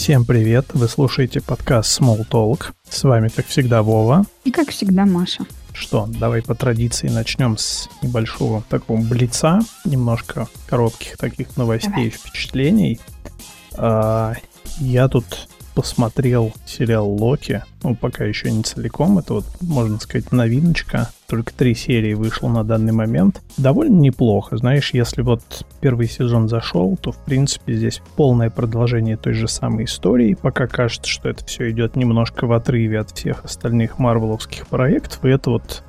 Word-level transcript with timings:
Всем 0.00 0.24
привет! 0.24 0.64
Вы 0.72 0.88
слушаете 0.88 1.42
подкаст 1.42 2.00
Small 2.00 2.26
Talk. 2.26 2.72
С 2.88 3.02
вами, 3.04 3.28
как 3.28 3.44
всегда, 3.48 3.82
Вова. 3.82 4.24
И, 4.44 4.50
как 4.50 4.70
всегда, 4.70 5.04
Маша. 5.04 5.44
Что, 5.74 6.06
давай 6.08 6.40
по 6.40 6.54
традиции 6.54 7.08
начнем 7.08 7.58
с 7.58 7.86
небольшого 8.00 8.64
такого 8.70 9.02
блица, 9.02 9.60
немножко 9.84 10.48
коротких 10.70 11.18
таких 11.18 11.54
новостей 11.58 11.90
давай. 11.90 12.06
и 12.06 12.10
впечатлений. 12.10 12.98
А, 13.74 14.32
я 14.78 15.06
тут 15.08 15.48
посмотрел 15.80 16.52
сериал 16.66 17.08
Локи. 17.08 17.64
Ну, 17.82 17.94
пока 17.94 18.24
еще 18.24 18.50
не 18.50 18.62
целиком. 18.62 19.18
Это 19.18 19.32
вот, 19.32 19.46
можно 19.62 19.98
сказать, 19.98 20.30
новиночка. 20.30 21.08
Только 21.26 21.54
три 21.54 21.74
серии 21.74 22.12
вышло 22.12 22.48
на 22.48 22.64
данный 22.64 22.92
момент. 22.92 23.40
Довольно 23.56 23.98
неплохо. 23.98 24.58
Знаешь, 24.58 24.90
если 24.92 25.22
вот 25.22 25.64
первый 25.80 26.06
сезон 26.06 26.50
зашел, 26.50 26.98
то, 27.00 27.12
в 27.12 27.24
принципе, 27.24 27.72
здесь 27.72 28.02
полное 28.14 28.50
продолжение 28.50 29.16
той 29.16 29.32
же 29.32 29.48
самой 29.48 29.84
истории. 29.86 30.34
Пока 30.34 30.66
кажется, 30.66 31.08
что 31.08 31.30
это 31.30 31.46
все 31.46 31.70
идет 31.70 31.96
немножко 31.96 32.46
в 32.46 32.52
отрыве 32.52 33.00
от 33.00 33.12
всех 33.12 33.46
остальных 33.46 33.98
марвеловских 33.98 34.66
проектов. 34.66 35.24
И 35.24 35.30
это 35.30 35.48
вот 35.48 35.82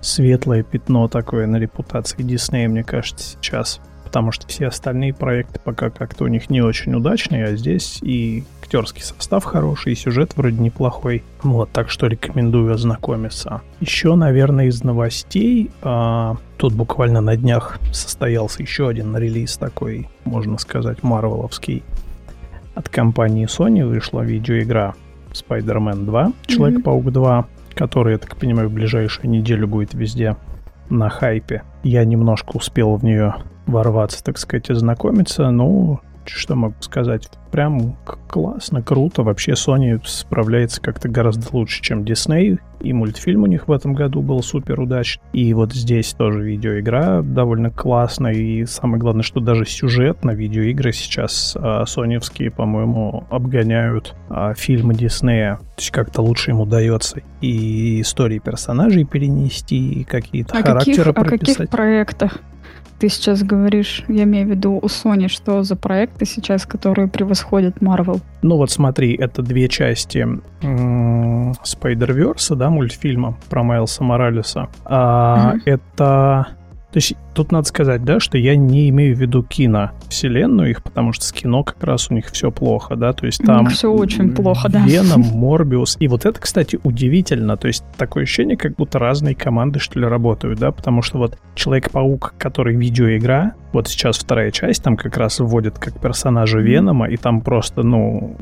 светлое 0.00 0.64
пятно 0.64 1.06
такое 1.06 1.46
на 1.46 1.58
репутации 1.58 2.24
Диснея, 2.24 2.68
мне 2.68 2.82
кажется, 2.82 3.36
сейчас 3.40 3.80
потому 4.08 4.32
что 4.32 4.46
все 4.46 4.68
остальные 4.68 5.12
проекты 5.12 5.60
пока 5.62 5.90
как-то 5.90 6.24
у 6.24 6.28
них 6.28 6.48
не 6.48 6.62
очень 6.62 6.94
удачные, 6.94 7.44
а 7.44 7.56
здесь 7.56 7.98
и 8.00 8.42
актерский 8.62 9.02
состав 9.02 9.44
хороший, 9.44 9.92
и 9.92 9.96
сюжет 9.96 10.34
вроде 10.34 10.56
неплохой. 10.56 11.22
Вот, 11.42 11.70
так 11.72 11.90
что 11.90 12.06
рекомендую 12.06 12.72
ознакомиться. 12.72 13.60
Еще, 13.80 14.14
наверное, 14.14 14.68
из 14.68 14.82
новостей, 14.82 15.70
а, 15.82 16.38
тут 16.56 16.72
буквально 16.72 17.20
на 17.20 17.36
днях 17.36 17.78
состоялся 17.92 18.62
еще 18.62 18.88
один 18.88 19.14
релиз 19.14 19.58
такой, 19.58 20.08
можно 20.24 20.56
сказать, 20.56 21.02
марвеловский. 21.02 21.82
От 22.74 22.88
компании 22.88 23.46
Sony 23.46 23.86
вышла 23.86 24.22
видеоигра 24.22 24.94
Spider-Man 25.32 26.06
2, 26.06 26.32
Человек-паук 26.46 27.12
2, 27.12 27.46
который, 27.74 28.12
я 28.12 28.18
так 28.18 28.36
понимаю, 28.36 28.70
в 28.70 28.72
ближайшую 28.72 29.28
неделю 29.28 29.68
будет 29.68 29.92
везде 29.92 30.38
на 30.88 31.10
хайпе. 31.10 31.62
Я 31.82 32.06
немножко 32.06 32.56
успел 32.56 32.96
в 32.96 33.04
нее 33.04 33.34
ворваться, 33.68 34.22
так 34.22 34.38
сказать, 34.38 34.70
и 34.70 34.74
знакомиться. 34.74 35.50
Ну, 35.50 36.00
что 36.28 36.54
могу 36.54 36.74
сказать? 36.80 37.28
Прям 37.50 37.96
классно, 38.28 38.82
круто. 38.82 39.22
Вообще 39.22 39.52
Sony 39.52 40.00
справляется 40.04 40.80
как-то 40.80 41.08
гораздо 41.08 41.48
лучше, 41.56 41.82
чем 41.82 42.02
Disney. 42.02 42.58
И 42.80 42.92
мультфильм 42.92 43.42
у 43.42 43.46
них 43.46 43.66
в 43.66 43.72
этом 43.72 43.94
году 43.94 44.20
был 44.22 44.42
супер 44.42 44.78
удачный. 44.80 45.22
И 45.32 45.52
вот 45.54 45.72
здесь 45.72 46.12
тоже 46.12 46.42
видеоигра 46.42 47.22
довольно 47.22 47.70
классная. 47.70 48.34
И 48.34 48.66
самое 48.66 49.00
главное, 49.00 49.22
что 49.22 49.40
даже 49.40 49.64
сюжет 49.64 50.24
на 50.24 50.32
видеоигры 50.32 50.92
сейчас 50.92 51.56
а, 51.58 51.86
соневские, 51.86 52.50
по-моему, 52.50 53.24
обгоняют 53.30 54.14
а, 54.28 54.54
фильмы 54.54 54.94
Диснея. 54.94 55.56
То 55.56 55.80
есть 55.80 55.90
как-то 55.90 56.22
лучше 56.22 56.50
им 56.50 56.60
удается 56.60 57.22
и 57.40 58.00
истории 58.00 58.38
персонажей 58.38 59.04
перенести, 59.04 59.92
и 59.92 60.04
какие-то 60.04 60.56
а 60.58 60.62
характеры 60.62 61.12
каких, 61.12 61.28
прописать. 61.28 61.56
О 61.56 61.58
каких 61.62 61.70
проектах? 61.70 62.38
Ты 62.98 63.08
сейчас 63.08 63.42
говоришь, 63.42 64.04
я 64.08 64.24
имею 64.24 64.46
в 64.46 64.50
виду 64.50 64.78
у 64.82 64.86
Sony, 64.86 65.28
что 65.28 65.62
за 65.62 65.76
проекты 65.76 66.24
сейчас, 66.26 66.66
которые 66.66 67.08
превосходят 67.08 67.76
Marvel? 67.78 68.20
Ну 68.42 68.56
вот 68.56 68.70
смотри, 68.70 69.14
это 69.14 69.42
две 69.42 69.68
части 69.68 70.26
Spider-Verse, 70.62 72.54
да, 72.56 72.70
мультфильма 72.70 73.36
про 73.48 73.62
Майлса 73.62 74.02
Моралеса. 74.04 74.68
А, 74.84 75.54
угу. 75.54 75.62
Это 75.64 76.48
то 76.90 76.96
есть 76.96 77.14
тут 77.34 77.52
надо 77.52 77.68
сказать, 77.68 78.02
да, 78.02 78.18
что 78.18 78.38
я 78.38 78.56
не 78.56 78.88
имею 78.88 79.14
в 79.14 79.20
виду 79.20 79.42
кино 79.42 79.90
вселенную 80.08 80.70
их, 80.70 80.82
потому 80.82 81.12
что 81.12 81.24
с 81.24 81.32
кино 81.32 81.62
как 81.62 81.82
раз 81.84 82.10
у 82.10 82.14
них 82.14 82.26
все 82.26 82.50
плохо, 82.50 82.96
да, 82.96 83.12
то 83.12 83.26
есть 83.26 83.42
там... 83.44 83.66
все 83.66 83.92
очень 83.92 84.34
плохо, 84.34 84.70
да. 84.70 84.84
Веном, 84.86 85.20
Морбиус. 85.34 85.98
И 86.00 86.08
вот 86.08 86.24
это, 86.24 86.40
кстати, 86.40 86.80
удивительно, 86.82 87.58
то 87.58 87.66
есть 87.68 87.84
такое 87.98 88.22
ощущение, 88.22 88.56
как 88.56 88.74
будто 88.76 88.98
разные 88.98 89.34
команды, 89.34 89.80
что 89.80 90.00
ли, 90.00 90.06
работают, 90.06 90.58
да, 90.58 90.72
потому 90.72 91.02
что 91.02 91.18
вот 91.18 91.38
Человек-паук, 91.54 92.34
который 92.38 92.76
видеоигра, 92.76 93.54
вот 93.72 93.88
сейчас 93.88 94.16
вторая 94.16 94.50
часть, 94.50 94.82
там 94.82 94.96
как 94.96 95.16
раз 95.16 95.40
вводит 95.40 95.78
как 95.78 96.00
персонажа 96.00 96.58
Венома, 96.60 97.08
и 97.10 97.16
там 97.16 97.42
просто, 97.42 97.82
ну, 97.82 98.36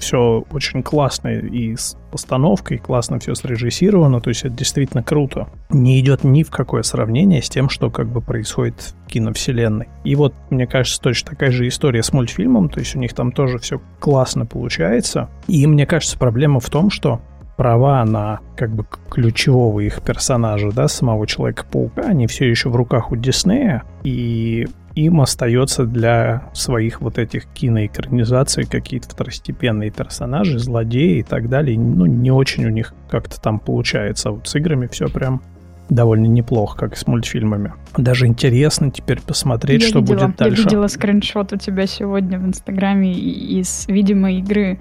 все 0.00 0.44
очень 0.50 0.82
классно 0.82 1.28
и 1.28 1.76
с 1.76 1.96
постановкой, 2.10 2.78
классно 2.78 3.18
все 3.18 3.34
срежиссировано, 3.34 4.20
то 4.20 4.30
есть 4.30 4.44
это 4.44 4.54
действительно 4.54 5.02
круто. 5.02 5.48
Не 5.70 6.00
идет 6.00 6.24
ни 6.24 6.42
в 6.42 6.50
какое 6.50 6.82
сравнение 6.82 7.42
с 7.42 7.48
тем, 7.48 7.68
что 7.68 7.90
как 7.90 8.08
бы 8.08 8.20
происходит 8.20 8.94
в 9.04 9.08
киновселенной. 9.08 9.88
И 10.04 10.14
вот, 10.14 10.34
мне 10.50 10.66
кажется, 10.66 11.00
точно 11.00 11.30
такая 11.30 11.50
же 11.50 11.68
история 11.68 12.02
с 12.02 12.12
мультфильмом, 12.12 12.68
то 12.68 12.80
есть 12.80 12.96
у 12.96 12.98
них 12.98 13.12
там 13.14 13.32
тоже 13.32 13.58
все 13.58 13.80
классно 14.00 14.46
получается. 14.46 15.28
И 15.46 15.66
мне 15.66 15.86
кажется, 15.86 16.18
проблема 16.18 16.60
в 16.60 16.70
том, 16.70 16.90
что 16.90 17.20
права 17.58 18.04
на 18.04 18.38
как 18.56 18.70
бы 18.70 18.86
ключевого 19.10 19.80
их 19.80 20.00
персонажа, 20.00 20.70
да, 20.70 20.86
самого 20.86 21.26
Человека-паука, 21.26 22.02
они 22.02 22.28
все 22.28 22.48
еще 22.48 22.70
в 22.70 22.76
руках 22.76 23.10
у 23.10 23.16
Диснея, 23.16 23.82
и 24.04 24.68
им 24.94 25.20
остается 25.20 25.84
для 25.84 26.44
своих 26.54 27.00
вот 27.00 27.18
этих 27.18 27.46
киноэкранизаций 27.46 28.64
какие-то 28.64 29.08
второстепенные 29.10 29.90
персонажи, 29.90 30.58
злодеи 30.58 31.18
и 31.18 31.22
так 31.24 31.48
далее. 31.48 31.76
Ну, 31.78 32.06
не 32.06 32.30
очень 32.30 32.64
у 32.64 32.70
них 32.70 32.94
как-то 33.10 33.40
там 33.40 33.58
получается. 33.58 34.28
А 34.28 34.32
вот 34.32 34.46
с 34.46 34.54
играми 34.54 34.86
все 34.86 35.08
прям 35.08 35.42
довольно 35.88 36.26
неплохо, 36.26 36.78
как 36.78 36.94
и 36.94 36.96
с 36.96 37.06
мультфильмами. 37.06 37.72
Даже 37.96 38.26
интересно 38.26 38.90
теперь 38.90 39.20
посмотреть, 39.20 39.82
я 39.82 39.88
что 39.88 39.98
видела, 39.98 40.26
будет 40.26 40.36
дальше. 40.36 40.62
Я 40.62 40.64
видела 40.64 40.86
скриншот 40.86 41.52
у 41.52 41.56
тебя 41.56 41.86
сегодня 41.86 42.38
в 42.38 42.46
Инстаграме 42.46 43.12
из 43.12 43.86
видимой 43.88 44.38
игры 44.38 44.78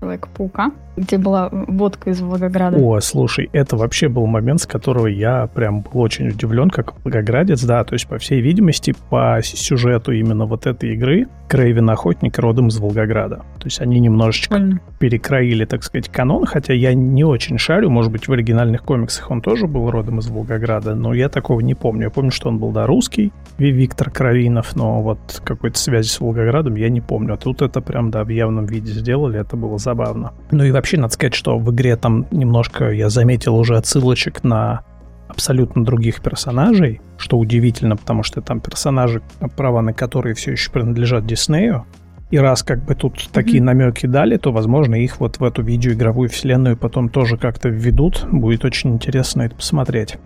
Человека-паука, 0.00 0.72
где 0.96 1.18
была 1.18 1.48
водка 1.50 2.10
из 2.10 2.20
Волгограда. 2.20 2.76
О, 2.78 3.00
слушай, 3.00 3.50
это 3.52 3.76
вообще 3.76 4.08
был 4.08 4.26
момент, 4.26 4.62
с 4.62 4.66
которого 4.66 5.06
я 5.06 5.46
прям 5.46 5.82
был 5.82 6.00
очень 6.00 6.28
удивлен, 6.28 6.70
как 6.70 6.94
волгоградец, 7.04 7.62
да, 7.64 7.84
то 7.84 7.94
есть, 7.94 8.06
по 8.06 8.18
всей 8.18 8.40
видимости, 8.40 8.94
по 9.10 9.40
сюжету 9.42 10.12
именно 10.12 10.46
вот 10.46 10.66
этой 10.66 10.94
игры 10.94 11.26
Крейвен 11.48 11.90
Охотник 11.90 12.38
родом 12.38 12.68
из 12.68 12.78
Волгограда. 12.78 13.36
То 13.58 13.64
есть 13.64 13.80
они 13.80 13.98
немножечко 13.98 14.54
Прикольно. 14.54 14.80
перекроили, 14.98 15.64
так 15.64 15.82
сказать, 15.82 16.08
канон, 16.08 16.46
хотя 16.46 16.72
я 16.72 16.94
не 16.94 17.24
очень 17.24 17.58
шарю, 17.58 17.90
может 17.90 18.12
быть, 18.12 18.28
в 18.28 18.32
оригинальных 18.32 18.82
комиксах 18.82 19.30
он 19.30 19.42
тоже 19.42 19.66
был 19.66 19.90
родом 19.90 20.20
из 20.20 20.28
Волгограда, 20.28 20.94
но 20.94 21.12
я 21.12 21.28
такого 21.28 21.60
не 21.60 21.74
помню. 21.74 22.04
Я 22.04 22.10
помню, 22.10 22.30
что 22.30 22.48
он 22.48 22.58
был, 22.58 22.70
да, 22.70 22.86
русский, 22.86 23.32
Виктор 23.58 24.10
Кровинов, 24.10 24.76
но 24.76 25.02
вот 25.02 25.42
какой-то 25.44 25.78
связи 25.78 26.08
с 26.08 26.20
Волгоградом 26.20 26.76
я 26.76 26.88
не 26.88 27.00
помню. 27.00 27.34
А 27.34 27.36
тут 27.36 27.62
это 27.62 27.80
прям, 27.80 28.10
да, 28.10 28.24
в 28.24 28.28
явном 28.28 28.66
виде 28.66 28.92
сделали, 29.20 29.40
это 29.40 29.56
было 29.56 29.78
забавно. 29.78 30.32
Ну 30.50 30.64
и 30.64 30.70
вообще, 30.70 30.96
надо 30.96 31.12
сказать, 31.12 31.34
что 31.34 31.58
в 31.58 31.70
игре 31.72 31.96
там 31.96 32.26
немножко 32.30 32.90
я 32.90 33.08
заметил 33.10 33.56
уже 33.56 33.76
отсылочек 33.76 34.42
на 34.44 34.82
абсолютно 35.28 35.84
других 35.84 36.22
персонажей, 36.22 37.00
что 37.18 37.38
удивительно, 37.38 37.96
потому 37.96 38.22
что 38.22 38.40
там 38.40 38.60
персонажи, 38.60 39.22
права 39.56 39.80
на 39.82 39.92
которые 39.92 40.34
все 40.34 40.52
еще 40.52 40.70
принадлежат 40.70 41.26
Диснею. 41.26 41.84
И 42.30 42.38
раз 42.38 42.62
как 42.62 42.84
бы 42.84 42.94
тут 42.94 43.16
mm-hmm. 43.16 43.30
такие 43.32 43.62
намеки 43.62 44.06
дали, 44.06 44.36
то, 44.36 44.52
возможно, 44.52 44.94
их 44.94 45.18
вот 45.20 45.38
в 45.38 45.44
эту 45.44 45.62
видеоигровую 45.62 46.28
вселенную 46.28 46.76
потом 46.76 47.08
тоже 47.08 47.36
как-то 47.36 47.68
введут. 47.68 48.26
Будет 48.30 48.64
очень 48.64 48.92
интересно 48.92 49.42
это 49.42 49.56
посмотреть. 49.56 50.16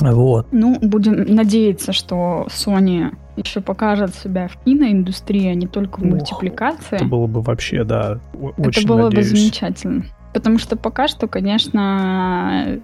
Вот. 0.00 0.48
Ну, 0.50 0.78
будем 0.80 1.34
надеяться, 1.34 1.92
что 1.92 2.46
Sony 2.50 3.14
еще 3.36 3.60
покажет 3.60 4.14
себя 4.14 4.48
в 4.48 4.56
киноиндустрии, 4.64 5.48
а 5.48 5.54
не 5.54 5.66
только 5.66 6.00
в 6.00 6.04
Ох, 6.04 6.10
мультипликации. 6.10 6.96
Это 6.96 7.04
было 7.04 7.26
бы 7.26 7.42
вообще, 7.42 7.84
да, 7.84 8.20
очень 8.58 8.82
Это 8.82 8.86
было 8.86 9.04
надеюсь. 9.04 9.30
бы 9.30 9.36
замечательно. 9.38 10.04
Потому 10.32 10.58
что 10.58 10.76
пока 10.76 11.06
что, 11.08 11.28
конечно, 11.28 12.80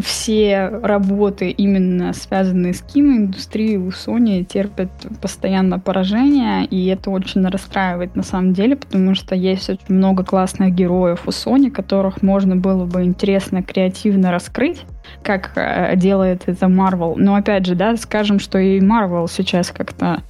все 0.00 0.68
работы, 0.82 1.50
именно 1.50 2.12
связанные 2.12 2.74
с 2.74 2.82
киноиндустрией 2.82 3.76
у 3.76 3.88
Sony, 3.88 4.44
терпят 4.44 4.90
постоянно 5.20 5.78
поражение, 5.78 6.64
и 6.64 6.86
это 6.86 7.10
очень 7.10 7.46
расстраивает 7.46 8.16
на 8.16 8.22
самом 8.22 8.52
деле, 8.52 8.76
потому 8.76 9.14
что 9.14 9.34
есть 9.34 9.70
очень 9.70 9.94
много 9.94 10.24
классных 10.24 10.74
героев 10.74 11.22
у 11.26 11.30
Sony, 11.30 11.70
которых 11.70 12.22
можно 12.22 12.56
было 12.56 12.84
бы 12.84 13.04
интересно, 13.04 13.62
креативно 13.62 14.30
раскрыть, 14.30 14.84
как 15.22 15.52
э, 15.56 15.94
делает 15.96 16.42
это 16.46 16.66
Marvel. 16.66 17.14
Но 17.16 17.36
опять 17.36 17.66
же, 17.66 17.74
да, 17.74 17.96
скажем, 17.96 18.38
что 18.38 18.58
и 18.58 18.80
Marvel 18.80 19.26
сейчас 19.30 19.70
как-то 19.70 20.22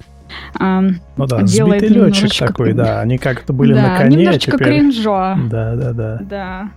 эм, 0.59 0.99
ну 1.17 1.25
да, 1.25 1.41
делает 1.41 1.81
сбитый 1.81 2.05
летчик 2.05 2.47
такой, 2.47 2.73
да, 2.73 3.01
они 3.01 3.17
как-то 3.17 3.53
были 3.53 3.73
да, 3.73 3.81
на 3.81 3.97
коне, 3.97 4.17
немножечко 4.17 4.51
теперь... 4.51 4.67
кринжо. 4.67 5.35
Да, 5.49 5.75
да, 5.75 5.93
да. 5.93 6.19
Да. 6.21 6.69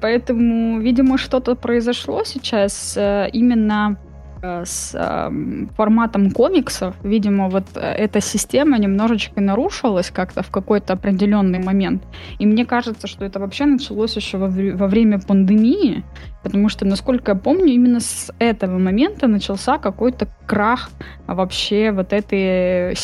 Поэтому, 0.00 0.80
видимо, 0.80 1.16
что-то 1.16 1.54
произошло 1.54 2.24
сейчас 2.24 2.96
э, 2.96 3.28
именно 3.32 3.96
э, 4.42 4.64
с 4.64 4.94
э, 4.94 5.30
форматом 5.76 6.32
комиксов. 6.32 6.96
Видимо, 7.04 7.48
вот 7.48 7.64
эта 7.74 8.20
система 8.20 8.78
немножечко 8.78 9.40
нарушилась 9.40 10.10
как-то 10.10 10.42
в 10.42 10.50
какой-то 10.50 10.94
определенный 10.94 11.60
момент. 11.60 12.02
И 12.40 12.46
мне 12.46 12.66
кажется, 12.66 13.06
что 13.06 13.24
это 13.24 13.38
вообще 13.38 13.66
началось 13.66 14.16
еще 14.16 14.38
во, 14.38 14.48
время 14.48 15.20
пандемии, 15.20 16.02
потому 16.42 16.68
что, 16.68 16.84
насколько 16.84 17.32
я 17.32 17.36
помню, 17.36 17.72
именно 17.72 18.00
с 18.00 18.32
этого 18.40 18.78
момента 18.78 19.28
начался 19.28 19.78
какой-то 19.78 20.26
крах 20.46 20.90
вообще 21.28 21.92
вот 21.92 22.12
этой, 22.12 22.96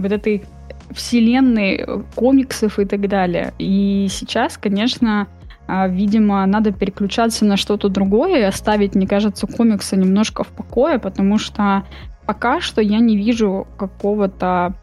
вот 0.00 0.12
этой 0.12 0.44
вселенной 0.92 1.84
комиксов 2.14 2.78
и 2.78 2.84
так 2.84 3.08
далее. 3.08 3.52
И 3.58 4.06
сейчас, 4.10 4.56
конечно, 4.56 5.26
видимо, 5.68 6.44
надо 6.46 6.72
переключаться 6.72 7.44
на 7.44 7.56
что-то 7.56 7.88
другое 7.88 8.40
и 8.40 8.42
оставить, 8.42 8.94
мне 8.94 9.06
кажется, 9.06 9.46
комиксы 9.46 9.96
немножко 9.96 10.44
в 10.44 10.48
покое, 10.48 10.98
потому 10.98 11.38
что 11.38 11.84
пока 12.26 12.60
что 12.60 12.80
я 12.80 12.98
не 12.98 13.16
вижу 13.16 13.66
какого-то 13.76 14.74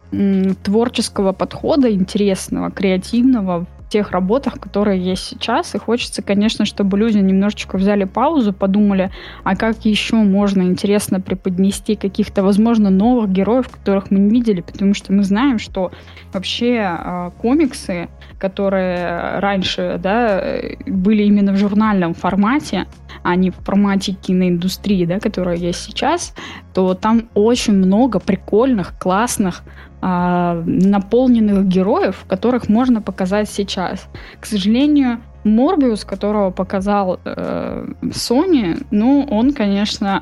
творческого 0.63 1.31
подхода 1.31 1.91
интересного, 1.93 2.71
креативного 2.71 3.65
тех 3.91 4.11
работах, 4.11 4.59
которые 4.59 4.99
есть 4.99 5.23
сейчас. 5.23 5.75
И 5.75 5.77
хочется, 5.77 6.21
конечно, 6.21 6.65
чтобы 6.65 6.97
люди 6.97 7.17
немножечко 7.17 7.77
взяли 7.77 8.05
паузу, 8.05 8.53
подумали, 8.53 9.11
а 9.43 9.55
как 9.55 9.85
еще 9.85 10.15
можно 10.15 10.61
интересно 10.61 11.19
преподнести 11.19 11.95
каких-то, 11.95 12.41
возможно, 12.41 12.89
новых 12.89 13.29
героев, 13.29 13.67
которых 13.69 14.09
мы 14.09 14.19
не 14.19 14.29
видели, 14.29 14.61
потому 14.61 14.93
что 14.93 15.11
мы 15.11 15.23
знаем, 15.23 15.59
что 15.59 15.91
вообще 16.33 16.97
э, 16.97 17.31
комиксы, 17.41 18.07
которые 18.39 19.39
раньше 19.39 19.99
да, 20.01 20.41
были 20.87 21.23
именно 21.23 21.51
в 21.51 21.57
журнальном 21.57 22.13
формате, 22.13 22.87
а 23.23 23.35
не 23.35 23.51
в 23.51 23.55
формате 23.55 24.13
киноиндустрии, 24.13 25.05
да, 25.05 25.19
которая 25.19 25.57
есть 25.57 25.83
сейчас, 25.83 26.33
то 26.73 26.93
там 26.93 27.23
очень 27.33 27.73
много 27.73 28.19
прикольных, 28.19 28.97
классных 28.97 29.63
а, 30.01 30.61
наполненных 30.65 31.67
героев, 31.67 32.25
которых 32.27 32.69
можно 32.69 33.01
показать 33.01 33.49
сейчас. 33.49 34.07
К 34.39 34.45
сожалению, 34.45 35.21
Морбиус, 35.43 36.05
которого 36.05 36.51
показал 36.51 37.19
э, 37.23 37.87
Sony, 38.03 38.85
ну, 38.91 39.27
он, 39.29 39.53
конечно, 39.53 40.21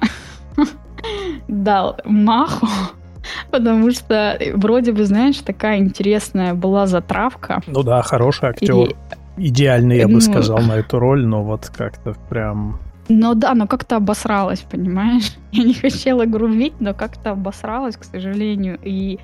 дал 1.47 1.97
маху, 2.05 2.67
потому 3.51 3.91
что 3.91 4.37
вроде 4.53 4.91
бы, 4.91 5.05
знаешь, 5.05 5.37
такая 5.37 5.79
интересная 5.79 6.53
была 6.53 6.87
затравка. 6.87 7.61
Ну 7.67 7.83
да, 7.83 8.01
хороший 8.01 8.49
актер. 8.49 8.75
И, 8.75 8.95
Идеальный, 9.37 9.97
я 9.99 10.07
бы 10.07 10.15
ну, 10.15 10.21
сказал, 10.21 10.59
на 10.59 10.73
эту 10.79 10.99
роль, 10.99 11.25
но 11.25 11.43
вот 11.43 11.71
как-то 11.73 12.15
прям 12.29 12.79
ну 13.09 13.33
да, 13.33 13.55
но 13.55 13.65
как-то 13.65 13.95
обосралась, 13.95 14.59
понимаешь? 14.59 15.33
Я 15.51 15.63
не 15.63 15.73
хотела 15.73 16.25
грубить, 16.25 16.79
но 16.79 16.93
как-то 16.93 17.31
обосралась, 17.31 17.97
к 17.97 18.03
сожалению. 18.03 18.79
И 18.83 19.19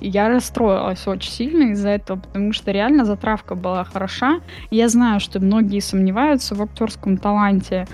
я 0.00 0.28
расстроилась 0.28 1.06
очень 1.06 1.32
сильно 1.32 1.72
из-за 1.72 1.90
этого, 1.90 2.18
потому 2.18 2.52
что 2.52 2.70
реально 2.70 3.04
затравка 3.04 3.54
была 3.54 3.84
хороша. 3.84 4.40
Я 4.70 4.88
знаю, 4.88 5.20
что 5.20 5.40
многие 5.40 5.80
сомневаются 5.80 6.54
в 6.54 6.62
актерском 6.62 7.16
таланте 7.16 7.86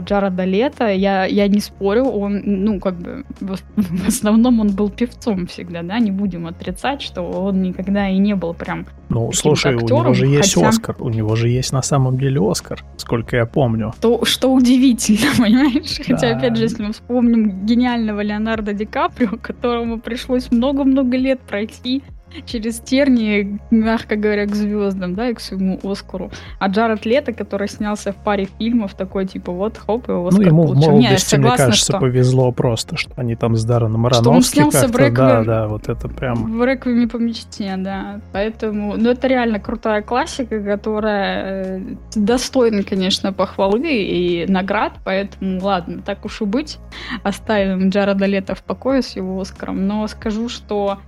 Джареда 0.00 0.44
Лето. 0.44 0.88
Я, 0.88 1.24
я 1.24 1.48
не 1.48 1.60
спорю, 1.60 2.04
он, 2.04 2.42
ну, 2.44 2.80
как 2.80 2.98
бы, 2.98 3.24
в, 3.40 3.56
в 3.76 4.08
основном 4.08 4.60
он 4.60 4.70
был 4.74 4.90
певцом 4.90 5.46
всегда, 5.46 5.82
да, 5.82 5.98
не 5.98 6.10
будем 6.10 6.46
отрицать, 6.46 7.02
что 7.02 7.22
он 7.22 7.62
никогда 7.62 8.08
и 8.08 8.18
не 8.18 8.34
был 8.34 8.54
прям 8.54 8.86
Ну, 9.08 9.32
слушай, 9.32 9.74
актером, 9.74 10.00
у 10.00 10.02
него 10.04 10.14
же 10.14 10.26
есть 10.26 10.54
хотя... 10.54 10.68
Оскар, 10.68 10.96
у 10.98 11.08
него 11.08 11.36
же 11.36 11.48
есть 11.48 11.72
на 11.72 11.82
самом 11.82 12.18
деле 12.18 12.40
Оскар, 12.40 12.84
сколько 12.96 13.36
я 13.36 13.46
помню. 13.46 13.92
То, 14.00 14.24
что 14.24 14.52
удивительно, 14.52 15.30
понимаешь? 15.38 15.98
Да. 15.98 16.04
Хотя, 16.04 16.36
опять 16.36 16.56
же, 16.56 16.64
если 16.64 16.82
мы 16.82 16.92
вспомним 16.92 17.66
гениального 17.66 18.20
Леонардо 18.20 18.72
Ди 18.72 18.84
Каприо, 18.84 19.36
которому 19.40 20.00
пришлось 20.00 20.50
много-много 20.50 21.16
лет 21.16 21.40
пройти 21.40 22.02
через 22.46 22.80
тернии, 22.80 23.60
мягко 23.70 24.16
говоря, 24.16 24.46
к 24.46 24.54
звездам, 24.54 25.14
да, 25.14 25.30
и 25.30 25.34
к 25.34 25.40
своему 25.40 25.78
Оскару. 25.82 26.30
А 26.58 26.68
Джаред 26.68 27.04
Лето, 27.04 27.32
который 27.32 27.68
снялся 27.68 28.12
в 28.12 28.16
паре 28.16 28.48
фильмов, 28.58 28.94
такой, 28.94 29.26
типа, 29.26 29.52
вот, 29.52 29.78
хоп, 29.78 30.08
и 30.08 30.12
Оскар 30.12 30.40
Ну, 30.40 30.46
ему 30.46 30.64
получил. 30.64 30.82
в 30.82 30.92
молодости, 30.92 31.28
согласна, 31.28 31.64
мне 31.64 31.66
кажется, 31.66 31.92
что... 31.92 32.00
повезло 32.00 32.52
просто, 32.52 32.96
что 32.96 33.12
они 33.16 33.34
там 33.34 33.56
с 33.56 33.64
Дарреном 33.64 34.06
Аронофски 34.06 34.22
Что 34.22 34.30
он 34.30 34.42
снялся 34.42 34.88
в. 34.88 35.12
Да, 35.12 35.44
да, 35.44 35.68
вот 35.68 35.88
это 35.88 36.08
прям... 36.08 36.58
В 36.58 36.64
Реквиеме 36.64 37.08
по 37.08 37.16
мечте, 37.16 37.74
да. 37.76 38.20
Поэтому, 38.32 38.96
ну, 38.96 39.10
это 39.10 39.26
реально 39.26 39.60
крутая 39.60 40.02
классика, 40.02 40.62
которая 40.62 41.78
э, 41.78 41.80
достойна, 42.14 42.82
конечно, 42.82 43.32
похвалы 43.32 43.82
и 43.82 44.46
наград, 44.48 44.92
поэтому, 45.04 45.62
ладно, 45.62 46.02
так 46.02 46.24
уж 46.24 46.40
и 46.42 46.44
быть, 46.44 46.78
оставим 47.22 47.88
Джареда 47.88 48.26
Лето 48.26 48.54
в 48.54 48.62
покое 48.62 49.02
с 49.02 49.16
его 49.16 49.40
Оскаром, 49.40 49.86
но 49.86 50.06
скажу, 50.06 50.48
что 50.48 50.98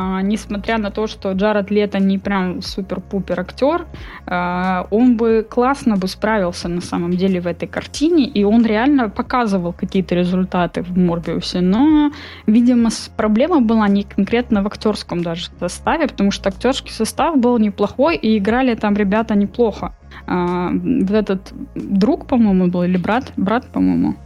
а, 0.00 0.22
несмотря 0.22 0.78
на 0.78 0.90
то, 0.90 1.06
что 1.06 1.32
Джаред 1.32 1.70
Лето 1.70 1.98
не 1.98 2.18
прям 2.18 2.62
супер-пупер 2.62 3.40
актер, 3.40 3.86
а, 4.26 4.86
он 4.90 5.16
бы 5.16 5.46
классно 5.48 5.96
бы 5.96 6.08
справился 6.08 6.68
на 6.68 6.80
самом 6.80 7.10
деле 7.16 7.40
в 7.40 7.46
этой 7.46 7.68
картине, 7.68 8.24
и 8.24 8.44
он 8.44 8.64
реально 8.64 9.10
показывал 9.10 9.72
какие-то 9.72 10.14
результаты 10.14 10.82
в 10.82 10.96
Морбиусе, 10.96 11.60
но, 11.60 12.12
видимо, 12.46 12.88
проблема 13.16 13.60
была 13.60 13.88
не 13.88 14.04
конкретно 14.04 14.62
в 14.62 14.66
актерском 14.66 15.22
даже 15.22 15.48
составе, 15.60 16.06
потому 16.06 16.30
что 16.30 16.48
актерский 16.48 16.92
состав 16.92 17.36
был 17.36 17.58
неплохой, 17.58 18.16
и 18.16 18.38
играли 18.38 18.74
там 18.74 18.96
ребята 18.96 19.34
неплохо. 19.34 19.92
А, 20.26 20.70
вот 20.72 21.10
этот 21.10 21.52
друг, 21.74 22.26
по-моему, 22.26 22.68
был, 22.68 22.82
или 22.82 22.96
брат, 22.96 23.32
брат, 23.36 23.66
по-моему, 23.66 24.16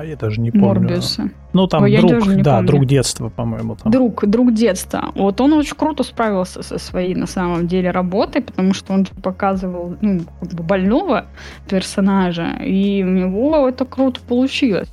а 0.00 0.04
я 0.04 0.16
даже 0.16 0.40
не 0.40 0.50
помню. 0.50 0.66
Морбиуса. 0.66 1.30
Ну, 1.52 1.66
там 1.66 1.82
Ой, 1.82 1.96
друг, 1.96 2.24
да, 2.42 2.54
помню. 2.54 2.66
друг 2.66 2.86
детства, 2.86 3.28
по-моему. 3.28 3.76
Там. 3.76 3.92
Друг, 3.92 4.24
друг 4.26 4.54
детства. 4.54 5.10
Вот 5.14 5.40
он 5.40 5.52
очень 5.52 5.76
круто 5.76 6.04
справился 6.04 6.62
со 6.62 6.78
своей, 6.78 7.14
на 7.14 7.26
самом 7.26 7.66
деле, 7.66 7.90
работой, 7.90 8.40
потому 8.40 8.72
что 8.72 8.94
он 8.94 9.06
показывал, 9.22 9.96
ну, 10.00 10.20
как 10.40 10.54
бы 10.54 10.62
больного 10.62 11.26
персонажа, 11.68 12.56
и 12.64 13.02
у 13.02 13.08
него 13.08 13.68
это 13.68 13.84
круто 13.84 14.20
получилось. 14.26 14.88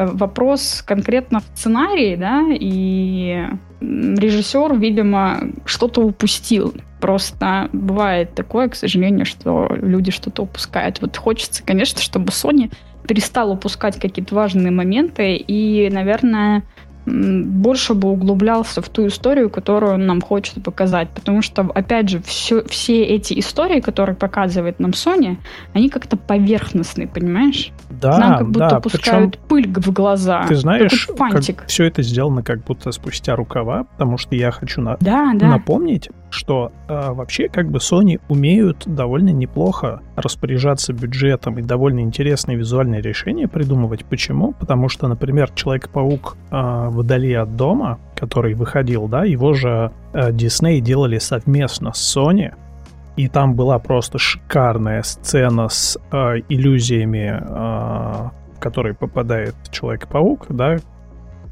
Э, 0.00 0.06
вопрос 0.06 0.82
конкретно 0.86 1.40
в 1.40 1.44
сценарии, 1.54 2.16
да, 2.16 2.46
и 2.50 3.44
режиссер, 3.80 4.78
видимо, 4.78 5.52
что-то 5.64 6.00
упустил. 6.00 6.74
Просто 7.00 7.68
бывает 7.72 8.34
такое, 8.34 8.68
к 8.68 8.74
сожалению, 8.74 9.26
что 9.26 9.68
люди 9.70 10.10
что-то 10.10 10.42
упускают. 10.42 11.00
Вот 11.00 11.16
хочется, 11.16 11.62
конечно, 11.64 12.00
чтобы 12.00 12.28
Sony 12.28 12.72
перестал 13.06 13.50
упускать 13.50 13.98
какие-то 13.98 14.34
важные 14.34 14.70
моменты 14.70 15.36
и, 15.36 15.88
наверное, 15.90 16.62
больше 17.06 17.94
бы 17.94 18.08
углублялся 18.10 18.82
в 18.82 18.88
ту 18.88 19.06
историю, 19.06 19.50
которую 19.50 19.94
он 19.94 20.06
нам 20.06 20.20
хочет 20.20 20.62
показать. 20.62 21.08
Потому 21.10 21.42
что, 21.42 21.62
опять 21.74 22.08
же, 22.08 22.20
все, 22.22 22.62
все 22.64 23.02
эти 23.04 23.38
истории, 23.38 23.80
которые 23.80 24.16
показывает 24.16 24.80
нам 24.80 24.90
Sony, 24.90 25.38
они 25.72 25.88
как-то 25.88 26.16
поверхностные, 26.16 27.08
понимаешь? 27.08 27.72
Да, 27.88 28.18
Нам 28.18 28.38
как 28.38 28.46
будто 28.48 28.70
да, 28.70 28.80
пускают 28.80 29.32
причем, 29.32 29.48
пыль 29.48 29.82
в 29.82 29.92
глаза. 29.92 30.44
Ты 30.46 30.56
знаешь, 30.56 31.08
как 31.18 31.66
все 31.66 31.84
это 31.84 32.02
сделано 32.02 32.42
как 32.42 32.64
будто 32.64 32.92
спустя 32.92 33.36
рукава, 33.36 33.84
потому 33.84 34.16
что 34.16 34.34
я 34.34 34.50
хочу 34.50 34.80
на, 34.80 34.96
да, 35.00 35.32
да. 35.34 35.48
напомнить, 35.48 36.08
что 36.30 36.72
э, 36.88 37.12
вообще 37.12 37.48
как 37.48 37.70
бы 37.70 37.78
Sony 37.78 38.20
умеют 38.28 38.84
довольно 38.86 39.30
неплохо 39.30 40.00
распоряжаться 40.16 40.92
бюджетом 40.92 41.58
и 41.58 41.62
довольно 41.62 42.00
интересные 42.00 42.56
визуальные 42.56 43.02
решения 43.02 43.48
придумывать. 43.48 44.04
Почему? 44.04 44.52
Потому 44.52 44.88
что, 44.88 45.08
например, 45.08 45.50
Человек-паук 45.54 46.36
э, 46.50 46.89
«Вдали 46.90 47.32
от 47.34 47.56
дома», 47.56 47.98
который 48.16 48.54
выходил, 48.54 49.08
да, 49.08 49.24
его 49.24 49.52
же 49.54 49.92
э, 50.12 50.30
Disney 50.30 50.80
делали 50.80 51.18
совместно 51.18 51.92
с 51.92 52.16
Sony, 52.16 52.52
и 53.16 53.28
там 53.28 53.54
была 53.54 53.78
просто 53.78 54.18
шикарная 54.18 55.02
сцена 55.02 55.68
с 55.68 55.98
э, 56.12 56.40
иллюзиями, 56.48 57.38
э, 57.40 58.28
в 58.56 58.60
которые 58.60 58.94
попадает 58.94 59.54
Человек-паук, 59.70 60.46
да, 60.48 60.76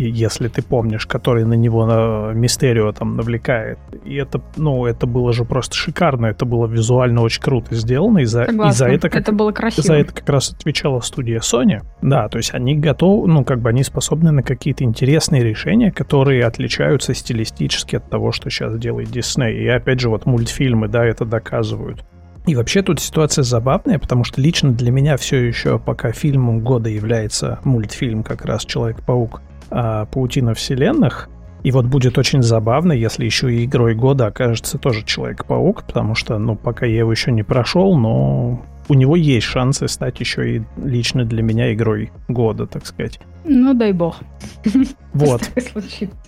если 0.07 0.49
ты 0.49 0.62
помнишь, 0.62 1.07
который 1.07 1.45
на 1.45 1.55
него 1.55 1.85
на 1.87 2.33
Мистерио 2.33 2.93
там 2.93 3.17
навлекает. 3.17 3.78
И 4.05 4.14
это, 4.14 4.40
ну, 4.57 4.87
это 4.87 5.07
было 5.07 5.33
же 5.33 5.45
просто 5.45 5.75
шикарно, 5.75 6.26
это 6.26 6.45
было 6.45 6.67
визуально 6.67 7.23
очень 7.23 7.43
круто 7.43 7.75
сделано, 7.75 8.19
и 8.19 8.25
за, 8.25 8.45
и 8.45 8.71
за 8.71 8.87
это, 8.87 9.11
как, 9.11 9.23
это 9.23 9.33
было 9.33 9.52
красиво. 9.52 9.87
За 9.87 9.95
это 9.95 10.14
как 10.14 10.28
раз 10.28 10.52
отвечала 10.52 11.00
студия 11.00 11.40
Sony. 11.40 11.83
Да, 12.00 12.28
то 12.28 12.38
есть 12.38 12.55
они 12.55 12.76
готовы, 12.76 13.28
ну, 13.28 13.45
как 13.45 13.61
бы 13.61 13.71
они 13.71 13.83
способны 13.83 14.31
на 14.31 14.43
какие-то 14.43 14.85
интересные 14.85 15.43
решения, 15.43 15.90
которые 15.90 16.45
отличаются 16.45 17.12
стилистически 17.12 17.97
от 17.97 18.09
того, 18.09 18.31
что 18.33 18.50
сейчас 18.50 18.78
делает 18.78 19.09
Disney. 19.09 19.52
И 19.52 19.67
опять 19.67 20.00
же, 20.00 20.09
вот 20.09 20.26
мультфильмы, 20.26 20.88
да, 20.88 21.05
это 21.05 21.25
доказывают. 21.25 22.05
И 22.47 22.55
вообще 22.55 22.83
тут 22.83 22.99
ситуация 22.99 23.43
забавная, 23.43 23.99
потому 23.99 24.25
что 24.25 24.40
лично 24.40 24.73
для 24.73 24.90
меня 24.90 25.19
все 25.19 25.37
еще 25.37 25.78
пока 25.78 26.12
фильмом 26.12 26.61
года 26.61 26.88
является 26.88 27.59
мультфильм 27.64 28.23
как 28.23 28.47
раз 28.47 28.64
«Человек-паук», 28.64 29.43
а, 29.71 30.07
паутина 30.07 30.55
вселенных. 30.55 31.29
И 31.65 31.71
вот 31.73 31.87
будет 31.87 32.19
очень 32.19 32.43
забавно, 32.43 32.93
если 32.93 33.25
еще 33.25 33.53
и 33.53 33.65
игрой 33.65 33.95
года 33.95 34.27
окажется 34.27 34.79
тоже 34.79 35.05
Человек-паук, 35.05 35.85
потому 35.85 36.15
что, 36.15 36.39
ну, 36.39 36.55
пока 36.55 36.87
я 36.87 36.99
его 36.99 37.11
еще 37.11 37.33
не 37.33 37.43
прошел, 37.43 37.97
но 37.97 38.63
у 38.88 38.95
него 38.95 39.16
есть 39.16 39.47
шансы 39.47 39.88
стать 39.88 40.21
еще 40.21 40.57
и 40.57 40.62
лично 40.83 41.25
для 41.25 41.42
меня 41.42 41.73
игрой 41.73 42.11
года, 42.28 42.66
так 42.66 42.87
сказать. 42.87 43.21
Ну, 43.45 43.73
дай 43.75 43.92
бог. 43.92 44.16
Вот. 45.14 45.42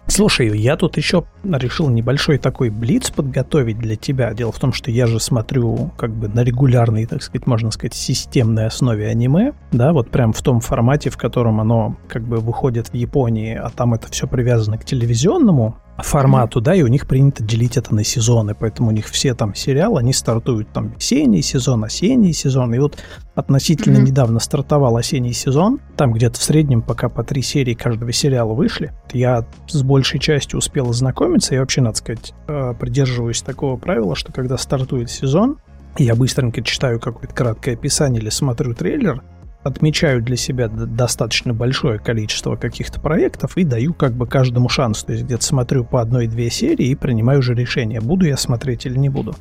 Слушай, 0.06 0.58
я 0.58 0.76
тут 0.76 0.96
еще 0.96 1.24
решил 1.44 1.88
небольшой 1.88 2.38
такой 2.38 2.70
блиц 2.70 3.10
подготовить 3.10 3.78
для 3.78 3.94
тебя. 3.94 4.32
Дело 4.32 4.52
в 4.52 4.58
том, 4.58 4.72
что 4.72 4.90
я 4.90 5.06
же 5.06 5.20
смотрю 5.20 5.92
как 5.96 6.12
бы 6.12 6.28
на 6.28 6.42
регулярной, 6.42 7.06
так 7.06 7.22
сказать, 7.22 7.46
можно 7.46 7.70
сказать, 7.70 7.94
системной 7.94 8.66
основе 8.66 9.06
аниме, 9.06 9.52
да, 9.70 9.92
вот 9.92 10.10
прям 10.10 10.32
в 10.32 10.42
том 10.42 10.60
формате, 10.60 11.10
в 11.10 11.16
котором 11.16 11.60
оно 11.60 11.96
как 12.08 12.22
бы 12.22 12.38
выходит 12.38 12.88
в 12.88 12.94
Японии, 12.94 13.54
а 13.54 13.70
там 13.70 13.94
это 13.94 14.10
все 14.10 14.26
привязано 14.26 14.78
к 14.78 14.84
телевизионному 14.84 15.76
формату, 16.02 16.60
да, 16.60 16.74
и 16.74 16.82
у 16.82 16.86
них 16.86 17.06
принято 17.06 17.42
делить 17.42 17.76
это 17.76 17.94
на 17.94 18.04
сезоны, 18.04 18.54
поэтому 18.54 18.88
у 18.88 18.92
них 18.92 19.06
все 19.06 19.34
там 19.34 19.54
сериалы, 19.54 20.00
они 20.00 20.12
стартуют 20.12 20.72
там 20.72 20.88
весенний 20.88 21.42
сезон, 21.42 21.84
осенний 21.84 22.32
сезон, 22.32 22.74
и 22.74 22.78
вот 22.78 22.98
относительно 23.34 23.98
mm-hmm. 23.98 24.02
недавно 24.02 24.40
стартовал 24.40 24.96
осенний 24.96 25.32
сезон, 25.32 25.80
там 25.96 26.12
где-то 26.12 26.38
в 26.38 26.42
среднем 26.42 26.82
пока 26.82 27.08
по 27.08 27.24
три 27.24 27.42
серии 27.42 27.74
каждого 27.74 28.12
сериала 28.12 28.52
вышли, 28.54 28.92
я 29.12 29.46
с 29.68 29.82
большей 29.82 30.20
частью 30.20 30.58
успел 30.58 30.90
ознакомиться, 30.90 31.54
я 31.54 31.60
вообще, 31.60 31.80
надо 31.80 31.96
сказать, 31.96 32.34
э, 32.48 32.74
придерживаюсь 32.78 33.42
такого 33.42 33.76
правила, 33.76 34.14
что 34.14 34.32
когда 34.32 34.58
стартует 34.58 35.10
сезон, 35.10 35.58
я 35.98 36.14
быстренько 36.14 36.62
читаю 36.62 37.00
какое-то 37.00 37.34
краткое 37.34 37.72
описание 37.72 38.22
или 38.22 38.30
смотрю 38.30 38.74
трейлер, 38.74 39.22
отмечаю 39.62 40.22
для 40.22 40.36
себя 40.36 40.68
достаточно 40.68 41.52
большое 41.52 41.98
количество 41.98 42.56
каких-то 42.56 43.00
проектов 43.00 43.56
и 43.56 43.64
даю 43.64 43.92
как 43.94 44.12
бы 44.12 44.26
каждому 44.26 44.68
шанс. 44.68 45.04
То 45.04 45.12
есть 45.12 45.24
где-то 45.24 45.44
смотрю 45.44 45.84
по 45.84 46.00
одной-две 46.00 46.50
серии 46.50 46.88
и 46.88 46.94
принимаю 46.94 47.40
уже 47.40 47.54
решение, 47.54 48.00
буду 48.00 48.26
я 48.26 48.36
смотреть 48.36 48.86
или 48.86 48.96
не 48.96 49.08
буду. 49.08 49.34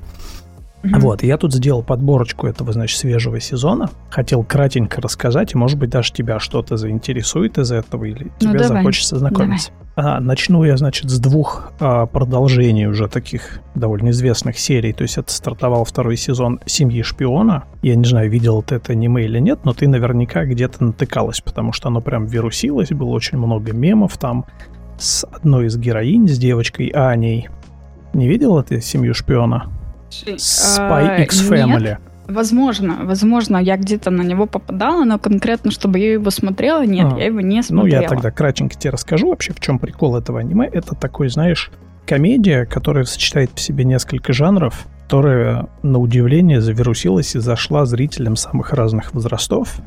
Mm-hmm. 0.83 0.99
Вот, 0.99 1.23
я 1.23 1.37
тут 1.37 1.53
сделал 1.53 1.83
подборочку 1.83 2.47
этого, 2.47 2.71
значит, 2.71 2.97
свежего 2.97 3.39
сезона. 3.39 3.89
Хотел 4.09 4.43
кратенько 4.43 5.01
рассказать, 5.01 5.53
и, 5.53 5.57
может 5.57 5.77
быть, 5.77 5.89
даже 5.89 6.13
тебя 6.13 6.39
что-то 6.39 6.77
заинтересует 6.77 7.57
из 7.57 7.71
этого, 7.71 8.05
или 8.05 8.31
ну, 8.41 8.49
тебе 8.49 8.59
давай. 8.59 8.77
захочется 8.77 9.17
знакомиться. 9.17 9.71
А, 9.97 10.21
начну 10.21 10.63
я, 10.63 10.77
значит, 10.77 11.09
с 11.09 11.19
двух 11.19 11.73
а, 11.81 12.05
продолжений 12.05 12.87
уже 12.87 13.09
таких 13.09 13.59
довольно 13.75 14.11
известных 14.11 14.57
серий. 14.57 14.93
То 14.93 15.01
есть 15.01 15.17
это 15.17 15.29
стартовал 15.29 15.83
второй 15.83 16.15
сезон 16.15 16.61
«Семьи 16.65 17.01
шпиона». 17.01 17.65
Я 17.81 17.95
не 17.95 18.05
знаю, 18.05 18.29
видел 18.29 18.61
ты 18.61 18.75
это 18.75 18.93
аниме 18.93 19.25
или 19.25 19.39
нет, 19.39 19.59
но 19.65 19.73
ты 19.73 19.89
наверняка 19.89 20.45
где-то 20.45 20.85
натыкалась, 20.85 21.41
потому 21.41 21.73
что 21.73 21.89
оно 21.89 21.99
прям 21.99 22.25
вирусилось, 22.25 22.89
было 22.89 23.09
очень 23.09 23.37
много 23.37 23.73
мемов 23.73 24.17
там 24.17 24.45
с 24.97 25.25
одной 25.25 25.65
из 25.67 25.77
героинь, 25.77 26.29
с 26.29 26.37
девочкой 26.37 26.87
Аней. 26.87 27.49
Не 28.13 28.29
видел 28.29 28.63
ты 28.63 28.79
«Семью 28.79 29.13
шпиона»? 29.13 29.78
Spy 30.09 31.23
X 31.23 31.49
Family. 31.49 31.81
Нет. 31.81 31.99
Возможно, 32.27 32.99
возможно, 33.05 33.57
я 33.57 33.75
где-то 33.75 34.11
на 34.11 34.21
него 34.21 34.45
попадала, 34.45 35.03
но 35.03 35.17
конкретно, 35.17 35.71
чтобы 35.71 35.97
я 35.97 36.13
его 36.13 36.29
смотрела, 36.29 36.85
нет, 36.85 37.13
а, 37.13 37.17
я 37.17 37.25
его 37.25 37.41
не 37.41 37.63
смотрела. 37.63 37.97
Ну, 37.97 38.03
я 38.03 38.07
тогда 38.07 38.29
кратенько 38.29 38.75
тебе 38.75 38.91
расскажу 38.91 39.29
вообще, 39.29 39.51
в 39.51 39.59
чем 39.59 39.79
прикол 39.79 40.15
этого 40.15 40.39
аниме. 40.39 40.69
Это 40.71 40.93
такой, 40.93 41.29
знаешь, 41.29 41.71
комедия, 42.05 42.65
которая 42.65 43.05
сочетает 43.05 43.49
в 43.55 43.59
себе 43.59 43.83
несколько 43.83 44.31
жанров, 44.31 44.85
которая, 45.03 45.69
на 45.81 45.97
удивление, 45.97 46.61
завирусилась 46.61 47.35
и 47.35 47.39
зашла 47.39 47.87
зрителям 47.87 48.35
самых 48.35 48.73
разных 48.73 49.11
возрастов. 49.15 49.77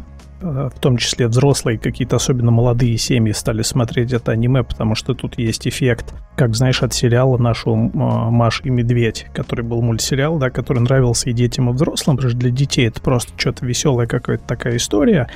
Э, 0.43 0.71
в 0.75 0.81
том 0.81 0.97
числе 0.97 1.29
взрослые, 1.29 1.79
какие-то 1.79 2.17
особенно 2.17 2.51
молодые 2.51 2.99
семьи 2.99 3.33
стали 3.33 3.63
смотреть 3.63 4.13
это 4.13 4.33
аниме, 4.33 4.65
потому 4.65 4.95
что 4.97 5.15
тут 5.15 5.39
есть 5.39 5.69
эффект, 5.69 6.15
как 6.35 6.57
знаешь, 6.57 6.83
от 6.83 6.93
сериала 6.93 7.39
нашего 7.39 7.77
Маш 7.77 8.61
и 8.65 8.71
Медведь, 8.71 9.27
который 9.33 9.65
был 9.65 9.83
мультсериал, 9.83 10.39
да, 10.39 10.51
который 10.51 10.81
нравился 10.81 11.31
и 11.31 11.33
детям, 11.33 11.71
и 11.71 11.73
взрослым, 11.73 12.17
потому 12.17 12.31
что 12.31 12.41
для 12.41 12.51
детей 12.51 12.89
это 12.89 13.01
просто 13.01 13.33
что-то 13.37 13.65
веселая 13.65 14.09
какая-то 14.09 14.45
такая 14.45 14.77
история, 14.77 15.29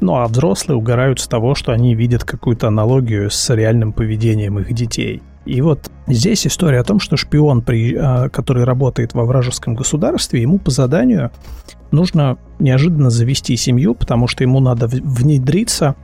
ну 0.00 0.16
а 0.16 0.26
взрослые 0.26 0.78
угорают 0.78 1.20
с 1.20 1.28
того, 1.28 1.54
что 1.54 1.72
они 1.72 1.94
видят 1.94 2.24
какую-то 2.24 2.68
аналогию 2.68 3.30
с 3.30 3.54
реальным 3.54 3.92
поведением 3.92 4.58
их 4.58 4.72
детей. 4.72 5.22
И 5.44 5.60
вот 5.60 5.90
здесь 6.06 6.46
история 6.46 6.80
о 6.80 6.84
том, 6.84 7.00
что 7.00 7.18
шпион, 7.18 7.62
а, 7.68 8.28
который 8.30 8.64
работает 8.64 9.12
во 9.12 9.24
вражеском 9.24 9.74
государстве, 9.74 10.40
ему 10.40 10.58
по 10.58 10.70
заданию 10.70 11.30
нужно 11.90 12.38
неожиданно 12.58 13.10
завести 13.10 13.56
семью, 13.56 13.94
потому 13.94 14.26
что 14.26 14.44
ему 14.44 14.60
надо 14.60 14.86
внедриться, 14.86 15.96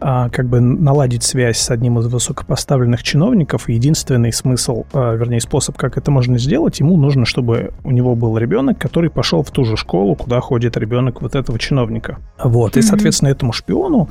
а, 0.00 0.28
как 0.28 0.48
бы 0.48 0.60
наладить 0.60 1.24
связь 1.24 1.58
с 1.58 1.70
одним 1.70 1.98
из 1.98 2.06
высокопоставленных 2.06 3.02
чиновников. 3.02 3.68
единственный 3.68 4.32
смысл, 4.32 4.84
а, 4.92 5.14
вернее, 5.14 5.40
способ, 5.40 5.76
как 5.76 5.98
это 5.98 6.10
можно 6.10 6.38
сделать, 6.38 6.78
ему 6.78 6.96
нужно, 6.96 7.24
чтобы 7.24 7.72
у 7.82 7.90
него 7.90 8.14
был 8.14 8.38
ребенок, 8.38 8.78
который 8.78 9.10
пошел 9.10 9.42
в 9.42 9.50
ту 9.50 9.64
же 9.64 9.76
школу, 9.76 10.14
куда 10.14 10.40
ходит 10.40 10.76
ребенок 10.76 11.20
вот 11.20 11.34
этого 11.34 11.58
чиновника. 11.58 12.18
Вот. 12.42 12.76
И, 12.76 12.82
соответственно, 12.82 13.30
этому 13.30 13.52
шпиону 13.52 14.08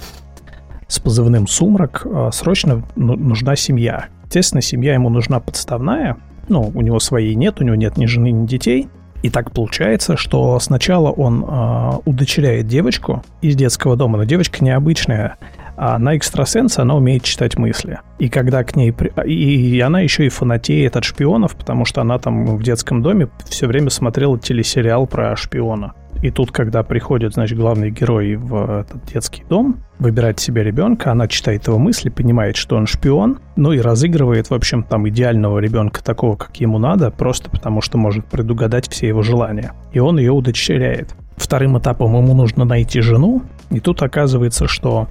с 0.88 1.00
позывным 1.00 1.48
«Сумрак» 1.48 2.06
срочно 2.32 2.84
ну, 2.96 3.16
нужна 3.16 3.56
семья. 3.56 4.08
Естественно, 4.26 4.62
семья 4.62 4.94
ему 4.94 5.10
нужна 5.10 5.40
подставная. 5.40 6.18
Ну, 6.50 6.72
у 6.74 6.82
него 6.82 7.00
своей 7.00 7.36
нет, 7.36 7.62
у 7.62 7.64
него 7.64 7.76
нет 7.76 7.98
ни 7.98 8.06
жены, 8.06 8.32
ни 8.32 8.46
детей. 8.46 8.90
И 9.24 9.30
так 9.30 9.52
получается, 9.52 10.16
что 10.16 10.60
сначала 10.60 11.12
он 11.12 11.44
э, 11.48 11.92
удочеряет 12.06 12.68
девочку 12.68 13.24
из 13.42 13.56
детского 13.56 13.96
дома, 13.96 14.18
но 14.18 14.24
девочка 14.26 14.64
необычная. 14.64 15.38
А 15.76 15.96
она 15.96 16.18
экстрасенс, 16.18 16.80
она 16.80 16.96
умеет 16.96 17.24
читать 17.24 17.58
мысли. 17.58 18.00
И 18.18 18.30
когда 18.30 18.64
к 18.64 18.76
ней... 18.76 18.92
При... 18.92 19.10
И 19.26 19.80
она 19.80 20.02
еще 20.02 20.26
и 20.26 20.30
фанатеет 20.30 20.96
от 20.98 21.04
шпионов, 21.04 21.56
потому 21.56 21.86
что 21.86 22.02
она 22.02 22.18
там 22.18 22.58
в 22.58 22.64
детском 22.64 23.04
доме 23.04 23.28
все 23.46 23.68
время 23.68 23.92
смотрела 23.92 24.40
телесериал 24.40 25.06
про 25.06 25.36
шпиона. 25.36 25.94
И 26.22 26.32
тут, 26.32 26.52
когда 26.52 26.84
приходит, 26.84 27.34
значит, 27.34 27.58
главный 27.58 27.92
герой 27.92 28.36
в 28.36 28.82
этот 28.82 29.06
детский 29.06 29.44
дом, 29.48 29.84
выбирать 30.00 30.40
себе 30.40 30.64
ребенка, 30.64 31.12
она 31.12 31.28
читает 31.28 31.68
его 31.68 31.78
мысли, 31.78 32.10
понимает, 32.10 32.56
что 32.56 32.76
он 32.76 32.88
шпион, 32.88 33.40
ну 33.56 33.72
и 33.72 33.80
разыгрывает, 33.80 34.50
в 34.50 34.54
общем, 34.54 34.84
там 34.84 35.08
идеального 35.10 35.60
ребенка 35.60 36.04
такого, 36.04 36.36
как 36.36 36.56
ему 36.58 36.78
надо, 36.80 37.12
просто 37.12 37.50
потому 37.50 37.82
что 37.82 37.98
может 37.98 38.26
предугадать 38.26 38.90
все 38.90 39.08
его 39.08 39.22
желания. 39.22 39.74
И 39.92 40.00
он 40.00 40.18
ее 40.18 40.32
удочеряет. 40.32 41.16
Вторым 41.36 41.78
этапом 41.78 42.16
ему 42.16 42.34
нужно 42.34 42.66
найти 42.66 43.00
жену, 43.02 43.44
и 43.70 43.80
тут 43.80 44.02
оказывается, 44.02 44.68
что 44.68 45.08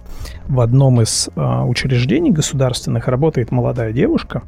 в 0.49 0.61
одном 0.61 1.01
из 1.01 1.29
э, 1.35 1.63
учреждений 1.65 2.33
государственных 2.33 3.07
работает 3.07 3.53
молодая 3.53 3.93
девушка, 3.93 4.43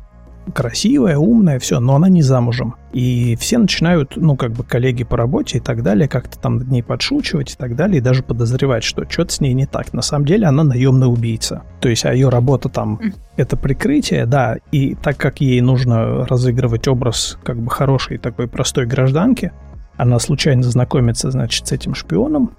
красивая, 0.52 1.18
умная, 1.18 1.58
все, 1.58 1.80
но 1.80 1.96
она 1.96 2.08
не 2.08 2.22
замужем. 2.22 2.74
И 2.92 3.36
все 3.36 3.58
начинают, 3.58 4.16
ну, 4.16 4.36
как 4.36 4.52
бы 4.52 4.64
коллеги 4.64 5.04
по 5.04 5.16
работе 5.16 5.58
и 5.58 5.60
так 5.60 5.82
далее, 5.82 6.08
как-то 6.08 6.38
там 6.38 6.56
над 6.56 6.68
ней 6.68 6.82
подшучивать 6.82 7.52
и 7.52 7.56
так 7.56 7.76
далее, 7.76 7.98
и 7.98 8.02
даже 8.02 8.22
подозревать, 8.22 8.84
что 8.84 9.08
что-то 9.08 9.32
с 9.32 9.40
ней 9.40 9.54
не 9.54 9.66
так. 9.66 9.92
На 9.92 10.02
самом 10.02 10.24
деле 10.24 10.46
она 10.46 10.64
наемный 10.64 11.06
убийца. 11.06 11.62
То 11.80 11.88
есть, 11.88 12.04
а 12.04 12.12
ее 12.12 12.28
работа 12.28 12.68
там— 12.68 13.00
это 13.36 13.56
прикрытие, 13.56 14.26
да, 14.26 14.56
и 14.72 14.94
так 14.94 15.16
как 15.16 15.40
ей 15.40 15.60
нужно 15.60 16.26
разыгрывать 16.26 16.88
образ 16.88 17.38
как 17.44 17.58
бы 17.58 17.70
хорошей 17.70 18.18
такой 18.18 18.48
простой 18.48 18.86
гражданки, 18.86 19.52
она 19.96 20.18
случайно 20.18 20.62
знакомится, 20.62 21.30
значит, 21.30 21.66
с 21.66 21.72
этим 21.72 21.94
шпионом, 21.94 22.52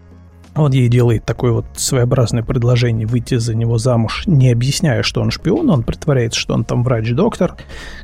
он 0.56 0.72
ей 0.72 0.88
делает 0.89 1.25
такое 1.25 1.51
вот 1.51 1.65
своеобразное 1.75 2.44
предложение 2.44 3.08
выйти 3.08 3.36
за 3.36 3.56
него 3.56 3.77
замуж, 3.77 4.24
не 4.25 4.51
объясняя, 4.51 5.03
что 5.03 5.22
он 5.22 5.32
шпион, 5.32 5.70
он 5.70 5.84
притворяется, 5.84 6.39
что 6.39 6.53
он 6.53 6.63
там 6.63 6.84
врач-доктор, 6.84 7.56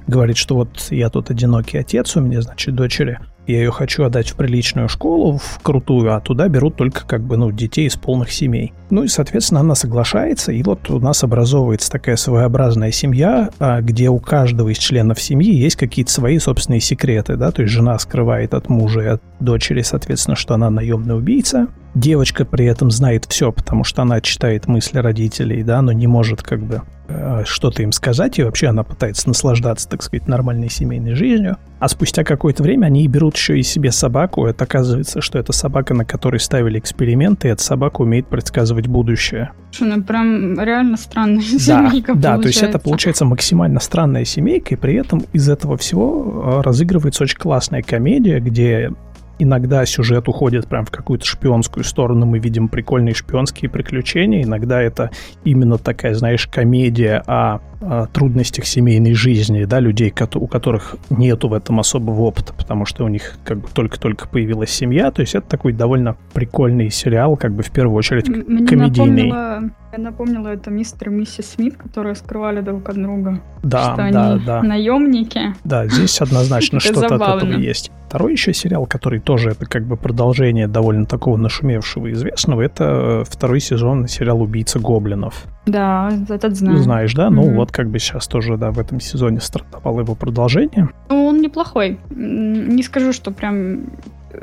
говорит, 0.08 0.38
что 0.38 0.56
вот 0.56 0.88
я 0.90 1.10
тут 1.10 1.30
одинокий 1.30 1.78
отец, 1.78 2.16
у 2.16 2.22
меня, 2.22 2.42
значит, 2.42 2.76
дочери, 2.76 3.20
я 3.48 3.60
ее 3.60 3.72
хочу 3.72 4.04
отдать 4.04 4.30
в 4.30 4.36
приличную 4.36 4.90
школу, 4.90 5.38
в 5.38 5.60
крутую, 5.62 6.16
а 6.16 6.20
туда 6.20 6.48
берут 6.48 6.78
только 6.78 7.06
как 7.06 7.22
бы, 7.22 7.38
ну, 7.38 7.52
детей 7.52 7.86
из 7.86 7.96
полных 7.96 8.32
семей. 8.32 8.74
Ну 8.90 9.04
и, 9.04 9.08
соответственно, 9.08 9.60
она 9.60 9.76
соглашается, 9.76 10.52
и 10.52 10.64
вот 10.64 10.90
у 10.90 11.00
нас 11.00 11.24
образовывается 11.24 11.92
такая 11.92 12.16
своеобразная 12.16 12.92
семья, 12.92 13.50
а, 13.60 13.82
где 13.82 14.10
у 14.10 14.20
каждого 14.20 14.70
из 14.70 14.78
членов 14.78 15.22
семьи 15.22 15.54
есть 15.54 15.76
какие-то 15.76 16.12
свои 16.12 16.40
собственные 16.40 16.82
секреты, 16.82 17.36
да, 17.36 17.52
то 17.52 17.62
есть 17.62 17.74
жена 17.74 17.98
скрывает 18.00 18.54
от 18.54 18.70
мужа 18.70 19.02
и 19.02 19.06
от 19.06 19.22
дочери, 19.40 19.82
соответственно, 19.82 20.36
что 20.36 20.54
она 20.54 20.70
наемный 20.70 21.18
убийца, 21.18 21.68
Девочка 21.96 22.44
при 22.44 22.66
этом 22.66 22.92
знает 22.92 23.24
все, 23.24 23.54
потому 23.54 23.86
что 23.86 24.02
она 24.02 24.20
читает 24.20 24.68
мысли 24.68 25.00
родителей, 25.00 25.64
да, 25.64 25.82
но 25.82 25.94
не 25.94 26.08
может 26.08 26.44
как 26.44 26.62
бы 26.62 26.82
э, 27.08 27.44
что-то 27.46 27.84
им 27.84 27.94
сказать, 27.94 28.38
и 28.38 28.44
вообще 28.44 28.68
она 28.68 28.84
пытается 28.84 29.30
наслаждаться, 29.30 29.88
так 29.88 30.04
сказать, 30.04 30.28
нормальной 30.28 30.70
семейной 30.70 31.14
жизнью. 31.14 31.56
А 31.80 31.88
спустя 31.88 32.26
какое-то 32.26 32.64
время 32.64 32.88
они 32.88 33.08
берут 33.08 33.38
еще 33.38 33.58
и 33.58 33.64
себе 33.64 33.94
собаку. 33.94 34.46
Это 34.46 34.66
оказывается, 34.66 35.22
что 35.22 35.40
это 35.40 35.54
собака, 35.54 35.94
на 35.94 36.04
которой 36.04 36.42
ставили 36.42 36.80
эксперименты, 36.80 37.48
и 37.48 37.52
эта 37.52 37.64
собака 37.64 38.02
умеет 38.02 38.28
предсказывать 38.28 38.88
будущее. 38.88 39.52
Что, 39.72 39.86
ну 39.86 40.04
прям 40.04 40.60
реально 40.60 40.98
странная 40.98 41.38
да, 41.38 41.90
семейка 41.90 42.14
Да, 42.14 42.38
то 42.38 42.48
есть 42.48 42.62
это 42.62 42.78
получается 42.78 43.24
максимально 43.24 43.80
странная 43.80 44.26
семейка, 44.26 44.74
и 44.74 44.78
при 44.78 44.96
этом 44.96 45.24
из 45.32 45.48
этого 45.48 45.78
всего 45.78 46.60
э, 46.60 46.62
разыгрывается 46.62 47.24
очень 47.24 47.38
классная 47.38 47.84
комедия, 47.84 48.42
где 48.42 48.92
иногда 49.40 49.86
сюжет 49.86 50.28
уходит 50.28 50.68
прям 50.68 50.86
в 50.86 50.92
какую-то 50.92 51.26
шпионскую 51.26 51.84
сторону, 51.84 52.26
мы 52.26 52.40
видим 52.40 52.68
прикольные 52.68 53.14
шпионские 53.14 53.70
приключения, 53.70 54.44
иногда 54.44 54.82
это 54.82 55.12
именно 55.44 55.78
такая, 55.78 56.14
знаешь, 56.14 56.48
комедия 56.48 57.24
о, 57.28 57.60
о 57.82 58.08
трудностях 58.08 58.66
семейной 58.66 59.14
жизни, 59.14 59.66
да, 59.66 59.80
людей, 59.80 60.14
у 60.36 60.48
которых 60.48 60.96
нету 61.10 61.50
в 61.50 61.54
этом 61.54 61.80
особого 61.80 62.22
опыта, 62.22 62.54
потому 62.54 62.86
что 62.86 63.04
у 63.04 63.08
них 63.08 63.38
как 63.44 63.60
бы 63.60 63.68
только-только 63.74 64.28
появилась 64.28 64.70
семья, 64.70 65.12
то 65.12 65.22
есть 65.22 65.36
это 65.36 65.48
такой 65.48 65.74
довольно 65.74 66.16
прикольный 66.34 66.90
сериал, 66.90 67.38
как 67.38 67.54
бы 67.54 67.64
в 67.64 67.72
первую 67.72 67.98
очередь 67.98 68.28
Мне 68.28 68.66
комедийный. 68.66 69.30
Напомнила 69.30 69.72
я 69.98 70.04
напомнила, 70.04 70.50
это 70.50 70.72
мистер 70.72 71.10
и 71.10 71.14
миссис 71.14 71.52
Смит, 71.52 71.78
которые 71.78 72.16
скрывали 72.16 72.60
друг 72.60 72.90
от 72.90 72.96
друга. 72.96 73.40
Да, 73.64 73.94
что 73.94 73.96
да, 74.12 74.32
они 74.32 74.46
да. 74.46 74.62
наемники. 74.62 75.56
Да, 75.64 75.88
здесь 75.88 76.20
однозначно 76.20 76.80
что-то 76.82 77.16
от 77.16 77.44
этого 77.44 77.54
есть. 77.54 77.92
Второй 78.16 78.32
еще 78.32 78.54
сериал, 78.54 78.86
который 78.86 79.20
тоже 79.20 79.50
это 79.50 79.66
как 79.66 79.84
бы 79.84 79.98
продолжение 79.98 80.70
довольно 80.70 81.06
такого 81.06 81.36
нашумевшего 81.36 82.08
и 82.08 82.14
известного, 82.14 82.62
это 82.62 83.26
второй 83.30 83.60
сезон 83.60 84.08
сериала 84.08 84.44
«Убийца 84.44 84.80
гоблинов». 84.80 85.44
Да, 85.66 86.10
этот 86.30 86.56
знаю. 86.56 86.78
Знаешь, 86.78 87.14
да? 87.14 87.28
Mm-hmm. 87.28 87.32
Ну 87.32 87.56
вот 87.56 87.74
как 87.74 87.90
бы 87.90 88.00
сейчас 88.00 88.30
тоже, 88.30 88.56
да, 88.56 88.72
в 88.72 88.80
этом 88.80 89.02
сезоне 89.02 89.42
стартовало 89.42 90.00
его 90.00 90.16
продолжение. 90.16 90.88
Ну, 91.10 91.26
он 91.26 91.42
неплохой. 91.42 92.00
Не 92.10 92.84
скажу, 92.84 93.12
что 93.12 93.32
прям 93.32 93.88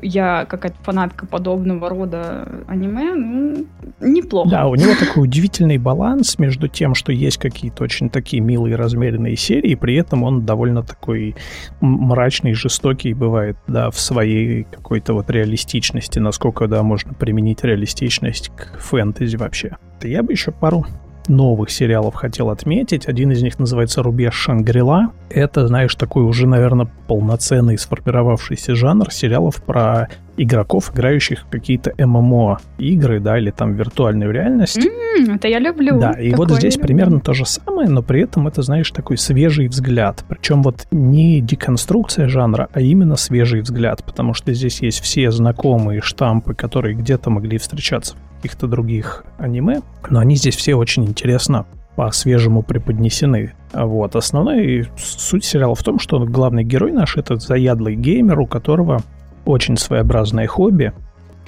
я 0.03 0.47
какая-то 0.47 0.77
фанатка 0.83 1.27
подобного 1.27 1.89
рода 1.89 2.49
аниме, 2.67 3.15
ну, 3.15 3.67
неплохо. 4.01 4.51
Да, 4.51 4.67
у 4.67 4.75
него 4.75 4.93
такой 4.99 5.25
удивительный 5.25 5.79
баланс 5.79 6.39
между 6.39 6.69
тем, 6.69 6.95
что 6.95 7.13
есть 7.13 7.39
какие-то 7.39 7.85
очень 7.85 8.11
такие 8.11 8.41
милые 8.41 8.77
размеренные 8.77 9.37
серии, 9.37 9.75
при 9.75 9.97
этом 9.97 10.23
он 10.23 10.45
довольно 10.45 10.83
такой 10.83 11.37
мрачный, 11.81 12.55
жестокий 12.55 13.15
бывает, 13.15 13.57
да, 13.67 13.91
в 13.91 13.99
своей 13.99 14.65
какой-то 14.65 15.15
вот 15.15 15.31
реалистичности, 15.31 16.19
насколько, 16.19 16.67
да, 16.69 16.83
можно 16.83 17.13
применить 17.15 17.65
реалистичность 17.65 18.51
к 18.57 18.79
фэнтези 18.79 19.37
вообще. 19.37 19.77
Я 20.03 20.23
бы 20.23 20.33
еще 20.33 20.51
пару 20.51 20.87
новых 21.29 21.71
сериалов 21.71 22.15
хотел 22.15 22.51
отметить. 22.51 23.07
Один 23.07 23.31
из 23.31 23.43
них 23.43 23.59
называется 23.59 24.03
«Рубеж 24.03 24.35
Шангрила». 24.35 25.13
Это, 25.31 25.67
знаешь, 25.67 25.95
такой 25.95 26.25
уже, 26.25 26.47
наверное, 26.47 26.89
полноценный 27.07 27.79
сформировавшийся 27.79 28.75
жанр 28.75 29.11
сериалов 29.11 29.63
про 29.63 30.09
игроков, 30.37 30.93
играющих 30.93 31.45
в 31.45 31.51
какие-то 31.51 31.93
ММО 31.99 32.61
игры, 32.79 33.21
да, 33.21 33.39
или 33.39 33.51
там 33.51 33.75
виртуальную 33.75 34.33
реальность. 34.33 34.79
Mm, 34.79 35.37
это 35.37 35.49
я 35.49 35.59
люблю. 35.59 35.99
Да, 35.99 36.13
и 36.13 36.35
вот 36.35 36.51
здесь 36.51 36.77
примерно 36.77 37.21
то 37.21 37.35
же 37.35 37.45
самое, 37.45 37.89
но 37.89 38.03
при 38.03 38.23
этом 38.23 38.49
это, 38.49 38.63
знаешь, 38.63 38.91
такой 38.91 39.19
свежий 39.19 39.69
взгляд. 39.69 40.25
Причем 40.29 40.63
вот 40.63 40.87
не 40.91 41.41
деконструкция 41.41 42.29
жанра, 42.29 42.69
а 42.73 42.81
именно 42.81 43.17
свежий 43.17 43.61
взгляд, 43.61 44.05
потому 44.05 44.35
что 44.35 44.53
здесь 44.53 44.81
есть 44.81 45.01
все 45.01 45.31
знакомые 45.31 46.01
штампы, 46.01 46.55
которые 46.55 46.95
где-то 46.95 47.31
могли 47.31 47.59
встречаться 47.59 48.15
в 48.15 48.32
каких-то 48.43 48.67
других 48.67 49.25
аниме, 49.39 49.83
но 50.11 50.19
они 50.19 50.37
здесь 50.37 50.57
все 50.57 50.75
очень 50.75 51.05
интересно 51.05 51.67
по-свежему 51.97 52.63
преподнесены. 52.63 53.53
Вот. 53.73 54.17
Основная 54.17 54.87
суть 54.97 55.45
сериала 55.45 55.75
в 55.75 55.83
том, 55.83 55.99
что 55.99 56.19
главный 56.21 56.65
герой 56.65 56.93
наш— 56.93 57.17
это 57.19 57.37
заядлый 57.37 57.97
геймер, 57.97 58.41
у 58.41 58.47
которого 58.47 59.03
очень 59.45 59.77
своеобразное 59.77 60.47
хобби. 60.47 60.93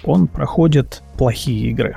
Он 0.04 0.26
проходит 0.26 1.02
плохие 1.16 1.70
игры. 1.70 1.96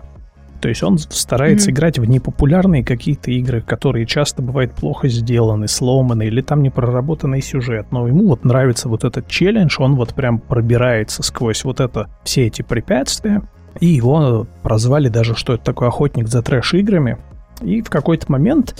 То 0.61 0.69
есть 0.69 0.81
он 0.81 0.97
старается 0.97 1.69
mm-hmm. 1.69 1.73
играть 1.73 1.99
в 1.99 2.05
непопулярные 2.05 2.83
какие-то 2.83 3.29
игры, 3.31 3.61
которые 3.61 4.05
часто 4.07 4.41
бывают 4.41 4.73
плохо 4.73 5.07
сделаны, 5.07 5.67
сломаны, 5.67 6.25
или 6.27 6.41
там 6.41 6.63
не 6.63 6.71
проработанный 6.71 7.41
сюжет. 7.41 7.87
Но 7.91 8.07
ему 8.07 8.27
вот 8.27 8.43
нравится 8.43 8.89
вот 8.89 9.03
этот 9.03 9.27
челлендж, 9.27 9.75
он 9.79 9.95
вот 9.95 10.15
прям 10.15 10.39
пробирается 10.39 11.21
сквозь 11.21 11.63
вот 11.63 11.79
это, 11.79 12.09
все 12.23 12.47
эти 12.47 12.63
препятствия. 12.63 13.43
И 13.79 13.87
его 13.87 14.47
прозвали 14.63 15.09
даже, 15.09 15.35
что 15.35 15.53
это 15.53 15.63
такой 15.63 15.87
охотник 15.87 16.27
за 16.27 16.41
трэш-играми. 16.41 17.17
И 17.61 17.81
в 17.81 17.89
какой-то 17.89 18.31
момент 18.31 18.75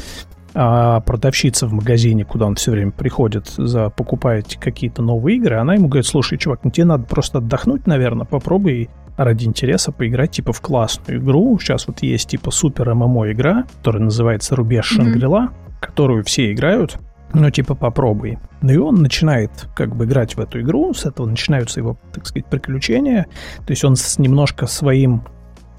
а 0.60 1.02
продавщица 1.02 1.68
в 1.68 1.74
магазине, 1.74 2.26
куда 2.26 2.48
он 2.48 2.56
все 2.56 2.72
время 2.72 2.90
приходит, 2.92 3.48
за 3.48 3.92
покупает 3.92 4.58
какие-то 4.60 5.04
новые 5.04 5.38
игры, 5.38 5.58
она 5.58 5.76
ему 5.76 5.88
говорит, 5.88 6.08
слушай, 6.08 6.40
чувак, 6.40 6.62
ну 6.64 6.72
тебе 6.72 6.86
надо 6.86 7.04
просто 7.04 7.38
отдохнуть, 7.38 7.86
наверное, 7.86 8.26
попробуй 8.26 8.90
ради 9.18 9.46
интереса 9.46 9.92
поиграть 9.92 10.32
типа 10.32 10.54
в 10.54 10.62
классную 10.62 11.20
игру. 11.20 11.60
Сейчас 11.60 11.88
вот 11.88 12.02
есть 12.02 12.30
типа 12.30 12.50
супер 12.50 12.94
ММО 12.94 13.34
игра, 13.34 13.66
которая 13.78 14.04
называется 14.04 14.56
Рубеж 14.56 14.86
Шангрила, 14.86 15.50
mm-hmm. 15.52 15.74
которую 15.80 16.24
все 16.24 16.52
играют. 16.52 16.98
Ну, 17.34 17.50
типа, 17.52 17.76
попробуй. 17.76 18.38
Ну 18.62 18.74
и 18.74 18.78
он 18.78 18.96
начинает 18.96 19.52
как 19.76 19.96
бы 19.96 20.06
играть 20.06 20.36
в 20.36 20.40
эту 20.40 20.62
игру, 20.62 20.94
с 20.94 21.06
этого 21.06 21.28
начинаются 21.28 21.80
его, 21.80 21.98
так 22.14 22.26
сказать, 22.26 22.46
приключения. 22.48 23.28
То 23.66 23.72
есть 23.72 23.84
он 23.84 23.96
с 23.96 24.18
немножко 24.18 24.66
своим 24.68 25.24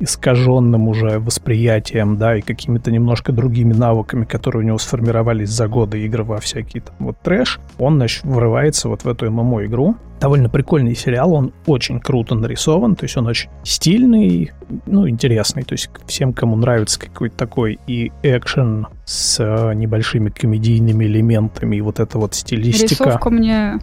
искаженным 0.01 0.89
уже 0.89 1.19
восприятием, 1.19 2.17
да, 2.17 2.37
и 2.37 2.41
какими-то 2.41 2.91
немножко 2.91 3.33
другими 3.33 3.73
навыками, 3.73 4.25
которые 4.25 4.63
у 4.63 4.67
него 4.67 4.79
сформировались 4.79 5.51
за 5.51 5.69
годы 5.69 6.05
игры 6.05 6.25
во 6.25 6.39
всякий 6.39 6.81
там 6.81 6.95
вот 6.99 7.19
трэш, 7.21 7.61
он, 7.79 7.97
значит, 7.97 8.25
врывается 8.25 8.89
вот 8.89 9.05
в 9.05 9.09
эту 9.09 9.31
ММО-игру. 9.31 9.97
Довольно 10.21 10.49
прикольный 10.49 10.97
сериал, 10.97 11.33
он 11.33 11.53
очень 11.67 12.01
круто 12.01 12.35
нарисован, 12.35 12.97
то 12.97 13.05
есть 13.05 13.17
он 13.17 13.29
очень 13.29 13.51
стильный, 13.63 14.51
ну, 14.87 15.09
интересный, 15.09 15.63
то 15.63 15.75
есть 15.75 15.91
всем, 16.07 16.33
кому 16.33 16.57
нравится 16.57 16.99
какой-то 16.99 17.37
такой 17.37 17.79
и 17.87 18.11
экшен 18.25 18.89
с 19.05 19.39
э, 19.39 19.75
небольшими 19.75 20.31
комедийными 20.31 21.05
элементами, 21.05 21.77
и 21.77 21.81
вот 21.81 22.01
эта 22.01 22.19
вот 22.19 22.35
стилистика. 22.35 23.05
Рисовка 23.05 23.31
мне 23.31 23.79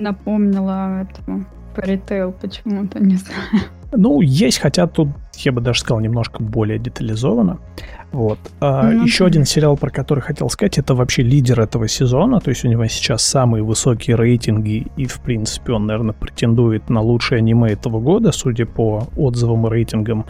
напомнила 0.00 1.02
этого 1.02 1.44
Fairy 1.76 2.34
почему-то, 2.40 2.98
не 2.98 3.16
знаю. 3.16 3.64
Ну, 3.92 4.20
есть, 4.20 4.58
хотя 4.58 4.86
тут, 4.86 5.08
я 5.36 5.52
бы 5.52 5.60
даже 5.60 5.80
сказал, 5.80 6.00
немножко 6.00 6.42
более 6.42 6.78
детализовано. 6.78 7.58
Вот. 8.12 8.38
А 8.60 8.92
mm-hmm. 8.92 9.02
Еще 9.04 9.26
один 9.26 9.44
сериал, 9.44 9.76
про 9.76 9.90
который 9.90 10.20
хотел 10.20 10.48
сказать, 10.48 10.78
это 10.78 10.94
вообще 10.94 11.22
лидер 11.22 11.60
этого 11.60 11.88
сезона. 11.88 12.40
То 12.40 12.50
есть 12.50 12.64
у 12.64 12.68
него 12.68 12.86
сейчас 12.86 13.22
самые 13.22 13.62
высокие 13.62 14.16
рейтинги, 14.16 14.86
и, 14.96 15.06
в 15.06 15.20
принципе, 15.20 15.72
он, 15.72 15.86
наверное, 15.86 16.14
претендует 16.14 16.88
на 16.88 17.00
лучшее 17.00 17.38
аниме 17.38 17.72
этого 17.72 18.00
года, 18.00 18.32
судя 18.32 18.66
по 18.66 19.08
отзывам 19.16 19.66
и 19.66 19.70
рейтингам. 19.70 20.26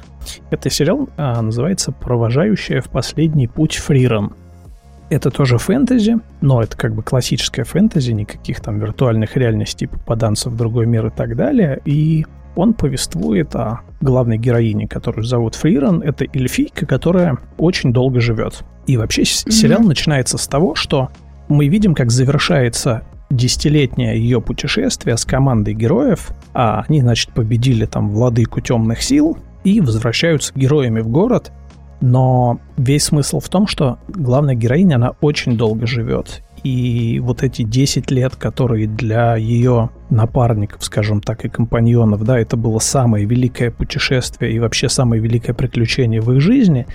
Это 0.51 0.71
сериал 0.71 1.09
а, 1.17 1.41
называется 1.41 1.93
«Провожающая 1.93 2.81
в 2.81 2.89
последний 2.89 3.47
путь 3.47 3.77
Фриран». 3.77 4.33
Это 5.09 5.31
тоже 5.31 5.59
фэнтези, 5.59 6.17
но 6.41 6.63
это 6.63 6.77
как 6.77 6.93
бы 6.93 7.05
классическая 7.05 7.63
фэнтези, 7.63 8.11
никаких 8.11 8.61
там 8.61 8.81
виртуальных 8.81 9.37
реальностей, 9.37 9.87
попаданцев 9.87 10.53
в 10.53 10.57
другой 10.57 10.87
мир 10.87 11.07
и 11.07 11.11
так 11.11 11.37
далее. 11.37 11.81
И 11.85 12.27
он 12.57 12.75
повествует 12.75 13.55
о 13.55 13.81
главной 14.01 14.39
героине, 14.39 14.89
которую 14.89 15.25
зовут 15.25 15.55
Фриран. 15.55 16.03
Это 16.03 16.25
эльфийка, 16.33 16.87
которая 16.87 17.39
очень 17.59 17.93
долго 17.93 18.21
живет. 18.21 18.65
И 18.87 18.97
вообще 18.97 19.23
mm-hmm. 19.23 19.51
сериал 19.51 19.83
начинается 19.83 20.39
с 20.39 20.49
того, 20.49 20.75
что 20.75 21.11
мы 21.49 21.69
видим, 21.69 21.95
как 21.95 22.11
завершается 22.11 23.03
десятилетнее 23.31 24.19
ее 24.19 24.41
путешествие 24.41 25.17
с 25.17 25.25
командой 25.25 25.75
героев, 25.75 26.31
а 26.55 26.85
они, 26.89 27.01
значит, 27.01 27.31
победили 27.33 27.85
там 27.85 28.11
владыку 28.11 28.61
темных 28.61 29.03
сил 29.03 29.39
и 29.65 29.81
возвращаются 29.81 30.53
героями 30.55 31.01
в 31.01 31.09
город, 31.09 31.53
но 32.01 32.61
весь 32.77 33.05
смысл 33.05 33.41
в 33.41 33.49
том, 33.49 33.67
что 33.67 33.99
главная 34.09 34.55
героиня, 34.55 34.97
она 34.97 35.13
очень 35.21 35.57
долго 35.57 35.87
живет. 35.87 36.43
И 36.67 37.21
вот 37.21 37.45
эти 37.45 37.63
10 37.63 38.11
лет, 38.11 38.35
которые 38.35 38.89
для 38.89 39.37
ее 39.37 39.91
напарников, 40.11 40.83
скажем 40.83 41.21
так, 41.21 41.45
и 41.45 41.49
компаньонов, 41.49 42.25
да, 42.25 42.41
это 42.41 42.57
было 42.57 42.81
самое 42.81 43.25
великое 43.25 43.71
путешествие 43.71 44.53
и 44.53 44.59
вообще 44.59 44.89
самое 44.89 45.23
великое 45.23 45.53
приключение 45.53 46.21
в 46.21 46.33
их 46.33 46.41
жизни, 46.41 46.89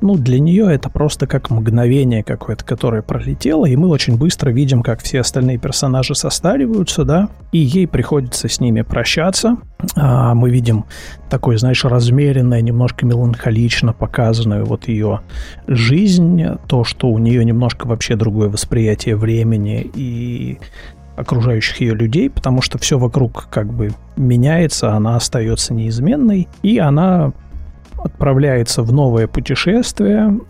ну, 0.00 0.16
для 0.16 0.38
нее 0.38 0.72
это 0.72 0.88
просто 0.90 1.26
как 1.26 1.50
мгновение 1.50 2.22
какое-то, 2.22 2.64
которое 2.64 3.02
пролетело, 3.02 3.66
и 3.66 3.76
мы 3.76 3.88
очень 3.88 4.16
быстро 4.16 4.50
видим, 4.50 4.82
как 4.82 5.00
все 5.00 5.20
остальные 5.20 5.58
персонажи 5.58 6.14
состариваются, 6.14 7.04
да, 7.04 7.28
и 7.52 7.58
ей 7.58 7.86
приходится 7.86 8.48
с 8.48 8.60
ними 8.60 8.82
прощаться. 8.82 9.56
А 9.94 10.34
мы 10.34 10.50
видим 10.50 10.84
такой, 11.28 11.58
знаешь, 11.58 11.84
размеренное, 11.84 12.60
немножко 12.60 13.04
меланхолично 13.06 13.92
показанную 13.92 14.64
вот 14.64 14.88
ее 14.88 15.20
жизнь, 15.66 16.42
то, 16.66 16.84
что 16.84 17.08
у 17.08 17.18
нее 17.18 17.44
немножко 17.44 17.86
вообще 17.86 18.16
другое 18.16 18.48
восприятие 18.48 19.16
времени 19.16 19.90
и 19.94 20.58
окружающих 21.16 21.80
ее 21.80 21.94
людей, 21.94 22.28
потому 22.30 22.60
что 22.62 22.78
все 22.78 22.98
вокруг 22.98 23.48
как 23.50 23.72
бы 23.72 23.90
меняется, 24.16 24.92
она 24.92 25.16
остается 25.16 25.72
неизменной, 25.74 26.46
и 26.62 26.78
она 26.78 27.32
отправляется 28.06 28.82
в 28.82 28.92
новое 28.92 29.26
путешествие, 29.26 30.40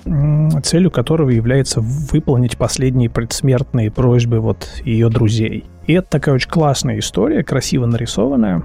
целью 0.63 0.91
которого 0.91 1.31
является 1.31 1.81
выполнить 1.81 2.57
последние 2.57 3.11
предсмертные 3.11 3.91
просьбы 3.91 4.41
вот 4.41 4.69
ее 4.85 5.09
друзей. 5.09 5.65
И 5.87 5.93
это 5.93 6.09
такая 6.11 6.35
очень 6.35 6.51
классная 6.51 6.99
история, 6.99 7.43
красиво 7.43 7.87
нарисованная. 7.87 8.63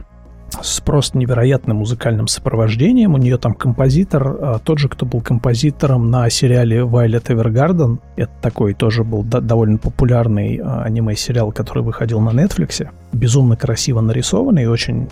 С 0.61 0.81
просто 0.81 1.17
невероятным 1.17 1.77
музыкальным 1.77 2.27
сопровождением. 2.27 3.13
У 3.13 3.17
нее 3.17 3.37
там 3.37 3.53
композитор, 3.53 4.27
а, 4.27 4.59
тот 4.59 4.79
же, 4.79 4.89
кто 4.89 5.05
был 5.05 5.21
композитором 5.21 6.09
на 6.11 6.29
сериале 6.29 6.79
Violet 6.79 7.25
Evergarden. 7.27 7.99
Это 8.15 8.31
такой 8.41 8.73
тоже 8.73 9.03
был 9.03 9.23
довольно 9.23 9.77
популярный 9.77 10.57
а, 10.57 10.83
аниме-сериал, 10.83 11.51
который 11.51 11.83
выходил 11.83 12.19
на 12.19 12.29
Netflix. 12.29 12.87
Безумно 13.13 13.55
красиво 13.55 14.01
нарисованный 14.01 14.63
и 14.63 14.67
очень 14.67 15.09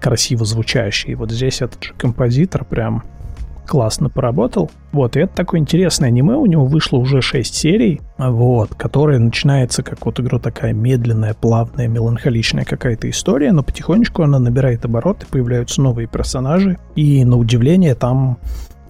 красиво 0.00 0.44
звучащий. 0.44 1.12
И 1.12 1.14
вот 1.14 1.30
здесь 1.30 1.62
этот 1.62 1.82
же 1.84 1.94
композитор 1.96 2.64
прям 2.64 3.04
классно 3.66 4.08
поработал. 4.10 4.70
Вот, 4.92 5.16
и 5.16 5.20
это 5.20 5.34
такое 5.34 5.60
интересное 5.60 6.08
аниме, 6.08 6.34
у 6.34 6.46
него 6.46 6.66
вышло 6.66 6.98
уже 6.98 7.22
6 7.22 7.54
серий, 7.54 8.00
вот, 8.18 8.74
которая 8.74 9.18
начинается, 9.18 9.82
как 9.82 10.04
вот 10.04 10.20
игру 10.20 10.38
такая 10.38 10.72
медленная, 10.72 11.34
плавная, 11.34 11.88
меланхоличная 11.88 12.64
какая-то 12.64 13.08
история, 13.08 13.52
но 13.52 13.62
потихонечку 13.62 14.22
она 14.22 14.38
набирает 14.38 14.84
обороты, 14.84 15.26
появляются 15.30 15.80
новые 15.80 16.06
персонажи, 16.06 16.78
и 16.94 17.24
на 17.24 17.36
удивление 17.36 17.94
там 17.94 18.38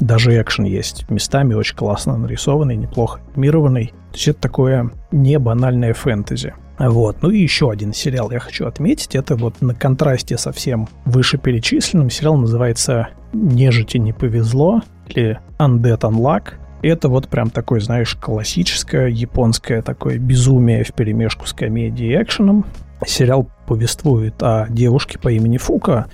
даже 0.01 0.41
экшен 0.41 0.65
есть. 0.65 1.09
Местами 1.11 1.55
очень 1.55 1.77
классно 1.77 2.17
нарисованный, 2.17 2.77
неплохо 2.77 3.21
анимированный. 3.35 3.89
То 4.11 4.17
есть 4.17 4.29
это 4.29 4.41
такое 4.41 4.91
не 5.13 5.39
банальное 5.39 5.95
фэнтези. 5.95 6.55
Вот. 6.89 7.23
Ну 7.23 7.31
и 7.31 7.41
еще 7.41 7.71
один 7.71 7.93
сериал 7.93 8.31
я 8.33 8.41
хочу 8.41 8.67
отметить. 8.67 9.15
Это 9.15 9.37
вот 9.37 9.61
на 9.61 9.75
контрасте 9.75 10.37
со 10.37 10.53
всем 10.53 10.89
вышеперечисленным. 11.05 12.11
Сериал 12.11 12.37
называется 12.37 13.09
«Нежити 13.33 13.99
не 13.99 14.13
повезло» 14.13 14.83
или 15.07 15.39
«Undead 15.59 16.01
Unluck». 16.01 16.55
Это 16.83 17.09
вот 17.09 17.29
прям 17.29 17.51
такое, 17.51 17.79
знаешь, 17.79 18.17
классическое 18.17 19.07
японское 19.07 19.83
такое 19.83 20.19
безумие 20.19 20.83
в 20.83 20.93
перемешку 20.93 21.47
с 21.47 21.53
комедией 21.53 22.19
и 22.19 22.23
экшеном. 22.23 22.67
Сериал 23.07 23.49
повествует 23.73 24.35
о 24.43 24.67
девушке 24.69 25.19
по 25.19 25.33
имени 25.33 25.57
Фука, 25.57 26.05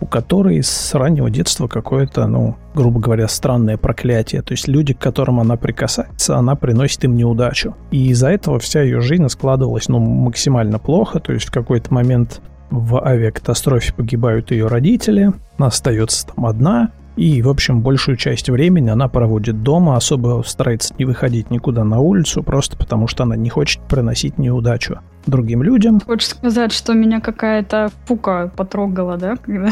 у 0.00 0.06
которой 0.06 0.62
с 0.62 0.94
раннего 0.94 1.30
детства 1.30 1.66
какое-то, 1.66 2.28
ну, 2.28 2.54
грубо 2.76 3.00
говоря, 3.00 3.26
странное 3.26 3.76
проклятие. 3.76 4.40
То 4.42 4.52
есть 4.52 4.68
люди, 4.68 4.94
к 4.94 5.00
которым 5.00 5.40
она 5.40 5.56
прикасается, 5.56 6.36
она 6.36 6.54
приносит 6.54 7.02
им 7.02 7.16
неудачу. 7.16 7.74
И 7.90 8.10
из-за 8.10 8.28
этого 8.28 8.60
вся 8.60 8.82
ее 8.82 9.00
жизнь 9.00 9.28
складывалась, 9.28 9.88
ну, 9.88 9.98
максимально 9.98 10.78
плохо. 10.78 11.18
То 11.18 11.32
есть 11.32 11.48
в 11.48 11.50
какой-то 11.50 11.92
момент 11.92 12.40
в 12.70 13.04
авиакатастрофе 13.04 13.92
погибают 13.94 14.52
ее 14.52 14.68
родители, 14.68 15.32
она 15.56 15.66
остается 15.66 16.24
там 16.28 16.46
одна, 16.46 16.92
и, 17.18 17.42
в 17.42 17.48
общем, 17.48 17.82
большую 17.82 18.16
часть 18.16 18.48
времени 18.48 18.90
она 18.90 19.08
проводит 19.08 19.64
дома, 19.64 19.96
особо 19.96 20.42
старается 20.46 20.94
не 20.98 21.04
выходить 21.04 21.50
никуда 21.50 21.82
на 21.82 21.98
улицу, 21.98 22.44
просто 22.44 22.76
потому 22.76 23.08
что 23.08 23.24
она 23.24 23.34
не 23.34 23.50
хочет 23.50 23.82
приносить 23.82 24.38
неудачу 24.38 25.00
другим 25.26 25.62
людям. 25.64 26.00
Хочешь 26.00 26.28
сказать, 26.28 26.72
что 26.72 26.94
меня 26.94 27.20
какая-то 27.20 27.90
пука 28.06 28.52
потрогала, 28.56 29.16
да, 29.16 29.36
когда 29.36 29.68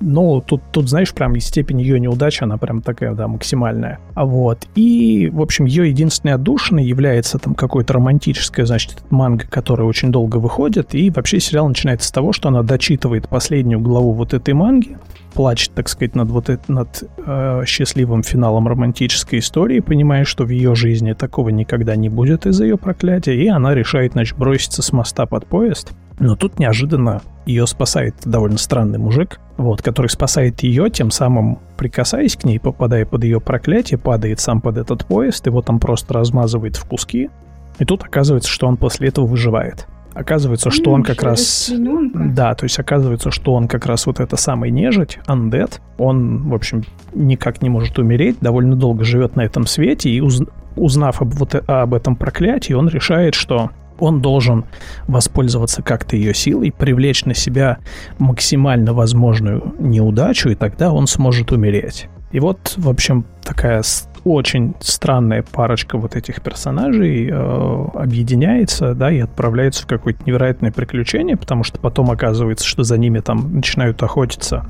ну, 0.00 0.40
тут, 0.40 0.62
тут, 0.70 0.88
знаешь, 0.88 1.12
прям 1.14 1.38
степень 1.40 1.80
ее 1.80 1.98
неудачи, 1.98 2.44
она 2.44 2.58
прям 2.58 2.82
такая, 2.82 3.14
да, 3.14 3.26
максимальная. 3.26 3.98
А 4.14 4.24
вот. 4.24 4.66
И, 4.74 5.30
в 5.32 5.40
общем, 5.40 5.64
ее 5.64 5.88
единственной 5.88 6.34
отдушиной 6.34 6.84
является 6.84 7.38
там 7.38 7.54
какое-то 7.54 7.94
романтическое, 7.94 8.66
значит, 8.66 9.02
манга, 9.10 9.46
которая 9.48 9.86
очень 9.86 10.12
долго 10.12 10.36
выходит. 10.36 10.94
И 10.94 11.10
вообще 11.10 11.40
сериал 11.40 11.68
начинается 11.68 12.08
с 12.08 12.12
того, 12.12 12.32
что 12.32 12.48
она 12.48 12.62
дочитывает 12.62 13.28
последнюю 13.28 13.80
главу 13.80 14.12
вот 14.12 14.34
этой 14.34 14.52
манги, 14.52 14.98
плачет, 15.34 15.72
так 15.74 15.88
сказать, 15.88 16.14
над 16.14 16.30
вот 16.30 16.48
это, 16.48 16.72
над 16.72 17.02
э, 17.18 17.62
счастливым 17.66 18.22
финалом 18.22 18.68
романтической 18.68 19.40
истории, 19.40 19.80
понимая, 19.80 20.24
что 20.24 20.44
в 20.44 20.48
ее 20.48 20.74
жизни 20.74 21.12
такого 21.12 21.50
никогда 21.50 21.96
не 21.96 22.08
будет 22.08 22.46
из-за 22.46 22.64
ее 22.64 22.78
проклятия, 22.78 23.34
и 23.34 23.48
она 23.48 23.74
решает, 23.74 24.12
значит, 24.12 24.38
броситься 24.38 24.80
с 24.80 24.92
моста 24.92 25.26
под 25.26 25.46
поезд. 25.46 25.92
Но 26.18 26.36
тут 26.36 26.58
неожиданно 26.58 27.22
ее 27.44 27.66
спасает 27.66 28.14
довольно 28.24 28.56
странный 28.56 28.98
мужик, 28.98 29.40
вот, 29.56 29.82
который 29.82 30.06
спасает 30.06 30.62
ее, 30.62 30.88
тем 30.88 31.10
самым 31.10 31.58
прикасаясь 31.76 32.36
к 32.36 32.44
ней, 32.44 32.60
попадая 32.60 33.04
под 33.04 33.24
ее 33.24 33.40
проклятие, 33.40 33.98
падает 33.98 34.40
сам 34.40 34.60
под 34.60 34.78
этот 34.78 35.04
поезд, 35.04 35.44
его 35.46 35.60
там 35.60 35.80
просто 35.80 36.14
размазывает 36.14 36.76
в 36.76 36.84
куски. 36.84 37.30
И 37.78 37.84
тут 37.84 38.04
оказывается, 38.04 38.48
что 38.48 38.68
он 38.68 38.76
после 38.76 39.08
этого 39.08 39.26
выживает. 39.26 39.88
Оказывается, 40.14 40.70
что 40.70 40.92
он 40.92 41.02
как 41.02 41.22
раз... 41.22 41.72
Да, 42.14 42.54
то 42.54 42.64
есть 42.64 42.78
оказывается, 42.78 43.30
что 43.30 43.54
он 43.54 43.66
как 43.66 43.86
раз 43.86 44.06
вот 44.06 44.20
это 44.20 44.36
самый 44.36 44.70
нежить, 44.70 45.18
undead. 45.26 45.80
Он, 45.98 46.48
в 46.48 46.54
общем, 46.54 46.84
никак 47.14 47.62
не 47.62 47.68
может 47.68 47.98
умереть, 47.98 48.36
довольно 48.40 48.76
долго 48.76 49.04
живет 49.04 49.34
на 49.36 49.42
этом 49.42 49.66
свете, 49.66 50.10
и 50.10 50.20
уз... 50.20 50.42
узнав 50.76 51.20
об, 51.20 51.34
вот, 51.34 51.54
об 51.66 51.94
этом 51.94 52.14
проклятии, 52.14 52.72
он 52.72 52.88
решает, 52.88 53.34
что 53.34 53.70
он 53.98 54.20
должен 54.20 54.64
воспользоваться 55.06 55.82
как-то 55.82 56.16
ее 56.16 56.34
силой, 56.34 56.72
привлечь 56.72 57.24
на 57.24 57.34
себя 57.34 57.78
максимально 58.18 58.92
возможную 58.92 59.74
неудачу, 59.78 60.48
и 60.48 60.54
тогда 60.54 60.92
он 60.92 61.06
сможет 61.06 61.52
умереть. 61.52 62.08
И 62.34 62.40
вот, 62.40 62.74
в 62.76 62.88
общем, 62.88 63.24
такая 63.44 63.84
очень 64.24 64.74
странная 64.80 65.44
парочка 65.44 65.96
вот 65.96 66.16
этих 66.16 66.42
персонажей 66.42 67.28
э, 67.30 67.84
объединяется, 67.94 68.92
да, 68.94 69.12
и 69.12 69.20
отправляется 69.20 69.84
в 69.84 69.86
какое-то 69.86 70.24
невероятное 70.26 70.72
приключение, 70.72 71.36
потому 71.36 71.62
что 71.62 71.78
потом 71.78 72.10
оказывается, 72.10 72.66
что 72.66 72.82
за 72.82 72.98
ними 72.98 73.20
там 73.20 73.54
начинают 73.54 74.02
охотиться 74.02 74.66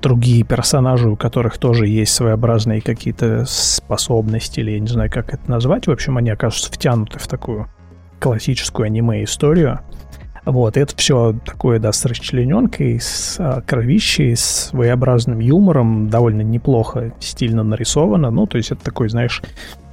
другие 0.00 0.42
персонажи, 0.42 1.10
у 1.10 1.16
которых 1.16 1.58
тоже 1.58 1.86
есть 1.86 2.14
своеобразные 2.14 2.80
какие-то 2.80 3.44
способности, 3.46 4.60
или 4.60 4.70
я 4.70 4.80
не 4.80 4.88
знаю, 4.88 5.10
как 5.10 5.34
это 5.34 5.50
назвать. 5.50 5.86
В 5.86 5.90
общем, 5.90 6.16
они 6.16 6.30
окажутся 6.30 6.72
втянуты 6.72 7.18
в 7.18 7.28
такую 7.28 7.68
классическую 8.20 8.86
аниме-историю. 8.86 9.80
Вот, 10.44 10.76
это 10.76 10.94
все 10.96 11.34
такое, 11.44 11.78
да, 11.78 11.92
с 11.92 12.04
расчлененкой, 12.04 13.00
с 13.00 13.36
а, 13.38 13.62
кровищей, 13.62 14.36
с 14.36 14.68
своеобразным 14.70 15.38
юмором, 15.38 16.10
довольно 16.10 16.42
неплохо 16.42 17.14
стильно 17.18 17.62
нарисовано. 17.62 18.30
Ну, 18.30 18.46
то 18.46 18.58
есть 18.58 18.70
это 18.70 18.84
такой, 18.84 19.08
знаешь, 19.08 19.42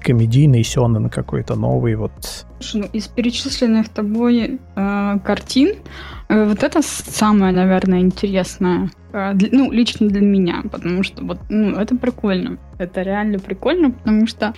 комедийный 0.03 0.63
сёнэн 0.63 1.09
какой-то 1.09 1.55
новый, 1.55 1.95
вот. 1.95 2.45
Ну, 2.73 2.85
из 2.93 3.07
перечисленных 3.07 3.89
тобой 3.89 4.59
э, 4.75 5.19
картин, 5.23 5.75
э, 6.29 6.45
вот 6.45 6.63
это 6.63 6.81
самое, 6.81 7.53
наверное, 7.53 7.99
интересное. 7.99 8.89
Э, 9.13 9.33
для, 9.33 9.49
ну, 9.51 9.71
лично 9.71 10.07
для 10.07 10.21
меня, 10.21 10.63
потому 10.71 11.03
что 11.03 11.23
вот, 11.25 11.39
ну, 11.49 11.75
это 11.75 11.95
прикольно. 11.95 12.57
Это 12.79 13.01
реально 13.01 13.39
прикольно, 13.39 13.91
потому 13.91 14.27
что 14.27 14.53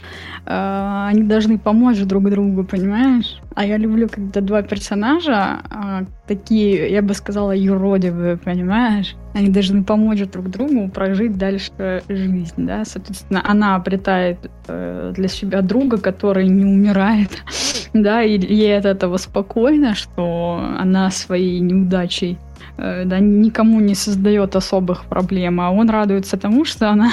э, 0.45 1.07
они 1.09 1.23
должны 1.23 1.57
помочь 1.57 1.99
друг 1.99 2.29
другу, 2.29 2.63
понимаешь? 2.63 3.41
А 3.55 3.65
я 3.65 3.77
люблю, 3.77 4.07
когда 4.09 4.41
два 4.41 4.61
персонажа 4.61 5.61
э, 5.69 6.05
такие, 6.27 6.91
я 6.91 7.01
бы 7.01 7.13
сказала, 7.13 7.51
юродивые, 7.51 8.37
понимаешь? 8.37 9.15
Они 9.33 9.49
должны 9.49 9.83
помочь 9.83 10.21
друг 10.31 10.49
другу 10.49 10.89
прожить 10.89 11.37
дальше 11.37 12.03
жизнь, 12.07 12.53
да? 12.57 12.85
Соответственно, 12.85 13.43
она 13.45 13.75
обретает 13.75 14.37
э, 14.67 15.11
для 15.15 15.27
себя 15.27 15.61
друга, 15.61 15.97
который 15.97 16.47
не 16.47 16.65
умирает, 16.65 17.43
да, 17.93 18.21
и 18.21 18.39
ей 18.39 18.77
от 18.77 18.85
этого 18.85 19.17
спокойно, 19.17 19.95
что 19.95 20.59
она 20.79 21.09
своей 21.11 21.59
неудачей 21.59 22.37
Э, 22.77 23.05
да, 23.05 23.19
никому 23.19 23.79
не 23.79 23.95
создает 23.95 24.55
особых 24.55 25.05
проблем, 25.05 25.61
а 25.61 25.71
он 25.71 25.89
радуется 25.89 26.37
тому, 26.37 26.65
что 26.65 26.89
она 26.89 27.11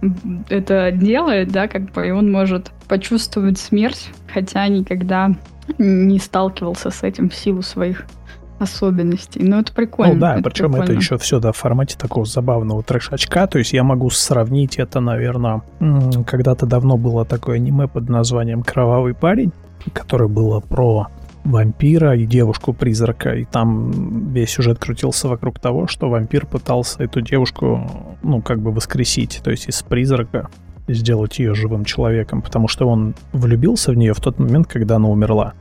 это 0.48 0.90
делает, 0.90 1.52
да, 1.52 1.68
как 1.68 1.92
бы, 1.92 2.08
и 2.08 2.10
он 2.10 2.30
может 2.30 2.72
почувствовать 2.88 3.58
смерть, 3.58 4.10
хотя 4.32 4.66
никогда 4.68 5.32
не 5.78 6.18
сталкивался 6.18 6.90
с 6.90 7.02
этим 7.02 7.28
в 7.28 7.34
силу 7.34 7.62
своих 7.62 8.06
особенностей. 8.58 9.42
Но 9.42 9.60
это 9.60 9.72
прикольно. 9.72 10.14
Ну 10.14 10.20
да, 10.20 10.34
это 10.34 10.42
причем 10.42 10.66
прикольно. 10.66 10.84
это 10.84 10.92
еще 10.92 11.18
все 11.18 11.40
да, 11.40 11.52
в 11.52 11.56
формате 11.56 11.96
такого 11.98 12.26
забавного 12.26 12.82
трешачка. 12.82 13.46
То 13.46 13.58
есть 13.58 13.72
я 13.72 13.82
могу 13.82 14.10
сравнить 14.10 14.76
это, 14.76 15.00
наверное, 15.00 15.62
когда-то 16.26 16.66
давно 16.66 16.96
было 16.96 17.24
такое 17.24 17.56
аниме 17.56 17.88
под 17.88 18.08
названием 18.08 18.62
«Кровавый 18.62 19.14
парень», 19.14 19.52
которое 19.92 20.28
было 20.28 20.60
про 20.60 21.08
вампира 21.44 22.16
и 22.16 22.26
девушку-призрака. 22.26 23.34
И 23.34 23.44
там 23.44 24.32
весь 24.32 24.50
сюжет 24.50 24.78
крутился 24.78 25.28
вокруг 25.28 25.58
того, 25.58 25.86
что 25.86 26.08
вампир 26.08 26.46
пытался 26.46 27.04
эту 27.04 27.20
девушку, 27.20 27.88
ну, 28.22 28.42
как 28.42 28.60
бы 28.60 28.72
воскресить. 28.72 29.40
То 29.42 29.50
есть 29.50 29.68
из 29.68 29.82
призрака 29.82 30.48
сделать 30.88 31.38
ее 31.38 31.54
живым 31.54 31.84
человеком, 31.84 32.42
потому 32.42 32.68
что 32.68 32.88
он 32.88 33.14
влюбился 33.32 33.92
в 33.92 33.96
нее 33.96 34.14
в 34.14 34.20
тот 34.20 34.38
момент, 34.38 34.66
когда 34.66 34.96
она 34.96 35.08
умерла. 35.08 35.54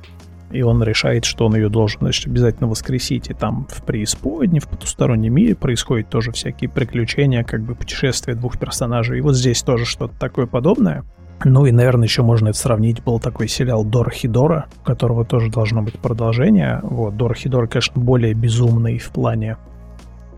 И 0.56 0.62
он 0.62 0.82
решает, 0.84 1.26
что 1.26 1.46
он 1.46 1.56
ее 1.56 1.70
должен 1.70 2.00
значит, 2.02 2.28
обязательно 2.28 2.68
воскресить. 2.68 3.30
И 3.30 3.34
там 3.34 3.68
в 3.70 3.84
преисподней, 3.84 4.60
в 4.60 4.68
потустороннем 4.68 5.34
мире 5.34 5.56
происходят 5.56 6.10
тоже 6.10 6.32
всякие 6.32 6.70
приключения, 6.70 7.44
как 7.44 7.62
бы 7.62 7.76
путешествия 7.76 8.36
двух 8.36 8.58
персонажей. 8.58 9.18
И 9.18 9.22
вот 9.22 9.36
здесь 9.36 9.62
тоже 9.62 9.86
что-то 9.86 10.18
такое 10.18 10.46
подобное. 10.46 11.04
Ну 11.44 11.66
и, 11.66 11.72
наверное, 11.72 12.06
еще 12.06 12.22
можно 12.24 12.50
это 12.50 12.58
сравнить. 12.58 13.04
Был 13.04 13.20
такой 13.20 13.48
сериал 13.48 13.84
Дора 13.84 14.10
Хидора, 14.10 14.68
у 14.82 14.86
которого 14.86 15.26
тоже 15.26 15.52
должно 15.52 15.82
быть 15.82 16.00
продолжение. 16.00 16.80
Вот, 16.84 17.18
Дора 17.18 17.34
Хидора, 17.34 17.68
конечно, 17.68 18.02
более 18.02 18.34
безумный 18.34 18.98
в 18.98 19.10
плане 19.10 19.58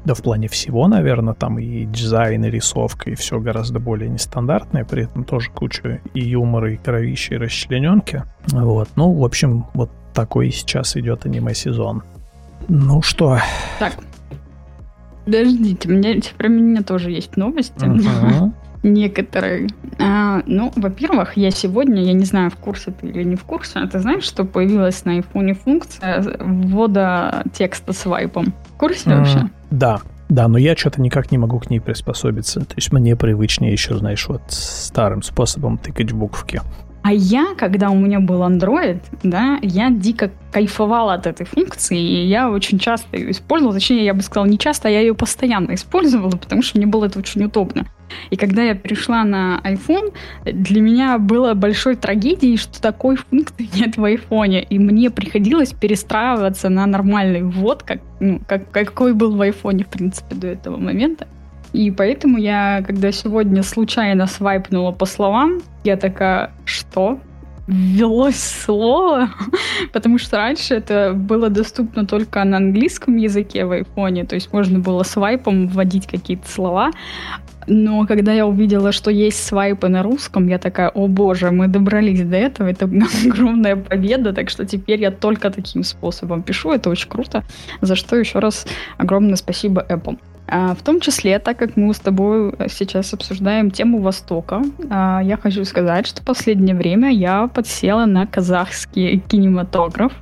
да 0.07 0.13
в 0.13 0.21
плане 0.21 0.47
всего, 0.47 0.87
наверное, 0.87 1.33
там 1.33 1.59
и 1.59 1.83
дизайн, 1.83 2.45
и 2.45 2.49
рисовка, 2.49 3.09
и 3.09 3.15
все 3.15 3.41
гораздо 3.41 3.79
более 3.79 4.09
нестандартное, 4.09 4.85
при 4.85 5.03
этом 5.03 5.25
тоже 5.25 5.51
куча 5.51 5.99
и 6.13 6.21
юмора, 6.21 6.71
и 6.71 6.77
кровища, 6.77 7.35
и 7.35 7.37
расчлененки. 7.37 8.23
Вот, 8.53 8.87
ну, 8.95 9.11
в 9.11 9.25
общем, 9.25 9.65
вот 9.73 9.91
такой 10.17 10.49
сейчас 10.49 10.97
идет 10.97 11.27
аниме-сезон. 11.27 12.01
Ну 12.67 13.03
что? 13.03 13.39
Так, 13.77 13.93
Подождите, 15.25 15.89
мне, 15.89 16.21
про 16.37 16.47
меня 16.47 16.81
тоже 16.81 17.11
есть 17.11 17.37
новости. 17.37 17.85
Uh-huh. 17.85 18.51
Некоторые. 18.83 19.67
А, 19.99 20.41
ну, 20.47 20.71
во-первых, 20.75 21.37
я 21.37 21.51
сегодня, 21.51 22.01
я 22.01 22.13
не 22.13 22.23
знаю, 22.25 22.49
в 22.49 22.55
курсе 22.55 22.91
ты 22.91 23.07
или 23.07 23.23
не 23.23 23.35
в 23.35 23.43
курсе, 23.43 23.79
а 23.79 23.87
ты 23.87 23.99
знаешь, 23.99 24.23
что 24.23 24.43
появилась 24.43 25.05
на 25.05 25.11
айфоне 25.13 25.53
функция 25.53 26.23
ввода 26.39 27.43
текста 27.53 27.93
свайпом? 27.93 28.53
В 28.73 28.77
курсе 28.77 29.09
uh, 29.09 29.17
вообще? 29.19 29.49
Да, 29.69 29.99
да, 30.29 30.47
но 30.47 30.57
я 30.57 30.75
что-то 30.75 31.01
никак 31.01 31.29
не 31.29 31.37
могу 31.37 31.59
к 31.59 31.69
ней 31.69 31.79
приспособиться. 31.79 32.61
То 32.61 32.75
есть 32.77 32.91
мне 32.91 33.15
привычнее 33.15 33.71
еще, 33.71 33.97
знаешь, 33.97 34.27
вот 34.27 34.41
старым 34.47 35.21
способом 35.21 35.77
тыкать 35.77 36.11
в 36.11 36.17
буковки. 36.17 36.61
А 37.07 37.13
я, 37.13 37.55
когда 37.55 37.89
у 37.89 37.95
меня 37.95 38.19
был 38.19 38.43
Android, 38.43 38.99
да, 39.23 39.59
я 39.61 39.89
дико 39.89 40.29
кайфовала 40.51 41.13
от 41.13 41.25
этой 41.25 41.45
функции, 41.45 41.97
и 41.97 42.27
я 42.27 42.49
очень 42.49 42.79
часто 42.79 43.15
ее 43.15 43.31
использовала. 43.31 43.75
Точнее, 43.75 44.03
я 44.03 44.13
бы 44.13 44.21
сказала, 44.21 44.45
не 44.45 44.59
часто, 44.59 44.89
а 44.89 44.91
я 44.91 44.99
ее 44.99 45.13
постоянно 45.13 45.73
использовала, 45.73 46.35
потому 46.35 46.61
что 46.61 46.77
мне 46.77 46.85
было 46.85 47.05
это 47.05 47.17
очень 47.19 47.45
удобно. 47.45 47.85
И 48.29 48.35
когда 48.35 48.61
я 48.61 48.75
перешла 48.75 49.23
на 49.23 49.61
iPhone, 49.63 50.13
для 50.43 50.81
меня 50.81 51.17
было 51.17 51.53
большой 51.53 51.95
трагедией, 51.95 52.57
что 52.57 52.81
такой 52.81 53.15
функции 53.15 53.69
нет 53.73 53.95
в 53.95 54.03
iPhone. 54.03 54.59
И 54.59 54.77
мне 54.77 55.09
приходилось 55.09 55.71
перестраиваться 55.71 56.67
на 56.67 56.85
нормальный 56.87 57.43
ввод, 57.43 57.83
как, 57.83 57.99
ну, 58.19 58.41
как, 58.45 58.69
какой 58.69 59.13
был 59.13 59.33
в 59.33 59.41
iPhone, 59.41 59.85
в 59.85 59.87
принципе, 59.87 60.35
до 60.35 60.47
этого 60.47 60.75
момента. 60.75 61.25
И 61.77 61.91
поэтому 61.91 62.39
я, 62.39 62.81
когда 62.87 63.11
сегодня 63.11 63.61
случайно 63.61 64.25
свайпнула 64.25 64.91
по 64.91 65.05
словам, 65.05 65.59
я 65.83 65.95
такая, 65.95 66.51
что? 66.65 67.19
ввелось 67.67 68.39
слово, 68.39 69.29
потому 69.93 70.17
что 70.17 70.37
раньше 70.37 70.73
это 70.75 71.11
было 71.13 71.49
доступно 71.49 72.05
только 72.07 72.41
на 72.45 72.57
английском 72.57 73.17
языке 73.17 73.65
в 73.65 73.71
айфоне, 73.71 74.23
то 74.23 74.35
есть 74.35 74.53
можно 74.53 74.79
было 74.79 75.03
свайпом 75.03 75.67
вводить 75.67 76.07
какие-то 76.07 76.47
слова, 76.47 76.91
но 77.67 78.07
когда 78.07 78.31
я 78.31 78.47
увидела, 78.47 78.93
что 78.93 79.11
есть 79.11 79.43
свайпы 79.43 79.89
на 79.89 80.01
русском, 80.01 80.47
я 80.47 80.59
такая, 80.59 80.87
о 80.87 81.07
боже, 81.07 81.51
мы 81.51 81.67
добрались 81.67 82.21
до 82.21 82.37
этого, 82.37 82.69
это 82.69 82.89
огромная 83.25 83.75
победа, 83.75 84.31
так 84.31 84.49
что 84.49 84.65
теперь 84.65 85.01
я 85.01 85.11
только 85.11 85.49
таким 85.49 85.83
способом 85.83 86.43
пишу, 86.43 86.71
это 86.71 86.89
очень 86.89 87.09
круто, 87.09 87.43
за 87.81 87.97
что 87.97 88.15
еще 88.15 88.39
раз 88.39 88.65
огромное 88.97 89.35
спасибо 89.35 89.85
Apple. 89.89 90.17
А, 90.49 90.73
в 90.73 90.81
том 90.81 91.01
числе, 91.01 91.39
так 91.39 91.57
как 91.57 91.75
мы 91.75 91.93
с 91.93 91.99
тобой 91.99 92.53
сейчас 92.69 93.13
обсуждаем 93.13 93.69
тему 93.69 93.99
Востока, 93.99 94.61
а, 94.89 95.21
я 95.21 95.37
хочу 95.37 95.65
сказать, 95.65 96.07
что 96.07 96.23
последнее 96.23 96.75
время 96.75 97.11
я 97.11 97.47
подсела 97.47 98.05
на 98.05 98.25
казахский 98.25 99.19
кинематограф. 99.19 100.13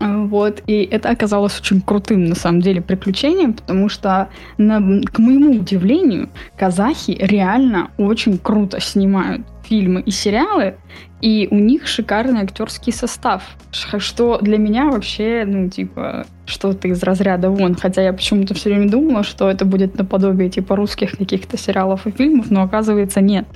А, 0.00 0.18
вот, 0.18 0.62
и 0.66 0.82
это 0.82 1.08
оказалось 1.08 1.58
очень 1.58 1.80
крутым, 1.80 2.26
на 2.26 2.34
самом 2.34 2.60
деле, 2.60 2.82
приключением, 2.82 3.54
потому 3.54 3.88
что, 3.88 4.28
на, 4.58 5.00
к 5.02 5.18
моему 5.18 5.52
удивлению, 5.52 6.28
казахи 6.58 7.16
реально 7.18 7.90
очень 7.96 8.36
круто 8.36 8.80
снимают 8.80 9.46
фильмы 9.62 10.02
и 10.02 10.10
сериалы, 10.10 10.76
и 11.24 11.48
у 11.50 11.54
них 11.54 11.86
шикарный 11.86 12.42
актерский 12.42 12.92
состав, 12.92 13.42
что 13.70 14.38
для 14.42 14.58
меня 14.58 14.90
вообще, 14.90 15.44
ну, 15.46 15.70
типа, 15.70 16.26
что-то 16.44 16.86
из 16.88 17.02
разряда 17.02 17.48
вон. 17.48 17.76
Хотя 17.76 18.02
я 18.02 18.12
почему-то 18.12 18.52
все 18.52 18.68
время 18.68 18.90
думала, 18.90 19.22
что 19.22 19.48
это 19.50 19.64
будет 19.64 19.96
наподобие, 19.96 20.50
типа, 20.50 20.76
русских 20.76 21.12
каких-то 21.12 21.56
сериалов 21.56 22.06
и 22.06 22.10
фильмов, 22.10 22.50
но 22.50 22.62
оказывается 22.62 23.22
нет. 23.22 23.46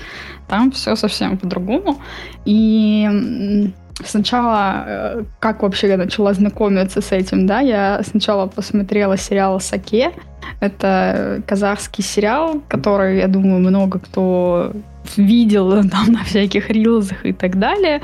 Там 0.49 0.71
все 0.71 0.97
совсем 0.97 1.37
по-другому. 1.37 2.01
И 2.47 3.71
сначала, 4.03 4.85
э, 4.87 5.25
как 5.39 5.63
вообще 5.63 5.89
я 5.89 5.99
начала 5.99 6.33
знакомиться 6.33 7.03
с 7.03 7.13
этим, 7.13 7.47
да, 7.47 7.61
я 7.61 8.03
сначала 8.03 8.47
посмотрела 8.47 9.19
сериал 9.19 9.61
«Саке», 9.61 10.13
это 10.61 11.43
казахский 11.47 12.03
сериал, 12.03 12.63
который, 12.67 13.19
я 13.19 13.29
думаю, 13.29 13.61
много 13.61 13.99
кто 13.99 14.73
видел 15.17 15.71
там 15.91 16.13
на 16.13 16.25
всяких 16.25 16.71
рилзах 16.71 17.25
и 17.25 17.33
так 17.33 17.59
далее. 17.59 18.03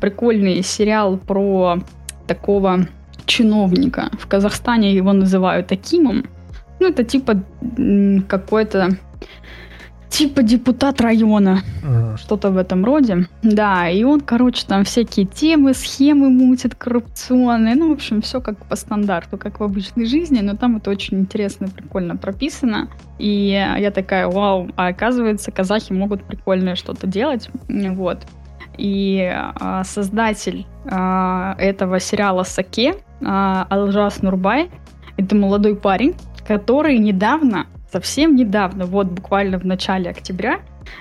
Прикольный 0.00 0.62
сериал 0.62 1.16
про 1.16 1.78
такого 2.26 2.86
чиновника. 3.26 4.10
В 4.18 4.26
Казахстане 4.26 4.94
его 4.94 5.12
называют 5.12 5.72
Акимом. 5.72 6.24
Ну, 6.80 6.88
это 6.88 7.04
типа 7.04 7.42
какой-то 8.28 8.98
типа 10.08 10.42
депутат 10.42 11.00
района, 11.00 11.62
ага. 11.84 12.16
что-то 12.16 12.50
в 12.50 12.56
этом 12.56 12.84
роде. 12.84 13.28
Да, 13.42 13.88
и 13.88 14.04
он, 14.04 14.20
короче, 14.20 14.64
там 14.66 14.84
всякие 14.84 15.26
темы, 15.26 15.74
схемы 15.74 16.30
мутит 16.30 16.74
коррупционные, 16.74 17.74
ну, 17.74 17.90
в 17.90 17.92
общем, 17.92 18.22
все 18.22 18.40
как 18.40 18.64
по 18.66 18.76
стандарту, 18.76 19.36
как 19.36 19.60
в 19.60 19.62
обычной 19.62 20.06
жизни, 20.06 20.40
но 20.40 20.56
там 20.56 20.76
это 20.76 20.90
очень 20.90 21.20
интересно, 21.20 21.68
прикольно 21.68 22.16
прописано. 22.16 22.88
И 23.18 23.48
я 23.48 23.90
такая, 23.90 24.28
вау, 24.28 24.70
а 24.76 24.88
оказывается, 24.88 25.50
казахи 25.50 25.92
могут 25.92 26.24
прикольное 26.24 26.76
что-то 26.76 27.06
делать, 27.06 27.50
вот. 27.68 28.18
И 28.78 29.22
а, 29.24 29.84
создатель 29.84 30.66
а, 30.84 31.54
этого 31.58 31.98
сериала 31.98 32.42
«Саке» 32.42 32.96
а, 33.24 33.66
Алжас 33.70 34.20
Нурбай, 34.20 34.70
это 35.16 35.34
молодой 35.34 35.76
парень, 35.76 36.14
который 36.46 36.98
недавно 36.98 37.66
совсем 37.92 38.36
недавно, 38.36 38.84
вот 38.84 39.06
буквально 39.06 39.58
в 39.58 39.64
начале 39.64 40.10
октября, 40.10 40.60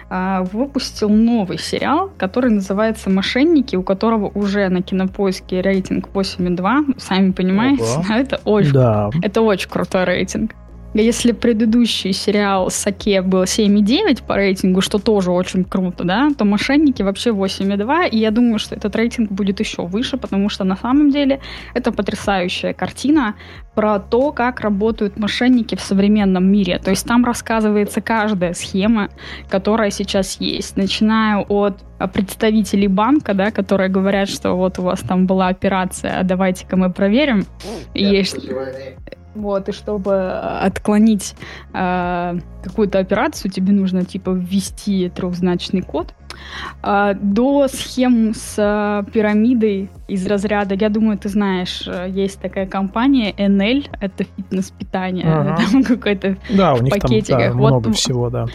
а, 0.10 0.44
выпустил 0.44 1.10
новый 1.10 1.58
сериал, 1.58 2.12
который 2.18 2.52
называется 2.52 3.10
«Мошенники», 3.10 3.76
у 3.76 3.84
которого 3.84 4.32
уже 4.34 4.70
на 4.70 4.82
кинопоиске 4.82 5.62
рейтинг 5.62 6.10
8,2. 6.14 7.00
Сами 7.00 7.32
понимаете, 7.32 7.84
Ого. 7.84 8.06
это 8.14 8.40
очень, 8.46 8.72
да. 8.72 9.10
это 9.22 9.42
очень 9.42 9.70
крутой 9.70 10.06
рейтинг. 10.06 10.52
Если 10.98 11.34
предыдущий 11.34 12.14
сериал 12.14 12.70
«Саке» 12.70 13.22
был 13.22 13.44
7,9 13.44 14.24
по 14.26 14.36
рейтингу, 14.38 14.80
что 14.80 14.98
тоже 14.98 15.30
очень 15.30 15.66
круто, 15.66 16.06
да, 16.06 16.30
то 16.38 16.46
«Мошенники» 16.46 17.02
вообще 17.02 17.32
8,2, 17.32 18.10
и 18.10 18.18
я 18.18 18.32
думаю, 18.32 18.60
что 18.60 18.76
этот 18.76 18.96
рейтинг 18.96 19.30
будет 19.30 19.60
еще 19.60 19.86
выше, 19.86 20.16
потому 20.18 20.48
что 20.48 20.64
на 20.64 20.78
самом 20.78 21.12
деле 21.12 21.42
это 21.74 21.92
потрясающая 21.92 22.74
картина 22.74 23.36
про 23.76 24.00
то, 24.00 24.32
как 24.32 24.62
работают 24.62 25.18
мошенники 25.18 25.76
в 25.76 25.82
современном 25.82 26.50
мире. 26.50 26.80
То 26.80 26.92
есть 26.92 27.06
там 27.06 27.26
рассказывается 27.26 28.00
каждая 28.00 28.54
схема, 28.54 29.10
которая 29.50 29.92
сейчас 29.92 30.38
есть, 30.40 30.78
начиная 30.78 31.40
от 31.40 31.84
представителей 32.14 32.88
банка, 32.88 33.34
да, 33.34 33.52
которые 33.52 33.90
говорят, 33.90 34.30
что 34.30 34.54
вот 34.54 34.80
у 34.80 34.84
вас 34.84 35.02
там 35.02 35.28
была 35.28 35.48
операция, 35.48 36.20
а 36.20 36.24
давайте-ка 36.24 36.78
мы 36.78 36.90
проверим. 36.90 37.46
Есть... 37.94 38.38
Вот, 39.36 39.70
и 39.70 39.72
чтобы 39.74 40.12
э, 40.12 40.60
отклонить 40.66 41.36
э, 41.74 42.40
какую-то 42.64 43.00
операцию, 43.00 43.52
тебе 43.52 43.74
нужно 43.74 44.06
типа 44.06 44.32
ввести 44.32 45.10
трехзначный 45.10 45.82
код. 45.82 46.14
Э, 46.84 47.14
до 47.14 47.68
схем 47.68 48.34
с 48.34 48.56
э, 48.58 49.12
пирамидой 49.12 49.90
из 50.08 50.26
разряда, 50.26 50.76
я 50.76 50.90
думаю, 50.90 51.18
ты 51.18 51.30
знаешь, 51.30 51.84
э, 51.88 52.08
есть 52.10 52.40
такая 52.40 52.66
компания 52.66 53.32
NL, 53.34 53.88
это 54.00 54.24
фитнес-питание, 54.24 55.26
ага. 55.26 55.58
там 55.72 55.84
какой-то 55.84 56.38
да, 56.50 56.74
у 56.74 56.82
них 56.82 56.94
пакетиках. 56.94 57.40
Там, 57.40 57.52
да, 57.52 57.58
вот, 57.58 57.70
много 57.70 57.92
всего, 57.92 58.30
да. 58.30 58.46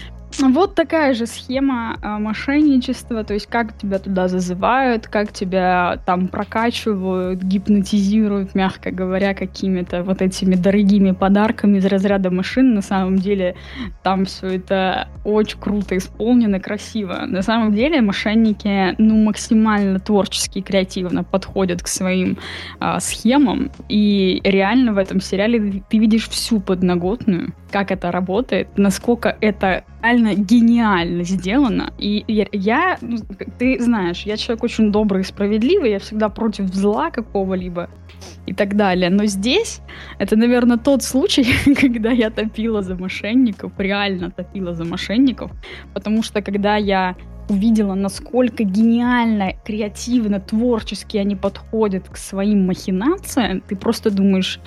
Вот 0.42 0.74
такая 0.74 1.14
же 1.14 1.26
схема 1.26 1.98
э, 2.02 2.18
мошенничества, 2.18 3.24
то 3.24 3.34
есть 3.34 3.46
как 3.46 3.76
тебя 3.76 3.98
туда 3.98 4.28
зазывают, 4.28 5.06
как 5.06 5.32
тебя 5.32 6.00
там 6.06 6.28
прокачивают, 6.28 7.42
гипнотизируют, 7.42 8.54
мягко 8.54 8.90
говоря, 8.90 9.34
какими-то 9.34 10.02
вот 10.02 10.22
этими 10.22 10.54
дорогими 10.54 11.12
подарками 11.12 11.78
из 11.78 11.86
разряда 11.86 12.30
машин. 12.30 12.74
На 12.74 12.82
самом 12.82 13.16
деле 13.16 13.54
там 14.02 14.24
все 14.24 14.56
это 14.56 15.08
очень 15.24 15.58
круто 15.58 15.96
исполнено, 15.96 16.58
красиво. 16.58 17.24
На 17.26 17.42
самом 17.42 17.74
деле 17.74 18.00
мошенники 18.00 18.94
ну 18.98 19.22
максимально 19.24 19.98
творчески 19.98 20.58
и 20.58 20.62
креативно 20.62 21.22
подходят 21.22 21.82
к 21.82 21.88
своим 21.88 22.38
э, 22.80 22.98
схемам, 23.00 23.70
и 23.88 24.40
реально 24.44 24.94
в 24.94 24.98
этом 24.98 25.20
сериале 25.20 25.82
ты 25.88 25.98
видишь 25.98 26.28
всю 26.28 26.60
подноготную, 26.60 27.52
как 27.70 27.90
это 27.90 28.10
работает, 28.10 28.68
насколько 28.76 29.36
это 29.40 29.84
реально 30.02 30.34
гениально 30.34 31.24
сделано. 31.24 31.92
И 31.98 32.24
я, 32.52 32.98
ну, 33.00 33.16
ты 33.58 33.80
знаешь, 33.80 34.22
я 34.22 34.36
человек 34.36 34.64
очень 34.64 34.92
добрый 34.92 35.22
и 35.22 35.24
справедливый, 35.24 35.90
я 35.90 35.98
всегда 35.98 36.28
против 36.28 36.66
зла 36.74 37.10
какого-либо 37.10 37.88
и 38.46 38.54
так 38.54 38.76
далее. 38.76 39.10
Но 39.10 39.26
здесь 39.26 39.80
это, 40.18 40.36
наверное, 40.36 40.76
тот 40.76 41.02
случай, 41.02 41.46
когда 41.80 42.10
я 42.10 42.30
топила 42.30 42.82
за 42.82 42.94
мошенников, 42.94 43.72
реально 43.78 44.30
топила 44.30 44.74
за 44.74 44.84
мошенников, 44.84 45.50
потому 45.94 46.22
что 46.22 46.42
когда 46.42 46.76
я 46.76 47.16
увидела, 47.50 47.94
насколько 47.94 48.64
гениально, 48.64 49.54
креативно, 49.64 50.40
творчески 50.40 51.18
они 51.18 51.36
подходят 51.36 52.08
к 52.08 52.16
своим 52.16 52.66
махинациям, 52.66 53.60
ты 53.60 53.76
просто 53.76 54.10
думаешь, 54.10 54.60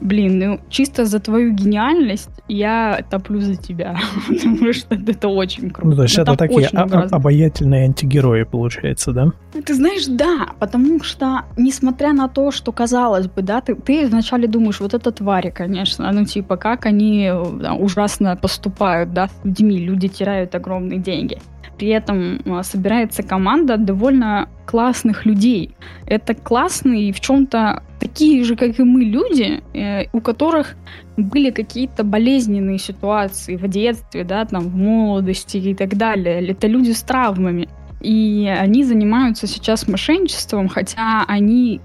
блин, 0.00 0.38
ну 0.38 0.60
чисто 0.68 1.04
за 1.04 1.20
твою 1.20 1.52
гениальность 1.52 2.30
я 2.48 3.04
топлю 3.10 3.40
за 3.40 3.56
тебя, 3.56 3.96
потому 4.28 4.72
что 4.72 4.94
это 4.94 5.28
очень 5.28 5.70
круто. 5.70 5.90
Ну, 5.90 5.96
то 5.96 6.02
есть 6.02 6.16
Ну, 6.16 6.22
это 6.22 6.36
такие 6.36 6.68
а- 6.72 7.08
обаятельные 7.10 7.84
антигерои, 7.84 8.44
получается, 8.44 9.12
да? 9.12 9.24
Ну, 9.54 9.62
Ты 9.62 9.74
знаешь, 9.74 10.06
да, 10.06 10.48
потому 10.58 11.02
что, 11.02 11.42
несмотря 11.56 12.12
на 12.12 12.28
то, 12.28 12.50
что 12.50 12.72
казалось 12.72 13.26
бы, 13.26 13.42
да, 13.42 13.60
ты, 13.60 13.74
ты 13.74 14.06
вначале 14.06 14.46
думаешь, 14.48 14.80
вот 14.80 14.94
это 14.94 15.10
твари, 15.12 15.50
конечно, 15.50 16.10
ну 16.12 16.24
типа, 16.24 16.56
как 16.56 16.86
они 16.86 17.28
э, 17.30 17.44
да, 17.60 17.74
ужасно 17.74 18.36
поступают, 18.36 19.12
да, 19.12 19.28
с 19.28 19.44
людьми, 19.44 19.78
люди 19.78 20.08
теряют 20.08 20.54
огромные 20.54 20.98
деньги. 20.98 21.38
При 21.78 21.88
этом 21.88 22.40
э, 22.44 22.62
собирается 22.64 23.22
команда 23.22 23.76
довольно 23.76 24.48
классных 24.66 25.26
людей. 25.26 25.76
Это 26.06 26.34
классные 26.34 27.12
в 27.12 27.20
чем-то 27.20 27.82
такие 28.00 28.44
же, 28.44 28.56
как 28.56 28.78
и 28.78 28.82
мы, 28.82 29.04
люди, 29.04 29.62
э, 29.74 30.06
у 30.12 30.20
которых 30.20 30.74
были 31.16 31.50
какие-то 31.50 32.04
болезненные 32.04 32.78
ситуации 32.78 33.56
в 33.56 33.68
детстве, 33.68 34.24
да, 34.24 34.44
там, 34.44 34.64
в 34.64 34.76
молодости 34.76 35.56
и 35.58 35.74
так 35.74 35.96
далее. 35.96 36.46
Это 36.48 36.66
люди 36.66 36.90
с 36.90 37.02
травмами. 37.02 37.68
И 38.00 38.46
они 38.46 38.84
занимаются 38.84 39.46
сейчас 39.46 39.88
мошенничеством, 39.88 40.68
хотя 40.68 41.24
они 41.26 41.80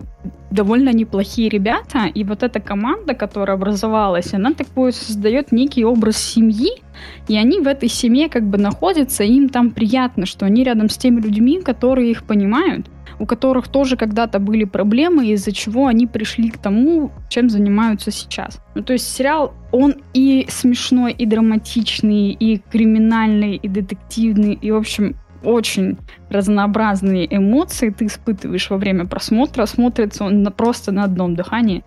довольно 0.52 0.93
неплохие 0.93 1.49
ребята. 1.49 2.06
И 2.13 2.23
вот 2.23 2.43
эта 2.43 2.60
команда, 2.60 3.15
которая 3.15 3.58
образовалась, 3.58 4.34
она 4.34 4.54
такой 4.54 4.93
создает 4.93 5.52
некий 5.52 5.84
образ 5.84 6.17
семьи, 6.17 6.82
и 7.28 7.36
они 7.38 7.60
в 7.60 7.67
этой 7.67 7.89
семье 7.89 8.30
как 8.30 8.43
бы 8.43 8.58
находятся, 8.58 9.23
и 9.23 9.34
им 9.34 9.49
там 9.49 9.71
приятно, 9.71 10.26
что 10.26 10.45
они 10.45 10.63
рядом 10.63 10.89
с 10.89 10.97
теми 10.97 11.19
людьми, 11.19 11.62
которые 11.62 12.12
их 12.12 12.23
понимают, 12.23 12.88
у 13.19 13.26
которых 13.26 13.67
тоже 13.67 13.97
когда-то 13.97 14.39
были 14.39 14.63
проблемы, 14.63 15.28
из-за 15.30 15.52
чего 15.52 15.88
они 15.88 16.06
пришли 16.06 16.49
к 16.49 16.58
тому, 16.58 17.12
чем 17.30 17.49
занимаются 17.49 18.12
сейчас. 18.12 18.60
Ну, 18.76 18.84
то 18.84 18.93
есть 18.93 19.12
сериал, 19.12 19.54
он 19.71 19.95
и 20.13 20.45
смешной, 20.49 21.13
и 21.13 21.26
драматичный, 21.26 22.32
и 22.32 22.60
криминальный, 22.71 23.56
и 23.56 23.67
детективный, 23.67 24.54
и, 24.54 24.71
в 24.71 24.76
общем, 24.76 25.15
очень 25.43 25.97
разнообразные 26.29 27.27
эмоции 27.36 27.89
ты 27.89 28.06
испытываешь 28.06 28.69
во 28.69 28.77
время 28.77 29.06
просмотра. 29.06 29.65
Смотрится 29.65 30.23
он 30.25 30.43
на, 30.43 30.51
просто 30.51 30.91
на 30.91 31.03
одном 31.03 31.36
дыхании. 31.36 31.84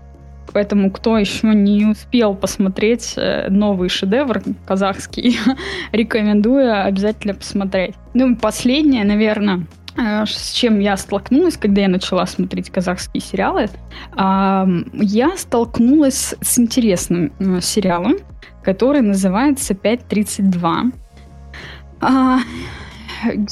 Поэтому, 0.52 0.90
кто 0.90 1.18
еще 1.18 1.48
не 1.48 1.86
успел 1.86 2.34
посмотреть 2.34 3.14
э, 3.16 3.48
новый 3.50 3.88
шедевр 3.88 4.42
казахский, 4.64 5.38
рекомендую 5.92 6.84
обязательно 6.84 7.34
посмотреть. 7.34 7.94
Ну, 8.14 8.36
последнее, 8.36 9.04
наверное, 9.04 9.66
э, 9.96 10.24
с 10.24 10.52
чем 10.52 10.78
я 10.78 10.96
столкнулась, 10.96 11.56
когда 11.56 11.82
я 11.82 11.88
начала 11.88 12.26
смотреть 12.26 12.70
казахские 12.70 13.20
сериалы, 13.20 13.68
я 14.16 15.36
столкнулась 15.36 16.34
с 16.40 16.58
интересным 16.58 17.32
э, 17.38 17.60
сериалом, 17.60 18.14
который 18.62 19.00
называется 19.00 19.74
«5.32». 19.74 20.92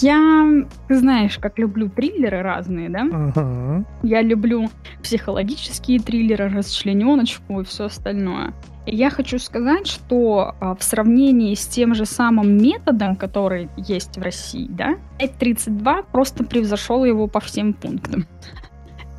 Я, 0.01 0.67
ты 0.89 0.97
знаешь, 0.97 1.39
как 1.39 1.59
люблю 1.59 1.89
триллеры 1.89 2.43
разные, 2.43 2.89
да? 2.89 3.07
Ага. 3.13 3.85
Я 4.03 4.23
люблю 4.23 4.69
психологические 5.03 6.01
триллеры, 6.01 6.49
расчлененочку 6.49 7.61
и 7.61 7.65
все 7.65 7.85
остальное. 7.85 8.53
И 8.87 8.95
я 8.95 9.09
хочу 9.09 9.39
сказать, 9.39 9.87
что 9.87 10.55
а, 10.61 10.75
в 10.75 10.83
сравнении 10.83 11.55
с 11.55 11.67
тем 11.67 11.95
же 11.95 12.05
самым 12.05 12.59
методом, 12.59 13.17
который 13.17 13.71
есть 13.77 14.19
в 14.19 14.23
России, 14.23 14.67
да, 14.69 14.97
5.32 15.19 16.05
просто 16.13 16.45
превзошел 16.45 17.05
его 17.05 17.27
по 17.27 17.41
всем 17.41 17.73
пунктам. 17.73 18.27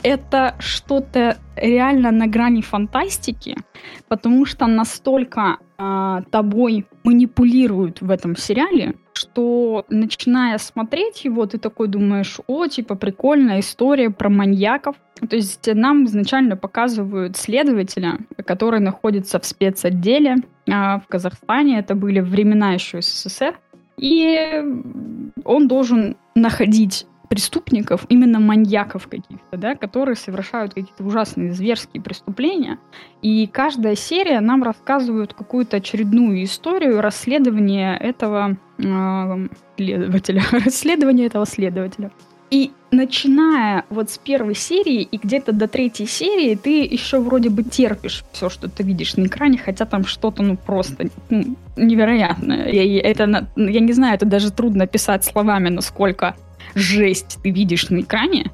Это 0.03 0.53
что-то 0.60 1.38
реально 1.55 2.12
на 2.12 2.27
грани 2.27 2.62
фантастики, 2.62 3.58
потому 4.08 4.45
что 4.45 4.67
настолько 4.67 5.58
а, 5.79 6.21
тобой 6.29 6.86
манипулируют 7.03 8.01
в 8.01 8.12
этом 8.12 8.36
сериале, 8.36 8.93
что 9.15 9.86
начиная 9.89 10.58
смотреть 10.58 11.25
его, 11.25 11.45
ты 11.45 11.58
такой 11.58 11.88
думаешь, 11.88 12.39
о, 12.47 12.67
типа 12.67 12.95
прикольная 12.95 13.62
история 13.62 14.10
про 14.10 14.30
маньяков. 14.30 14.95
То 15.30 15.36
есть 15.36 15.67
нам 15.73 16.06
изначально 16.06 16.58
показывают 16.58 17.38
следователя, 17.38 18.19
который 18.45 18.82
находится 18.82 19.39
в 19.39 19.45
спецотделе 19.45 20.38
а, 20.69 20.99
в 20.99 21.08
Казахстане. 21.08 21.80
Это 21.80 21.95
были 21.95 22.19
времена 22.19 22.73
еще 22.73 23.01
СССР. 23.01 23.58
И 23.97 24.62
он 25.45 25.67
должен 25.69 26.17
находить 26.36 27.08
преступников, 27.30 28.06
именно 28.10 28.39
маньяков 28.39 29.08
каких-то, 29.08 29.58
да, 29.58 29.75
которые 29.75 30.15
совершают 30.15 30.73
какие-то 30.73 31.04
ужасные 31.04 31.54
зверские 31.54 32.04
преступления. 32.04 32.78
И 33.21 33.47
каждая 33.47 33.95
серия 33.95 34.41
нам 34.41 34.63
рассказывает 34.63 35.34
какую-то 35.34 35.78
очередную 35.78 36.43
историю 36.43 37.01
расследования 37.01 37.97
этого 37.97 38.58
следователя, 38.77 40.43
расследования 40.51 41.25
этого 41.25 41.45
следователя. 41.45 42.11
И 42.51 42.71
начиная 42.91 43.85
вот 43.89 44.11
с 44.11 44.17
первой 44.17 44.55
серии 44.55 45.01
и 45.01 45.17
где-то 45.17 45.51
до 45.51 45.67
третьей 45.67 46.05
серии 46.05 46.55
ты 46.55 46.83
еще 46.83 47.19
вроде 47.19 47.49
бы 47.49 47.63
терпишь 47.63 48.23
все, 48.31 48.49
что 48.49 48.69
ты 48.69 48.83
видишь 48.83 49.15
на 49.17 49.25
экране, 49.25 49.57
хотя 49.57 49.85
там 49.85 50.05
что-то 50.05 50.43
ну 50.43 50.55
просто 50.55 51.07
ну, 51.29 51.55
невероятное. 51.75 52.69
Я, 52.71 53.01
это, 53.01 53.47
я 53.55 53.79
не 53.79 53.93
знаю, 53.93 54.15
это 54.15 54.25
даже 54.25 54.51
трудно 54.51 54.85
писать 54.85 55.25
словами, 55.25 55.69
насколько 55.69 56.35
жесть 56.75 57.39
ты 57.41 57.49
видишь 57.49 57.89
на 57.89 58.01
экране. 58.01 58.51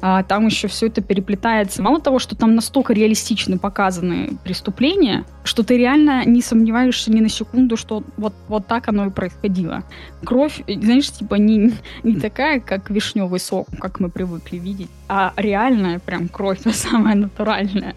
А, 0.00 0.22
там 0.22 0.46
еще 0.46 0.68
все 0.68 0.86
это 0.86 1.02
переплетается. 1.02 1.82
Мало 1.82 2.00
того, 2.00 2.18
что 2.20 2.36
там 2.36 2.54
настолько 2.54 2.92
реалистично 2.92 3.58
показаны 3.58 4.38
преступления, 4.44 5.24
что 5.42 5.64
ты 5.64 5.76
реально 5.76 6.24
не 6.24 6.40
сомневаешься 6.40 7.10
ни 7.10 7.20
на 7.20 7.28
секунду, 7.28 7.76
что 7.76 8.04
вот, 8.16 8.34
вот 8.48 8.66
так 8.66 8.88
оно 8.88 9.06
и 9.06 9.10
происходило. 9.10 9.82
Кровь, 10.24 10.62
э, 10.66 10.80
знаешь, 10.80 11.10
типа 11.10 11.34
не, 11.34 11.72
не 12.04 12.20
такая, 12.20 12.60
как 12.60 12.90
вишневый 12.90 13.40
сок, 13.40 13.66
как 13.80 13.98
мы 13.98 14.08
привыкли 14.08 14.58
видеть, 14.58 14.90
а 15.08 15.32
реальная 15.36 15.98
прям 15.98 16.28
кровь, 16.28 16.60
самая 16.72 17.16
натуральная 17.16 17.94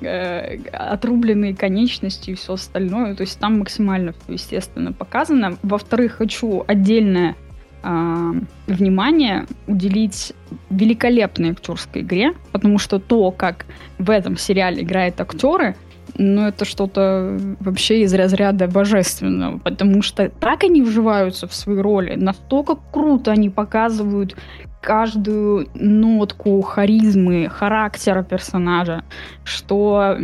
э, 0.00 0.56
отрубленные 0.72 1.54
конечности 1.54 2.30
и 2.30 2.34
все 2.34 2.54
остальное. 2.54 3.14
То 3.14 3.22
есть 3.22 3.38
там 3.38 3.58
максимально 3.58 4.12
все, 4.12 4.32
естественно, 4.32 4.92
показано. 4.92 5.58
Во-вторых, 5.62 6.12
хочу 6.12 6.64
отдельное 6.66 7.36
а, 7.82 8.32
внимание 8.66 9.46
уделить 9.66 10.32
великолепной 10.70 11.50
актерской 11.50 12.02
игре, 12.02 12.34
потому 12.52 12.78
что 12.78 12.98
то, 12.98 13.30
как 13.30 13.66
в 13.98 14.10
этом 14.10 14.36
сериале 14.36 14.82
играют 14.82 15.20
актеры, 15.20 15.76
ну, 16.16 16.48
это 16.48 16.64
что-то 16.64 17.38
вообще 17.60 18.02
из 18.02 18.12
разряда 18.12 18.66
божественного, 18.66 19.58
потому 19.58 20.02
что 20.02 20.28
так 20.28 20.64
они 20.64 20.82
вживаются 20.82 21.46
в 21.46 21.54
свои 21.54 21.78
роли, 21.78 22.16
настолько 22.16 22.76
круто 22.92 23.30
они 23.30 23.48
показывают 23.48 24.36
каждую 24.80 25.68
нотку 25.74 26.60
харизмы, 26.62 27.48
характера 27.48 28.22
персонажа, 28.22 29.04
что 29.44 30.16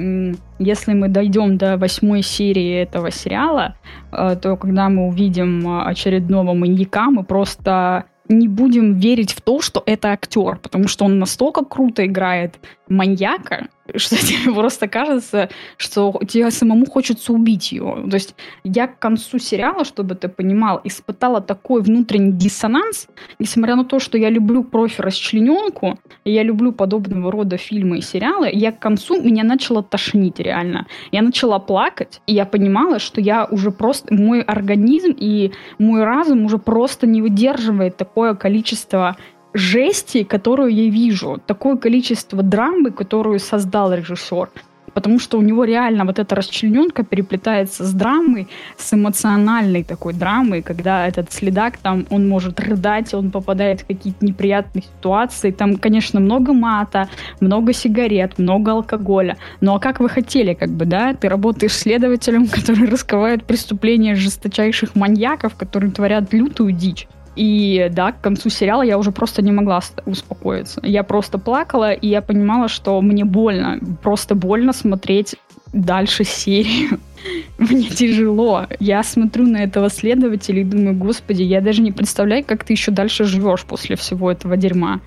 если 0.58 0.94
мы 0.94 1.08
дойдем 1.08 1.58
до 1.58 1.76
восьмой 1.76 2.22
серии 2.22 2.82
этого 2.82 3.10
сериала, 3.10 3.76
э, 4.12 4.36
то 4.40 4.56
когда 4.56 4.88
мы 4.88 5.08
увидим 5.08 5.66
э, 5.68 5.82
очередного 5.82 6.54
маньяка, 6.54 7.10
мы 7.10 7.22
просто 7.24 8.04
не 8.28 8.48
будем 8.48 8.94
верить 8.94 9.32
в 9.32 9.40
то, 9.40 9.60
что 9.60 9.82
это 9.86 10.08
актер, 10.08 10.58
потому 10.62 10.88
что 10.88 11.04
он 11.04 11.18
настолько 11.18 11.64
круто 11.64 12.04
играет 12.06 12.56
маньяка, 12.88 13.68
что 13.94 14.16
тебе 14.26 14.52
просто 14.52 14.88
кажется, 14.88 15.48
что 15.76 16.18
тебе 16.28 16.50
самому 16.50 16.86
хочется 16.86 17.32
убить 17.32 17.72
его. 17.72 18.00
То 18.08 18.14
есть 18.14 18.34
я 18.64 18.86
к 18.86 18.98
концу 18.98 19.38
сериала, 19.38 19.84
чтобы 19.84 20.14
ты 20.14 20.28
понимал, 20.28 20.80
испытала 20.84 21.40
такой 21.40 21.82
внутренний 21.82 22.32
диссонанс, 22.32 23.08
несмотря 23.38 23.76
на 23.76 23.84
то, 23.84 23.98
что 23.98 24.18
я 24.18 24.30
люблю 24.30 24.62
кровь 24.62 24.98
и 24.98 25.02
расчлененку, 25.02 25.98
я 26.24 26.42
люблю 26.42 26.72
подобного 26.72 27.30
рода 27.30 27.56
фильмы 27.56 27.98
и 27.98 28.02
сериалы, 28.02 28.50
я 28.52 28.72
к 28.72 28.78
концу 28.78 29.20
меня 29.20 29.44
начала 29.44 29.82
тошнить 29.82 30.40
реально. 30.40 30.86
Я 31.12 31.22
начала 31.22 31.58
плакать, 31.58 32.20
и 32.26 32.34
я 32.34 32.44
понимала, 32.44 32.98
что 32.98 33.20
я 33.20 33.44
уже 33.44 33.70
просто... 33.70 34.14
Мой 34.16 34.40
организм 34.40 35.14
и 35.16 35.52
мой 35.78 36.04
разум 36.04 36.44
уже 36.44 36.58
просто 36.58 37.06
не 37.06 37.22
выдерживает 37.22 37.96
такое 37.96 38.34
количество 38.34 39.16
жести, 39.56 40.24
которую 40.24 40.72
я 40.72 40.90
вижу, 40.90 41.40
такое 41.46 41.76
количество 41.76 42.42
драмы, 42.42 42.90
которую 42.90 43.38
создал 43.38 43.92
режиссер. 43.92 44.48
Потому 44.94 45.18
что 45.18 45.38
у 45.38 45.42
него 45.42 45.64
реально 45.64 46.06
вот 46.06 46.18
эта 46.18 46.34
расчлененка 46.34 47.04
переплетается 47.04 47.84
с 47.84 47.92
драмой, 47.92 48.48
с 48.78 48.94
эмоциональной 48.94 49.84
такой 49.84 50.14
драмой, 50.14 50.62
когда 50.62 51.06
этот 51.06 51.30
следак 51.32 51.76
там, 51.76 52.06
он 52.08 52.26
может 52.26 52.58
рыдать, 52.60 53.12
он 53.12 53.30
попадает 53.30 53.82
в 53.82 53.86
какие-то 53.86 54.24
неприятные 54.24 54.84
ситуации. 54.84 55.50
Там, 55.50 55.76
конечно, 55.76 56.18
много 56.18 56.54
мата, 56.54 57.10
много 57.40 57.74
сигарет, 57.74 58.38
много 58.38 58.72
алкоголя. 58.72 59.36
Ну 59.60 59.74
а 59.74 59.80
как 59.80 60.00
вы 60.00 60.08
хотели, 60.08 60.54
как 60.54 60.70
бы, 60.70 60.86
да? 60.86 61.12
Ты 61.12 61.28
работаешь 61.28 61.74
следователем, 61.74 62.46
который 62.48 62.88
раскрывает 62.88 63.44
преступления 63.44 64.14
жесточайших 64.14 64.94
маньяков, 64.94 65.56
которые 65.56 65.92
творят 65.92 66.32
лютую 66.32 66.72
дичь. 66.72 67.06
И 67.36 67.88
да, 67.92 68.12
к 68.12 68.20
концу 68.20 68.48
сериала 68.48 68.82
я 68.82 68.98
уже 68.98 69.12
просто 69.12 69.42
не 69.42 69.52
могла 69.52 69.80
успокоиться. 70.06 70.80
Я 70.82 71.02
просто 71.02 71.38
плакала, 71.38 71.92
и 71.92 72.08
я 72.08 72.22
понимала, 72.22 72.68
что 72.68 73.00
мне 73.00 73.24
больно, 73.24 73.78
просто 74.02 74.34
больно 74.34 74.72
смотреть 74.72 75.36
дальше 75.72 76.24
серию. 76.24 76.98
Мне 77.58 77.88
тяжело. 77.88 78.66
Я 78.80 79.02
смотрю 79.02 79.46
на 79.46 79.58
этого 79.58 79.90
следователя 79.90 80.60
и 80.60 80.64
думаю, 80.64 80.94
господи, 80.94 81.42
я 81.42 81.60
даже 81.60 81.82
не 81.82 81.92
представляю, 81.92 82.44
как 82.44 82.64
ты 82.64 82.72
еще 82.72 82.92
дальше 82.92 83.24
живешь 83.24 83.64
после 83.64 83.96
всего 83.96 84.30
этого 84.30 84.56
дерьма. 84.56 85.00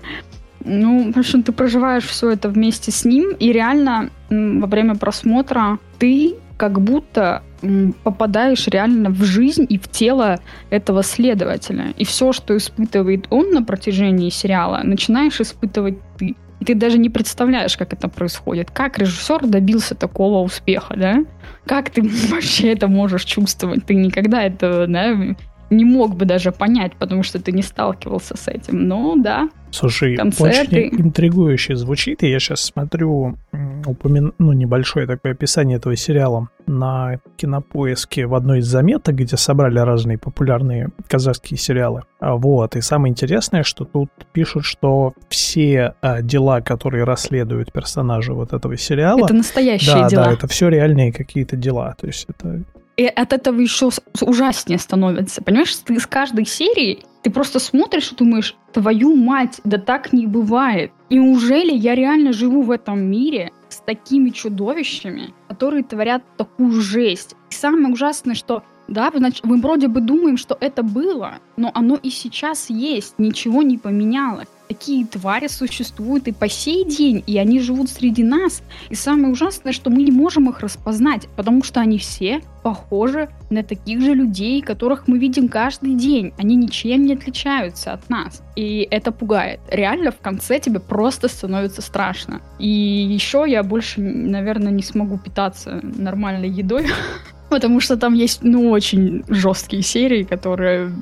Ну, 0.64 1.12
в 1.12 1.16
общем, 1.16 1.42
ты 1.42 1.52
проживаешь 1.52 2.04
все 2.04 2.30
это 2.30 2.48
вместе 2.48 2.90
с 2.90 3.04
ним, 3.04 3.30
и 3.38 3.52
реально 3.52 4.10
во 4.28 4.66
время 4.66 4.94
просмотра 4.94 5.78
ты 5.98 6.34
как 6.58 6.80
будто 6.80 7.42
попадаешь 8.02 8.66
реально 8.68 9.10
в 9.10 9.22
жизнь 9.22 9.66
и 9.68 9.78
в 9.78 9.88
тело 9.88 10.40
этого 10.70 11.02
следователя. 11.02 11.92
И 11.96 12.04
все, 12.04 12.32
что 12.32 12.56
испытывает 12.56 13.26
он 13.30 13.50
на 13.50 13.62
протяжении 13.62 14.30
сериала, 14.30 14.80
начинаешь 14.82 15.40
испытывать 15.40 15.98
ты. 16.18 16.36
И 16.60 16.64
ты 16.64 16.74
даже 16.74 16.98
не 16.98 17.08
представляешь, 17.08 17.78
как 17.78 17.94
это 17.94 18.08
происходит. 18.08 18.70
Как 18.70 18.98
режиссер 18.98 19.46
добился 19.46 19.94
такого 19.94 20.44
успеха, 20.44 20.94
да? 20.94 21.24
Как 21.64 21.88
ты 21.88 22.02
вообще 22.28 22.72
это 22.72 22.86
можешь 22.86 23.24
чувствовать? 23.24 23.86
Ты 23.86 23.94
никогда 23.94 24.42
этого, 24.42 24.86
да, 24.86 25.16
не 25.70 25.84
мог 25.84 26.16
бы 26.16 26.24
даже 26.24 26.52
понять, 26.52 26.92
потому 26.98 27.22
что 27.22 27.38
ты 27.38 27.52
не 27.52 27.62
сталкивался 27.62 28.36
с 28.36 28.48
этим. 28.48 28.88
Но 28.88 29.16
да, 29.16 29.48
Слушай, 29.70 30.16
концерты. 30.16 30.88
очень 30.88 31.00
интригующе 31.06 31.76
звучит. 31.76 32.22
И 32.22 32.30
я 32.30 32.40
сейчас 32.40 32.60
смотрю 32.60 33.38
упомя... 33.86 34.32
ну, 34.38 34.52
небольшое 34.52 35.06
такое 35.06 35.32
описание 35.32 35.76
этого 35.76 35.96
сериала 35.96 36.48
на 36.66 37.20
кинопоиске 37.36 38.26
в 38.26 38.34
одной 38.34 38.60
из 38.60 38.66
заметок, 38.66 39.14
где 39.16 39.36
собрали 39.36 39.78
разные 39.78 40.18
популярные 40.18 40.88
казахские 41.08 41.58
сериалы. 41.58 42.02
А 42.18 42.36
вот. 42.36 42.76
И 42.76 42.80
самое 42.80 43.10
интересное, 43.10 43.62
что 43.62 43.84
тут 43.84 44.10
пишут, 44.32 44.64
что 44.64 45.14
все 45.28 45.94
а, 46.00 46.20
дела, 46.22 46.60
которые 46.60 47.04
расследуют 47.04 47.72
персонажи 47.72 48.32
вот 48.32 48.52
этого 48.52 48.76
сериала... 48.76 49.24
Это 49.24 49.34
настоящие 49.34 49.94
да, 49.94 50.08
дела. 50.08 50.24
Да, 50.24 50.32
это 50.32 50.48
все 50.48 50.68
реальные 50.68 51.12
какие-то 51.12 51.56
дела. 51.56 51.94
То 52.00 52.06
есть 52.06 52.26
это 52.28 52.62
и 52.96 53.06
от 53.06 53.32
этого 53.32 53.60
еще 53.60 53.90
ужаснее 54.20 54.78
становится. 54.78 55.42
Понимаешь, 55.42 55.74
ты 55.76 55.98
с 55.98 56.06
каждой 56.06 56.44
серии 56.44 57.04
ты 57.22 57.30
просто 57.30 57.58
смотришь 57.58 58.12
и 58.12 58.16
думаешь, 58.16 58.56
твою 58.72 59.14
мать, 59.14 59.60
да 59.64 59.78
так 59.78 60.12
не 60.12 60.26
бывает. 60.26 60.92
И 61.08 61.16
неужели 61.16 61.72
я 61.72 61.94
реально 61.94 62.32
живу 62.32 62.62
в 62.62 62.70
этом 62.70 63.02
мире 63.02 63.52
с 63.68 63.78
такими 63.78 64.30
чудовищами, 64.30 65.34
которые 65.48 65.84
творят 65.84 66.22
такую 66.36 66.72
жесть? 66.80 67.36
И 67.50 67.54
самое 67.54 67.92
ужасное, 67.92 68.34
что 68.34 68.62
да, 68.88 69.10
значит, 69.14 69.44
мы 69.44 69.60
вроде 69.60 69.88
бы 69.88 70.00
думаем, 70.00 70.36
что 70.36 70.56
это 70.60 70.82
было, 70.82 71.34
но 71.56 71.70
оно 71.74 71.96
и 72.02 72.10
сейчас 72.10 72.70
есть, 72.70 73.14
ничего 73.18 73.62
не 73.62 73.78
поменялось 73.78 74.48
такие 74.70 75.04
твари 75.04 75.48
существуют 75.48 76.28
и 76.28 76.32
по 76.32 76.48
сей 76.48 76.84
день, 76.84 77.24
и 77.26 77.36
они 77.38 77.58
живут 77.58 77.90
среди 77.90 78.22
нас. 78.22 78.62
И 78.88 78.94
самое 78.94 79.32
ужасное, 79.32 79.72
что 79.72 79.90
мы 79.90 80.04
не 80.04 80.12
можем 80.12 80.48
их 80.48 80.60
распознать, 80.60 81.26
потому 81.34 81.64
что 81.64 81.80
они 81.80 81.98
все 81.98 82.40
похожи 82.62 83.28
на 83.50 83.64
таких 83.64 84.00
же 84.00 84.14
людей, 84.14 84.62
которых 84.62 85.08
мы 85.08 85.18
видим 85.18 85.48
каждый 85.48 85.94
день. 85.94 86.32
Они 86.38 86.54
ничем 86.54 87.04
не 87.04 87.14
отличаются 87.14 87.92
от 87.92 88.08
нас. 88.08 88.42
И 88.54 88.86
это 88.88 89.10
пугает. 89.10 89.58
Реально 89.72 90.12
в 90.12 90.20
конце 90.20 90.60
тебе 90.60 90.78
просто 90.78 91.26
становится 91.26 91.82
страшно. 91.82 92.40
И 92.60 92.68
еще 92.68 93.44
я 93.48 93.64
больше, 93.64 94.00
наверное, 94.00 94.70
не 94.70 94.84
смогу 94.84 95.18
питаться 95.18 95.80
нормальной 95.82 96.48
едой, 96.48 96.86
потому 97.50 97.80
что 97.80 97.96
там 97.96 98.14
есть, 98.14 98.44
ну, 98.44 98.70
очень 98.70 99.24
жесткие 99.26 99.82
серии, 99.82 100.22
которые 100.22 100.92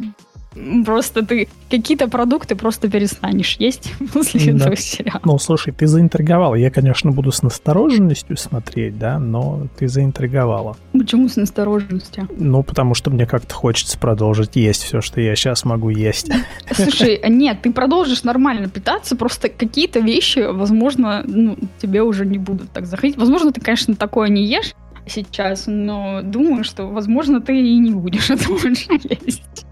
Просто 0.85 1.25
ты 1.25 1.49
какие-то 1.71 2.09
продукты 2.09 2.57
просто 2.57 2.91
перестанешь 2.91 3.57
есть 3.59 3.93
после 4.13 4.53
да. 4.53 4.65
этого 4.65 4.77
сериала. 4.77 5.21
Ну, 5.25 5.39
слушай, 5.39 5.73
ты 5.73 5.87
заинтриговала. 5.87 6.55
Я, 6.55 6.71
конечно, 6.71 7.13
буду 7.13 7.33
с 7.33 7.43
настороженностью 7.43 8.37
смотреть, 8.37 8.99
да, 8.99 9.19
но 9.19 9.67
ты 9.79 9.89
заинтриговала. 9.89 10.77
Почему 10.93 11.29
с 11.29 11.37
настороженностью? 11.37 12.29
Ну, 12.37 12.63
потому 12.63 12.95
что 12.95 13.11
мне 13.11 13.27
как-то 13.27 13.55
хочется 13.55 13.99
продолжить 13.99 14.57
есть 14.57 14.83
все, 14.83 15.01
что 15.01 15.21
я 15.21 15.37
сейчас 15.37 15.65
могу 15.65 15.91
есть. 15.91 16.31
Слушай, 16.73 17.21
нет, 17.29 17.63
ты 17.63 17.73
продолжишь 17.73 18.25
нормально 18.25 18.69
питаться, 18.69 19.17
просто 19.17 19.49
какие-то 19.49 20.01
вещи, 20.01 20.41
возможно, 20.51 21.23
ну, 21.27 21.57
тебе 21.81 22.03
уже 22.03 22.25
не 22.25 22.39
будут 22.39 22.71
так 22.71 22.87
заходить. 22.87 23.17
Возможно, 23.17 23.53
ты, 23.53 23.61
конечно, 23.61 23.95
такое 23.95 24.29
не 24.29 24.45
ешь 24.45 24.75
сейчас, 25.07 25.65
но 25.67 26.21
думаю, 26.23 26.65
что, 26.65 26.87
возможно, 26.87 27.41
ты 27.41 27.59
и 27.59 27.79
не 27.79 27.91
будешь 27.91 28.31
это 28.31 28.49
больше 28.49 28.87
есть. 29.25 29.67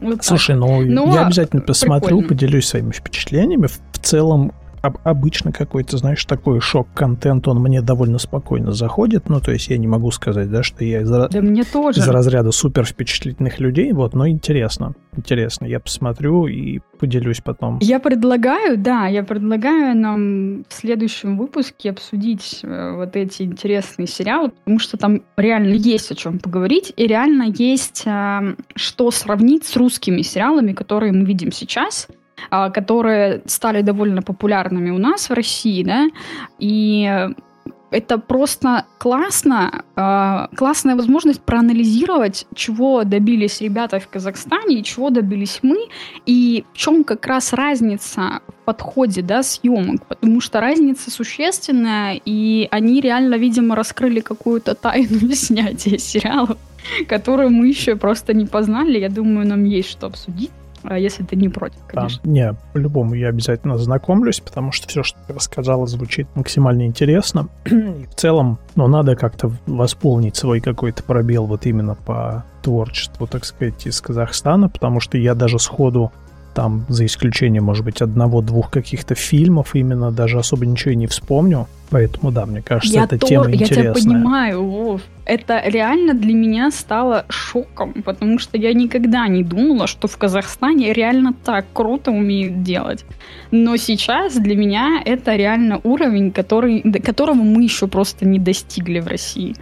Вот 0.00 0.24
Слушай, 0.24 0.56
ну 0.56 0.80
Но 0.82 1.14
я 1.14 1.26
обязательно 1.26 1.62
посмотрю, 1.62 2.18
прикольно. 2.18 2.28
поделюсь 2.28 2.66
своими 2.66 2.92
впечатлениями. 2.92 3.66
В 3.66 3.98
целом, 4.00 4.52
об, 4.82 4.98
обычно 5.04 5.52
какой-то, 5.52 5.96
знаешь, 5.96 6.24
такой 6.24 6.60
шок-контент, 6.60 7.48
он 7.48 7.60
мне 7.60 7.82
довольно 7.82 8.18
спокойно 8.18 8.72
заходит. 8.72 9.28
Ну, 9.28 9.40
то 9.40 9.52
есть 9.52 9.68
я 9.68 9.78
не 9.78 9.86
могу 9.86 10.10
сказать, 10.10 10.50
да, 10.50 10.62
что 10.62 10.84
я 10.84 11.02
из, 11.02 11.10
да 11.10 11.28
мне 11.40 11.64
тоже. 11.64 12.00
из 12.00 12.08
разряда 12.08 12.52
супер 12.52 12.84
впечатлительных 12.84 13.60
людей, 13.60 13.92
вот, 13.92 14.14
но 14.14 14.28
интересно. 14.28 14.94
Интересно. 15.16 15.64
Я 15.64 15.80
посмотрю 15.80 16.46
и 16.46 16.80
поделюсь 16.98 17.40
потом. 17.40 17.78
Я 17.80 17.98
предлагаю, 17.98 18.78
да, 18.78 19.06
я 19.06 19.22
предлагаю 19.22 19.96
нам 19.96 20.64
в 20.68 20.72
следующем 20.72 21.36
выпуске 21.36 21.90
обсудить 21.90 22.60
э, 22.62 22.92
вот 22.94 23.16
эти 23.16 23.42
интересные 23.42 24.06
сериалы, 24.06 24.50
потому 24.50 24.78
что 24.78 24.96
там 24.96 25.22
реально 25.36 25.74
есть 25.74 26.10
о 26.12 26.14
чем 26.14 26.38
поговорить, 26.38 26.92
и 26.96 27.06
реально 27.06 27.52
есть 27.56 28.04
э, 28.06 28.54
что 28.76 29.10
сравнить 29.10 29.64
с 29.66 29.76
русскими 29.76 30.22
сериалами, 30.22 30.72
которые 30.72 31.12
мы 31.12 31.24
видим 31.24 31.50
сейчас. 31.50 32.08
А, 32.50 32.70
которые 32.70 33.42
стали 33.46 33.82
довольно 33.82 34.22
популярными 34.22 34.90
у 34.90 34.98
нас 34.98 35.28
в 35.30 35.32
России, 35.34 35.82
да, 35.82 36.08
и 36.58 37.28
это 37.90 38.18
просто 38.18 38.84
классно, 38.98 39.84
а, 39.96 40.48
классная 40.54 40.94
возможность 40.94 41.40
проанализировать, 41.40 42.46
чего 42.54 43.04
добились 43.04 43.60
ребята 43.60 43.98
в 43.98 44.08
Казахстане 44.08 44.78
и 44.78 44.82
чего 44.82 45.10
добились 45.10 45.60
мы, 45.62 45.88
и 46.26 46.64
в 46.72 46.76
чем 46.76 47.04
как 47.04 47.26
раз 47.26 47.52
разница 47.52 48.40
в 48.46 48.64
подходе, 48.64 49.22
да, 49.22 49.42
съемок, 49.42 50.04
потому 50.06 50.40
что 50.40 50.60
разница 50.60 51.10
существенная, 51.10 52.20
и 52.24 52.68
они 52.70 53.00
реально, 53.00 53.36
видимо, 53.36 53.74
раскрыли 53.74 54.20
какую-то 54.20 54.74
тайну 54.74 55.20
снятия 55.32 55.98
сериалов, 55.98 56.58
которую 57.08 57.50
мы 57.50 57.68
еще 57.68 57.96
просто 57.96 58.34
не 58.34 58.44
познали. 58.44 58.98
Я 58.98 59.08
думаю, 59.08 59.46
нам 59.46 59.64
есть 59.64 59.88
что 59.88 60.06
обсудить. 60.06 60.50
А 60.82 60.98
если 60.98 61.24
ты 61.24 61.36
не 61.36 61.48
против, 61.48 61.80
конечно. 61.86 62.20
Да, 62.22 62.30
не, 62.30 62.54
по-любому 62.72 63.14
я 63.14 63.28
обязательно 63.28 63.78
знакомлюсь, 63.78 64.40
потому 64.40 64.72
что 64.72 64.88
все, 64.88 65.02
что 65.02 65.18
ты 65.26 65.34
рассказала, 65.34 65.86
звучит 65.86 66.26
максимально 66.34 66.86
интересно. 66.86 67.48
И 67.66 68.06
в 68.06 68.14
целом, 68.14 68.58
ну, 68.74 68.86
надо 68.86 69.16
как-то 69.16 69.52
восполнить 69.66 70.36
свой 70.36 70.60
какой-то 70.60 71.02
пробел 71.02 71.46
вот 71.46 71.66
именно 71.66 71.94
по 71.94 72.44
творчеству, 72.62 73.26
так 73.26 73.44
сказать, 73.44 73.86
из 73.86 74.00
Казахстана, 74.00 74.68
потому 74.68 75.00
что 75.00 75.18
я 75.18 75.34
даже 75.34 75.58
сходу 75.58 76.12
там, 76.58 76.84
за 76.88 77.06
исключением, 77.06 77.62
может 77.62 77.84
быть, 77.84 78.02
одного-двух 78.02 78.68
каких-то 78.68 79.14
фильмов, 79.14 79.76
именно 79.76 80.10
даже 80.10 80.40
особо 80.40 80.66
ничего 80.66 80.90
и 80.90 80.96
не 80.96 81.06
вспомню. 81.06 81.68
Поэтому, 81.90 82.32
да, 82.32 82.46
мне 82.46 82.62
кажется, 82.62 82.98
я 82.98 83.04
эта 83.04 83.16
то, 83.16 83.28
тема 83.28 83.44
интересная. 83.44 83.84
Я 83.84 83.94
тебя 83.94 84.10
понимаю, 84.12 84.64
Вов. 84.64 85.02
Это 85.24 85.62
реально 85.64 86.14
для 86.14 86.34
меня 86.34 86.72
стало 86.72 87.26
шоком, 87.28 88.02
потому 88.04 88.40
что 88.40 88.58
я 88.58 88.74
никогда 88.74 89.28
не 89.28 89.44
думала, 89.44 89.86
что 89.86 90.08
в 90.08 90.16
Казахстане 90.18 90.92
реально 90.92 91.32
так 91.32 91.66
круто 91.72 92.10
умеют 92.10 92.64
делать. 92.64 93.04
Но 93.52 93.76
сейчас 93.76 94.34
для 94.34 94.56
меня 94.56 95.00
это 95.04 95.36
реально 95.36 95.80
уровень, 95.84 96.32
который, 96.32 96.82
которого 97.00 97.36
мы 97.36 97.62
еще 97.62 97.86
просто 97.86 98.26
не 98.26 98.40
достигли 98.40 98.98
в 98.98 99.06
России. 99.06 99.54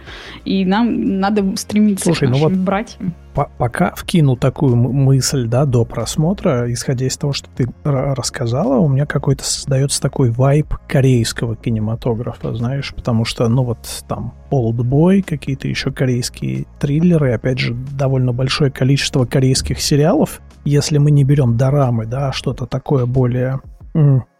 И 0.45 0.65
нам 0.65 1.19
надо 1.19 1.55
стремиться 1.57 2.05
Слушай, 2.05 2.27
к 2.27 2.31
нашим 2.31 2.41
ну 2.41 2.49
вот 2.49 2.57
братьям 2.57 3.13
пока 3.45 3.93
вкину 3.95 4.35
такую 4.35 4.75
мысль, 4.75 5.47
да, 5.47 5.65
до 5.65 5.85
просмотра, 5.85 6.71
исходя 6.71 7.05
из 7.05 7.17
того, 7.17 7.33
что 7.33 7.49
ты 7.55 7.69
рассказала, 7.83 8.77
у 8.77 8.87
меня 8.87 9.05
какой-то 9.05 9.43
создается 9.43 10.01
такой 10.01 10.31
вайб 10.31 10.73
корейского 10.87 11.55
кинематографа, 11.55 12.53
знаешь, 12.53 12.93
потому 12.95 13.25
что, 13.25 13.47
ну 13.47 13.63
вот 13.63 13.79
там 14.07 14.33
Old 14.51 15.21
какие-то 15.23 15.67
еще 15.67 15.91
корейские 15.91 16.65
триллеры, 16.79 17.33
опять 17.33 17.59
же, 17.59 17.73
довольно 17.73 18.33
большое 18.33 18.71
количество 18.71 19.25
корейских 19.25 19.79
сериалов, 19.79 20.41
если 20.65 20.97
мы 20.97 21.11
не 21.11 21.23
берем 21.23 21.57
дорамы, 21.57 22.05
да, 22.05 22.29
а 22.29 22.33
что-то 22.33 22.65
такое 22.65 23.05
более 23.05 23.59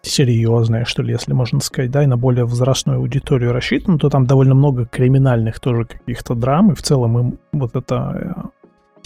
серьезное, 0.03 0.85
что 0.85 1.01
ли, 1.01 1.13
если 1.13 1.33
можно 1.33 1.59
сказать, 1.59 1.89
да, 1.89 2.03
и 2.03 2.07
на 2.07 2.15
более 2.15 2.45
возрастную 2.45 2.99
аудиторию 2.99 3.53
рассчитано, 3.53 3.97
то 3.97 4.09
там 4.09 4.25
довольно 4.27 4.53
много 4.53 4.85
криминальных 4.85 5.59
тоже 5.59 5.85
каких-то 5.85 6.35
драм, 6.35 6.71
и 6.71 6.75
в 6.75 6.81
целом 6.83 7.17
им 7.19 7.39
вот 7.51 7.75
это 7.75 8.51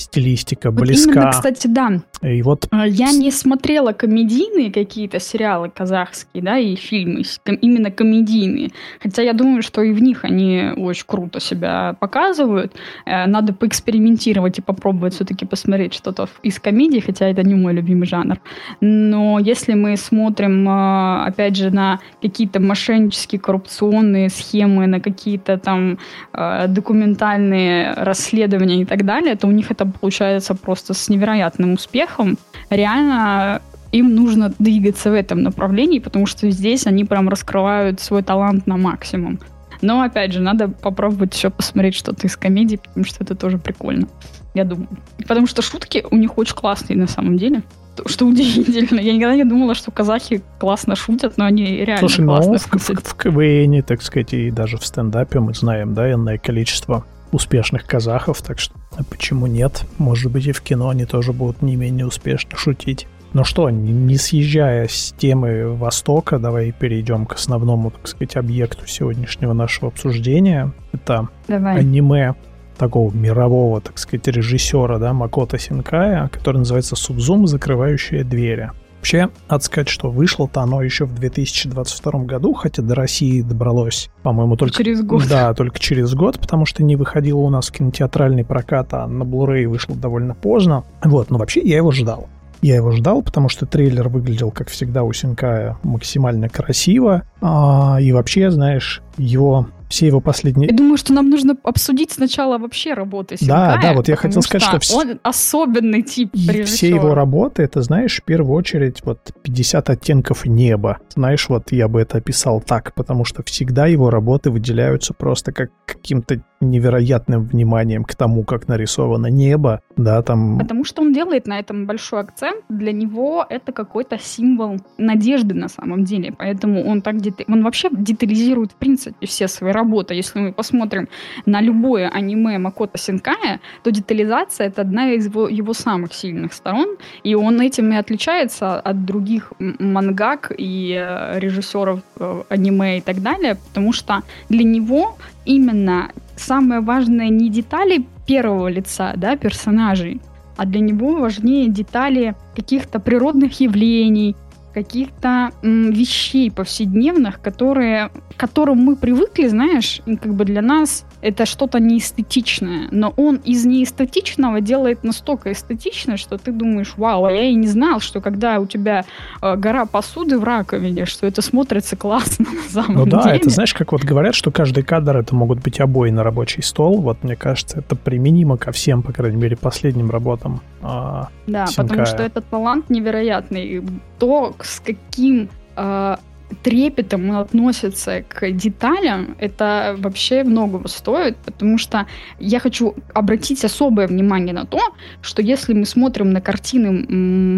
стилистика 0.01 0.71
близка. 0.71 1.11
Именно, 1.11 1.31
кстати, 1.31 1.67
да. 1.67 2.01
И 2.21 2.41
вот... 2.41 2.67
А, 2.71 2.87
я 2.87 3.11
не 3.11 3.31
смотрела 3.31 3.93
комедийные 3.93 4.71
какие-то 4.71 5.19
сериалы 5.19 5.69
казахские, 5.69 6.43
да, 6.43 6.57
и 6.57 6.75
фильмы, 6.75 7.23
именно 7.61 7.91
комедийные. 7.91 8.69
Хотя 9.01 9.21
я 9.23 9.33
думаю, 9.33 9.63
что 9.63 9.81
и 9.81 9.91
в 9.91 10.01
них 10.01 10.23
они 10.23 10.71
очень 10.77 11.05
круто 11.07 11.39
себя 11.39 11.95
показывают. 11.99 12.73
Э, 13.05 13.25
надо 13.25 13.53
поэкспериментировать 13.53 14.59
и 14.59 14.61
попробовать 14.61 15.15
все-таки 15.15 15.45
посмотреть 15.45 15.93
что-то 15.93 16.29
из 16.43 16.59
комедии, 16.59 16.99
хотя 16.99 17.27
это 17.27 17.43
не 17.43 17.55
мой 17.55 17.73
любимый 17.73 18.07
жанр. 18.07 18.39
Но 18.81 19.39
если 19.39 19.73
мы 19.73 19.97
смотрим, 19.97 20.67
э, 20.67 21.25
опять 21.27 21.55
же, 21.55 21.71
на 21.71 21.99
какие-то 22.21 22.59
мошеннические 22.59 23.39
коррупционные 23.39 24.29
схемы, 24.29 24.87
на 24.87 24.99
какие-то 24.99 25.57
там 25.57 25.97
э, 26.33 26.67
документальные 26.67 27.93
расследования 27.93 28.81
и 28.81 28.85
так 28.85 29.05
далее, 29.05 29.35
то 29.35 29.47
у 29.47 29.51
них 29.51 29.71
это 29.71 29.90
получается 29.91 30.55
просто 30.55 30.93
с 30.93 31.09
невероятным 31.09 31.73
успехом. 31.73 32.37
Реально 32.69 33.61
им 33.91 34.15
нужно 34.15 34.53
двигаться 34.57 35.11
в 35.11 35.13
этом 35.13 35.43
направлении, 35.43 35.99
потому 35.99 36.25
что 36.25 36.49
здесь 36.49 36.87
они 36.87 37.03
прям 37.03 37.29
раскрывают 37.29 37.99
свой 37.99 38.23
талант 38.23 38.67
на 38.67 38.77
максимум. 38.77 39.39
Но, 39.81 40.01
опять 40.01 40.31
же, 40.31 40.39
надо 40.41 40.67
попробовать 40.69 41.35
еще 41.35 41.49
посмотреть 41.49 41.95
что-то 41.95 42.27
из 42.27 42.37
комедии, 42.37 42.77
потому 42.77 43.05
что 43.05 43.23
это 43.23 43.35
тоже 43.35 43.57
прикольно, 43.57 44.07
я 44.53 44.63
думаю. 44.63 44.87
Потому 45.27 45.47
что 45.47 45.61
шутки 45.61 46.05
у 46.09 46.15
них 46.15 46.37
очень 46.37 46.55
классные 46.55 46.97
на 46.97 47.07
самом 47.07 47.37
деле. 47.37 47.63
Что 48.05 48.25
удивительно. 48.25 48.99
Я 48.99 49.13
никогда 49.13 49.35
не 49.35 49.43
думала, 49.43 49.75
что 49.75 49.91
казахи 49.91 50.41
классно 50.59 50.95
шутят, 50.95 51.37
но 51.37 51.45
они 51.45 51.65
реально 51.65 51.97
Слушай, 51.97 52.21
ну, 52.21 52.27
классно 52.27 52.53
ну, 52.53 52.79
в, 52.79 52.89
в, 52.89 53.03
в 53.03 53.15
КВН, 53.15 53.83
так 53.83 54.01
сказать, 54.01 54.33
и 54.33 54.51
даже 54.51 54.77
в 54.77 54.85
стендапе 54.85 55.39
мы 55.39 55.53
знаем, 55.53 55.93
да, 55.93 56.11
иное 56.11 56.37
количество 56.37 57.05
успешных 57.31 57.85
казахов, 57.85 58.41
так 58.41 58.59
что 58.59 58.73
а 58.97 59.03
почему 59.03 59.47
нет? 59.47 59.85
Может 59.97 60.31
быть, 60.31 60.47
и 60.47 60.51
в 60.51 60.61
кино 60.61 60.89
они 60.89 61.05
тоже 61.05 61.33
будут 61.33 61.61
не 61.61 61.75
менее 61.75 62.05
успешно 62.05 62.57
шутить. 62.57 63.07
Ну 63.33 63.45
что, 63.45 63.69
не 63.69 64.17
съезжая 64.17 64.89
с 64.89 65.15
темы 65.17 65.73
Востока, 65.73 66.37
давай 66.37 66.73
перейдем 66.73 67.25
к 67.25 67.33
основному, 67.35 67.91
так 67.91 68.05
сказать, 68.07 68.35
объекту 68.35 68.85
сегодняшнего 68.87 69.53
нашего 69.53 69.87
обсуждения. 69.87 70.73
Это 70.91 71.29
давай. 71.47 71.79
аниме 71.79 72.35
такого 72.77 73.13
мирового, 73.13 73.79
так 73.79 73.99
сказать, 73.99 74.27
режиссера, 74.27 74.97
да, 74.97 75.13
Макото 75.13 75.57
Синкая, 75.57 76.27
который 76.27 76.57
называется 76.57 76.97
«Судзум. 76.97 77.47
Закрывающие 77.47 78.25
двери». 78.25 78.71
Вообще, 79.01 79.29
надо 79.49 79.63
сказать, 79.63 79.89
что 79.89 80.11
вышло-то 80.11 80.61
оно 80.61 80.83
еще 80.83 81.05
в 81.05 81.15
2022 81.15 82.19
году, 82.25 82.53
хотя 82.53 82.83
до 82.83 82.93
России 82.93 83.41
добралось, 83.41 84.11
по-моему, 84.21 84.57
только... 84.57 84.77
Через 84.77 85.01
год. 85.01 85.23
Да, 85.27 85.55
только 85.55 85.79
через 85.79 86.13
год, 86.13 86.39
потому 86.39 86.67
что 86.67 86.83
не 86.83 86.95
выходило 86.95 87.39
у 87.39 87.49
нас 87.49 87.71
кинотеатральный 87.71 88.45
прокат, 88.45 88.93
а 88.93 89.07
на 89.07 89.23
Blu-ray 89.23 89.65
вышло 89.67 89.95
довольно 89.95 90.35
поздно. 90.35 90.83
Вот, 91.03 91.31
но 91.31 91.39
вообще 91.39 91.61
я 91.61 91.77
его 91.77 91.91
ждал. 91.91 92.29
Я 92.61 92.75
его 92.75 92.91
ждал, 92.91 93.23
потому 93.23 93.49
что 93.49 93.65
трейлер 93.65 94.07
выглядел, 94.07 94.51
как 94.51 94.69
всегда, 94.69 95.01
у 95.01 95.11
Синкая 95.13 95.79
максимально 95.81 96.47
красиво. 96.47 97.23
А, 97.41 97.97
и 97.99 98.11
вообще, 98.11 98.51
знаешь, 98.51 99.01
его 99.17 99.65
все 99.91 100.07
его 100.07 100.21
последние... 100.21 100.69
Я 100.69 100.75
думаю, 100.75 100.97
что 100.97 101.13
нам 101.13 101.29
нужно 101.29 101.55
обсудить 101.63 102.11
сначала 102.11 102.57
вообще 102.57 102.93
работы 102.93 103.37
Синкая. 103.37 103.75
Да, 103.75 103.81
да, 103.81 103.93
вот 103.93 104.07
я 104.07 104.15
хотел 104.15 104.41
сказать, 104.41 104.63
что... 104.63 104.81
что 104.81 104.97
он 104.97 105.19
особенный 105.21 106.01
тип 106.01 106.33
режиссера. 106.33 106.65
Все 106.65 106.89
его 106.89 107.13
работы, 107.13 107.63
это, 107.63 107.81
знаешь, 107.81 108.17
в 108.21 108.23
первую 108.23 108.55
очередь, 108.55 109.01
вот 109.03 109.19
50 109.43 109.89
оттенков 109.89 110.45
неба. 110.45 110.99
Знаешь, 111.09 111.49
вот 111.49 111.71
я 111.71 111.87
бы 111.87 112.01
это 112.01 112.17
описал 112.17 112.61
так, 112.61 112.93
потому 112.95 113.25
что 113.25 113.43
всегда 113.43 113.85
его 113.85 114.09
работы 114.09 114.49
выделяются 114.49 115.13
просто 115.13 115.51
как 115.51 115.69
каким-то 115.85 116.41
невероятным 116.61 117.43
вниманием 117.43 118.03
к 118.03 118.15
тому, 118.15 118.43
как 118.43 118.67
нарисовано 118.67 119.27
небо, 119.27 119.81
да, 119.97 120.21
там... 120.21 120.59
Потому 120.59 120.85
что 120.85 121.01
он 121.01 121.11
делает 121.11 121.47
на 121.47 121.59
этом 121.59 121.85
большой 121.85 122.21
акцент. 122.21 122.63
Для 122.69 122.91
него 122.91 123.45
это 123.49 123.71
какой-то 123.71 124.17
символ 124.19 124.77
надежды 124.97 125.55
на 125.55 125.67
самом 125.67 126.03
деле. 126.05 126.33
Поэтому 126.37 126.83
он 126.85 127.01
так... 127.01 127.19
Дет... 127.19 127.41
Он 127.47 127.63
вообще 127.63 127.89
детализирует, 127.91 128.71
в 128.71 128.75
принципе, 128.75 129.25
все 129.25 129.47
свои 129.47 129.71
работа. 129.81 130.13
Если 130.13 130.39
мы 130.39 130.51
посмотрим 130.51 131.07
на 131.45 131.61
любое 131.61 132.09
аниме 132.09 132.57
Макото 132.57 132.97
Синкая, 132.97 133.59
то 133.83 133.91
детализация— 133.91 134.67
это 134.69 134.81
одна 134.81 135.11
из 135.13 135.25
его, 135.25 135.49
его 135.49 135.73
самых 135.73 136.13
сильных 136.13 136.53
сторон, 136.53 136.97
и 137.23 137.35
он 137.35 137.61
этим 137.61 137.91
и 137.91 137.97
отличается 137.97 138.79
от 138.79 139.05
других 139.05 139.53
мангак 139.59 140.51
и 140.57 140.95
э, 140.95 141.39
режиссеров 141.39 141.99
э, 142.19 142.43
аниме 142.49 142.97
и 142.97 143.01
так 143.01 143.21
далее, 143.21 143.55
потому 143.55 143.93
что 143.93 144.21
для 144.49 144.63
него 144.63 145.17
именно 145.45 146.11
самое 146.35 146.81
важное 146.81 147.29
не 147.29 147.49
детали 147.49 148.05
первого 148.27 148.69
лица, 148.69 149.13
да, 149.15 149.35
персонажей, 149.35 150.19
а 150.57 150.65
для 150.65 150.79
него 150.79 151.15
важнее 151.15 151.67
детали 151.67 152.35
каких-то 152.55 152.99
природных 152.99 153.59
явлений, 153.61 154.35
каких-то 154.73 155.51
вещей 155.61 156.51
повседневных, 156.51 157.41
которые, 157.41 158.09
к 158.09 158.39
которым 158.39 158.79
мы 158.79 158.95
привыкли, 158.95 159.47
знаешь, 159.47 160.01
как 160.05 160.33
бы 160.33 160.45
для 160.45 160.61
нас 160.61 161.05
это 161.21 161.45
что-то 161.45 161.79
неэстетичное, 161.79 162.87
но 162.91 163.13
он 163.15 163.37
из 163.37 163.65
неэстетичного 163.65 164.61
делает 164.61 165.03
настолько 165.03 165.51
эстетично, 165.51 166.17
что 166.17 166.37
ты 166.37 166.51
думаешь, 166.51 166.93
вау, 166.97 167.25
а 167.25 167.31
я 167.31 167.43
и 167.43 167.55
не 167.55 167.67
знал, 167.67 167.99
что 167.99 168.21
когда 168.21 168.59
у 168.59 168.65
тебя 168.65 169.05
э, 169.41 169.55
гора 169.55 169.85
посуды 169.85 170.39
в 170.39 170.43
раковине, 170.43 171.05
что 171.05 171.27
это 171.27 171.41
смотрится 171.41 171.95
классно 171.95 172.45
на 172.51 172.69
самом 172.69 172.95
ну, 172.95 173.05
деле. 173.05 173.17
Ну 173.17 173.23
да, 173.23 173.35
это 173.35 173.49
знаешь, 173.49 173.73
как 173.73 173.91
вот 173.91 174.03
говорят, 174.03 174.35
что 174.35 174.51
каждый 174.51 174.83
кадр 174.83 175.17
это 175.17 175.35
могут 175.35 175.59
быть 175.59 175.79
обои 175.79 176.09
на 176.09 176.23
рабочий 176.23 176.61
стол, 176.61 177.01
вот 177.01 177.23
мне 177.23 177.35
кажется, 177.35 177.79
это 177.79 177.95
применимо 177.95 178.57
ко 178.57 178.71
всем, 178.71 179.03
по 179.03 179.13
крайней 179.13 179.37
мере, 179.37 179.55
последним 179.55 180.09
работам. 180.09 180.61
Э, 180.81 181.23
да, 181.47 181.67
Синкая. 181.67 181.87
потому 181.87 182.05
что 182.05 182.23
это 182.23 182.41
талант 182.41 182.89
невероятный. 182.89 183.83
То, 184.19 184.55
с 184.61 184.79
каким 184.79 185.49
э, 185.75 186.15
трепетом 186.63 187.37
относится 187.37 188.23
к 188.27 188.51
деталям, 188.51 189.35
это 189.39 189.95
вообще 189.97 190.43
многого 190.43 190.87
стоит, 190.87 191.37
потому 191.37 191.77
что 191.77 192.07
я 192.39 192.59
хочу 192.59 192.95
обратить 193.13 193.63
особое 193.63 194.07
внимание 194.07 194.53
на 194.53 194.65
то, 194.65 194.79
что 195.21 195.41
если 195.41 195.73
мы 195.73 195.85
смотрим 195.85 196.31
на 196.31 196.41
картины 196.41 197.05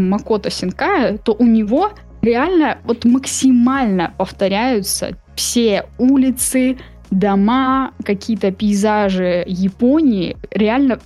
Макото 0.09 0.49
Синкая, 0.49 1.17
то 1.17 1.35
у 1.37 1.45
него 1.45 1.91
реально 2.21 2.77
вот 2.85 3.05
максимально 3.05 4.13
повторяются 4.17 5.17
все 5.35 5.85
улицы, 5.97 6.77
дома, 7.11 7.91
какие-то 8.03 8.51
пейзажи 8.51 9.43
Японии, 9.47 10.37
реально 10.51 10.99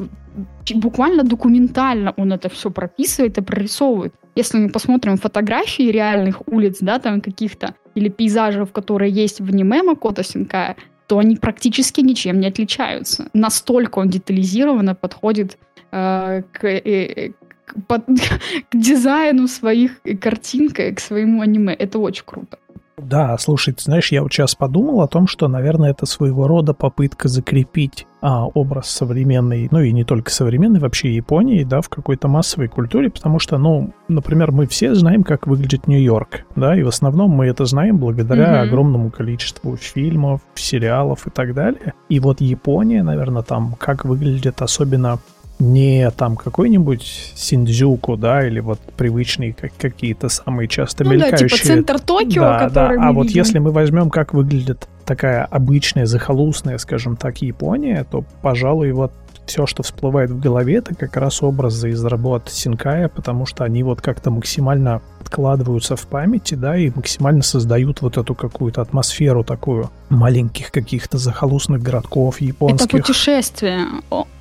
буквально 0.76 1.24
документально 1.24 2.14
он 2.18 2.34
это 2.34 2.50
все 2.50 2.70
прописывает 2.70 3.38
и 3.38 3.42
прорисовывает. 3.42 4.14
Если 4.36 4.60
мы 4.60 4.70
посмотрим 4.70 5.18
фотографии 5.18 5.92
реальных 5.92 6.42
улиц, 6.48 6.78
да, 6.82 7.00
там 7.00 7.22
каких-то, 7.22 7.76
или 7.96 8.10
пейзажев, 8.10 8.72
которые 8.72 9.12
есть 9.12 9.42
в 9.42 9.50
аниме 9.50 9.84
Макото 9.84 10.24
Синкая, 10.24 10.76
то 11.08 11.18
они 11.18 11.36
практически 11.38 12.02
ничем 12.02 12.40
не 12.40 12.48
отличаются. 12.48 13.30
Настолько 13.34 14.00
он 14.00 14.10
детализированно 14.10 14.94
подходит 14.94 15.58
э, 15.92 16.44
к, 16.52 16.66
э, 16.66 17.32
к, 17.66 17.88
под, 17.88 18.06
к 18.70 18.76
дизайну 18.76 19.48
своих 19.48 20.02
картин, 20.22 20.70
к 20.70 21.00
своему 21.00 21.42
аниме. 21.42 21.74
Это 21.74 22.00
очень 22.00 22.26
круто. 22.26 22.60
Да, 23.02 23.38
слушай, 23.38 23.76
ты 23.76 23.84
знаешь, 23.84 24.12
я 24.12 24.24
вот 24.24 24.34
сейчас 24.34 24.56
подумал 24.56 25.02
о 25.02 25.08
том, 25.08 25.28
что, 25.28 25.48
наверное, 25.48 25.92
это 25.92 26.08
своего 26.08 26.48
рода 26.48 26.74
попытка 26.74 27.28
закрепить 27.28 28.08
а, 28.22 28.46
образ 28.48 28.90
современной, 28.90 29.68
ну 29.70 29.82
и 29.82 29.92
не 29.92 30.04
только 30.04 30.32
современной, 30.32 30.80
вообще 30.80 31.14
Японии, 31.14 31.64
да, 31.64 31.82
в 31.82 31.90
какой-то 31.90 32.28
массовой 32.28 32.68
культуре, 32.68 33.12
потому 33.12 33.38
что, 33.38 33.60
ну, 33.60 33.94
например, 34.08 34.52
мы 34.52 34.66
все 34.66 34.96
знаем, 34.96 35.24
как 35.24 35.46
выглядит 35.46 35.86
Нью-Йорк, 35.86 36.46
да, 36.56 36.76
и 36.76 36.82
в 36.82 36.88
основном 36.88 37.30
мы 37.30 37.46
это 37.46 37.66
знаем 37.66 38.00
благодаря 38.00 38.64
mm-hmm. 38.64 38.68
огромному 38.68 39.12
количеству 39.12 39.78
фильмов, 39.78 40.42
сериалов 40.56 41.28
и 41.28 41.30
так 41.30 41.54
далее. 41.54 41.94
И 42.10 42.20
вот 42.20 42.42
Япония, 42.42 43.04
наверное, 43.04 43.44
там, 43.44 43.76
как 43.78 44.06
выглядит 44.06 44.64
особенно 44.64 45.20
не 45.60 46.10
там 46.12 46.36
какой-нибудь 46.36 47.34
Синдзюку, 47.36 48.16
да, 48.16 48.46
или 48.46 48.60
вот 48.60 48.80
привычные 48.96 49.54
как, 49.54 49.72
какие-то 49.78 50.30
самые 50.30 50.68
часто 50.68 51.04
ну, 51.04 51.12
мелькающие. 51.12 51.50
Да, 51.50 51.56
типа 51.56 51.68
центр 51.68 52.00
Токио, 52.00 52.42
да, 52.42 52.60
который 52.60 52.98
да. 52.98 53.10
А 53.10 53.12
вот 53.12 53.30
если 53.30 53.60
мы 53.60 53.72
возьмем, 53.72 54.10
как 54.10 54.34
выглядит 54.34 54.88
такая 55.06 55.46
обычная, 55.46 56.06
захолустная, 56.06 56.78
скажем 56.78 57.16
так, 57.16 57.42
Япония, 57.42 58.06
то, 58.10 58.24
пожалуй, 58.42 58.92
вот 58.92 59.12
все, 59.48 59.66
что 59.66 59.84
всплывает 59.84 60.30
в 60.30 60.40
голове, 60.40 60.76
это 60.76 60.94
как 60.94 61.18
раз 61.18 61.42
образы 61.42 61.90
из 61.90 62.04
работ 62.04 62.50
Синкая, 62.50 63.10
потому 63.10 63.46
что 63.46 63.64
они 63.64 63.84
вот 63.84 64.02
как-то 64.02 64.30
максимально 64.30 65.02
откладываются 65.20 65.96
в 65.96 66.08
памяти, 66.08 66.56
да, 66.56 66.78
и 66.78 66.90
максимально 66.94 67.44
создают 67.44 68.02
вот 68.02 68.18
эту 68.18 68.34
какую-то 68.36 68.82
атмосферу 68.82 69.44
такую 69.44 69.90
маленьких 70.10 70.72
каких-то 70.72 71.18
захолустных 71.18 71.82
городков 71.82 72.40
японских. 72.40 72.88
Это 72.88 72.98
путешествие. 72.98 73.86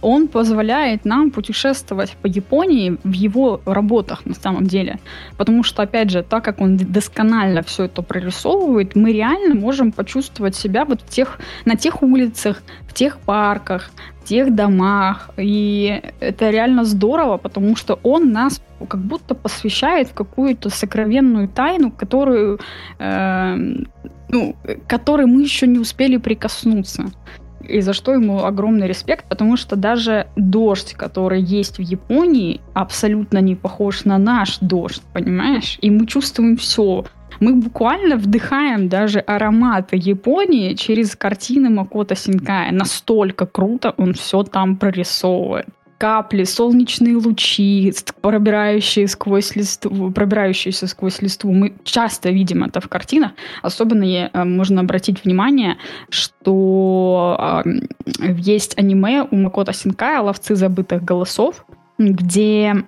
он 0.00 0.28
позволяет 0.28 1.04
нам 1.04 1.30
путешествовать 1.30 2.16
по 2.22 2.28
Японии 2.28 2.98
в 3.02 3.12
его 3.12 3.60
работах 3.64 4.24
на 4.26 4.34
самом 4.34 4.66
деле. 4.66 5.00
Потому 5.36 5.64
что, 5.64 5.82
опять 5.82 6.10
же, 6.10 6.22
так 6.22 6.44
как 6.44 6.60
он 6.60 6.76
досконально 6.76 7.62
все 7.62 7.84
это 7.84 8.02
прорисовывает, 8.02 8.94
мы 8.94 9.12
реально 9.12 9.54
можем 9.54 9.90
почувствовать 9.90 10.54
себя 10.54 10.84
вот 10.84 11.00
в 11.00 11.08
тех, 11.08 11.40
на 11.64 11.74
тех 11.74 12.02
улицах, 12.02 12.62
тех 12.96 13.18
парках, 13.18 13.90
тех 14.24 14.54
домах. 14.54 15.30
И 15.36 16.02
это 16.20 16.50
реально 16.50 16.84
здорово, 16.84 17.36
потому 17.36 17.76
что 17.76 17.98
он 18.02 18.32
нас 18.32 18.60
как 18.88 19.00
будто 19.00 19.34
посвящает 19.34 20.08
в 20.08 20.14
какую-то 20.14 20.70
сокровенную 20.70 21.48
тайну, 21.48 21.90
которую, 21.90 22.58
э, 22.98 23.56
ну, 24.28 24.56
которой 24.88 25.26
мы 25.26 25.42
еще 25.42 25.66
не 25.66 25.78
успели 25.78 26.16
прикоснуться 26.16 27.04
и 27.68 27.80
за 27.80 27.92
что 27.92 28.12
ему 28.12 28.44
огромный 28.44 28.86
респект, 28.86 29.28
потому 29.28 29.56
что 29.56 29.76
даже 29.76 30.28
дождь, 30.36 30.94
который 30.94 31.42
есть 31.42 31.78
в 31.78 31.82
Японии, 31.82 32.60
абсолютно 32.74 33.38
не 33.38 33.54
похож 33.54 34.04
на 34.04 34.18
наш 34.18 34.58
дождь, 34.60 35.02
понимаешь? 35.12 35.78
И 35.80 35.90
мы 35.90 36.06
чувствуем 36.06 36.56
все. 36.56 37.04
Мы 37.40 37.54
буквально 37.54 38.16
вдыхаем 38.16 38.88
даже 38.88 39.20
ароматы 39.20 39.96
Японии 39.96 40.74
через 40.74 41.16
картины 41.16 41.70
Макото 41.70 42.14
Синкая. 42.14 42.72
Настолько 42.72 43.46
круто 43.46 43.94
он 43.96 44.14
все 44.14 44.42
там 44.42 44.76
прорисовывает 44.76 45.66
капли, 45.98 46.44
солнечные 46.44 47.16
лучи, 47.16 47.92
пробирающие 48.20 49.08
сквозь 49.08 49.56
листву, 49.56 50.10
пробирающиеся 50.10 50.86
сквозь 50.86 51.22
листву. 51.22 51.52
Мы 51.52 51.74
часто 51.84 52.30
видим 52.30 52.64
это 52.64 52.80
в 52.80 52.88
картинах. 52.88 53.32
Особенно 53.62 54.04
э, 54.04 54.44
можно 54.44 54.80
обратить 54.80 55.24
внимание, 55.24 55.76
что 56.10 57.62
э, 57.64 57.70
есть 58.36 58.78
аниме 58.78 59.26
у 59.30 59.36
Макото 59.36 59.72
Синкая 59.72 60.20
«Ловцы 60.20 60.54
забытых 60.54 61.02
голосов», 61.02 61.64
где, 61.98 62.84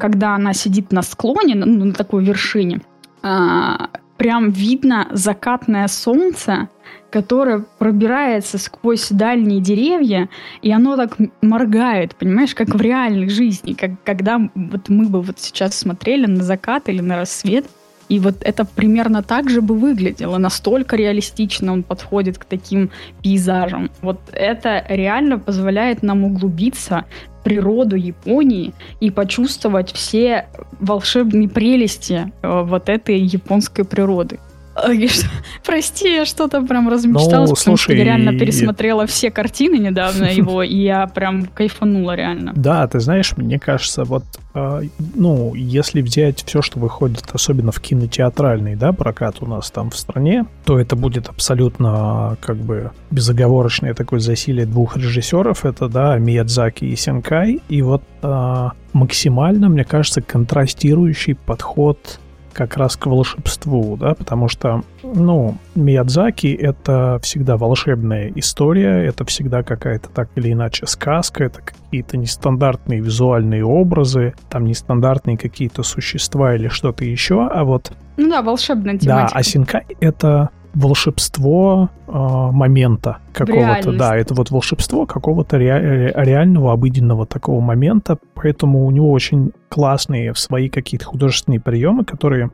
когда 0.00 0.34
она 0.34 0.52
сидит 0.52 0.92
на 0.92 1.02
склоне, 1.02 1.54
на, 1.54 1.66
на 1.66 1.92
такой 1.92 2.24
вершине, 2.24 2.80
э, 3.22 3.76
прям 4.16 4.50
видно 4.50 5.08
закатное 5.12 5.88
солнце, 5.88 6.68
которое 7.10 7.64
пробирается 7.78 8.58
сквозь 8.58 9.08
дальние 9.08 9.60
деревья, 9.60 10.28
и 10.62 10.70
оно 10.70 10.96
так 10.96 11.16
моргает, 11.40 12.14
понимаешь, 12.16 12.54
как 12.54 12.68
в 12.68 12.80
реальной 12.80 13.28
жизни, 13.28 13.72
как 13.72 13.92
когда 14.04 14.38
вот 14.54 14.88
мы 14.88 15.08
бы 15.08 15.22
вот 15.22 15.38
сейчас 15.38 15.78
смотрели 15.78 16.26
на 16.26 16.42
закат 16.42 16.88
или 16.88 17.00
на 17.00 17.16
рассвет, 17.16 17.66
и 18.10 18.18
вот 18.18 18.34
это 18.40 18.64
примерно 18.64 19.22
так 19.22 19.48
же 19.48 19.62
бы 19.62 19.74
выглядело. 19.76 20.36
Настолько 20.36 20.96
реалистично 20.96 21.72
он 21.72 21.84
подходит 21.84 22.38
к 22.38 22.44
таким 22.44 22.90
пейзажам. 23.22 23.90
Вот 24.02 24.20
это 24.32 24.84
реально 24.88 25.38
позволяет 25.38 26.02
нам 26.02 26.24
углубиться 26.24 27.04
в 27.38 27.44
природу 27.44 27.94
Японии 27.94 28.74
и 28.98 29.10
почувствовать 29.10 29.92
все 29.92 30.48
волшебные 30.80 31.48
прелести 31.48 32.32
э, 32.42 32.62
вот 32.62 32.88
этой 32.88 33.20
японской 33.20 33.84
природы. 33.84 34.40
Прости, 35.64 36.14
я 36.14 36.24
что-то 36.24 36.62
прям 36.62 36.88
размечталась, 36.88 37.50
ну, 37.50 37.56
потому 37.56 37.76
что 37.76 37.92
я 37.92 38.04
реально 38.04 38.38
пересмотрела 38.38 39.06
все 39.06 39.30
картины 39.30 39.76
недавно 39.76 40.24
его, 40.32 40.62
и 40.62 40.76
я 40.76 41.06
прям 41.06 41.46
кайфанула 41.46 42.14
реально. 42.14 42.52
Да, 42.54 42.86
ты 42.86 43.00
знаешь, 43.00 43.36
мне 43.36 43.58
кажется, 43.58 44.04
вот, 44.04 44.24
э, 44.54 44.82
ну, 45.14 45.54
если 45.54 46.02
взять 46.02 46.42
все, 46.44 46.62
что 46.62 46.78
выходит, 46.78 47.24
особенно 47.32 47.72
в 47.72 47.80
кинотеатральный, 47.80 48.76
да, 48.76 48.92
прокат 48.92 49.36
у 49.40 49.46
нас 49.46 49.70
там 49.70 49.90
в 49.90 49.96
стране, 49.96 50.46
то 50.64 50.78
это 50.78 50.96
будет 50.96 51.28
абсолютно, 51.28 52.36
как 52.40 52.56
бы, 52.56 52.90
безоговорочное 53.10 53.94
такое 53.94 54.20
засилие 54.20 54.66
двух 54.66 54.96
режиссеров, 54.96 55.64
это, 55.64 55.88
да, 55.88 56.18
Миядзаки 56.18 56.84
и 56.84 56.96
Сенкай, 56.96 57.60
и 57.68 57.82
вот 57.82 58.02
э, 58.22 58.68
максимально, 58.92 59.68
мне 59.68 59.84
кажется, 59.84 60.22
контрастирующий 60.22 61.34
подход 61.34 62.20
как 62.52 62.76
раз 62.76 62.96
к 62.96 63.06
волшебству, 63.06 63.96
да, 63.96 64.14
потому 64.14 64.48
что, 64.48 64.82
ну, 65.02 65.56
Миядзаки— 65.74 66.46
это 66.60 67.18
всегда 67.22 67.56
волшебная 67.56 68.32
история, 68.34 69.04
это 69.04 69.24
всегда 69.24 69.62
какая-то 69.62 70.08
так 70.10 70.28
или 70.36 70.52
иначе 70.52 70.86
сказка, 70.86 71.44
это 71.44 71.60
какие-то 71.62 72.16
нестандартные 72.16 73.00
визуальные 73.00 73.64
образы, 73.64 74.34
там 74.48 74.64
нестандартные 74.64 75.36
какие-то 75.36 75.82
существа 75.82 76.54
или 76.54 76.68
что-то 76.68 77.04
еще, 77.04 77.46
а 77.46 77.64
вот... 77.64 77.92
Ну 78.16 78.28
да, 78.28 78.42
волшебная 78.42 78.98
тематика. 78.98 79.32
Да, 79.32 79.38
а 79.38 79.42
Синкай— 79.42 79.86
это 80.00 80.50
волшебство 80.74 81.90
э, 82.06 82.12
момента 82.12 83.18
какого-то. 83.32 83.92
Да, 83.98 84.16
это 84.16 84.34
вот 84.34 84.50
волшебство 84.50 85.06
какого-то 85.06 85.58
ре- 85.58 86.12
реального, 86.14 86.72
обыденного 86.72 87.26
такого 87.26 87.60
момента. 87.60 88.18
Поэтому 88.34 88.86
у 88.86 88.90
него 88.90 89.10
очень 89.10 89.52
классные 89.68 90.34
свои 90.34 90.68
какие-то 90.68 91.06
художественные 91.06 91.60
приемы, 91.60 92.04
которые, 92.04 92.50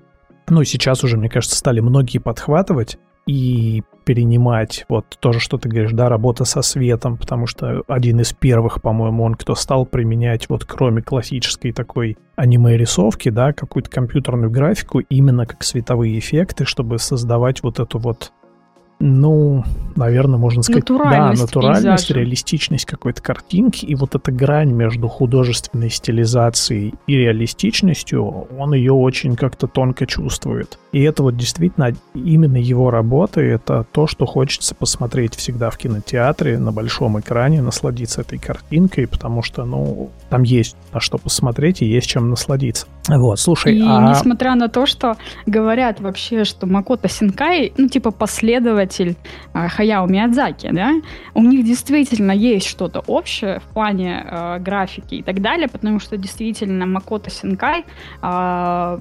ну, 0.48 0.64
сейчас 0.64 1.04
уже, 1.04 1.16
мне 1.16 1.28
кажется, 1.28 1.56
стали 1.56 1.80
многие 1.80 2.18
подхватывать 2.18 2.98
и 3.26 3.82
перенимать. 4.06 4.86
Вот 4.88 5.18
тоже, 5.18 5.40
что 5.40 5.58
ты 5.58 5.68
говоришь, 5.68 5.90
да, 5.92 6.08
работа 6.08 6.44
со 6.44 6.62
светом, 6.62 7.18
потому 7.18 7.48
что 7.48 7.82
один 7.88 8.20
из 8.20 8.32
первых, 8.32 8.80
по-моему, 8.80 9.24
он 9.24 9.34
кто 9.34 9.56
стал 9.56 9.84
применять 9.84 10.48
вот 10.48 10.64
кроме 10.64 11.02
классической 11.02 11.72
такой 11.72 12.16
аниме-рисовки, 12.36 13.30
да, 13.30 13.52
какую-то 13.52 13.90
компьютерную 13.90 14.50
графику 14.50 15.00
именно 15.00 15.44
как 15.44 15.64
световые 15.64 16.18
эффекты, 16.20 16.64
чтобы 16.64 16.98
создавать 16.98 17.64
вот 17.64 17.80
эту 17.80 17.98
вот 17.98 18.32
ну, 18.98 19.62
наверное, 19.94 20.38
можно 20.38 20.62
сказать, 20.62 20.88
натуральность 20.88 21.40
да, 21.40 21.46
натуральность, 21.46 22.06
пейзажа. 22.06 22.20
реалистичность 22.20 22.86
какой-то 22.86 23.22
картинки, 23.22 23.84
и 23.84 23.94
вот 23.94 24.14
эта 24.14 24.32
грань 24.32 24.72
между 24.72 25.08
художественной 25.08 25.90
стилизацией 25.90 26.94
и 27.06 27.14
реалистичностью, 27.14 28.24
он 28.24 28.72
ее 28.72 28.92
очень 28.92 29.36
как-то 29.36 29.66
тонко 29.66 30.06
чувствует. 30.06 30.78
И 30.92 31.02
это 31.02 31.22
вот 31.22 31.36
действительно 31.36 31.92
именно 32.14 32.56
его 32.56 32.90
работа, 32.90 33.40
это 33.42 33.84
то, 33.92 34.06
что 34.06 34.24
хочется 34.24 34.74
посмотреть 34.74 35.34
всегда 35.34 35.68
в 35.68 35.76
кинотеатре, 35.76 36.58
на 36.58 36.72
большом 36.72 37.20
экране, 37.20 37.60
насладиться 37.60 38.22
этой 38.22 38.38
картинкой, 38.38 39.06
потому 39.06 39.42
что, 39.42 39.64
ну, 39.64 40.10
там 40.30 40.42
есть 40.42 40.76
на 40.92 41.00
что 41.00 41.18
посмотреть 41.18 41.82
и 41.82 41.86
есть 41.86 42.08
чем 42.08 42.30
насладиться. 42.30 42.86
Вот, 43.08 43.38
слушай, 43.38 43.76
и 43.76 43.82
а... 43.86 44.10
несмотря 44.10 44.54
на 44.54 44.68
то, 44.68 44.86
что 44.86 45.16
говорят 45.44 46.00
вообще, 46.00 46.44
что 46.44 46.66
Макото 46.66 47.08
Синкай, 47.08 47.72
ну, 47.76 47.88
типа, 47.88 48.10
последователь 48.10 48.85
э, 48.94 49.68
Хаяо 49.68 50.06
Миядзаки, 50.06 50.70
да, 50.72 50.92
у 51.34 51.42
них 51.42 51.64
действительно 51.64 52.32
есть 52.32 52.66
что-то 52.66 53.00
общее 53.06 53.60
в 53.60 53.64
плане 53.74 54.24
э, 54.24 54.58
графики 54.60 55.16
и 55.16 55.22
так 55.22 55.40
далее, 55.40 55.68
потому 55.68 56.00
что 56.00 56.16
действительно 56.16 56.86
Макото 56.86 57.30
Синкай 57.30 57.84
э, 58.22 58.98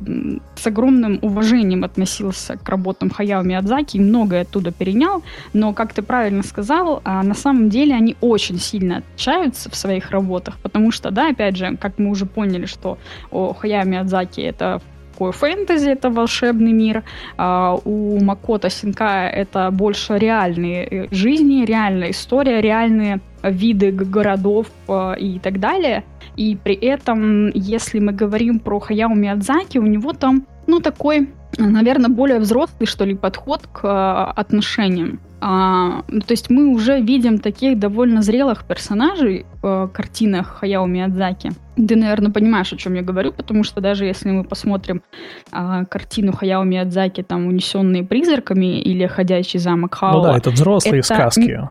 с 0.55 0.67
огромным 0.67 1.19
уважением 1.21 1.83
относился 1.83 2.57
к 2.57 2.67
работам 2.69 3.09
Хаяо 3.09 3.43
Миядзаки 3.43 3.97
и 3.97 3.99
многое 3.99 4.41
оттуда 4.41 4.71
перенял, 4.71 5.23
но, 5.53 5.73
как 5.73 5.93
ты 5.93 6.01
правильно 6.01 6.43
сказал, 6.43 7.01
э, 7.03 7.21
на 7.21 7.33
самом 7.33 7.69
деле 7.69 7.95
они 7.95 8.15
очень 8.21 8.59
сильно 8.59 8.97
отличаются 8.97 9.69
в 9.69 9.75
своих 9.75 10.11
работах, 10.11 10.57
потому 10.61 10.91
что, 10.91 11.11
да, 11.11 11.29
опять 11.29 11.57
же, 11.57 11.77
как 11.77 11.99
мы 11.99 12.09
уже 12.09 12.25
поняли, 12.25 12.65
что 12.65 12.97
у 13.31 13.53
Хаяо 13.53 13.86
Миядзаки 13.86 14.41
это 14.41 14.81
такое 15.16 15.32
фэнтези, 15.32 15.89
это 15.89 16.09
волшебный 16.09 16.74
мир. 16.74 17.03
А 17.38 17.78
у 17.86 18.20
Макото 18.22 18.70
Синкая 18.70 19.30
это 19.30 19.72
больше 19.72 20.18
реальные 20.18 20.88
э, 20.88 21.07
жизни, 21.11 21.66
реальная 21.66 22.11
история, 22.11 22.61
реальные 22.61 23.20
виды 23.43 23.91
городов 23.91 24.68
э, 24.88 25.13
и 25.20 25.39
так 25.39 25.59
далее. 25.59 26.03
И 26.36 26.57
при 26.61 26.76
этом, 26.76 27.49
если 27.53 27.99
мы 27.99 28.11
говорим 28.11 28.59
про 28.59 28.80
Хаяо 28.80 29.16
Миядзаки, 29.16 29.78
у 29.78 29.86
него 29.86 30.11
там, 30.11 30.45
ну, 30.68 30.82
такой, 30.82 31.30
наверное, 31.57 32.09
более 32.09 32.39
взрослый, 32.39 32.88
что 32.88 33.05
ли, 33.05 33.16
подход 33.16 33.61
к 33.72 33.86
э, 33.86 34.39
отношениям. 34.41 35.20
А, 35.47 36.01
то 36.09 36.31
есть 36.31 36.49
мы 36.49 36.69
уже 36.69 36.99
видим 36.99 37.37
таких 37.37 37.77
довольно 37.77 38.23
зрелых 38.23 38.65
персонажей 38.65 39.45
в 39.61 39.91
картинах 39.93 40.57
Хаяо 40.59 40.87
Миядзаки. 40.87 41.51
Ты, 41.75 41.95
наверное, 41.95 42.31
понимаешь, 42.31 42.73
о 42.73 42.77
чем 42.77 42.95
я 42.95 43.03
говорю, 43.03 43.31
потому 43.31 43.63
что 43.63 43.79
даже 43.79 44.05
если 44.05 44.31
мы 44.31 44.43
посмотрим 44.43 45.03
а, 45.51 45.85
картину 45.85 46.33
Хаяо 46.33 46.63
Миядзаки, 46.63 47.21
там, 47.21 47.45
«Унесенные 47.45 48.03
призраками» 48.03 48.81
или 48.81 49.05
«Ходячий 49.05 49.59
замок 49.59 49.93
Хао», 49.93 50.17
Ну 50.17 50.23
да, 50.23 50.37
это 50.37 50.49
взрослые 50.49 51.01
это... 51.01 51.13
сказки. 51.13 51.69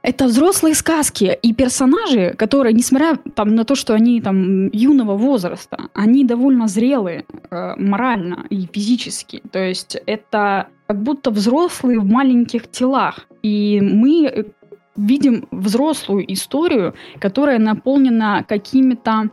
Это 0.00 0.26
взрослые 0.26 0.76
сказки 0.76 1.36
и 1.42 1.52
персонажи, 1.52 2.34
которые, 2.38 2.72
несмотря 2.72 3.16
там, 3.34 3.56
на 3.56 3.64
то, 3.64 3.74
что 3.74 3.94
они 3.94 4.20
там 4.20 4.68
юного 4.68 5.16
возраста, 5.16 5.76
они 5.92 6.24
довольно 6.24 6.68
зрелые 6.68 7.24
э, 7.50 7.74
морально 7.76 8.46
и 8.48 8.68
физически. 8.72 9.42
То 9.50 9.58
есть 9.58 10.00
это 10.06 10.68
как 10.88 11.02
будто 11.02 11.30
взрослые 11.30 12.00
в 12.00 12.06
маленьких 12.06 12.70
телах. 12.70 13.26
И 13.42 13.78
мы 13.82 14.26
э, 14.26 14.44
видим 14.96 15.46
взрослую 15.50 16.32
историю, 16.32 16.94
которая 17.20 17.58
наполнена 17.58 18.44
какими-то... 18.48 19.30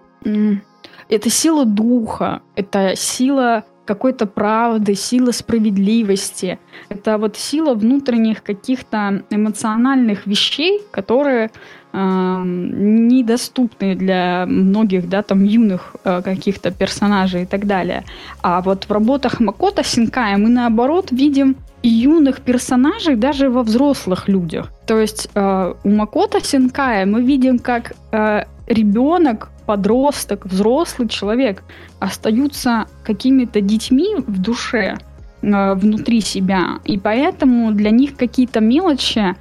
Это 1.07 1.29
сила 1.29 1.65
духа, 1.65 2.41
это 2.55 2.95
сила 2.95 3.63
какой-то 3.85 4.25
правды, 4.25 4.95
сила 4.95 5.31
справедливости. 5.31 6.59
Это 6.89 7.17
вот 7.17 7.37
сила 7.37 7.75
внутренних 7.75 8.43
каких-то 8.43 9.23
эмоциональных 9.29 10.25
вещей, 10.25 10.81
которые 10.91 11.51
недоступны 11.95 13.95
для 13.95 14.45
многих, 14.47 15.07
да, 15.07 15.21
там, 15.21 15.43
юных 15.43 15.95
э, 16.03 16.21
каких-то 16.21 16.71
персонажей 16.71 17.43
и 17.43 17.45
так 17.45 17.65
далее. 17.65 18.03
А 18.41 18.61
вот 18.61 18.85
в 18.85 18.91
работах 18.91 19.39
Макота 19.39 19.83
Синкая 19.83 20.37
мы, 20.37 20.49
наоборот, 20.49 21.11
видим 21.11 21.55
юных 21.83 22.41
персонажей 22.41 23.15
даже 23.15 23.49
во 23.49 23.63
взрослых 23.63 24.27
людях. 24.27 24.71
То 24.85 24.99
есть 24.99 25.29
э, 25.35 25.73
у 25.83 25.89
Макота 25.89 26.43
Синкая 26.43 27.05
мы 27.05 27.21
видим, 27.21 27.59
как 27.59 27.93
э, 28.11 28.43
ребенок 28.67 29.49
подросток, 29.65 30.45
взрослый 30.45 31.07
человек 31.07 31.63
остаются 31.99 32.87
какими-то 33.03 33.61
детьми 33.61 34.15
в 34.27 34.41
душе, 34.41 34.97
э, 35.41 35.73
внутри 35.75 36.21
себя. 36.21 36.79
И 36.83 36.97
поэтому 36.97 37.71
для 37.71 37.91
них 37.91 38.17
какие-то 38.17 38.59
мелочи, 38.59 39.35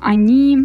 они 0.00 0.64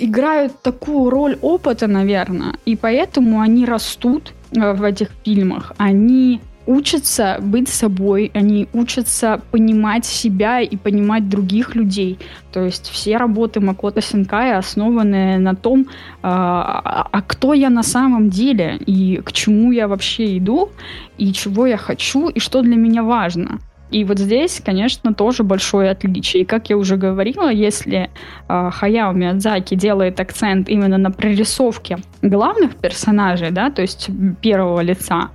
играют 0.00 0.60
такую 0.62 1.10
роль 1.10 1.38
опыта, 1.42 1.86
наверное, 1.86 2.54
и 2.64 2.76
поэтому 2.76 3.40
они 3.40 3.66
растут 3.66 4.32
э, 4.52 4.72
в 4.72 4.82
этих 4.82 5.08
фильмах. 5.24 5.72
Они 5.78 6.40
учатся 6.66 7.38
быть 7.40 7.68
собой, 7.68 8.30
они 8.34 8.68
учатся 8.72 9.40
понимать 9.50 10.06
себя 10.06 10.60
и 10.60 10.76
понимать 10.76 11.28
других 11.28 11.74
людей. 11.74 12.18
То 12.52 12.64
есть 12.64 12.88
все 12.88 13.16
работы 13.16 13.60
Макото 13.60 14.00
Синкая 14.00 14.58
основаны 14.58 15.38
на 15.38 15.54
том, 15.54 15.86
а, 16.22 17.08
а 17.10 17.22
кто 17.22 17.54
я 17.54 17.70
на 17.70 17.82
самом 17.82 18.30
деле, 18.30 18.76
и 18.86 19.20
к 19.24 19.32
чему 19.32 19.72
я 19.72 19.88
вообще 19.88 20.38
иду, 20.38 20.70
и 21.18 21.32
чего 21.32 21.66
я 21.66 21.76
хочу, 21.76 22.28
и 22.28 22.38
что 22.38 22.62
для 22.62 22.76
меня 22.76 23.02
важно. 23.02 23.58
И 23.90 24.04
вот 24.04 24.18
здесь, 24.18 24.60
конечно, 24.64 25.14
тоже 25.14 25.42
большое 25.42 25.90
отличие. 25.90 26.42
И 26.42 26.46
как 26.46 26.70
я 26.70 26.76
уже 26.76 26.96
говорила, 26.96 27.50
если 27.50 28.10
э, 28.48 28.70
Хаяо 28.72 29.12
Миядзаки 29.12 29.74
делает 29.74 30.20
акцент 30.20 30.68
именно 30.68 30.98
на 30.98 31.10
прорисовке 31.10 31.98
главных 32.22 32.76
персонажей, 32.76 33.50
да, 33.50 33.70
то 33.70 33.82
есть 33.82 34.10
первого 34.40 34.80
лица, 34.80 35.30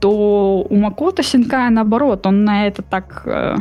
то 0.00 0.66
у 0.68 0.76
Макото 0.76 1.22
Синкая 1.22 1.70
наоборот, 1.70 2.26
он 2.26 2.44
на 2.44 2.66
это 2.66 2.82
так... 2.82 3.22
Э, 3.26 3.56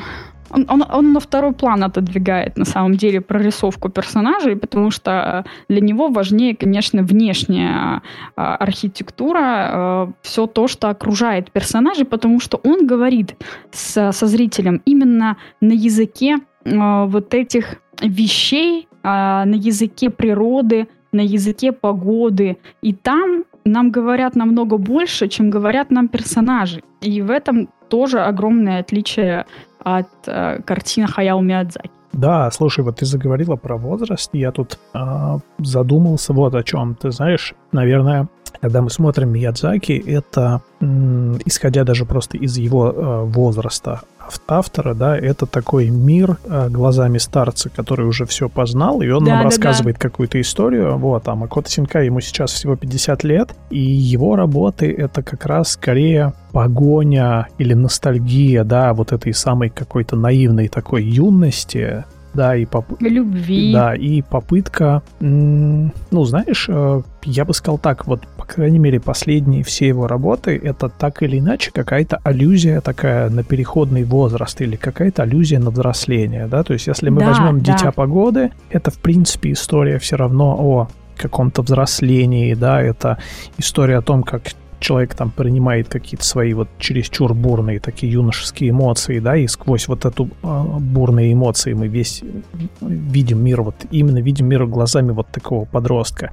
он, 0.54 0.66
он, 0.70 0.84
он 0.91 1.14
на 1.14 1.20
второй 1.20 1.54
план 1.54 1.84
отодвигает 1.84 2.58
на 2.58 2.66
самом 2.66 2.95
деле 2.95 3.22
прорисовку 3.22 3.89
персонажей, 3.89 4.56
потому 4.56 4.91
что 4.91 5.45
для 5.70 5.82
него 5.82 6.10
важнее, 6.10 6.56
конечно, 6.56 7.04
внешняя 7.04 8.02
э, 8.36 8.41
архитектура, 8.41 9.70
э, 9.72 10.12
все 10.22 10.47
то, 10.47 10.68
что 10.68 10.89
окружает 10.89 11.52
персонажей, 11.52 12.06
потому 12.06 12.39
что 12.39 12.60
он 12.64 12.88
говорит 12.88 13.36
с, 13.72 14.12
со 14.12 14.28
зрителем 14.28 14.82
именно 14.86 15.38
на 15.62 15.74
языке 15.74 16.38
вот 16.64 17.34
этих 17.34 17.82
вещей, 18.02 18.88
на 19.04 19.56
языке 19.56 20.12
природы, 20.12 20.88
на 21.12 21.22
языке 21.22 21.72
погоды. 21.72 22.58
И 22.82 22.93
там 22.93 23.45
нам 23.66 23.91
говорят 23.91 24.36
намного 24.36 24.78
больше, 24.78 25.28
чем 25.28 25.49
говорят 25.49 25.91
нам 25.91 26.08
персонажи. 26.08 26.82
И 27.02 27.22
в 27.22 27.32
этом 27.32 27.70
тоже 27.89 28.22
огромное 28.22 28.80
отличие 28.80 29.45
от 29.84 30.07
э, 30.27 30.61
картины 30.63 31.07
Хаяо 31.07 31.41
Миядзаки. 31.41 31.89
Да, 32.13 32.51
слушай, 32.51 32.84
вот 32.84 32.97
ты 32.97 33.05
заговорила 33.05 33.55
про 33.55 33.77
возраст, 33.77 34.29
я 34.34 34.51
тут 34.51 34.79
э, 34.93 35.39
задумался 35.59 36.34
вот 36.34 36.55
о 36.55 36.63
чем. 36.63 36.95
Ты 36.95 37.11
знаешь, 37.11 37.53
наверное, 37.71 38.27
когда 38.59 38.82
мы 38.82 38.89
смотрим 38.89 39.29
Миядзаки, 39.29 39.93
это, 39.93 40.61
исходя 41.45 41.84
даже 41.84 42.05
просто 42.05 42.38
из 42.38 42.57
его 42.57 42.91
э, 42.91 43.23
возраста, 43.23 44.01
автора, 44.47 44.93
да, 44.93 45.17
это 45.17 45.45
такой 45.45 45.89
мир 45.89 46.38
э, 46.45 46.69
глазами 46.69 47.17
старца, 47.17 47.69
который 47.69 48.05
уже 48.05 48.25
все 48.25 48.49
познал, 48.49 49.01
и 49.01 49.09
он 49.09 49.23
да, 49.23 49.32
нам 49.32 49.39
да, 49.39 49.45
рассказывает 49.45 49.97
да. 49.97 50.09
какую-то 50.09 50.39
историю. 50.39 50.97
Вот, 50.97 51.27
а 51.27 51.36
Макото 51.36 51.69
Синка 51.69 52.01
ему 52.01 52.21
сейчас 52.21 52.51
всего 52.51 52.75
50 52.75 53.23
лет, 53.23 53.55
и 53.69 53.79
его 53.79 54.36
работы 54.36 54.91
это 54.91 55.23
как 55.23 55.45
раз 55.45 55.71
скорее 55.71 56.34
погоня 56.51 57.47
или 57.57 57.73
ностальгия, 57.73 58.63
да, 58.63 58.93
вот 58.93 59.11
этой 59.11 59.34
самой 59.34 59.69
какой-то 59.69 60.15
наивной 60.15 60.67
такой 60.67 61.03
юности, 61.03 62.05
да, 62.34 62.55
и 62.55 62.65
поп... 62.65 62.86
Любви. 62.99 63.73
Да, 63.73 63.95
и 63.95 64.21
попытка, 64.21 65.01
ну, 65.19 66.23
знаешь, 66.23 66.65
э, 66.69 67.01
я 67.23 67.45
бы 67.45 67.53
сказал 67.53 67.77
так, 67.77 68.07
вот, 68.07 68.21
по 68.38 68.45
крайней 68.45 68.79
мере, 68.79 68.99
последние 68.99 69.63
все 69.63 69.88
его 69.88 70.07
работы, 70.07 70.59
это 70.61 70.89
так 70.89 71.23
или 71.23 71.39
иначе 71.39 71.71
какая-то 71.71 72.19
аллюзия 72.23 72.82
такая 72.82 73.29
на 73.29 73.43
переходный 73.43 74.03
возраст 74.03 74.59
или 74.61 74.75
какая-то 74.75 75.23
аллюзия 75.23 75.59
на 75.59 75.71
взросление, 75.71 76.47
да, 76.47 76.63
то 76.63 76.73
есть 76.73 76.88
если 76.88 77.09
мы 77.09 77.21
да, 77.21 77.27
возьмем 77.27 77.61
да. 77.61 77.73
«Дитя 77.73 77.91
погоды», 77.91 78.51
это, 78.69 78.91
в 78.91 78.99
принципе, 78.99 79.51
история 79.51 79.99
все 79.99 80.15
равно 80.15 80.55
о 80.59 80.88
каком-то 81.17 81.61
взрослении, 81.61 82.53
да, 82.53 82.82
это 82.82 83.17
история 83.57 83.97
о 83.97 84.01
том, 84.01 84.23
как 84.23 84.43
человек 84.82 85.15
там 85.15 85.32
принимает 85.32 85.88
какие-то 85.88 86.25
свои 86.25 86.53
вот 86.53 86.67
чересчур 86.79 87.34
бурные 87.34 87.79
такие 87.79 88.11
юношеские 88.11 88.71
эмоции, 88.71 89.19
да, 89.19 89.38
и 89.38 89.47
сквозь 89.47 89.88
вот 89.88 90.05
эту 90.05 90.29
э, 90.43 90.63
бурные 90.79 91.32
эмоции 91.32 91.73
мы 91.73 91.88
весь 91.88 92.23
видим 92.82 93.43
мир, 93.43 93.61
вот 93.61 93.75
именно 93.91 94.19
видим 94.19 94.47
мир 94.47 94.65
глазами 94.65 95.11
вот 95.11 95.27
такого 95.27 95.65
подростка 95.65 96.32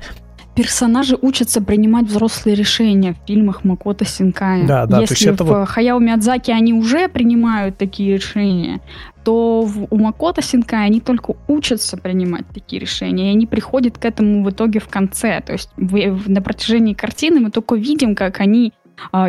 персонажи 0.58 1.16
учатся 1.22 1.62
принимать 1.62 2.06
взрослые 2.06 2.56
решения 2.56 3.14
в 3.14 3.28
фильмах 3.28 3.62
Макото 3.62 4.04
Синкая. 4.04 4.66
Да, 4.66 4.86
да, 4.86 4.98
Если 4.98 5.30
в 5.30 5.40
вот... 5.42 5.68
Хаяо 5.68 6.00
Миядзаки 6.00 6.50
они 6.50 6.72
уже 6.72 7.06
принимают 7.06 7.78
такие 7.78 8.14
решения, 8.14 8.80
то 9.22 9.62
в, 9.62 9.86
у 9.88 9.96
Макото 9.96 10.42
Синкая 10.42 10.86
они 10.86 11.00
только 11.00 11.36
учатся 11.46 11.96
принимать 11.96 12.44
такие 12.52 12.80
решения, 12.80 13.28
и 13.28 13.34
они 13.34 13.46
приходят 13.46 13.98
к 13.98 14.04
этому 14.04 14.42
в 14.42 14.50
итоге 14.50 14.80
в 14.80 14.88
конце. 14.88 15.40
То 15.46 15.52
есть 15.52 15.70
в, 15.76 15.92
в, 15.92 16.28
на 16.28 16.42
протяжении 16.42 16.94
картины 16.94 17.38
мы 17.38 17.52
только 17.52 17.76
видим, 17.76 18.16
как 18.16 18.40
они 18.40 18.72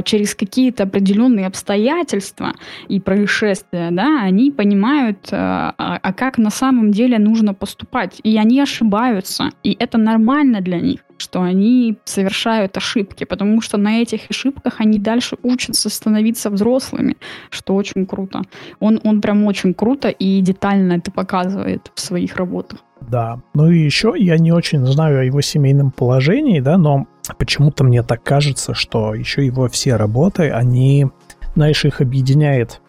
через 0.04 0.36
какие-то 0.36 0.84
определенные 0.84 1.48
обстоятельства 1.48 2.54
и 2.88 3.00
происшествия, 3.00 3.90
да, 3.92 4.22
они 4.22 4.52
понимают, 4.52 5.30
а, 5.32 5.74
а, 5.78 6.00
а 6.02 6.14
как 6.14 6.38
на 6.38 6.50
самом 6.50 6.92
деле 6.92 7.20
нужно 7.20 7.54
поступать. 7.54 8.20
И 8.24 8.38
они 8.38 8.60
ошибаются. 8.60 9.50
И 9.64 9.76
это 9.80 9.98
нормально 9.98 10.62
для 10.62 10.80
них 10.80 11.00
что 11.22 11.42
они 11.42 11.98
совершают 12.06 12.78
ошибки, 12.78 13.26
потому 13.26 13.62
что 13.62 13.78
на 13.78 14.02
этих 14.02 14.30
ошибках 14.30 14.76
они 14.80 15.00
дальше 15.00 15.38
учатся 15.44 15.90
становиться 15.90 16.50
взрослыми, 16.50 17.18
что 17.50 17.76
очень 17.76 18.06
круто. 18.06 18.44
Он, 18.80 19.00
он 19.04 19.20
прям 19.20 19.44
очень 19.46 19.74
круто 19.74 20.08
и 20.08 20.42
детально 20.42 20.94
это 20.94 21.12
показывает 21.12 21.92
в 21.94 22.00
своих 22.00 22.38
работах. 22.38 22.80
Да. 23.02 23.42
Ну 23.54 23.70
и 23.70 23.80
еще 23.80 24.14
я 24.18 24.38
не 24.38 24.52
очень 24.52 24.86
знаю 24.86 25.20
о 25.20 25.24
его 25.24 25.42
семейном 25.42 25.92
положении, 25.92 26.60
да, 26.60 26.78
но 26.78 27.08
почему-то 27.38 27.84
мне 27.84 28.04
так 28.04 28.24
кажется, 28.24 28.74
что 28.74 29.14
еще 29.14 29.46
его 29.46 29.68
все 29.68 29.96
работы, 29.96 30.50
они, 30.50 31.08
знаешь, 31.56 31.86
их 31.86 32.02
объединяет 32.02 32.82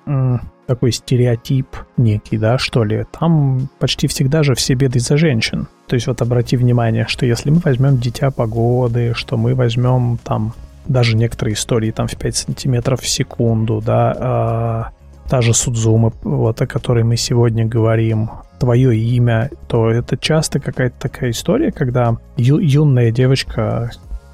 такой 0.66 0.92
стереотип 0.92 1.66
некий, 1.96 2.38
да, 2.38 2.56
что 2.56 2.84
ли. 2.84 3.04
Там 3.18 3.68
почти 3.80 4.06
всегда 4.06 4.44
же 4.44 4.54
все 4.54 4.74
беды 4.74 5.00
за 5.00 5.16
женщин. 5.16 5.66
То 5.88 5.94
есть 5.94 6.06
вот 6.06 6.22
обрати 6.22 6.56
внимание, 6.56 7.06
что 7.08 7.26
если 7.26 7.50
мы 7.50 7.60
возьмем 7.64 7.98
«Дитя 7.98 8.30
погоды», 8.30 9.12
что 9.14 9.36
мы 9.36 9.56
возьмем 9.56 10.18
там 10.22 10.54
даже 10.86 11.16
некоторые 11.16 11.54
истории 11.54 11.90
там 11.90 12.06
в 12.06 12.16
5 12.16 12.36
сантиметров 12.36 13.00
в 13.00 13.08
секунду, 13.08 13.82
да, 13.84 14.92
э, 14.94 15.28
та 15.28 15.40
же 15.40 15.54
Судзума, 15.54 16.12
вот 16.22 16.60
о 16.60 16.66
которой 16.66 17.02
мы 17.02 17.16
сегодня 17.16 17.64
говорим, 17.64 18.30
твое 18.60 18.96
имя, 18.96 19.50
то 19.68 19.90
это 19.90 20.16
часто 20.16 20.60
какая-то 20.60 20.96
такая 21.00 21.30
история, 21.30 21.72
когда 21.72 22.16
ю- 22.36 22.58
юная 22.58 23.10
девочка 23.10 23.90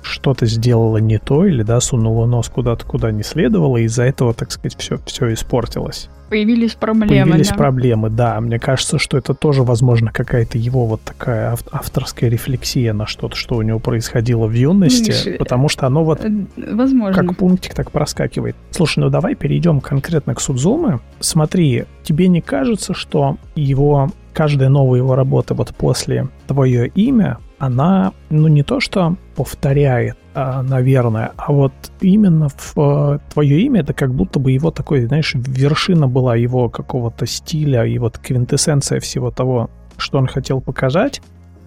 что-то 0.07 0.47
сделала 0.47 0.99
не 0.99 1.19
то 1.19 1.45
или, 1.45 1.63
да, 1.63 1.81
сунула 1.81 2.27
нос 2.27 2.49
куда-то, 2.49 2.85
куда 2.87 3.11
не 3.11 3.23
следовало, 3.23 3.77
и 3.77 3.85
из-за 3.85 4.05
этого, 4.05 4.35
так 4.35 4.51
сказать, 4.51 4.77
все, 4.79 4.99
все 5.07 5.33
испортилось. 5.33 6.09
Появились 6.29 6.75
проблемы. 6.75 7.09
Появились 7.09 7.51
да. 7.51 7.55
проблемы, 7.55 8.11
да. 8.11 8.41
Мне 8.41 8.59
кажется, 8.59 8.99
что 8.99 9.17
это 9.17 9.33
тоже, 9.33 9.63
возможно, 9.63 10.11
какая-то 10.13 10.59
его 10.59 10.87
вот 10.87 11.03
такая 11.03 11.57
авторская 11.71 12.29
рефлексия 12.29 12.93
на 12.93 13.07
что-то, 13.07 13.37
что 13.37 13.57
у 13.57 13.63
него 13.63 13.79
происходило 13.79 14.47
в 14.47 14.53
юности, 14.53 15.29
Миш, 15.29 15.39
потому 15.39 15.69
что 15.69 15.87
оно 15.87 16.05
вот 16.05 16.25
э, 16.25 16.31
возможно. 16.57 17.15
как 17.15 17.37
пунктик 17.37 17.75
так 17.75 17.93
проскакивает. 17.93 18.57
Слушай, 18.73 19.01
ну 19.01 19.11
давай 19.11 19.37
перейдем 19.37 19.81
конкретно 19.81 20.35
к 20.35 20.41
Судзуме. 20.41 20.99
Смотри, 21.21 21.85
тебе 22.03 22.27
не 22.27 22.41
кажется, 22.41 22.93
что 22.93 23.37
его 23.55 24.11
каждая 24.33 24.69
новая 24.69 24.99
его 24.99 25.15
работа 25.15 25.55
вот 25.55 25.75
после 25.77 26.29
«Твое 26.49 26.89
имя», 26.89 27.39
она, 27.59 28.13
ну, 28.31 28.49
не 28.49 28.63
то 28.63 28.81
что 28.81 29.17
повторяет, 29.35 30.17
а, 30.35 30.63
наверное, 30.63 31.33
а 31.37 31.53
вот 31.53 31.73
именно 32.01 32.49
в 32.49 32.75
а, 32.77 33.19
твое 33.33 33.61
имя 33.63 33.81
это 33.81 33.95
как 33.95 34.15
будто 34.15 34.39
бы 34.39 34.53
его 34.53 34.71
такой, 34.71 35.07
знаешь, 35.07 35.33
вершина 35.35 36.09
была 36.09 36.37
его 36.37 36.69
какого-то 36.69 37.27
стиля 37.27 37.85
и 37.85 37.99
вот 37.99 38.19
квинтэссенция 38.19 39.01
всего 39.01 39.31
того, 39.31 39.71
что 39.97 40.19
он 40.19 40.27
хотел 40.27 40.61
показать. 40.61 41.23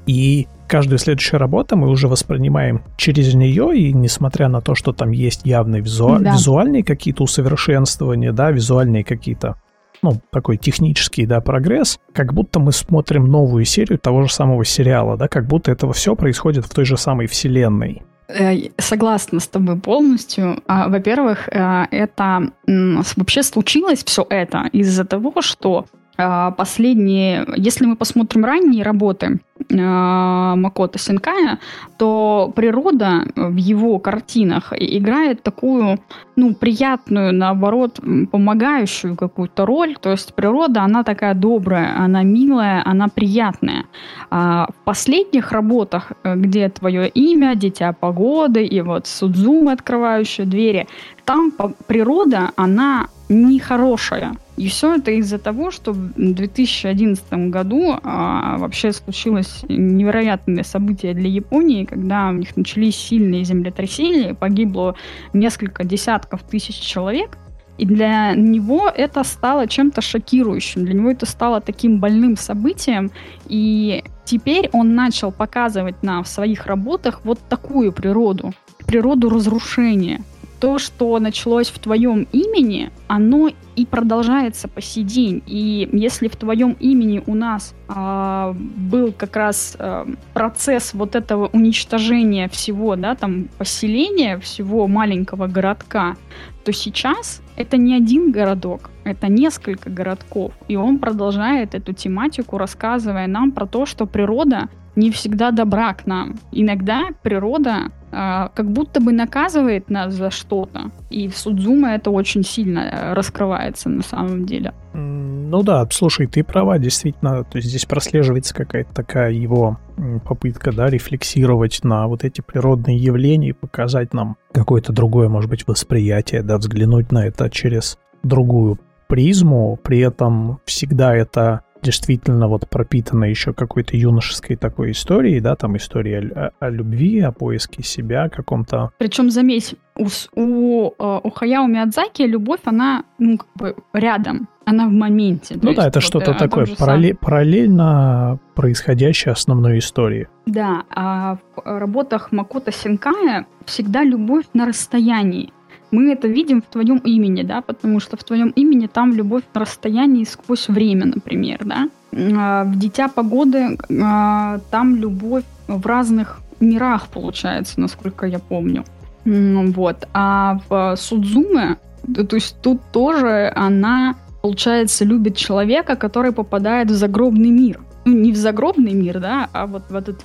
И 0.06 0.48
каждую 0.68 0.98
следующую 0.98 1.40
работу 1.40 1.76
мы 1.76 1.90
уже 1.90 2.08
воспринимаем 2.08 2.84
через 2.98 3.34
нее, 3.34 3.78
и 3.78 3.94
несмотря 3.94 4.48
на 4.48 4.62
то, 4.62 4.74
что 4.74 4.92
там 4.92 5.12
есть 5.12 5.42
явные 5.46 5.82
визу... 5.82 6.18
да. 6.20 6.34
визуальные 6.34 6.84
какие-то 6.84 7.24
усовершенствования, 7.24 8.32
да, 8.32 8.52
визуальные 8.52 9.04
какие-то 9.04 9.58
ну, 10.02 10.22
такой 10.32 10.58
технический, 10.58 11.26
да, 11.26 11.42
прогресс, 11.42 12.00
как 12.14 12.34
будто 12.34 12.60
мы 12.60 12.72
смотрим 12.72 13.26
новую 13.26 13.66
серию 13.66 14.00
того 14.00 14.24
же 14.24 14.34
самого 14.34 14.66
сериала, 14.66 15.18
да, 15.18 15.28
как 15.28 15.48
будто 15.48 15.72
этого 15.72 15.94
все 15.94 16.16
происходит 16.16 16.66
в 16.66 16.70
той 16.70 16.86
же 16.86 16.98
самой 16.98 17.28
вселенной. 17.28 18.04
Э, 18.28 18.54
согласна 18.78 19.40
с 19.40 19.48
тобой 19.48 19.78
полностью. 19.80 20.62
А, 20.68 20.88
во-первых, 20.88 21.50
э, 21.50 21.86
это 21.92 22.52
вообще 22.68 23.44
случилось 23.44 24.04
все 24.04 24.26
это 24.30 24.70
из-за 24.72 25.04
того, 25.04 25.42
что 25.42 25.86
а, 26.22 26.52
последние, 26.52 27.48
если 27.56 27.86
мы 27.86 27.96
посмотрим 27.96 28.44
ранние 28.44 28.84
работы 28.84 29.40
Макота 29.72 30.98
Синкая, 30.98 31.60
то 31.98 32.52
природа 32.56 33.26
в 33.36 33.56
его 33.56 34.00
картинах 34.00 34.74
играет 34.76 35.44
такую, 35.44 36.00
ну, 36.36 36.56
приятную, 36.56 37.34
наоборот, 37.34 38.00
помогающую 38.32 39.16
какую-то 39.16 39.66
роль. 39.66 39.96
То 40.02 40.12
есть 40.12 40.34
природа, 40.34 40.82
она 40.82 41.04
такая 41.04 41.36
добрая, 41.36 41.96
она 41.98 42.24
милая, 42.24 42.82
она 42.84 43.10
приятная. 43.10 43.86
А 44.32 44.68
в 44.72 44.86
последних 44.86 45.52
работах, 45.52 46.14
где 46.24 46.70
твое 46.70 47.08
имя, 47.08 47.56
Дитя 47.56 47.94
погоды 47.94 48.66
и 48.66 48.82
вот 48.82 49.06
Судзумы, 49.06 49.74
открывающие 49.74 50.48
двери, 50.48 50.88
там 51.26 51.52
природа, 51.86 52.52
она 52.56 53.08
нехорошая. 53.30 54.34
И 54.60 54.68
все 54.68 54.96
это 54.96 55.12
из-за 55.12 55.40
того, 55.40 55.72
что 55.72 55.94
в 55.94 56.12
2011 56.18 57.50
году 57.50 57.98
а, 58.04 58.58
вообще 58.58 58.92
случилось 58.92 59.64
невероятное 59.70 60.64
событие 60.64 61.14
для 61.14 61.30
Японии, 61.30 61.86
когда 61.86 62.28
у 62.28 62.34
них 62.34 62.58
начались 62.58 62.98
сильные 62.98 63.46
землетрясения, 63.46 64.34
погибло 64.34 64.96
несколько 65.32 65.86
десятков 65.86 66.44
тысяч 66.44 66.76
человек. 66.76 67.38
И 67.78 67.86
для 67.86 68.34
него 68.36 68.92
это 68.94 69.24
стало 69.24 69.66
чем-то 69.66 70.02
шокирующим, 70.02 70.84
для 70.84 70.94
него 70.94 71.10
это 71.10 71.26
стало 71.26 71.62
таким 71.62 72.02
больным 72.02 72.36
событием. 72.36 73.12
И 73.48 74.04
теперь 74.26 74.70
он 74.74 74.94
начал 74.94 75.32
показывать 75.32 76.04
нам 76.04 76.26
в 76.26 76.28
своих 76.28 76.66
работах 76.66 77.22
вот 77.24 77.40
такую 77.48 77.94
природу, 77.94 78.52
природу 78.86 79.30
разрушения 79.30 80.22
то, 80.60 80.78
что 80.78 81.18
началось 81.20 81.70
в 81.70 81.80
твоем 81.80 82.28
имени, 82.32 82.92
оно 83.08 83.50
и 83.76 83.86
продолжается 83.86 84.68
по 84.68 84.82
сей 84.82 85.04
день. 85.04 85.42
И 85.48 85.90
если 85.94 86.28
в 86.28 86.36
твоем 86.36 86.76
имени 86.80 87.24
у 87.26 87.36
нас 87.36 87.74
э, 87.88 88.54
был 88.56 89.14
как 89.14 89.36
раз 89.36 89.78
э, 89.80 90.06
процесс 90.34 90.94
вот 90.94 91.16
этого 91.16 91.48
уничтожения 91.48 92.50
всего, 92.50 92.96
да, 92.96 93.16
там 93.16 93.48
поселения, 93.58 94.38
всего 94.38 94.88
маленького 94.88 95.48
городка, 95.48 96.18
то 96.66 96.74
сейчас 96.74 97.42
это 97.56 97.78
не 97.78 97.96
один 97.96 98.32
городок, 98.32 98.90
это 99.06 99.28
несколько 99.28 99.90
городков. 99.90 100.54
И 100.68 100.76
он 100.76 101.00
продолжает 101.00 101.74
эту 101.74 101.94
тематику, 101.94 102.58
рассказывая 102.58 103.28
нам 103.28 103.52
про 103.52 103.66
то, 103.66 103.86
что 103.86 104.06
природа 104.06 104.70
не 104.96 105.12
всегда 105.12 105.52
добра 105.52 105.94
к 105.94 106.06
нам. 106.06 106.36
Иногда 106.52 107.10
природа 107.24 107.92
э, 108.12 108.50
как 108.54 108.72
будто 108.72 109.00
бы 109.02 109.12
наказывает 109.12 109.90
нас 109.90 110.14
за 110.14 110.32
что-то. 110.32 110.92
И 111.10 111.28
в 111.28 111.38
Судзуме 111.38 111.96
это 111.96 112.12
очень 112.12 112.44
сильно 112.44 112.80
э, 112.80 113.14
раскрывается 113.14 113.90
на 113.90 114.04
самом 114.04 114.46
деле. 114.46 114.74
Ну 114.94 115.64
да, 115.64 115.88
слушай, 115.92 116.28
ты 116.28 116.44
права, 116.44 116.78
действительно. 116.80 117.44
То 117.44 117.58
есть 117.58 117.70
здесь 117.70 117.86
прослеживается 117.86 118.54
какая-то 118.54 118.94
такая 118.94 119.32
его 119.32 119.80
попытка, 120.26 120.72
да, 120.72 120.88
рефлексировать 120.88 121.84
на 121.84 122.08
вот 122.08 122.24
эти 122.24 122.42
природные 122.42 122.98
явления 122.98 123.50
и 123.50 123.54
показать 123.54 124.14
нам 124.14 124.38
какое-то 124.52 124.94
другое, 124.94 125.30
может 125.30 125.50
быть, 125.50 125.68
восприятие, 125.68 126.42
да, 126.42 126.58
взглянуть 126.58 127.12
на 127.12 127.26
это 127.28 127.50
через 127.50 127.98
другую 128.24 128.80
призму, 129.08 129.78
при 129.84 130.00
этом 130.00 130.60
всегда 130.66 131.16
это 131.16 131.62
действительно 131.82 132.48
вот 132.48 132.70
пропитана 132.70 133.26
еще 133.26 133.54
какой-то 133.54 133.96
юношеской 133.96 134.56
такой 134.56 134.92
историей, 134.92 135.40
да, 135.40 135.56
там 135.56 135.78
история 135.78 136.20
о, 136.20 136.52
о 136.60 136.70
любви, 136.70 137.20
о 137.20 137.32
поиске 137.32 137.84
себя, 137.84 138.30
каком-то... 138.30 138.92
Причем, 138.98 139.30
заметь, 139.30 139.76
у, 139.96 140.08
у, 140.36 140.94
э, 140.98 141.20
у 141.24 141.30
Хаяо 141.30 141.68
Миядзаки 141.68 142.24
любовь, 142.24 142.62
она, 142.66 143.04
ну, 143.18 143.38
как 143.38 143.48
бы 143.56 143.76
рядом, 143.94 144.48
она 144.66 144.88
в 144.88 144.92
моменте. 144.92 145.58
Ну 145.62 145.74
да, 145.74 145.88
это 145.88 146.00
вот 146.00 146.04
что-то 146.04 146.34
такое 146.34 146.68
параллель, 146.78 147.16
параллельно 147.16 148.40
происходящей 148.56 149.32
основной 149.32 149.80
истории. 149.80 150.28
Да, 150.46 150.84
а 150.90 151.38
в 151.56 151.62
работах 151.66 152.32
Макота 152.32 152.72
Синкая 152.72 153.48
всегда 153.66 154.04
любовь 154.04 154.46
на 154.54 154.66
расстоянии 154.66 155.52
мы 155.92 156.12
это 156.12 156.28
видим 156.28 156.62
в 156.62 156.66
твоем 156.66 156.98
имени, 156.98 157.44
да, 157.44 157.62
потому 157.62 158.00
что 158.00 158.18
в 158.18 158.24
твоем 158.24 158.50
имени 158.50 158.88
там 158.88 159.14
любовь 159.14 159.44
на 159.54 159.62
расстоянии 159.62 160.24
сквозь 160.24 160.68
время, 160.68 161.06
например, 161.06 161.60
да. 161.66 161.90
А, 162.14 162.64
в 162.64 162.78
«Дитя 162.78 163.08
погоды» 163.08 163.78
а, 164.02 164.60
там 164.72 164.96
любовь 164.96 165.44
в 165.68 165.86
разных 165.86 166.40
мирах 166.60 167.08
получается, 167.08 167.80
насколько 167.80 168.26
я 168.26 168.40
помню. 168.40 168.84
Вот. 169.26 170.08
А 170.14 170.60
в 170.70 170.96
Судзуме, 170.98 171.78
то 172.16 172.36
есть 172.36 172.56
тут 172.62 172.82
тоже 172.92 173.52
она, 173.56 174.16
получается, 174.42 175.06
любит 175.06 175.36
человека, 175.36 175.96
который 175.96 176.32
попадает 176.32 176.90
в 176.90 176.96
загробный 176.96 177.50
мир 177.50 177.80
не 178.06 178.32
в 178.32 178.36
загробный 178.36 178.94
мир, 178.94 179.20
да, 179.20 179.50
а 179.54 179.68
вот 179.68 179.84
в 179.90 179.96
этот 179.96 180.22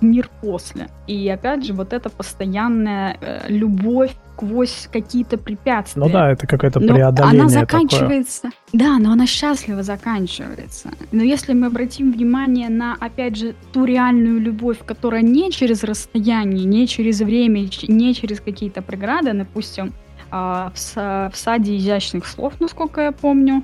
мир 0.00 0.28
после. 0.40 0.88
И 1.06 1.28
опять 1.28 1.64
же, 1.64 1.72
вот 1.72 1.92
эта 1.92 2.10
постоянная 2.10 3.16
э, 3.20 3.44
любовь 3.48 4.12
сквозь 4.42 4.88
какие-то 4.92 5.38
препятствия. 5.38 6.02
Ну 6.02 6.08
да, 6.08 6.32
это 6.32 6.46
какое-то 6.46 6.80
преодоление. 6.80 7.42
Она 7.42 7.48
заканчивается. 7.48 8.42
Такое. 8.42 8.56
Да, 8.72 8.98
но 8.98 9.12
она 9.12 9.26
счастливо 9.26 9.82
заканчивается. 9.82 10.90
Но 11.12 11.22
если 11.22 11.52
мы 11.52 11.66
обратим 11.66 12.12
внимание 12.12 12.68
на, 12.68 12.96
опять 12.98 13.36
же, 13.36 13.54
ту 13.72 13.84
реальную 13.84 14.40
любовь, 14.40 14.78
которая 14.84 15.22
не 15.22 15.50
через 15.50 15.84
расстояние, 15.84 16.64
не 16.64 16.86
через 16.86 17.20
время, 17.20 17.68
не 17.88 18.14
через 18.14 18.40
какие-то 18.40 18.82
преграды, 18.82 19.32
допустим, 19.32 19.92
а, 20.30 20.72
в, 20.74 21.30
в 21.30 21.36
саде 21.36 21.76
изящных 21.76 22.26
слов, 22.26 22.54
насколько 22.58 23.02
я 23.02 23.12
помню. 23.12 23.62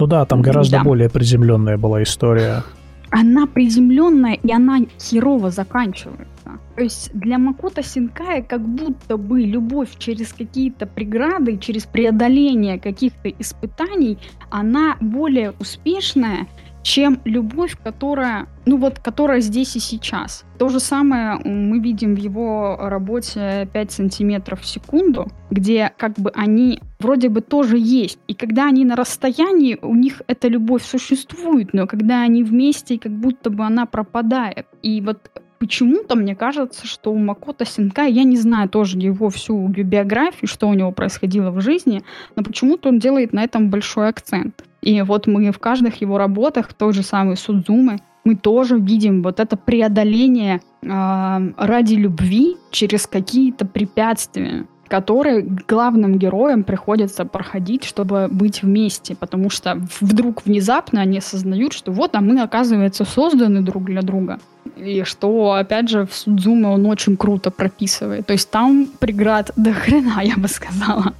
Ну 0.00 0.06
да, 0.06 0.24
там 0.24 0.40
гораздо 0.40 0.78
да. 0.78 0.84
более 0.84 1.10
приземленная 1.10 1.76
была 1.76 2.02
история. 2.02 2.62
Она 3.10 3.46
приземленная, 3.46 4.34
и 4.34 4.50
она 4.50 4.78
херово 4.98 5.50
заканчивается. 5.50 6.58
То 6.76 6.82
есть 6.82 7.10
для 7.12 7.36
Макота 7.38 7.82
Синкая 7.82 8.42
как 8.42 8.62
будто 8.62 9.18
бы 9.18 9.42
любовь 9.42 9.90
через 9.98 10.32
какие-то 10.32 10.86
преграды, 10.86 11.58
через 11.58 11.84
преодоление 11.84 12.78
каких-то 12.78 13.28
испытаний, 13.28 14.18
она 14.48 14.96
более 15.00 15.52
успешная, 15.60 16.46
чем 16.82 17.20
любовь, 17.24 17.76
которая, 17.82 18.46
ну 18.66 18.76
вот, 18.76 18.98
которая 18.98 19.40
здесь 19.40 19.76
и 19.76 19.80
сейчас. 19.80 20.44
То 20.58 20.68
же 20.68 20.80
самое 20.80 21.38
мы 21.44 21.78
видим 21.78 22.14
в 22.14 22.18
его 22.18 22.76
работе 22.80 23.68
5 23.72 23.92
сантиметров 23.92 24.62
в 24.62 24.66
секунду, 24.66 25.28
где 25.50 25.92
как 25.96 26.14
бы 26.14 26.30
они 26.34 26.80
вроде 26.98 27.28
бы 27.28 27.40
тоже 27.40 27.76
есть. 27.78 28.18
И 28.28 28.34
когда 28.34 28.66
они 28.66 28.84
на 28.84 28.96
расстоянии, 28.96 29.78
у 29.80 29.94
них 29.94 30.22
эта 30.26 30.48
любовь 30.48 30.84
существует, 30.84 31.72
но 31.72 31.86
когда 31.86 32.22
они 32.22 32.42
вместе, 32.42 32.98
как 32.98 33.12
будто 33.12 33.50
бы 33.50 33.64
она 33.64 33.86
пропадает. 33.86 34.66
И 34.82 35.00
вот 35.00 35.30
почему-то 35.58 36.16
мне 36.16 36.34
кажется, 36.34 36.86
что 36.86 37.12
у 37.12 37.18
Макота 37.18 37.66
Синка, 37.66 38.04
я 38.04 38.24
не 38.24 38.36
знаю 38.36 38.68
тоже 38.68 38.98
его 38.98 39.28
всю 39.28 39.68
биографию, 39.68 40.48
что 40.48 40.66
у 40.68 40.74
него 40.74 40.90
происходило 40.90 41.50
в 41.50 41.60
жизни, 41.60 42.02
но 42.34 42.42
почему-то 42.42 42.88
он 42.88 42.98
делает 42.98 43.32
на 43.32 43.44
этом 43.44 43.70
большой 43.70 44.08
акцент. 44.08 44.64
И 44.82 45.02
вот 45.02 45.26
мы 45.26 45.50
в 45.50 45.58
каждых 45.58 46.00
его 46.00 46.18
работах, 46.18 46.72
той 46.72 46.92
же 46.92 47.02
самой 47.02 47.36
Судзумы, 47.36 47.98
мы 48.24 48.36
тоже 48.36 48.78
видим 48.78 49.22
вот 49.22 49.40
это 49.40 49.56
преодоление 49.56 50.60
э, 50.82 51.52
ради 51.56 51.94
любви 51.94 52.56
через 52.70 53.06
какие-то 53.06 53.64
препятствия 53.66 54.66
которые 54.90 55.42
главным 55.68 56.18
героям 56.18 56.64
приходится 56.64 57.24
проходить, 57.24 57.84
чтобы 57.84 58.26
быть 58.28 58.64
вместе, 58.64 59.14
потому 59.14 59.48
что 59.48 59.80
вдруг 60.00 60.44
внезапно 60.44 61.00
они 61.00 61.18
осознают, 61.18 61.72
что 61.72 61.92
вот, 61.92 62.16
а 62.16 62.20
мы, 62.20 62.42
оказывается, 62.42 63.04
созданы 63.04 63.62
друг 63.62 63.84
для 63.84 64.02
друга. 64.02 64.40
И 64.76 65.04
что, 65.04 65.52
опять 65.52 65.88
же, 65.88 66.06
в 66.06 66.14
Судзуме 66.14 66.66
он 66.66 66.86
очень 66.86 67.16
круто 67.16 67.52
прописывает. 67.52 68.26
То 68.26 68.32
есть 68.32 68.50
там 68.50 68.88
преград 68.98 69.52
до 69.54 69.72
хрена, 69.72 70.20
я 70.24 70.36
бы 70.36 70.48
сказала, 70.48 71.14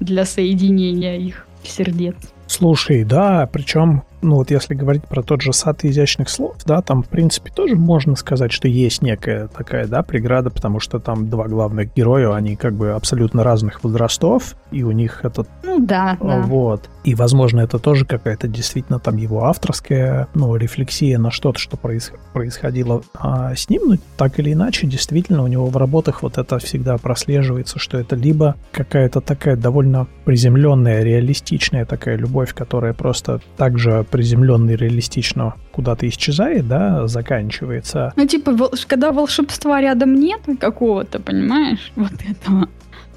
для 0.00 0.24
соединения 0.24 1.18
их 1.18 1.46
сердец. 1.62 2.16
Слушай, 2.50 3.04
да, 3.04 3.48
причем 3.52 4.02
ну 4.22 4.36
вот 4.36 4.50
если 4.50 4.74
говорить 4.74 5.04
про 5.04 5.22
тот 5.22 5.42
же 5.42 5.52
сад 5.52 5.84
изящных 5.84 6.28
слов, 6.28 6.56
да, 6.64 6.82
там, 6.82 7.02
в 7.02 7.08
принципе, 7.08 7.50
тоже 7.50 7.76
можно 7.76 8.16
сказать, 8.16 8.52
что 8.52 8.68
есть 8.68 9.02
некая 9.02 9.48
такая, 9.48 9.86
да, 9.86 10.02
преграда, 10.02 10.50
потому 10.50 10.80
что 10.80 10.98
там 10.98 11.28
два 11.28 11.48
главных 11.48 11.94
героя, 11.94 12.34
они 12.34 12.56
как 12.56 12.74
бы 12.74 12.90
абсолютно 12.90 13.44
разных 13.44 13.82
возрастов, 13.82 14.56
и 14.70 14.82
у 14.82 14.90
них 14.92 15.24
этот... 15.24 15.48
Ну 15.62 15.78
да, 15.80 16.16
да. 16.20 16.42
Вот. 16.42 16.88
И, 17.04 17.14
возможно, 17.14 17.60
это 17.60 17.78
тоже 17.78 18.04
какая-то 18.04 18.46
действительно 18.46 18.98
там 18.98 19.16
его 19.16 19.44
авторская, 19.44 20.28
ну, 20.34 20.54
рефлексия 20.56 21.18
на 21.18 21.30
что-то, 21.30 21.58
что 21.58 21.76
проис... 21.76 22.12
происходило 22.32 23.02
а 23.14 23.54
с 23.54 23.68
ним, 23.70 23.82
но 23.86 23.96
так 24.16 24.38
или 24.38 24.52
иначе, 24.52 24.86
действительно, 24.86 25.42
у 25.42 25.46
него 25.46 25.66
в 25.66 25.76
работах 25.76 26.22
вот 26.22 26.36
это 26.36 26.58
всегда 26.58 26.98
прослеживается, 26.98 27.78
что 27.78 27.98
это 27.98 28.16
либо 28.16 28.56
какая-то 28.72 29.20
такая 29.20 29.56
довольно 29.56 30.06
приземленная, 30.24 31.02
реалистичная 31.02 31.86
такая 31.86 32.16
любовь, 32.16 32.39
которая 32.46 32.92
просто 32.92 33.40
также 33.56 34.04
приземленно 34.10 34.70
и 34.70 34.76
реалистично 34.76 35.54
куда-то 35.72 36.08
исчезает, 36.08 36.68
да, 36.68 37.06
заканчивается. 37.06 38.12
Ну, 38.16 38.26
типа, 38.26 38.70
когда 38.86 39.12
волшебства 39.12 39.80
рядом 39.80 40.14
нет 40.14 40.40
какого-то, 40.58 41.20
понимаешь, 41.20 41.92
вот 41.96 42.12
этого, 42.28 42.68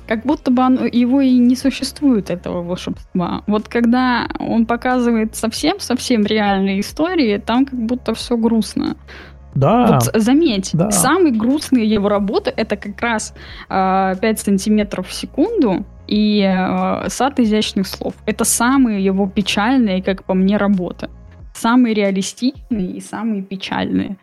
как 0.07 0.26
будто 0.26 0.51
бы 0.51 0.61
оно, 0.61 0.86
его 0.86 1.21
и 1.21 1.38
не 1.38 1.55
существует, 1.55 2.30
этого 2.30 2.61
волшебства. 2.61 3.43
Вот 3.47 3.67
когда 3.67 4.28
он 4.39 4.65
показывает 4.65 5.36
совсем-совсем 5.36 6.24
реальные 6.26 6.82
истории, 6.82 7.38
там 7.38 7.65
как 7.65 7.80
будто 7.80 8.13
все 8.13 8.38
грустно. 8.38 8.95
Да. 9.55 9.99
Вот 9.99 10.21
заметь, 10.21 10.71
да. 10.74 10.89
самые 10.89 11.34
грустные 11.34 11.86
его 11.86 12.09
работы 12.09 12.51
это 12.55 12.76
как 12.76 12.99
раз 13.01 13.36
э, 13.69 14.15
5 14.19 14.39
сантиметров 14.39 15.07
в 15.07 15.13
секунду 15.13 15.86
и 16.08 16.41
э, 16.41 17.10
сад 17.10 17.39
изящных 17.39 17.88
слов. 17.88 18.14
Это 18.26 18.43
самые 18.45 19.04
его 19.04 19.28
печальные, 19.28 20.01
как 20.04 20.24
по 20.24 20.34
мне, 20.34 20.58
работы. 20.58 21.10
Самые 21.54 21.93
реалистичные 21.93 22.91
и 22.93 22.99
самые 22.99 23.43
печальные. 23.43 24.18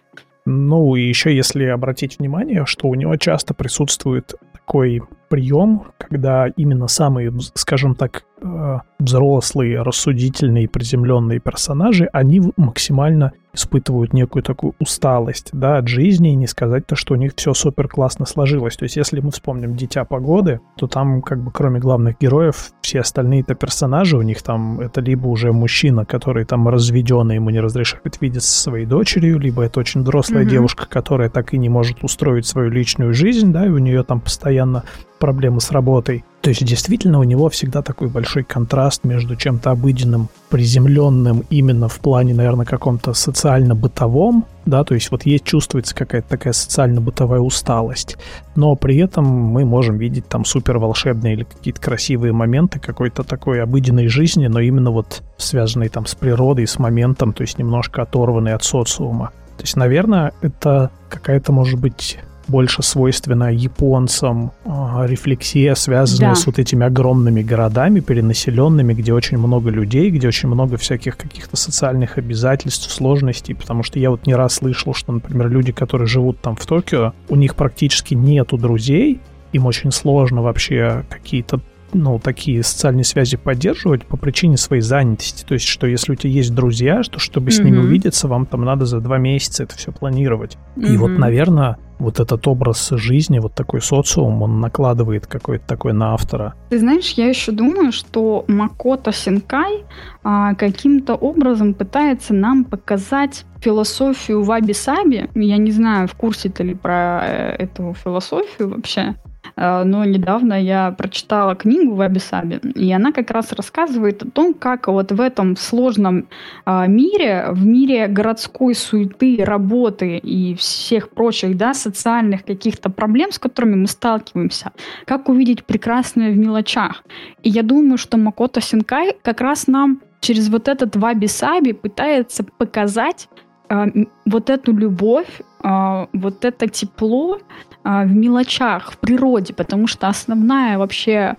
Ну, 0.47 0.97
и 0.97 1.03
еще 1.03 1.35
если 1.35 1.65
обратить 1.65 2.19
внимание, 2.19 2.65
что 2.67 2.89
у 2.89 2.95
него 2.95 3.17
часто 3.17 3.55
присутствует 3.55 4.35
такой 4.53 5.03
прием, 5.29 5.85
когда 5.99 6.49
именно 6.57 6.89
самые, 6.89 7.33
скажем 7.55 7.95
так, 7.95 8.25
э, 8.41 8.79
взрослые, 8.99 9.83
рассудительные, 9.83 10.69
приземленные 10.69 11.41
персонажи, 11.41 12.09
они 12.13 12.43
максимально 12.57 13.33
испытывают 13.53 14.13
некую 14.13 14.43
такую 14.43 14.75
усталость, 14.79 15.51
да, 15.53 15.79
от 15.79 15.89
жизни, 15.89 16.33
и 16.33 16.37
не 16.37 16.47
сказать 16.47 16.87
то, 16.87 16.95
что 16.95 17.15
у 17.15 17.17
них 17.17 17.33
все 17.35 17.53
супер 17.53 17.89
классно 17.89 18.27
сложилось. 18.27 18.77
То 18.77 18.85
есть, 18.85 18.97
если 18.97 19.21
мы 19.21 19.31
вспомним 19.33 19.75
«Дитя 19.75 20.05
погоды», 20.05 20.61
то 20.77 20.87
там, 20.87 21.21
как 21.23 21.43
бы, 21.43 21.51
кроме 21.51 21.81
главных 21.81 22.19
героев, 22.21 22.71
все 22.81 23.01
остальные-то 23.01 23.55
персонажи, 23.55 24.17
у 24.17 24.23
них 24.23 24.43
там, 24.43 24.81
это 24.81 25.01
либо 25.01 25.27
уже 25.27 25.53
мужчина, 25.53 26.05
который 26.05 26.45
там 26.45 26.69
разведенный, 26.69 27.37
ему 27.37 27.51
не 27.51 27.61
разрешают 27.61 28.21
видеться 28.21 28.51
со 28.51 28.63
своей 28.63 28.87
дочерью, 28.87 29.39
либо 29.39 29.65
это 29.65 29.81
очень 29.81 30.03
взрослая 30.03 30.45
mm-hmm. 30.45 30.51
девушка, 30.51 30.87
которая 30.89 31.29
так 31.29 31.53
и 31.53 31.59
не 31.59 31.69
может 31.69 32.05
устроить 32.05 32.47
свою 32.47 32.71
личную 32.71 33.15
жизнь, 33.15 33.53
да, 33.53 33.67
и 33.67 33.71
у 33.71 33.79
нее 33.79 34.05
там 34.05 34.21
постоянно 34.21 34.85
проблемы 35.19 35.61
с 35.61 35.71
работой. 35.71 36.25
То 36.41 36.49
есть 36.49 36.65
действительно 36.65 37.19
у 37.19 37.25
него 37.25 37.51
всегда 37.51 37.83
такой 37.83 38.09
большой 38.09 38.45
контраст 38.45 39.05
между 39.05 39.37
чем-то 39.37 39.73
обыденным, 39.73 40.31
приземленным 40.49 41.45
именно 41.51 41.89
в 41.89 42.01
плане, 42.01 42.33
наверное, 42.33 42.65
каком-то 42.65 43.13
социально-бытовом, 43.13 44.47
да, 44.65 44.83
то 44.85 44.95
есть 44.95 45.11
вот 45.11 45.27
есть, 45.27 45.45
чувствуется 45.45 45.95
какая-то 45.95 46.31
такая 46.31 46.55
социально-бытовая 46.55 47.41
усталость, 47.41 48.17
но 48.57 48.75
при 48.75 48.97
этом 48.97 49.27
мы 49.27 49.67
можем 49.67 49.99
видеть 49.99 50.29
там 50.29 50.47
супер 50.47 50.79
волшебные 50.79 51.35
или 51.35 51.45
какие-то 51.45 51.81
красивые 51.81 52.33
моменты 52.33 52.79
какой-то 52.79 53.23
такой 53.23 53.63
обыденной 53.63 54.09
жизни, 54.09 54.47
но 54.47 54.61
именно 54.61 54.91
вот 54.91 55.23
связанные 55.37 55.91
там 55.91 56.07
с 56.07 56.15
природой, 56.15 56.67
с 56.67 56.79
моментом, 56.79 57.35
то 57.35 57.43
есть 57.43 57.59
немножко 57.59 58.01
оторванные 58.03 58.55
от 58.55 58.65
социума. 58.65 59.33
То 59.59 59.65
есть, 59.65 59.77
наверное, 59.77 60.33
это 60.41 60.91
какая-то, 61.11 61.53
может 61.53 61.79
быть, 61.79 62.19
больше 62.51 62.83
свойственна 62.83 63.53
японцам 63.53 64.53
а, 64.65 65.07
рефлексия, 65.07 65.75
связанная 65.75 66.31
да. 66.31 66.35
с 66.35 66.47
вот 66.47 66.59
этими 66.59 66.85
огромными 66.85 67.43
городами, 67.43 68.01
перенаселенными, 68.01 68.93
где 68.93 69.13
очень 69.13 69.39
много 69.39 69.71
людей, 69.71 70.11
где 70.11 70.29
очень 70.29 70.49
много 70.49 70.77
всяких 70.77 71.17
каких-то 71.17 71.57
социальных 71.57 72.19
обязательств, 72.19 72.91
сложностей, 72.91 73.55
потому 73.55 73.83
что 73.83 73.99
я 73.99 74.11
вот 74.11 74.27
не 74.27 74.35
раз 74.35 74.55
слышал, 74.55 74.95
что, 74.95 75.13
например, 75.13 75.49
люди, 75.49 75.73
которые 75.73 76.07
живут 76.07 76.41
там 76.41 76.57
в 76.57 76.67
Токио, 76.67 77.15
у 77.29 77.37
них 77.37 77.55
практически 77.55 78.15
нету 78.15 78.59
друзей, 78.59 79.21
им 79.53 79.67
очень 79.67 79.93
сложно 79.93 80.43
вообще 80.43 81.05
какие-то 81.09 81.61
ну, 81.93 82.19
такие 82.19 82.63
социальные 82.63 83.05
связи 83.05 83.37
поддерживать 83.37 84.07
по 84.07 84.17
причине 84.17 84.57
своей 84.57 84.83
занятости. 84.83 85.45
То 85.45 85.55
есть, 85.55 85.67
что 85.67 85.87
если 85.87 86.13
у 86.13 86.15
тебя 86.15 86.33
есть 86.33 86.55
друзья, 86.55 87.03
что 87.03 87.19
чтобы 87.19 87.49
mm-hmm. 87.49 87.53
с 87.53 87.59
ними 87.61 87.79
увидеться, 87.79 88.29
вам 88.29 88.47
там 88.47 88.65
надо 88.65 88.87
за 88.87 89.01
два 89.01 89.19
месяца 89.19 89.65
это 89.65 89.77
все 89.77 89.93
планировать. 89.93 90.57
Mm-hmm. 90.77 90.95
И 90.95 90.97
вот, 90.97 91.11
наверное, 91.11 91.79
вот 92.01 92.19
этот 92.19 92.49
образ 92.49 92.91
жизни, 92.91 93.39
вот 93.39 93.55
такой 93.55 93.81
социум, 93.81 94.43
он 94.43 94.61
накладывает 94.61 95.27
какой-то 95.27 95.67
такой 95.67 95.93
на 95.93 96.15
автора. 96.15 96.55
Ты 96.71 96.79
знаешь, 96.79 97.13
я 97.13 97.29
еще 97.29 97.53
думаю, 97.53 97.93
что 97.93 98.45
Макото 98.49 99.13
Синкай 99.13 99.85
а, 100.23 100.55
каким-то 100.55 101.15
образом 101.15 101.75
пытается 101.75 102.35
нам 102.35 102.65
показать 102.65 103.45
философию 103.61 104.43
ваби-саби. 104.43 105.29
Я 105.35 105.59
не 105.59 105.71
знаю, 105.71 106.09
в 106.09 106.15
курсе 106.15 106.49
ты 106.49 106.65
ли 106.65 106.75
про 106.75 107.21
э, 107.23 107.57
эту 107.59 107.95
философию 107.95 108.71
вообще. 108.71 109.15
Э, 109.61 109.85
но 109.85 110.05
недавно 110.05 110.61
я 110.61 110.91
прочитала 110.93 111.55
книгу 111.55 111.95
в 111.95 112.01
Абисабе, 112.01 112.61
и 112.75 112.91
она 112.93 113.13
как 113.13 113.31
раз 113.31 113.53
рассказывает 113.53 114.23
о 114.23 114.31
том, 114.31 114.55
как 114.55 114.89
вот 114.89 115.13
в 115.13 115.21
этом 115.21 115.57
сложном 115.57 116.29
а, 116.65 116.87
мире, 116.87 117.49
в 117.51 117.67
мире 117.67 118.07
городской 118.09 118.75
суеты, 118.75 119.45
работы 119.45 120.17
и 120.17 120.55
всех 120.55 121.11
прочих 121.11 121.57
да, 121.57 121.75
социальных 121.75 122.45
каких-то 122.45 122.89
проблем, 122.91 123.33
с 123.33 123.39
которыми 123.39 123.75
мы 123.75 123.87
сталкиваемся, 123.87 124.73
как 125.05 125.29
увидеть 125.29 125.65
прекрасное 125.65 126.31
в 126.31 126.39
мелочах. 126.39 127.05
И 127.43 127.51
я 127.51 127.63
думаю, 127.63 127.99
что 127.99 128.17
Макото 128.17 128.61
Синкай 128.61 129.17
как 129.23 129.41
раз 129.41 129.67
нам 129.67 130.01
через 130.21 130.49
вот 130.49 130.69
этот 130.69 130.97
ваби-саби 130.97 131.73
пытается 131.73 132.45
показать 132.45 133.29
а, 133.69 133.87
вот 134.25 134.49
эту 134.49 134.73
любовь, 134.73 135.43
а, 135.63 136.09
вот 136.13 136.45
это 136.45 136.67
тепло 136.67 137.39
в 137.83 138.15
мелочах, 138.15 138.93
в 138.93 138.99
природе, 138.99 139.55
потому 139.55 139.87
что 139.87 140.09
основная 140.09 140.77
вообще 140.79 141.37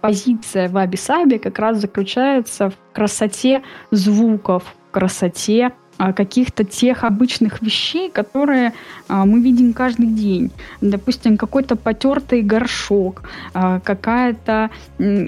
позиция 0.00 0.68
в 0.68 0.76
Абисабе 0.76 1.38
как 1.38 1.58
раз 1.58 1.78
заключается 1.78 2.70
в 2.70 2.74
красоте 2.92 3.62
звуков, 3.90 4.62
в 4.88 4.92
красоте 4.92 5.72
а, 5.98 6.12
каких-то 6.12 6.62
тех 6.62 7.02
обычных 7.02 7.60
вещей, 7.60 8.08
которые 8.08 8.72
а, 9.08 9.24
мы 9.24 9.40
видим 9.40 9.72
каждый 9.72 10.06
день. 10.06 10.52
Допустим, 10.80 11.36
какой-то 11.36 11.74
потертый 11.74 12.42
горшок, 12.42 13.22
а, 13.52 13.80
какая-то 13.80 14.70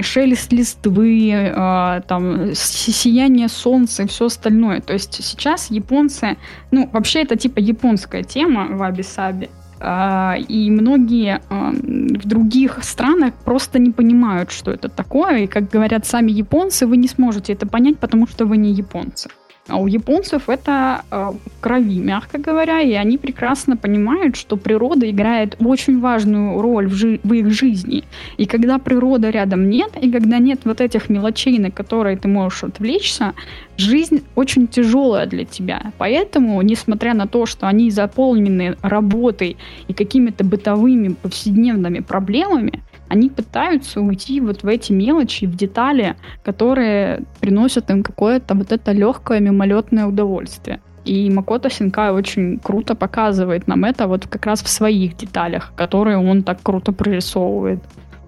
шелест 0.01 0.53
листвы, 0.53 1.53
а, 1.57 2.03
там, 2.03 2.55
сияние 2.55 3.49
солнца 3.49 4.05
и 4.05 4.07
все 4.07 4.27
остальное. 4.27 4.81
То 4.81 4.93
есть 4.93 5.25
сейчас 5.25 5.73
японцы, 5.73 6.37
ну, 6.71 6.89
вообще 6.93 7.23
это 7.23 7.35
типа 7.37 7.59
японская 7.59 8.23
тема 8.23 8.69
в 8.71 8.81
Абисабе, 8.85 9.49
а, 9.49 9.60
и 9.83 10.71
многие 10.71 11.41
а, 11.49 11.73
в 11.73 12.29
других 12.29 12.85
странах 12.85 13.33
просто 13.45 13.79
не 13.79 13.91
понимают, 13.91 14.51
что 14.51 14.71
это 14.71 14.89
такое. 14.89 15.45
И, 15.45 15.47
как 15.47 15.71
говорят 15.71 16.07
сами 16.07 16.31
японцы, 16.33 16.87
вы 16.87 16.99
не 16.99 17.09
сможете 17.09 17.55
это 17.55 17.67
понять, 17.67 17.99
потому 17.99 18.27
что 18.27 18.45
вы 18.45 18.59
не 18.59 18.73
японцы. 18.73 19.31
А 19.71 19.77
у 19.77 19.87
японцев 19.87 20.49
это 20.49 21.05
э, 21.11 21.33
крови, 21.61 22.01
мягко 22.01 22.39
говоря, 22.39 22.81
и 22.81 22.93
они 22.93 23.19
прекрасно 23.19 23.77
понимают, 23.77 24.35
что 24.37 24.57
природа 24.57 25.09
играет 25.09 25.57
очень 25.61 26.01
важную 26.01 26.61
роль 26.61 26.89
в, 26.89 26.95
жи- 26.95 27.21
в 27.23 27.33
их 27.33 27.51
жизни. 27.51 28.03
И 28.37 28.47
когда 28.47 28.79
природа 28.79 29.31
рядом 29.31 29.71
нет, 29.71 29.93
и 30.03 30.11
когда 30.11 30.39
нет 30.39 30.61
вот 30.65 30.81
этих 30.81 31.09
мелочей, 31.09 31.59
на 31.59 31.71
которые 31.71 32.17
ты 32.17 32.27
можешь 32.27 32.65
отвлечься, 32.65 33.35
жизнь 33.77 34.23
очень 34.35 34.67
тяжелая 34.67 35.27
для 35.27 35.45
тебя. 35.45 35.93
Поэтому, 35.99 36.61
несмотря 36.63 37.15
на 37.15 37.29
то, 37.29 37.47
что 37.47 37.69
они 37.69 37.91
заполнены 37.91 38.77
работой 38.83 39.57
и 39.87 39.95
какими-то 39.95 40.43
бытовыми 40.43 41.15
повседневными 41.23 42.01
проблемами, 42.01 42.83
они 43.11 43.29
пытаются 43.29 44.01
уйти 44.01 44.41
вот 44.41 44.63
в 44.63 44.69
эти 44.69 44.93
мелочи, 44.93 45.45
в 45.45 45.57
детали, 45.57 46.15
которые 46.45 47.25
приносят 47.41 47.91
им 47.91 48.05
какое-то 48.05 48.55
вот 48.55 48.71
это 48.71 48.93
легкое 48.93 49.41
мимолетное 49.41 50.07
удовольствие. 50.07 50.81
И 51.05 51.29
Макото 51.29 51.71
Синкай 51.71 52.13
очень 52.13 52.59
круто 52.59 52.95
показывает 52.95 53.67
нам 53.67 53.85
это 53.85 54.07
вот 54.07 54.29
как 54.29 54.47
раз 54.47 54.63
в 54.63 54.69
своих 54.69 55.17
деталях, 55.17 55.73
которые 55.75 56.19
он 56.19 56.45
так 56.45 56.63
круто 56.63 56.93
прорисовывает. 56.93 57.81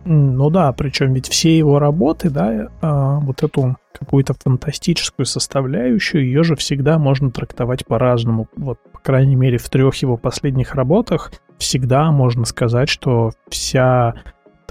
Ну 0.04 0.50
да, 0.50 0.72
причем 0.72 1.12
ведь 1.12 1.28
все 1.28 1.56
его 1.56 1.78
работы, 1.78 2.28
да, 2.28 2.68
а, 2.80 3.20
вот 3.20 3.44
эту 3.44 3.76
какую-то 3.96 4.34
фантастическую 4.34 5.26
составляющую, 5.26 6.24
ее 6.24 6.42
же 6.42 6.56
всегда 6.56 6.98
можно 6.98 7.30
трактовать 7.30 7.86
по-разному. 7.86 8.48
Вот, 8.56 8.78
по 8.92 8.98
крайней 8.98 9.36
мере, 9.36 9.58
в 9.58 9.68
трех 9.68 9.94
его 9.96 10.16
последних 10.16 10.74
работах 10.74 11.30
всегда 11.58 12.10
можно 12.10 12.44
сказать, 12.46 12.88
что 12.88 13.30
вся 13.48 14.14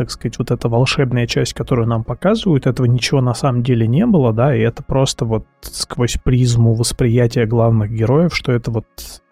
так 0.01 0.09
сказать, 0.09 0.39
вот 0.39 0.49
эта 0.49 0.67
волшебная 0.67 1.27
часть, 1.27 1.53
которую 1.53 1.87
нам 1.87 2.03
показывают, 2.03 2.65
этого 2.65 2.87
ничего 2.87 3.21
на 3.21 3.35
самом 3.35 3.61
деле 3.61 3.85
не 3.85 4.07
было, 4.07 4.33
да, 4.33 4.55
и 4.55 4.59
это 4.59 4.81
просто 4.81 5.25
вот 5.25 5.45
сквозь 5.61 6.17
призму 6.23 6.73
восприятия 6.73 7.45
главных 7.45 7.91
героев, 7.91 8.35
что 8.35 8.51
это 8.51 8.71
вот 8.71 8.87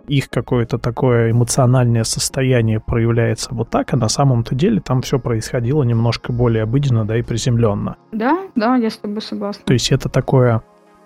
их 0.07 0.29
какое-то 0.29 0.77
такое 0.77 1.31
эмоциональное 1.31 2.03
состояние 2.03 2.79
проявляется 2.79 3.49
вот 3.51 3.71
так, 3.71 3.93
а 3.93 3.97
на 3.97 4.09
самом-то 4.09 4.53
деле 4.53 4.79
там 4.79 5.01
все 5.01 5.17
происходило 5.17 5.81
немножко 5.81 6.31
более 6.31 6.63
обыденно, 6.63 7.03
да, 7.05 7.17
и 7.17 7.23
приземленно. 7.23 7.97
Да, 8.11 8.37
да, 8.55 8.75
я 8.75 8.91
с 8.91 8.97
тобой 8.97 9.21
согласна. 9.21 9.63
То 9.65 9.73
есть 9.73 9.91
это 9.91 10.07
такое 10.07 10.61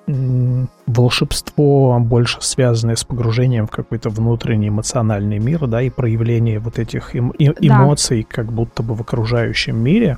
волшебство, 0.05 1.97
больше 1.99 2.39
связанное 2.41 2.95
с 2.95 3.03
погружением 3.03 3.67
в 3.67 3.71
какой-то 3.71 4.09
внутренний 4.09 4.67
эмоциональный 4.67 5.39
мир, 5.39 5.65
да, 5.67 5.81
и 5.81 5.89
проявление 5.89 6.59
вот 6.59 6.79
этих 6.79 7.15
эм- 7.15 7.33
э- 7.39 7.53
эмоций 7.61 8.25
да. 8.29 8.35
как 8.35 8.51
будто 8.51 8.83
бы 8.83 8.95
в 8.95 9.01
окружающем 9.01 9.77
мире. 9.77 10.17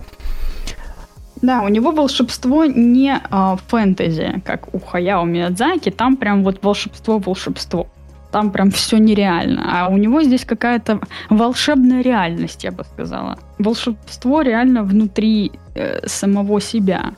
Да, 1.41 1.61
у 1.61 1.67
него 1.67 1.91
волшебство 1.91 2.65
не 2.65 3.19
а, 3.29 3.57
фэнтези, 3.67 4.41
как 4.45 4.73
у 4.73 4.79
Хаяо 4.79 5.25
Миядзаки, 5.25 5.91
там 5.91 6.17
прям 6.17 6.43
вот 6.43 6.63
волшебство-волшебство 6.63 7.87
там 8.35 8.51
прям 8.51 8.69
все 8.69 8.97
нереально. 8.97 9.63
А 9.65 9.87
у 9.87 9.95
него 9.95 10.21
здесь 10.21 10.43
какая-то 10.43 10.99
волшебная 11.29 12.01
реальность, 12.01 12.65
я 12.65 12.71
бы 12.73 12.83
сказала. 12.83 13.39
Волшебство 13.59 14.41
реально 14.41 14.83
внутри 14.83 15.53
э, 15.73 16.05
самого 16.05 16.59
себя. 16.59 17.13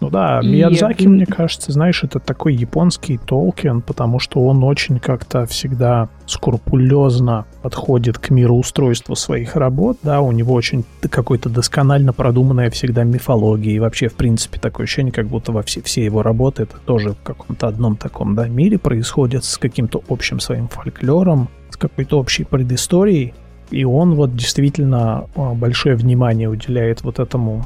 Ну 0.00 0.10
да, 0.10 0.40
и... 0.42 0.46
Миядзаки, 0.46 1.06
мне 1.06 1.26
кажется, 1.26 1.72
знаешь, 1.72 2.02
это 2.04 2.18
такой 2.18 2.54
японский 2.54 3.18
Толкин, 3.18 3.82
потому 3.82 4.18
что 4.18 4.44
он 4.44 4.62
очень 4.64 4.98
как-то 4.98 5.46
всегда 5.46 6.08
скрупулезно 6.26 7.46
подходит 7.62 8.18
к 8.18 8.30
мироустройству 8.30 9.14
своих 9.14 9.56
работ, 9.56 9.98
да, 10.02 10.20
у 10.20 10.32
него 10.32 10.54
очень 10.54 10.84
какой-то 11.00 11.48
досконально 11.48 12.12
продуманная 12.12 12.70
всегда 12.70 13.04
мифология, 13.04 13.74
и 13.74 13.78
вообще, 13.78 14.08
в 14.08 14.14
принципе, 14.14 14.58
такое 14.58 14.84
ощущение, 14.84 15.12
как 15.12 15.26
будто 15.26 15.52
во 15.52 15.62
все, 15.62 15.82
все 15.82 16.04
его 16.04 16.22
работы 16.22 16.64
это 16.64 16.76
тоже 16.84 17.10
в 17.12 17.22
каком-то 17.22 17.66
одном 17.66 17.96
таком, 17.96 18.34
да, 18.34 18.48
мире 18.48 18.78
происходят 18.78 19.44
с 19.44 19.58
каким-то 19.58 20.02
общим 20.08 20.40
своим 20.40 20.68
фольклором, 20.68 21.48
с 21.70 21.76
какой-то 21.76 22.18
общей 22.18 22.44
предысторией, 22.44 23.34
и 23.70 23.84
он 23.84 24.14
вот 24.14 24.34
действительно 24.36 25.26
а, 25.34 25.54
большое 25.54 25.96
внимание 25.96 26.48
уделяет 26.48 27.02
вот 27.02 27.18
этому 27.18 27.64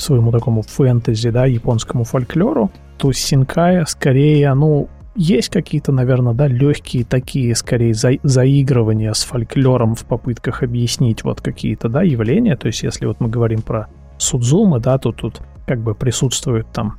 своему 0.00 0.32
такому 0.32 0.62
фэнтези, 0.62 1.30
да, 1.30 1.46
японскому 1.46 2.04
фольклору, 2.04 2.70
то 2.96 3.12
Синкая 3.12 3.84
скорее, 3.84 4.54
ну, 4.54 4.88
есть 5.14 5.48
какие-то, 5.48 5.90
наверное, 5.90 6.32
да, 6.32 6.46
легкие 6.46 7.04
такие, 7.04 7.54
скорее, 7.56 7.92
за, 7.92 8.12
заигрывания 8.22 9.12
с 9.12 9.24
фольклором 9.24 9.94
в 9.94 10.04
попытках 10.04 10.62
объяснить 10.62 11.24
вот 11.24 11.40
какие-то, 11.40 11.88
да, 11.88 12.02
явления. 12.02 12.56
То 12.56 12.68
есть, 12.68 12.82
если 12.82 13.06
вот 13.06 13.20
мы 13.20 13.28
говорим 13.28 13.62
про 13.62 13.88
Судзумы, 14.18 14.80
да, 14.80 14.98
то 14.98 15.12
тут 15.12 15.40
как 15.66 15.80
бы 15.80 15.94
присутствует 15.94 16.66
там 16.72 16.98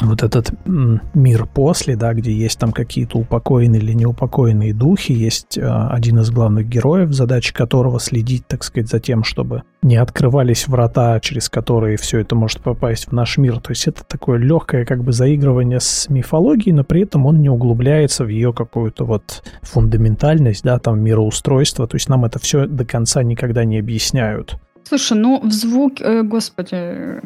вот 0.00 0.22
этот 0.22 0.52
мир 0.66 1.46
после, 1.46 1.96
да, 1.96 2.14
где 2.14 2.32
есть 2.32 2.58
там 2.58 2.72
какие-то 2.72 3.18
упокоенные 3.18 3.80
или 3.80 3.92
неупокоенные 3.92 4.74
духи, 4.74 5.12
есть 5.12 5.58
э, 5.58 5.62
один 5.62 6.20
из 6.20 6.30
главных 6.30 6.68
героев, 6.68 7.12
задача 7.12 7.54
которого 7.54 7.98
следить, 8.00 8.46
так 8.46 8.64
сказать, 8.64 8.88
за 8.88 9.00
тем, 9.00 9.24
чтобы 9.24 9.62
не 9.82 9.96
открывались 9.96 10.68
врата, 10.68 11.18
через 11.20 11.48
которые 11.48 11.96
все 11.96 12.18
это 12.20 12.34
может 12.34 12.60
попасть 12.60 13.08
в 13.08 13.12
наш 13.12 13.38
мир. 13.38 13.60
То 13.60 13.70
есть 13.70 13.86
это 13.86 14.04
такое 14.04 14.38
легкое 14.38 14.84
как 14.84 15.02
бы 15.02 15.12
заигрывание 15.12 15.80
с 15.80 16.08
мифологией, 16.08 16.74
но 16.74 16.84
при 16.84 17.02
этом 17.02 17.26
он 17.26 17.40
не 17.40 17.48
углубляется 17.48 18.24
в 18.24 18.28
ее 18.28 18.52
какую-то 18.52 19.04
вот 19.04 19.42
фундаментальность, 19.62 20.64
да, 20.64 20.78
там 20.78 21.00
мироустройство. 21.00 21.86
То 21.86 21.96
есть 21.96 22.08
нам 22.08 22.24
это 22.24 22.38
все 22.38 22.66
до 22.66 22.84
конца 22.84 23.22
никогда 23.22 23.64
не 23.64 23.78
объясняют. 23.78 24.58
Слушай, 24.84 25.18
ну 25.18 25.40
в 25.46 25.52
звук, 25.52 26.00
э, 26.00 26.22
господи, 26.22 27.20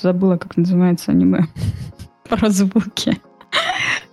забыла, 0.00 0.36
как 0.36 0.56
называется 0.56 1.12
аниме 1.12 1.46
про 2.30 2.50
звуки. 2.50 3.20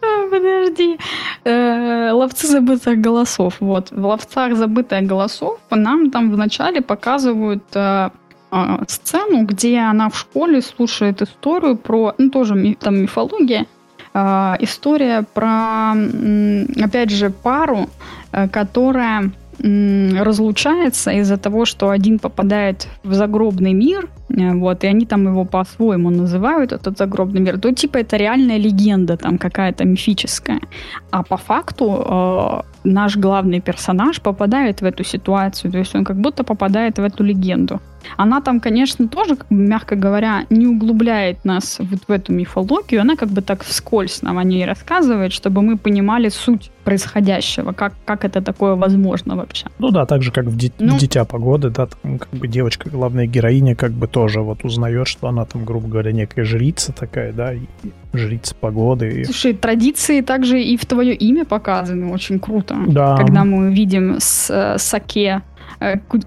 А, 0.02 0.30
подожди. 0.30 0.98
Э, 1.44 2.12
ловцы 2.12 2.48
забытых 2.48 3.00
голосов. 3.00 3.56
Вот. 3.60 3.92
В 3.92 4.06
ловцах 4.06 4.56
забытых 4.56 5.04
голосов 5.04 5.60
нам 5.70 6.12
там 6.12 6.32
вначале 6.32 6.82
показывают 6.82 7.64
э, 7.76 8.10
э, 8.52 8.58
сцену, 8.88 9.44
где 9.44 9.80
она 9.80 10.10
в 10.10 10.18
школе 10.18 10.62
слушает 10.62 11.22
историю 11.22 11.78
про, 11.78 12.14
ну 12.18 12.30
тоже 12.30 12.76
там 12.80 12.96
мифология, 13.02 13.66
история 14.60 15.24
про, 15.34 15.94
опять 16.84 17.12
же, 17.12 17.30
пару, 17.30 17.88
которая 18.52 19.32
разлучается 19.60 21.12
из-за 21.12 21.38
того, 21.38 21.66
что 21.66 21.90
один 21.90 22.20
попадает 22.20 22.88
в 23.04 23.14
загробный 23.14 23.74
мир, 23.74 24.10
э, 24.30 24.54
вот, 24.54 24.84
и 24.84 24.88
они 24.88 25.06
там 25.06 25.28
его 25.28 25.46
по-своему 25.46 26.10
называют, 26.10 26.72
этот 26.72 26.98
загробный 26.98 27.42
мир, 27.42 27.60
то 27.60 27.72
типа 27.72 27.98
это 27.98 28.18
реальная 28.18 28.58
легенда 28.58 29.18
там 29.18 29.38
какая-то 29.38 29.86
мифическая. 29.86 30.60
А 31.12 31.24
по 31.24 31.38
факту 31.38 32.06
э, 32.06 32.62
наш 32.88 33.18
главный 33.18 33.60
персонаж 33.60 34.22
попадает 34.22 34.82
в 34.82 34.86
эту 34.86 35.04
ситуацию, 35.04 35.72
то 35.72 35.78
есть 35.78 35.96
он 35.96 36.04
как 36.04 36.18
будто 36.18 36.44
попадает 36.44 36.98
в 37.00 37.04
эту 37.04 37.24
легенду. 37.24 37.80
Она 38.16 38.42
там, 38.42 38.60
конечно, 38.60 39.08
тоже, 39.08 39.38
мягко 39.50 39.96
говоря, 39.96 40.46
не 40.50 40.68
углубляет 40.68 41.46
нас 41.46 41.80
вот 41.80 42.00
в 42.08 42.12
эту 42.12 42.34
мифологию, 42.34 43.02
она 43.02 43.16
как 43.16 43.30
бы 43.30 43.42
так 43.42 43.64
вскользь 43.64 44.22
нам 44.22 44.38
о 44.38 44.44
ней 44.44 44.66
рассказывает, 44.66 45.34
чтобы 45.34 45.62
мы 45.62 45.78
понимали 45.78 46.30
суть 46.30 46.72
происходящего, 46.84 47.74
как, 47.74 47.94
как 48.06 48.24
это 48.24 48.42
такое 48.42 48.76
возможно 48.76 49.36
вообще. 49.36 49.66
Ну 49.80 49.92
да, 49.92 50.06
так 50.06 50.22
же, 50.22 50.32
как 50.32 50.46
в, 50.46 50.56
ди- 50.56 50.72
ну, 50.80 50.96
в 50.96 51.00
«Дитя 51.00 51.26
погоды», 51.26 51.70
да, 51.70 51.88
там 51.88 52.18
как 52.18 52.30
бы 52.30 52.48
девочка, 52.48 52.90
главная 52.90 53.28
героиня, 53.28 53.76
как 53.76 53.92
бы 53.92 54.08
тоже 54.08 54.42
вот 54.42 54.64
узнает, 54.64 55.08
что 55.08 55.28
она 55.28 55.46
там, 55.46 55.66
грубо 55.66 55.88
говоря, 55.88 56.14
некая 56.14 56.46
жрица 56.46 56.94
такая, 56.94 57.34
да, 57.34 57.54
и 57.54 57.60
жрица 58.14 58.56
погоды. 58.56 59.24
Слушай, 59.26 59.54
традиции 59.54 60.22
также 60.22 60.62
и 60.62 60.78
в 60.78 60.86
твое 60.86 61.14
имя 61.14 61.46
показаны, 61.46 62.12
очень 62.12 62.40
круто. 62.40 62.76
Да. 62.88 63.16
Когда 63.18 63.44
мы 63.44 63.74
видим 63.74 64.18
с, 64.20 64.50
э, 64.50 64.78
Саке 64.78 65.42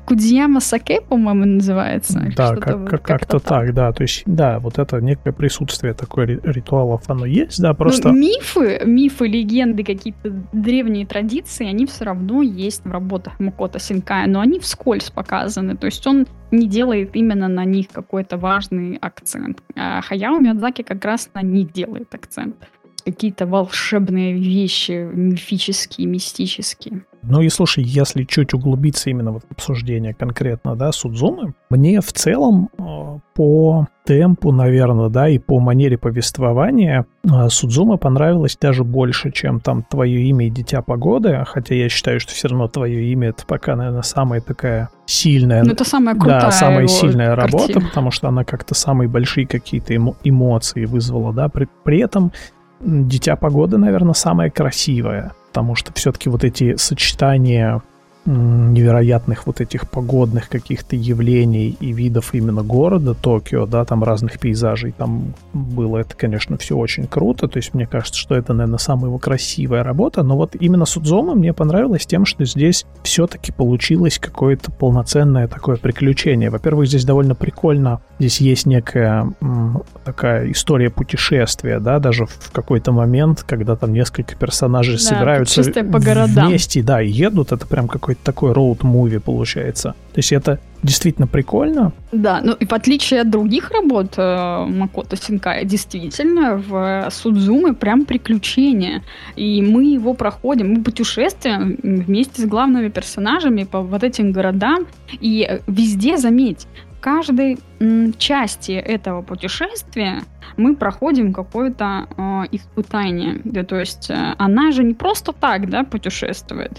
Кудзияма 0.05 0.61
Саке, 0.61 1.01
по-моему, 1.01 1.45
называется. 1.45 2.33
Да, 2.37 2.55
как, 2.55 2.89
как, 2.89 3.03
как-то 3.03 3.39
так. 3.39 3.49
так, 3.49 3.75
да. 3.75 3.93
То 3.93 4.03
есть, 4.03 4.23
да, 4.27 4.59
вот 4.59 4.79
это 4.79 5.01
некое 5.01 5.33
присутствие 5.33 5.95
такой 5.95 6.41
ритуалов, 6.43 7.03
оно 7.09 7.27
есть, 7.27 7.61
да, 7.61 7.75
просто... 7.75 8.09
Ну, 8.09 8.19
мифы, 8.19 8.83
мифы, 8.85 9.27
легенды, 9.27 9.85
какие-то 9.85 10.31
древние 10.53 11.07
традиции, 11.07 11.67
они 11.67 11.87
все 11.87 12.05
равно 12.05 12.43
есть 12.43 12.85
в 12.85 12.91
работах 12.91 13.39
Макота 13.41 13.79
Синкая, 13.79 14.27
но 14.27 14.41
они 14.41 14.61
вскользь 14.61 15.11
показаны. 15.11 15.77
То 15.77 15.87
есть 15.87 16.07
он 16.07 16.27
не 16.51 16.69
делает 16.69 17.11
именно 17.15 17.49
на 17.49 17.65
них 17.65 17.89
какой-то 17.89 18.37
важный 18.37 18.97
акцент. 18.97 19.63
А 19.77 20.01
Хаяо 20.01 20.39
Миядзаки 20.39 20.83
как 20.83 21.05
раз 21.05 21.31
на 21.35 21.43
них 21.43 21.73
делает 21.73 22.15
акцент 22.15 22.57
какие-то 23.05 23.47
волшебные 23.47 24.35
вещи, 24.35 25.09
мифические, 25.13 26.07
мистические. 26.07 27.03
Ну 27.23 27.43
и 27.43 27.51
слушай, 27.51 27.85
если 27.85 28.25
чуть 28.25 28.55
углубиться 28.55 29.11
именно 29.11 29.33
в 29.33 29.41
обсуждение 29.51 30.15
конкретно, 30.15 30.75
да, 30.75 30.91
Судзумы, 30.91 31.53
мне 31.69 32.01
в 32.01 32.13
целом 32.15 32.71
э, 32.79 33.19
по 33.35 33.87
темпу, 34.05 34.53
наверное, 34.53 35.11
да, 35.11 35.29
и 35.29 35.39
по 35.39 35.61
манере 35.61 35.99
повествования 35.99 37.05
э, 37.25 37.49
Судзума 37.51 37.99
понравилось 37.99 38.57
даже 38.59 38.85
больше, 38.85 39.33
чем 39.33 39.61
там 39.61 39.83
«Твое 39.83 40.23
имя 40.29 40.47
и 40.47 40.51
Дитя 40.51 40.81
погоды», 40.81 41.45
хотя 41.47 41.75
я 41.75 41.91
считаю, 41.91 42.21
что 42.21 42.33
все 42.33 42.49
равно 42.49 42.69
«Твое 42.69 43.05
имя»— 43.13 43.29
это 43.31 43.45
пока, 43.45 43.77
наверное, 43.77 44.01
самая 44.01 44.41
такая 44.41 44.89
сильная... 45.05 45.63
Ну, 45.63 45.73
это 45.73 45.85
самая 45.85 46.15
крутая 46.15 46.41
Да, 46.41 46.51
самая 46.53 46.87
сильная 46.87 47.37
картина. 47.37 47.59
работа, 47.59 47.81
потому 47.81 48.11
что 48.11 48.29
она 48.29 48.45
как-то 48.45 48.75
самые 48.75 49.09
большие 49.09 49.47
какие-то 49.47 49.95
эмо- 49.95 50.17
эмоции 50.25 50.87
вызвала, 50.87 51.35
да, 51.35 51.51
при, 51.51 51.69
при 51.85 52.01
этом 52.01 52.33
Дитя 52.81 53.37
погоды, 53.37 53.77
наверное, 53.77 54.15
самое 54.15 54.51
красивое, 54.51 55.33
потому 55.49 55.75
что 55.75 55.93
все-таки 55.93 56.31
вот 56.31 56.45
эти 56.45 56.77
сочетания 56.77 57.83
невероятных 58.27 59.47
вот 59.47 59.61
этих 59.61 59.89
погодных 59.89 60.49
каких-то 60.49 60.95
явлений 60.95 61.77
и 61.81 61.93
видов 61.93 62.35
именно 62.35 62.63
города 62.63 63.15
Токио, 63.15 63.67
да, 63.67 63.85
там 63.85 64.05
разных 64.05 64.39
пейзажей, 64.39 64.93
там 64.93 65.35
было 65.53 65.99
это, 65.99 66.15
конечно, 66.17 66.57
все 66.59 66.77
очень 66.77 67.07
круто, 67.07 67.49
то 67.49 67.57
есть 67.57 67.75
мне 67.75 67.87
кажется, 67.87 68.19
что 68.19 68.35
это, 68.35 68.53
наверное, 68.53 68.79
самая 68.79 69.07
его 69.07 69.19
красивая 69.19 69.83
работа, 69.83 70.23
но 70.23 70.37
вот 70.37 70.55
именно 70.59 70.85
Судзома 70.85 71.35
мне 71.35 71.53
понравилось 71.53 72.07
тем, 72.07 72.27
что 72.27 72.45
здесь 72.45 72.87
все-таки 73.03 73.53
получилось 73.53 74.19
какое-то 74.19 74.71
полноценное 74.71 75.49
такое 75.49 75.77
приключение. 75.77 76.51
Во-первых, 76.51 76.89
здесь 76.89 77.05
довольно 77.05 77.35
прикольно, 77.35 78.01
здесь 78.19 78.41
есть 78.41 78.67
некая 78.67 79.33
м, 79.41 79.83
такая 80.05 80.51
история 80.51 80.91
путешествия, 80.91 81.81
да, 81.81 81.99
даже 81.99 82.27
в 82.27 82.53
какой-то 82.53 82.93
момент, 82.93 83.45
когда 83.47 83.77
там 83.77 83.93
несколько 83.93 84.37
персонажей 84.37 84.95
да, 84.95 85.01
собираются 85.01 85.63
по 85.85 85.99
городам. 85.99 86.49
вместе, 86.49 86.83
да, 86.83 87.01
и 87.01 87.09
едут, 87.09 87.53
это 87.53 87.67
прям 87.67 87.89
какой-то 87.89 88.10
какой-то 88.11 88.25
такой 88.25 88.53
роуд-муви 88.53 89.21
получается. 89.21 89.95
То 90.13 90.19
есть 90.19 90.33
это 90.33 90.59
действительно 90.83 91.27
прикольно. 91.27 91.93
Да, 92.13 92.41
ну 92.43 92.53
и 92.53 92.65
в 92.65 92.73
отличие 92.73 93.21
от 93.21 93.31
других 93.31 93.71
работ 93.71 94.15
э, 94.17 94.67
Макото 94.67 95.17
Синкая, 95.17 95.65
действительно 95.65 96.57
в 96.57 97.09
Судзумы 97.11 97.75
прям 97.75 98.05
приключения. 98.05 99.03
И 99.37 99.63
мы 99.63 99.85
его 99.85 100.15
проходим, 100.15 100.73
мы 100.73 100.83
путешествуем 100.83 101.79
вместе 101.83 102.43
с 102.43 102.47
главными 102.47 102.89
персонажами 102.89 103.65
по 103.65 103.81
вот 103.81 104.03
этим 104.03 104.33
городам. 104.33 104.87
И 105.21 105.61
везде, 105.67 106.17
заметь, 106.17 106.67
каждой 107.01 107.59
м, 107.81 108.13
части 108.19 108.73
этого 108.73 109.23
путешествия 109.23 110.23
мы 110.57 110.75
проходим 110.75 111.33
какое-то 111.33 112.07
э, 112.17 112.57
испытание. 112.57 113.41
Да, 113.45 113.63
то 113.63 113.79
есть 113.79 114.11
э, 114.11 114.35
она 114.39 114.73
же 114.73 114.83
не 114.83 114.95
просто 114.95 115.33
так 115.33 115.71
да, 115.71 115.85
путешествует. 115.85 116.73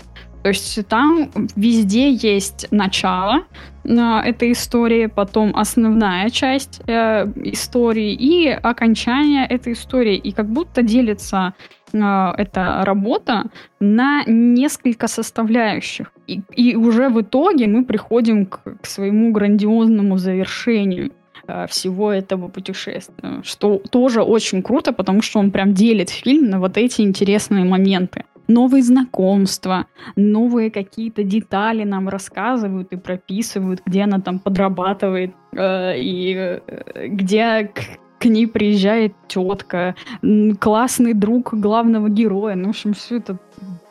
То 0.43 0.49
есть 0.49 0.87
там 0.87 1.29
везде 1.55 2.11
есть 2.11 2.67
начало 2.71 3.43
э, 3.83 3.89
этой 4.25 4.51
истории, 4.53 5.05
потом 5.05 5.55
основная 5.55 6.29
часть 6.29 6.81
э, 6.87 7.25
истории 7.43 8.13
и 8.13 8.47
окончание 8.47 9.45
этой 9.45 9.73
истории. 9.73 10.15
И 10.15 10.31
как 10.31 10.47
будто 10.47 10.81
делится 10.81 11.53
э, 11.93 12.33
эта 12.37 12.83
работа 12.85 13.43
на 13.79 14.23
несколько 14.25 15.07
составляющих. 15.07 16.11
И, 16.25 16.41
и 16.55 16.75
уже 16.75 17.09
в 17.09 17.21
итоге 17.21 17.67
мы 17.67 17.85
приходим 17.85 18.45
к, 18.45 18.61
к 18.81 18.85
своему 18.87 19.31
грандиозному 19.31 20.17
завершению 20.17 21.11
э, 21.47 21.67
всего 21.67 22.11
этого 22.11 22.47
путешествия, 22.47 23.41
что 23.43 23.79
тоже 23.91 24.23
очень 24.23 24.63
круто, 24.63 24.91
потому 24.91 25.21
что 25.21 25.39
он 25.39 25.51
прям 25.51 25.73
делит 25.75 26.09
фильм 26.09 26.49
на 26.49 26.59
вот 26.59 26.77
эти 26.77 27.01
интересные 27.01 27.63
моменты 27.63 28.23
новые 28.53 28.83
знакомства, 28.83 29.85
новые 30.15 30.71
какие-то 30.71 31.23
детали 31.23 31.83
нам 31.83 32.09
рассказывают 32.09 32.91
и 32.91 32.97
прописывают, 32.97 33.81
где 33.85 34.03
она 34.03 34.19
там 34.19 34.39
подрабатывает, 34.39 35.33
э, 35.53 35.97
и 35.97 36.35
э, 36.35 37.07
где 37.07 37.71
к, 37.73 37.81
к 38.19 38.25
ней 38.25 38.47
приезжает 38.47 39.13
тетка, 39.27 39.95
классный 40.59 41.13
друг 41.13 41.53
главного 41.53 42.09
героя. 42.09 42.55
Ну, 42.55 42.67
в 42.67 42.69
общем, 42.69 42.93
все 42.93 43.17
это 43.17 43.37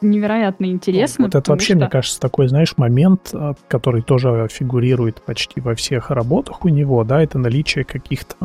невероятно 0.00 0.66
интересно. 0.66 1.26
Вот 1.26 1.34
это 1.34 1.50
вообще, 1.50 1.74
что... 1.74 1.76
мне 1.76 1.88
кажется, 1.88 2.20
такой, 2.20 2.48
знаешь, 2.48 2.76
момент, 2.76 3.30
э, 3.32 3.54
который 3.68 4.02
тоже 4.02 4.48
фигурирует 4.50 5.22
почти 5.22 5.60
во 5.60 5.74
всех 5.74 6.10
работах 6.10 6.64
у 6.64 6.68
него, 6.68 7.04
да, 7.04 7.22
это 7.22 7.38
наличие 7.38 7.84
каких-то 7.84 8.36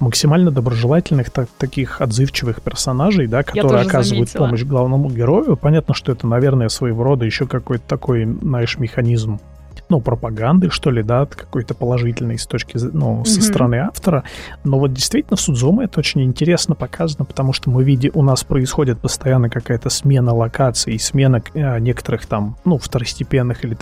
максимально 0.00 0.50
доброжелательных, 0.50 1.30
так, 1.30 1.48
таких 1.58 2.00
отзывчивых 2.00 2.62
персонажей, 2.62 3.26
да, 3.26 3.42
которые 3.42 3.82
оказывают 3.82 4.28
заметила. 4.28 4.46
помощь 4.46 4.62
главному 4.64 5.10
герою. 5.10 5.56
Понятно, 5.56 5.94
что 5.94 6.12
это, 6.12 6.26
наверное, 6.26 6.68
своего 6.68 7.02
рода 7.02 7.24
еще 7.24 7.46
какой-то 7.46 7.84
такой, 7.86 8.24
знаешь, 8.24 8.78
механизм 8.78 9.40
ну, 9.88 10.00
пропаганды, 10.00 10.70
что 10.70 10.90
ли, 10.90 11.02
да, 11.02 11.26
какой-то 11.26 11.74
положительный 11.74 12.38
с 12.38 12.46
точки, 12.46 12.76
ну, 12.76 13.24
со 13.24 13.40
mm-hmm. 13.40 13.42
стороны 13.42 13.74
автора. 13.76 14.24
Но 14.64 14.78
вот 14.78 14.92
действительно 14.92 15.36
в 15.36 15.40
Судзуме 15.40 15.84
это 15.84 16.00
очень 16.00 16.22
интересно 16.22 16.74
показано, 16.74 17.24
потому 17.24 17.52
что 17.52 17.70
мы 17.70 17.84
видим, 17.84 18.12
у 18.14 18.22
нас 18.22 18.44
происходит 18.44 18.98
постоянно 19.00 19.48
какая-то 19.48 19.88
смена 19.88 20.34
локаций, 20.34 20.98
смена 20.98 21.42
э, 21.54 21.78
некоторых 21.78 22.26
там, 22.26 22.56
ну, 22.64 22.78
второстепенных 22.78 23.64
или 23.64 23.76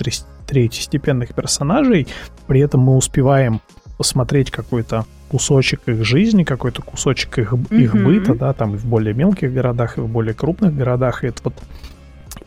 третьестепенных 0.46 1.34
персонажей. 1.34 2.06
При 2.46 2.60
этом 2.60 2.80
мы 2.80 2.96
успеваем 2.96 3.60
посмотреть 3.96 4.50
какой-то 4.50 5.04
кусочек 5.28 5.80
их 5.86 6.04
жизни, 6.04 6.44
какой-то 6.44 6.82
кусочек 6.82 7.38
их, 7.38 7.52
mm-hmm. 7.52 7.82
их 7.82 7.94
быта, 7.94 8.34
да, 8.34 8.52
там 8.52 8.74
и 8.74 8.78
в 8.78 8.86
более 8.86 9.14
мелких 9.14 9.52
городах, 9.52 9.98
и 9.98 10.00
в 10.00 10.08
более 10.08 10.34
крупных 10.34 10.74
городах. 10.76 11.24
И 11.24 11.28
это 11.28 11.40
вот 11.44 11.54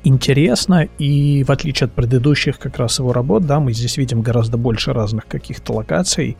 интересно, 0.03 0.88
и 0.97 1.43
в 1.43 1.51
отличие 1.51 1.85
от 1.85 1.93
предыдущих 1.93 2.57
как 2.57 2.77
раз 2.77 2.99
его 2.99 3.11
работ, 3.11 3.45
да, 3.45 3.59
мы 3.59 3.73
здесь 3.73 3.97
видим 3.97 4.21
гораздо 4.21 4.57
больше 4.57 4.93
разных 4.93 5.27
каких-то 5.27 5.73
локаций. 5.73 6.38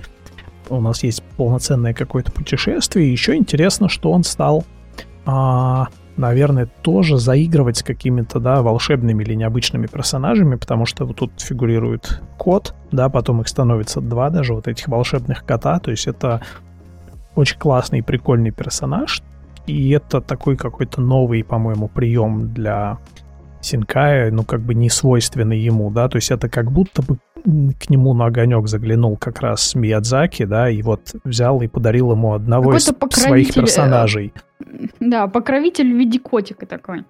У 0.70 0.80
нас 0.82 1.04
есть 1.04 1.24
полноценное 1.36 1.94
какое-то 1.94 2.32
путешествие. 2.32 3.08
И 3.08 3.12
еще 3.12 3.36
интересно, 3.36 3.90
что 3.90 4.12
он 4.12 4.24
стал 4.24 4.66
а, 5.26 5.88
наверное, 6.20 6.68
тоже 6.82 7.18
заигрывать 7.18 7.78
с 7.78 7.84
какими-то, 7.84 8.40
да, 8.40 8.62
волшебными 8.62 9.24
или 9.24 9.34
необычными 9.36 9.88
персонажами, 9.88 10.56
потому 10.56 10.86
что 10.86 11.06
вот 11.06 11.16
тут 11.16 11.32
фигурирует 11.40 12.22
кот, 12.38 12.76
да, 12.92 13.10
потом 13.10 13.42
их 13.42 13.48
становится 13.48 14.02
два 14.02 14.30
даже, 14.30 14.54
вот 14.54 14.68
этих 14.68 14.88
волшебных 14.88 15.46
кота, 15.46 15.80
то 15.80 15.92
есть 15.92 16.08
это 16.08 16.42
очень 17.36 17.58
классный 17.58 18.00
и 18.00 18.02
прикольный 18.04 18.52
персонаж, 18.52 19.24
и 19.66 19.92
это 19.92 20.20
такой 20.20 20.58
какой-то 20.58 21.00
новый, 21.00 21.44
по-моему, 21.44 21.88
прием 21.88 22.54
для 22.54 22.98
Синкая, 23.62 24.32
ну, 24.32 24.44
как 24.44 24.62
бы 24.62 24.74
не 24.74 24.90
свойственный 24.90 25.60
ему, 25.60 25.92
да, 25.92 26.08
то 26.08 26.18
есть 26.18 26.32
это 26.32 26.50
как 26.50 26.72
будто 26.72 27.02
бы 27.02 27.18
к 27.80 27.90
нему 27.90 28.14
на 28.14 28.26
огонек 28.26 28.68
заглянул 28.68 29.18
как 29.18 29.42
раз 29.42 29.76
Миядзаки, 29.76 30.46
да, 30.46 30.70
и 30.70 30.82
вот 30.82 31.16
взял 31.24 31.62
и 31.62 31.68
подарил 31.68 32.12
ему 32.12 32.34
одного 32.34 32.76
из 32.76 32.86
своих 33.12 33.50
э, 33.52 33.62
персонажей. 33.62 34.34
Да, 35.00 35.28
покровитель 35.28 35.94
в 35.94 35.98
виде 35.98 36.20
котика 36.20 36.66
такой. 36.66 37.06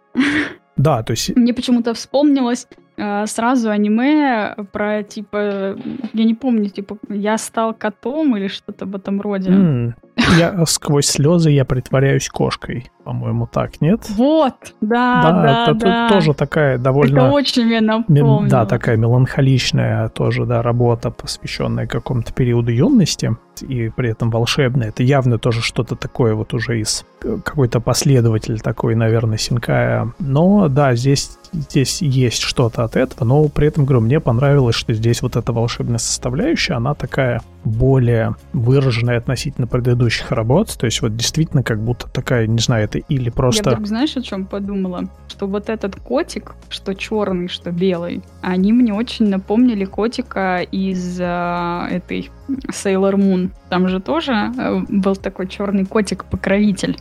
Да, 0.77 1.03
то 1.03 1.11
есть... 1.11 1.35
Мне 1.35 1.53
почему-то 1.53 1.93
вспомнилось 1.93 2.67
э, 2.97 3.26
сразу 3.26 3.69
аниме 3.69 4.55
про, 4.71 5.03
типа, 5.03 5.76
я 6.13 6.23
не 6.23 6.35
помню, 6.35 6.69
типа, 6.69 6.97
я 7.09 7.38
стал 7.38 7.73
котом 7.73 8.38
или 8.38 8.47
что-то 8.47 8.85
в 8.85 8.95
этом 8.95 9.19
роде. 9.19 9.49
Mm, 9.49 9.93
я 10.37 10.65
сквозь 10.65 11.07
слезы 11.07 11.51
я 11.51 11.65
притворяюсь 11.65 12.29
кошкой, 12.29 12.91
по-моему, 13.03 13.47
так, 13.47 13.81
нет? 13.81 14.01
Вот, 14.09 14.55
да, 14.81 15.21
да, 15.23 15.31
да, 15.31 15.63
это 15.63 15.73
да. 15.73 16.09
тоже 16.09 16.33
такая 16.33 16.77
довольно... 16.77 17.19
Это 17.19 17.31
очень 17.31 17.65
мне 17.65 17.81
напомнило. 17.81 18.47
Да, 18.47 18.65
такая 18.65 18.97
меланхоличная 18.97 20.09
тоже, 20.09 20.45
да, 20.45 20.61
работа, 20.61 21.11
посвященная 21.11 21.87
какому-то 21.87 22.33
периоду 22.33 22.71
юности 22.71 23.35
и 23.61 23.89
при 23.89 24.11
этом 24.11 24.29
волшебная. 24.29 24.89
Это 24.89 25.03
явно 25.03 25.37
тоже 25.37 25.61
что-то 25.61 25.95
такое 25.95 26.33
вот 26.33 26.53
уже 26.53 26.79
из 26.79 27.05
э, 27.23 27.39
какой-то 27.43 27.81
последователь 27.81 28.61
такой, 28.61 28.95
наверное, 28.95 29.37
Синкая. 29.37 30.13
Но 30.19 30.69
да, 30.69 30.95
здесь 30.95 31.37
здесь 31.51 32.01
есть 32.01 32.41
что-то 32.41 32.83
от 32.83 32.95
этого, 32.95 33.25
но 33.25 33.47
при 33.47 33.67
этом, 33.67 33.85
говорю, 33.85 34.01
мне 34.01 34.19
понравилось, 34.19 34.75
что 34.75 34.93
здесь 34.93 35.21
вот 35.21 35.35
эта 35.35 35.51
волшебная 35.51 35.97
составляющая, 35.97 36.75
она 36.75 36.93
такая 36.93 37.41
более 37.64 38.36
выраженная 38.53 39.18
относительно 39.18 39.68
предыдущих 39.68 40.31
работ, 40.31 40.76
то 40.77 40.86
есть 40.86 41.02
вот 41.02 41.15
действительно 41.15 41.64
как 41.64 41.81
будто 41.84 42.07
такая, 42.07 42.48
не 42.48 42.60
знаю, 42.60 42.86
это 42.86 42.99
или 42.99 43.30
просто... 43.30 43.69
Я 43.69 43.76
вдруг, 43.76 43.88
знаешь, 43.88 44.15
о 44.15 44.22
чем 44.22 44.45
подумала? 44.45 45.10
Что 45.27 45.48
вот 45.48 45.69
этот 45.69 45.95
котик, 45.95 46.56
что 46.69 46.94
черный, 46.94 47.48
что 47.48 47.72
белый, 47.72 48.22
они 48.41 48.73
мне 48.73 48.94
очень 48.94 49.27
напомнили 49.27 49.86
котика 49.86 50.61
из 50.61 51.19
э, 51.19 51.88
этой 51.91 52.30
Sailor 52.48 53.15
Moon. 53.15 53.52
Там 53.69 53.88
же 53.88 53.99
тоже 53.99 54.34
э, 54.34 54.81
был 54.88 55.15
такой 55.15 55.48
черный 55.48 55.86
котик-покровитель 55.86 56.98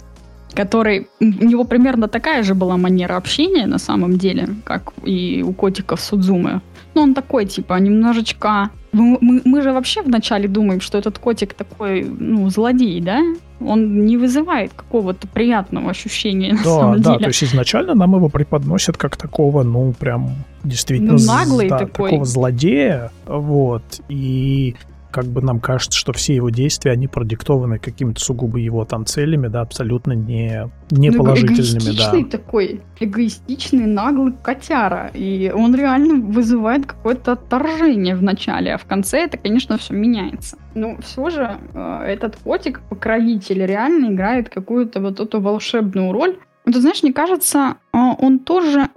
который... 0.54 1.08
У 1.20 1.24
него 1.24 1.64
примерно 1.64 2.08
такая 2.08 2.42
же 2.42 2.54
была 2.54 2.76
манера 2.76 3.16
общения 3.16 3.66
на 3.66 3.78
самом 3.78 4.18
деле, 4.18 4.48
как 4.64 4.92
и 5.04 5.44
у 5.46 5.52
котиков 5.52 6.00
Судзумы. 6.00 6.62
Ну, 6.94 7.02
он 7.02 7.14
такой, 7.14 7.46
типа, 7.46 7.74
немножечко... 7.78 8.70
Мы, 8.92 9.18
мы, 9.20 9.42
мы 9.44 9.62
же 9.62 9.72
вообще 9.72 10.02
вначале 10.02 10.48
думаем, 10.48 10.80
что 10.80 10.98
этот 10.98 11.18
котик 11.18 11.54
такой, 11.54 12.04
ну, 12.04 12.48
злодей, 12.48 13.00
да? 13.00 13.20
Он 13.60 14.06
не 14.06 14.16
вызывает 14.16 14.72
какого-то 14.72 15.28
приятного 15.28 15.90
ощущения 15.90 16.52
на 16.54 16.58
да, 16.58 16.64
самом 16.64 17.02
да, 17.02 17.10
деле. 17.12 17.24
то 17.24 17.28
есть 17.28 17.44
изначально 17.44 17.94
нам 17.94 18.14
его 18.16 18.28
преподносят 18.28 18.96
как 18.96 19.16
такого, 19.16 19.62
ну, 19.62 19.92
прям 19.92 20.30
действительно... 20.64 21.12
Ну, 21.12 21.26
наглый 21.26 21.68
да, 21.68 21.78
такой. 21.78 22.10
Такого 22.10 22.24
злодея, 22.24 23.10
вот. 23.26 23.84
И 24.08 24.74
как 25.18 25.26
бы 25.26 25.42
нам 25.42 25.58
кажется, 25.58 25.98
что 25.98 26.12
все 26.12 26.36
его 26.36 26.48
действия, 26.48 26.92
они 26.92 27.08
продиктованы 27.08 27.80
какими-то 27.80 28.20
сугубо 28.20 28.58
его 28.58 28.84
там 28.84 29.04
целями, 29.04 29.48
да, 29.48 29.62
абсолютно 29.62 30.12
не, 30.12 30.70
не 30.92 31.10
ну, 31.10 31.18
положительными, 31.18 31.82
эгоистичный 31.82 32.22
да. 32.22 32.30
такой, 32.30 32.82
эгоистичный, 33.00 33.86
наглый 33.86 34.32
котяра, 34.40 35.10
и 35.12 35.52
он 35.52 35.74
реально 35.74 36.24
вызывает 36.24 36.86
какое-то 36.86 37.32
отторжение 37.32 38.14
в 38.14 38.22
начале, 38.22 38.74
а 38.74 38.78
в 38.78 38.84
конце 38.84 39.24
это, 39.24 39.38
конечно, 39.38 39.76
все 39.76 39.92
меняется. 39.92 40.56
Но 40.76 40.96
все 40.98 41.30
же 41.30 41.58
э, 41.74 42.02
этот 42.06 42.36
котик, 42.36 42.80
покровитель, 42.88 43.66
реально 43.66 44.14
играет 44.14 44.50
какую-то 44.50 45.00
вот 45.00 45.18
эту 45.18 45.40
волшебную 45.40 46.12
роль. 46.12 46.36
Ну, 46.64 46.72
ты 46.72 46.80
знаешь, 46.80 47.02
мне 47.02 47.12
кажется, 47.12 47.74
э, 47.92 47.98
он 48.20 48.38
тоже 48.38 48.88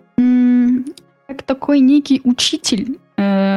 как 1.27 1.41
такой 1.41 1.79
некий 1.79 2.21
учитель 2.23 2.99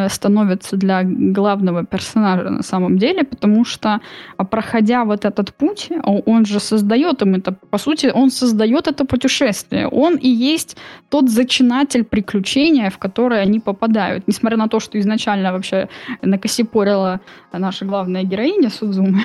становится 0.09 0.77
для 0.77 1.03
главного 1.05 1.85
персонажа 1.85 2.51
на 2.51 2.63
самом 2.63 2.99
деле, 2.99 3.25
потому 3.25 3.65
что 3.65 4.01
а, 4.37 4.45
проходя 4.45 5.05
вот 5.05 5.25
этот 5.25 5.55
путь, 5.55 5.91
он 6.27 6.47
же 6.47 6.61
создает 6.61 7.23
им 7.23 7.35
это, 7.35 7.53
по 7.71 7.79
сути, 7.79 8.11
он 8.15 8.31
создает 8.31 8.89
это 8.89 9.05
путешествие. 9.05 9.89
Он 9.89 10.17
и 10.17 10.29
есть 10.29 10.77
тот 11.09 11.31
зачинатель 11.31 12.05
приключения, 12.05 12.91
в 12.91 12.99
которое 12.99 13.41
они 13.41 13.61
попадают. 13.61 14.29
Несмотря 14.29 14.59
на 14.59 14.69
то, 14.69 14.81
что 14.81 14.99
изначально 14.99 15.53
вообще 15.53 15.89
накосипорила 16.23 17.21
наша 17.53 17.85
главная 17.85 18.25
героиня 18.25 18.71
Судзумы, 18.71 19.25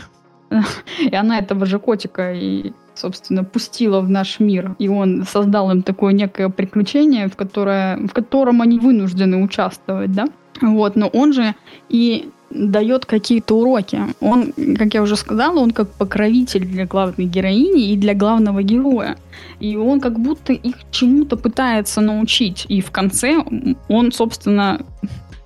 и 0.99 1.15
она 1.15 1.39
этого 1.39 1.65
же 1.65 1.79
котика 1.79 2.33
и 2.33 2.73
собственно, 2.99 3.43
пустила 3.43 4.01
в 4.01 4.09
наш 4.09 4.39
мир, 4.39 4.75
и 4.79 4.87
он 4.87 5.25
создал 5.25 5.71
им 5.71 5.81
такое 5.83 6.13
некое 6.13 6.49
приключение, 6.49 7.27
в, 7.27 7.35
которое, 7.35 7.97
в 7.97 8.13
котором 8.13 8.61
они 8.61 8.79
вынуждены 8.79 9.43
участвовать, 9.43 10.11
да? 10.11 10.27
Вот, 10.61 10.95
но 10.95 11.07
он 11.07 11.33
же 11.33 11.55
и 11.89 12.29
дает 12.49 13.05
какие-то 13.05 13.55
уроки. 13.55 14.01
Он, 14.19 14.53
как 14.77 14.93
я 14.93 15.01
уже 15.01 15.15
сказала, 15.15 15.59
он 15.59 15.71
как 15.71 15.89
покровитель 15.91 16.65
для 16.65 16.85
главной 16.85 17.25
героини 17.25 17.91
и 17.91 17.97
для 17.97 18.13
главного 18.15 18.63
героя. 18.63 19.17
И 19.59 19.75
он 19.75 19.99
как 19.99 20.19
будто 20.19 20.53
их 20.53 20.75
чему-то 20.91 21.37
пытается 21.37 22.01
научить. 22.01 22.65
И 22.67 22.81
в 22.81 22.91
конце 22.91 23.37
он, 23.87 24.11
собственно, 24.11 24.81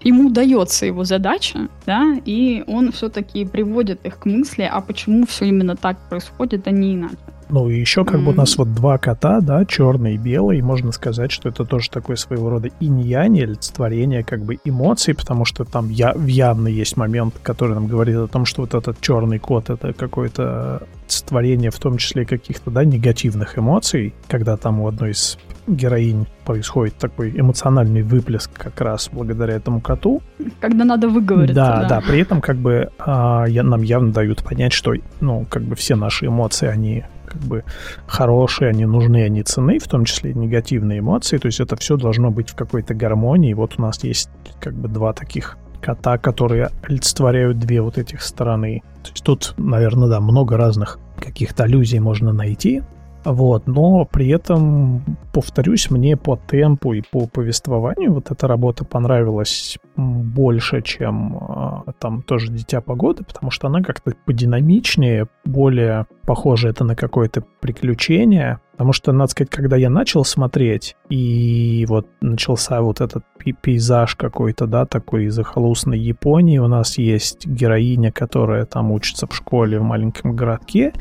ему 0.01 0.27
удается 0.27 0.85
его 0.85 1.03
задача, 1.03 1.67
да, 1.85 2.15
и 2.25 2.63
он 2.67 2.91
все-таки 2.91 3.45
приводит 3.45 4.05
их 4.05 4.19
к 4.19 4.25
мысли, 4.25 4.69
а 4.71 4.81
почему 4.81 5.25
все 5.25 5.45
именно 5.45 5.75
так 5.75 5.97
происходит, 6.09 6.67
а 6.67 6.71
не 6.71 6.95
иначе. 6.95 7.17
Ну 7.53 7.69
и 7.69 7.79
еще 7.79 8.03
как 8.03 8.15
mm-hmm. 8.15 8.23
бы 8.23 8.31
у 8.31 8.33
нас 8.33 8.57
вот 8.57 8.73
два 8.73 8.97
кота, 8.97 9.39
да, 9.39 9.63
черный 9.63 10.15
и 10.15 10.17
белый, 10.17 10.57
и 10.57 10.61
можно 10.63 10.91
сказать, 10.91 11.31
что 11.31 11.49
это 11.49 11.65
тоже 11.65 11.91
такой 11.91 12.17
своего 12.17 12.49
рода 12.49 12.69
инь-янь, 12.79 13.43
олицетворение 13.43 14.23
как 14.23 14.41
бы 14.41 14.57
эмоций, 14.65 15.13
потому 15.13 15.45
что 15.45 15.63
там 15.63 15.89
я, 15.89 16.15
явно 16.25 16.67
есть 16.67 16.97
момент, 16.97 17.35
который 17.43 17.75
нам 17.75 17.85
говорит 17.85 18.15
о 18.15 18.27
том, 18.27 18.45
что 18.45 18.61
вот 18.61 18.73
этот 18.73 18.99
черный 19.01 19.37
кот 19.37 19.69
это 19.69 19.93
какое-то 19.93 20.81
олицетворение 21.03 21.69
в 21.69 21.77
том 21.77 21.99
числе 21.99 22.25
каких-то, 22.25 22.71
да, 22.71 22.83
негативных 22.85 23.55
эмоций, 23.59 24.15
когда 24.27 24.57
там 24.57 24.79
у 24.79 24.87
одной 24.87 25.11
из 25.11 25.37
героинь 25.67 26.25
происходит 26.45 26.95
такой 26.95 27.39
эмоциональный 27.39 28.01
выплеск 28.01 28.51
как 28.51 28.81
раз 28.81 29.11
благодаря 29.11 29.53
этому 29.53 29.79
коту. 29.79 30.23
Когда 30.59 30.85
надо 30.85 31.07
выговориться. 31.07 31.53
Да, 31.53 31.81
да, 31.81 31.87
да 31.87 32.01
при 32.01 32.19
этом 32.19 32.41
как 32.41 32.57
бы 32.57 32.89
а, 32.97 33.45
я, 33.47 33.61
нам 33.61 33.83
явно 33.83 34.11
дают 34.11 34.43
понять, 34.43 34.73
что, 34.73 34.93
ну, 35.21 35.45
как 35.47 35.61
бы 35.61 35.75
все 35.75 35.95
наши 35.95 36.25
эмоции, 36.25 36.67
они 36.67 37.03
как 37.33 37.41
бы 37.41 37.63
хорошие, 38.05 38.69
они 38.69 38.85
нужны, 38.85 39.23
они 39.23 39.43
цены, 39.43 39.79
в 39.79 39.87
том 39.87 40.05
числе 40.05 40.33
негативные 40.33 40.99
эмоции. 40.99 41.37
То 41.37 41.47
есть 41.47 41.59
это 41.59 41.75
все 41.75 41.97
должно 41.97 42.31
быть 42.31 42.51
в 42.51 42.55
какой-то 42.55 42.93
гармонии. 42.93 43.53
Вот 43.53 43.75
у 43.77 43.81
нас 43.81 44.03
есть 44.03 44.29
как 44.59 44.73
бы 44.73 44.87
два 44.87 45.13
таких 45.13 45.57
кота, 45.81 46.17
которые 46.17 46.69
олицетворяют 46.83 47.59
две 47.59 47.81
вот 47.81 47.97
этих 47.97 48.21
стороны. 48.21 48.81
То 49.03 49.09
есть 49.11 49.23
тут, 49.23 49.53
наверное, 49.57 50.07
да, 50.07 50.21
много 50.21 50.55
разных 50.55 50.99
каких-то 51.19 51.63
аллюзий 51.63 51.99
можно 51.99 52.31
найти. 52.31 52.83
Вот, 53.25 53.67
но 53.67 54.05
при 54.05 54.27
этом, 54.29 55.03
повторюсь, 55.31 55.89
мне 55.89 56.17
по 56.17 56.35
темпу 56.35 56.93
и 56.93 57.01
по 57.01 57.27
повествованию 57.27 58.13
вот 58.13 58.31
эта 58.31 58.47
работа 58.47 58.83
понравилась 58.83 59.77
больше, 59.95 60.81
чем 60.81 61.37
э, 61.37 61.91
там 61.99 62.21
тоже 62.21 62.51
«Дитя 62.51 62.81
погоды», 62.81 63.23
потому 63.23 63.51
что 63.51 63.67
она 63.67 63.81
как-то 63.81 64.13
подинамичнее, 64.25 65.27
более 65.45 66.05
похоже 66.25 66.69
это 66.69 66.83
на 66.83 66.95
какое-то 66.95 67.43
приключение, 67.59 68.59
потому 68.71 68.91
что, 68.93 69.11
надо 69.11 69.31
сказать, 69.31 69.51
когда 69.51 69.77
я 69.77 69.89
начал 69.89 70.25
смотреть, 70.25 70.95
и 71.09 71.85
вот 71.87 72.07
начался 72.21 72.81
вот 72.81 73.01
этот 73.01 73.23
пейзаж 73.61 74.15
какой-то, 74.15 74.67
да, 74.67 74.85
такой 74.85 75.27
захолустной 75.27 75.99
Японии, 75.99 76.57
у 76.57 76.67
нас 76.67 76.97
есть 76.97 77.45
героиня, 77.45 78.11
которая 78.11 78.65
там 78.65 78.91
учится 78.91 79.27
в 79.27 79.35
школе 79.35 79.79
в 79.79 79.83
маленьком 79.83 80.35
городке, 80.35 80.93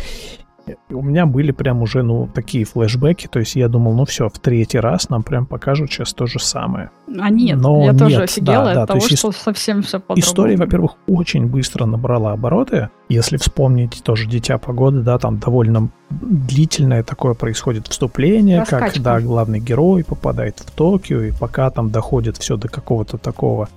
у 0.90 1.02
меня 1.02 1.26
были 1.26 1.50
прям 1.52 1.82
уже, 1.82 2.02
ну, 2.02 2.28
такие 2.32 2.64
флешбеки, 2.64 3.26
то 3.26 3.38
есть 3.38 3.56
я 3.56 3.68
думал, 3.68 3.94
ну 3.94 4.04
все, 4.04 4.28
в 4.28 4.38
третий 4.38 4.78
раз 4.78 5.08
нам 5.08 5.22
прям 5.22 5.46
покажут 5.46 5.90
сейчас 5.90 6.14
то 6.14 6.26
же 6.26 6.38
самое. 6.38 6.90
А 7.18 7.30
нет, 7.30 7.58
Но 7.58 7.84
я 7.84 7.92
нет, 7.92 7.98
тоже 7.98 8.22
офигела 8.22 8.64
да, 8.64 8.70
от 8.70 8.74
да, 8.74 8.86
того, 8.86 9.00
то 9.00 9.06
есть 9.06 9.18
что 9.18 9.32
совсем 9.32 9.82
все 9.82 10.00
по 10.00 10.14
История, 10.14 10.56
во-первых, 10.56 10.92
очень 11.06 11.46
быстро 11.46 11.84
набрала 11.86 12.32
обороты. 12.32 12.90
Если 13.08 13.36
вспомнить 13.36 14.02
тоже 14.02 14.26
«Дитя 14.26 14.58
погоды», 14.58 15.00
да, 15.00 15.18
там 15.18 15.38
довольно 15.38 15.90
длительное 16.10 17.02
такое 17.02 17.34
происходит 17.34 17.88
вступление, 17.88 18.60
Раскачка. 18.60 18.92
как, 18.94 19.02
да, 19.02 19.20
главный 19.20 19.60
герой 19.60 20.04
попадает 20.04 20.60
в 20.60 20.70
Токио, 20.70 21.22
и 21.22 21.32
пока 21.32 21.70
там 21.70 21.90
доходит 21.90 22.36
все 22.36 22.56
до 22.56 22.68
какого-то 22.68 23.18
такого 23.18 23.68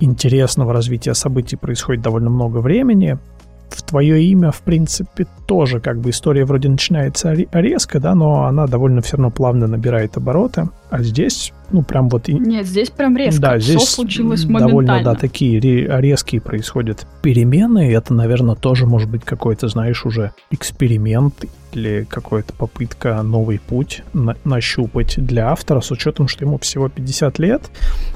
интересного 0.00 0.72
развития 0.72 1.14
событий 1.14 1.56
происходит 1.56 2.02
довольно 2.02 2.30
много 2.30 2.58
времени 2.58 3.18
в 3.74 3.82
твое 3.82 4.22
имя, 4.24 4.50
в 4.50 4.60
принципе, 4.62 5.26
тоже 5.46 5.80
как 5.80 5.98
бы 6.00 6.10
история 6.10 6.44
вроде 6.44 6.68
начинается 6.68 7.32
резко, 7.32 8.00
да, 8.00 8.14
но 8.14 8.44
она 8.44 8.66
довольно 8.66 9.02
все 9.02 9.16
равно 9.16 9.30
плавно 9.30 9.66
набирает 9.66 10.16
обороты. 10.16 10.68
А 10.90 11.02
здесь, 11.02 11.52
ну, 11.70 11.82
прям 11.82 12.08
вот... 12.08 12.28
Нет, 12.28 12.66
здесь 12.66 12.90
прям 12.90 13.16
резко. 13.16 13.40
Да, 13.40 13.58
здесь 13.58 13.82
Все 13.82 13.94
случилось 13.94 14.44
довольно, 14.44 15.02
да, 15.02 15.14
такие 15.14 15.60
резкие 15.60 16.40
происходят 16.40 17.06
перемены. 17.22 17.92
Это, 17.92 18.14
наверное, 18.14 18.56
тоже 18.56 18.86
может 18.86 19.08
быть 19.08 19.24
какой-то, 19.24 19.68
знаешь, 19.68 20.04
уже 20.04 20.32
эксперимент 20.50 21.34
или 21.72 22.06
какая-то 22.08 22.52
попытка 22.54 23.22
новый 23.22 23.58
путь 23.58 24.02
на 24.12 24.36
нащупать 24.44 25.14
для 25.24 25.50
автора, 25.50 25.80
с 25.80 25.90
учетом, 25.90 26.28
что 26.28 26.44
ему 26.44 26.58
всего 26.58 26.88
50 26.88 27.38
лет. 27.38 27.70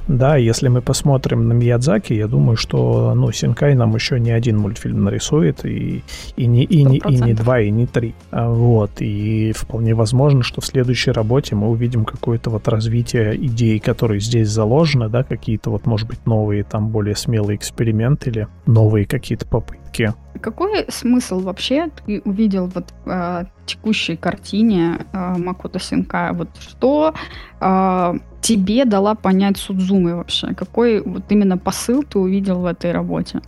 Да, 0.08 0.36
если 0.36 0.68
мы 0.68 0.82
посмотрим 0.82 1.48
на 1.48 1.52
Миядзаки, 1.52 2.12
я 2.12 2.26
думаю, 2.26 2.56
что, 2.56 3.14
ну, 3.14 3.32
Синкай 3.32 3.74
нам 3.74 3.94
еще 3.94 4.20
не 4.20 4.30
один 4.30 4.58
мультфильм 4.58 5.04
нарисует, 5.04 5.64
и, 5.64 6.02
и, 6.36 6.46
не, 6.46 6.64
и, 6.64 6.84
не, 6.84 6.98
и 6.98 7.20
не 7.20 7.34
два, 7.34 7.60
и 7.60 7.70
не 7.70 7.86
три. 7.86 8.14
А 8.30 8.50
вот, 8.50 9.00
и 9.00 9.52
вполне 9.52 9.94
возможно, 9.94 10.42
что 10.42 10.60
в 10.60 10.66
следующей 10.66 11.10
работе 11.10 11.54
мы 11.54 11.68
увидим 11.68 12.04
какое-то 12.04 12.50
вот 12.50 12.68
развитие 12.68 13.36
идей, 13.36 13.78
которые 13.78 14.20
здесь 14.20 14.48
заложены, 14.48 15.08
да, 15.08 15.22
какие-то 15.22 15.70
вот, 15.70 15.86
может 15.86 16.08
быть, 16.08 16.26
новые, 16.26 16.64
там, 16.64 16.88
более 16.88 17.16
смелые 17.16 17.56
эксперименты 17.56 18.30
или 18.30 18.48
новые 18.66 19.06
какие-то 19.06 19.46
попытки. 19.46 20.14
Какой 20.40 20.86
смысл 20.88 21.40
вообще 21.40 21.88
ты 22.06 22.20
увидел 22.24 22.66
вот 22.66 22.92
в 23.04 23.10
э, 23.10 23.46
текущей 23.66 24.16
картине 24.16 24.98
э, 25.12 25.34
Макото 25.38 25.78
Синкая? 25.78 26.32
Вот 26.32 26.48
что 26.58 27.14
э, 27.60 28.14
тебе 28.40 28.84
дала 28.84 29.14
понять 29.14 29.56
Судзумы 29.56 30.16
вообще? 30.16 30.54
Какой 30.54 31.00
вот 31.00 31.24
именно 31.30 31.58
посыл 31.58 32.02
ты 32.02 32.18
увидел 32.18 32.60
в 32.60 32.66
этой 32.66 32.92
работе? 32.92 33.40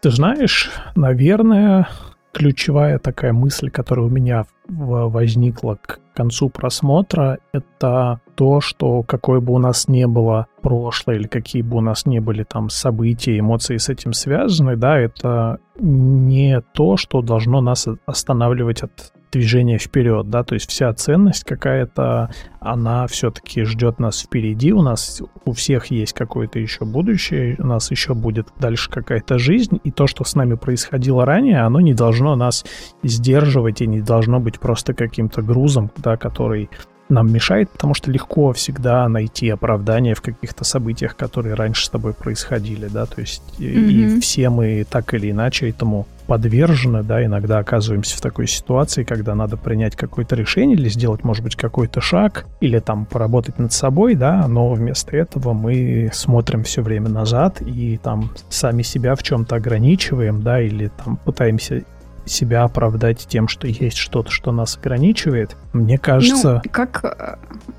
Ты 0.00 0.10
знаешь, 0.10 0.70
наверное, 0.94 1.88
ключевая 2.32 2.98
такая 2.98 3.32
мысль, 3.32 3.70
которая 3.70 4.06
у 4.06 4.10
меня 4.10 4.46
возникла 4.68 5.78
к 5.80 6.00
концу 6.14 6.48
просмотра, 6.48 7.38
это 7.52 8.20
то, 8.34 8.60
что 8.60 9.02
какое 9.02 9.40
бы 9.40 9.52
у 9.52 9.58
нас 9.58 9.88
не 9.88 10.06
было 10.06 10.46
прошлое 10.62 11.16
или 11.16 11.26
какие 11.26 11.62
бы 11.62 11.78
у 11.78 11.80
нас 11.80 12.06
не 12.06 12.20
были 12.20 12.44
там 12.44 12.70
события, 12.70 13.38
эмоции 13.38 13.76
с 13.76 13.88
этим 13.88 14.12
связаны, 14.12 14.76
да, 14.76 14.98
это 14.98 15.58
не 15.78 16.60
то, 16.72 16.96
что 16.96 17.22
должно 17.22 17.60
нас 17.60 17.88
останавливать 18.06 18.82
от 18.82 19.12
движение 19.32 19.78
вперед, 19.78 20.28
да, 20.28 20.44
то 20.44 20.54
есть 20.54 20.68
вся 20.68 20.92
ценность 20.92 21.44
какая-то, 21.44 22.30
она 22.60 23.06
все-таки 23.06 23.64
ждет 23.64 23.98
нас 23.98 24.20
впереди, 24.20 24.72
у 24.72 24.82
нас 24.82 25.22
у 25.46 25.52
всех 25.52 25.86
есть 25.86 26.12
какое-то 26.12 26.58
еще 26.58 26.84
будущее, 26.84 27.56
у 27.58 27.66
нас 27.66 27.90
еще 27.90 28.14
будет 28.14 28.48
дальше 28.60 28.90
какая-то 28.90 29.38
жизнь, 29.38 29.80
и 29.82 29.90
то, 29.90 30.06
что 30.06 30.24
с 30.24 30.34
нами 30.34 30.54
происходило 30.54 31.24
ранее, 31.24 31.62
оно 31.62 31.80
не 31.80 31.94
должно 31.94 32.36
нас 32.36 32.64
сдерживать 33.02 33.80
и 33.80 33.86
не 33.86 34.02
должно 34.02 34.38
быть 34.38 34.60
просто 34.60 34.92
каким-то 34.92 35.40
грузом, 35.40 35.90
да, 35.96 36.18
который 36.18 36.68
нам 37.12 37.32
мешает, 37.32 37.70
потому 37.70 37.94
что 37.94 38.10
легко 38.10 38.52
всегда 38.52 39.08
найти 39.08 39.48
оправдание 39.48 40.14
в 40.14 40.20
каких-то 40.20 40.64
событиях, 40.64 41.16
которые 41.16 41.54
раньше 41.54 41.86
с 41.86 41.88
тобой 41.88 42.14
происходили, 42.14 42.88
да, 42.88 43.06
то 43.06 43.20
есть 43.20 43.42
mm-hmm. 43.58 44.16
и 44.16 44.20
все 44.20 44.50
мы 44.50 44.84
так 44.88 45.14
или 45.14 45.30
иначе 45.30 45.70
этому 45.70 46.06
подвержены, 46.26 47.02
да, 47.02 47.24
иногда 47.24 47.58
оказываемся 47.58 48.16
в 48.16 48.20
такой 48.20 48.46
ситуации, 48.46 49.04
когда 49.04 49.34
надо 49.34 49.56
принять 49.56 49.96
какое-то 49.96 50.36
решение 50.36 50.76
или 50.76 50.88
сделать, 50.88 51.24
может 51.24 51.42
быть, 51.42 51.56
какой-то 51.56 52.00
шаг, 52.00 52.46
или 52.60 52.78
там 52.78 53.06
поработать 53.06 53.58
над 53.58 53.72
собой, 53.72 54.14
да, 54.14 54.46
но 54.48 54.72
вместо 54.72 55.16
этого 55.16 55.52
мы 55.52 56.10
смотрим 56.12 56.62
все 56.64 56.82
время 56.82 57.08
назад 57.08 57.60
и 57.60 57.98
там 58.02 58.30
сами 58.48 58.82
себя 58.82 59.14
в 59.14 59.22
чем-то 59.22 59.56
ограничиваем, 59.56 60.42
да, 60.42 60.60
или 60.60 60.90
там 61.04 61.16
пытаемся 61.16 61.82
себя 62.24 62.64
оправдать 62.64 63.26
тем, 63.28 63.48
что 63.48 63.66
есть 63.66 63.96
что-то, 63.96 64.30
что 64.30 64.52
нас 64.52 64.76
ограничивает. 64.76 65.56
Мне 65.72 65.98
кажется... 65.98 66.60
Ну, 66.64 66.70
как... 66.70 67.04
Э, 67.04 67.36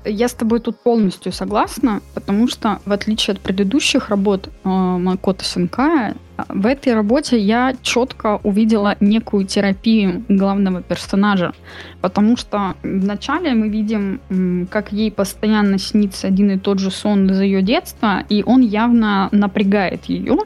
я 0.08 0.28
с 0.28 0.34
тобой 0.34 0.60
тут 0.60 0.78
полностью 0.80 1.32
согласна, 1.32 2.00
потому 2.14 2.48
что, 2.48 2.78
в 2.84 2.92
отличие 2.92 3.34
от 3.34 3.40
предыдущих 3.40 4.10
работ 4.10 4.48
э, 4.48 4.68
Макото 4.68 5.44
Синкая, 5.44 6.14
в 6.48 6.66
этой 6.66 6.94
работе 6.94 7.38
я 7.38 7.74
четко 7.82 8.40
увидела 8.42 8.96
некую 8.98 9.46
терапию 9.46 10.24
главного 10.28 10.82
персонажа, 10.82 11.52
потому 12.00 12.36
что 12.36 12.74
вначале 12.82 13.54
мы 13.54 13.68
видим, 13.68 14.66
как 14.70 14.92
ей 14.92 15.12
постоянно 15.12 15.78
снится 15.78 16.26
один 16.26 16.50
и 16.50 16.58
тот 16.58 16.80
же 16.80 16.90
сон 16.90 17.30
из 17.30 17.40
ее 17.40 17.62
детства, 17.62 18.24
и 18.28 18.42
он 18.44 18.62
явно 18.62 19.28
напрягает 19.30 20.06
ее, 20.06 20.38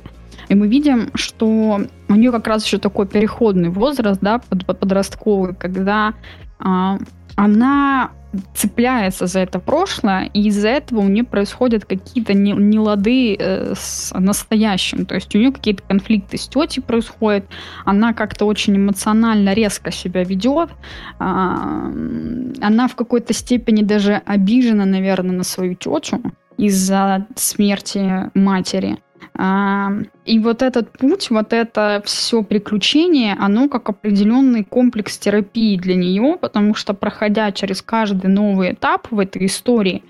и 0.48 0.54
мы 0.54 0.68
видим, 0.68 1.10
что 1.14 1.80
у 2.08 2.14
нее 2.14 2.32
как 2.32 2.46
раз 2.46 2.64
еще 2.64 2.78
такой 2.78 3.06
переходный 3.06 3.68
возраст, 3.68 4.20
да, 4.20 4.38
под, 4.38 4.64
подростковый, 4.64 5.54
когда 5.54 6.14
а, 6.58 6.98
она 7.36 8.10
цепляется 8.54 9.26
за 9.26 9.40
это 9.40 9.58
прошлое, 9.58 10.30
и 10.34 10.48
из-за 10.48 10.68
этого 10.68 11.00
у 11.00 11.08
нее 11.08 11.24
происходят 11.24 11.84
какие-то 11.84 12.34
нелады 12.34 13.34
э, 13.34 13.72
с 13.74 14.12
настоящим. 14.18 15.06
То 15.06 15.14
есть 15.14 15.34
у 15.34 15.38
нее 15.38 15.50
какие-то 15.50 15.82
конфликты 15.82 16.36
с 16.36 16.46
тетей 16.46 16.82
происходят, 16.82 17.46
она 17.86 18.12
как-то 18.12 18.44
очень 18.44 18.76
эмоционально 18.76 19.54
резко 19.54 19.90
себя 19.90 20.24
ведет, 20.24 20.70
э, 20.70 20.74
она 21.20 22.88
в 22.88 22.96
какой-то 22.96 23.32
степени 23.32 23.82
даже 23.82 24.20
обижена, 24.26 24.84
наверное, 24.84 25.36
на 25.36 25.44
свою 25.44 25.74
тетю 25.74 26.20
из-за 26.58 27.26
смерти 27.36 28.30
матери. 28.34 28.98
И 29.38 30.38
вот 30.40 30.62
этот 30.62 30.90
путь, 30.98 31.30
вот 31.30 31.52
это 31.52 32.02
все 32.04 32.42
приключение, 32.42 33.36
оно 33.38 33.68
как 33.68 33.88
определенный 33.88 34.64
комплекс 34.64 35.16
терапии 35.16 35.76
для 35.76 35.94
нее, 35.94 36.36
потому 36.40 36.74
что 36.74 36.92
проходя 36.92 37.52
через 37.52 37.80
каждый 37.80 38.28
новый 38.28 38.72
этап 38.72 39.06
в 39.12 39.18
этой 39.20 39.46
истории, 39.46 40.02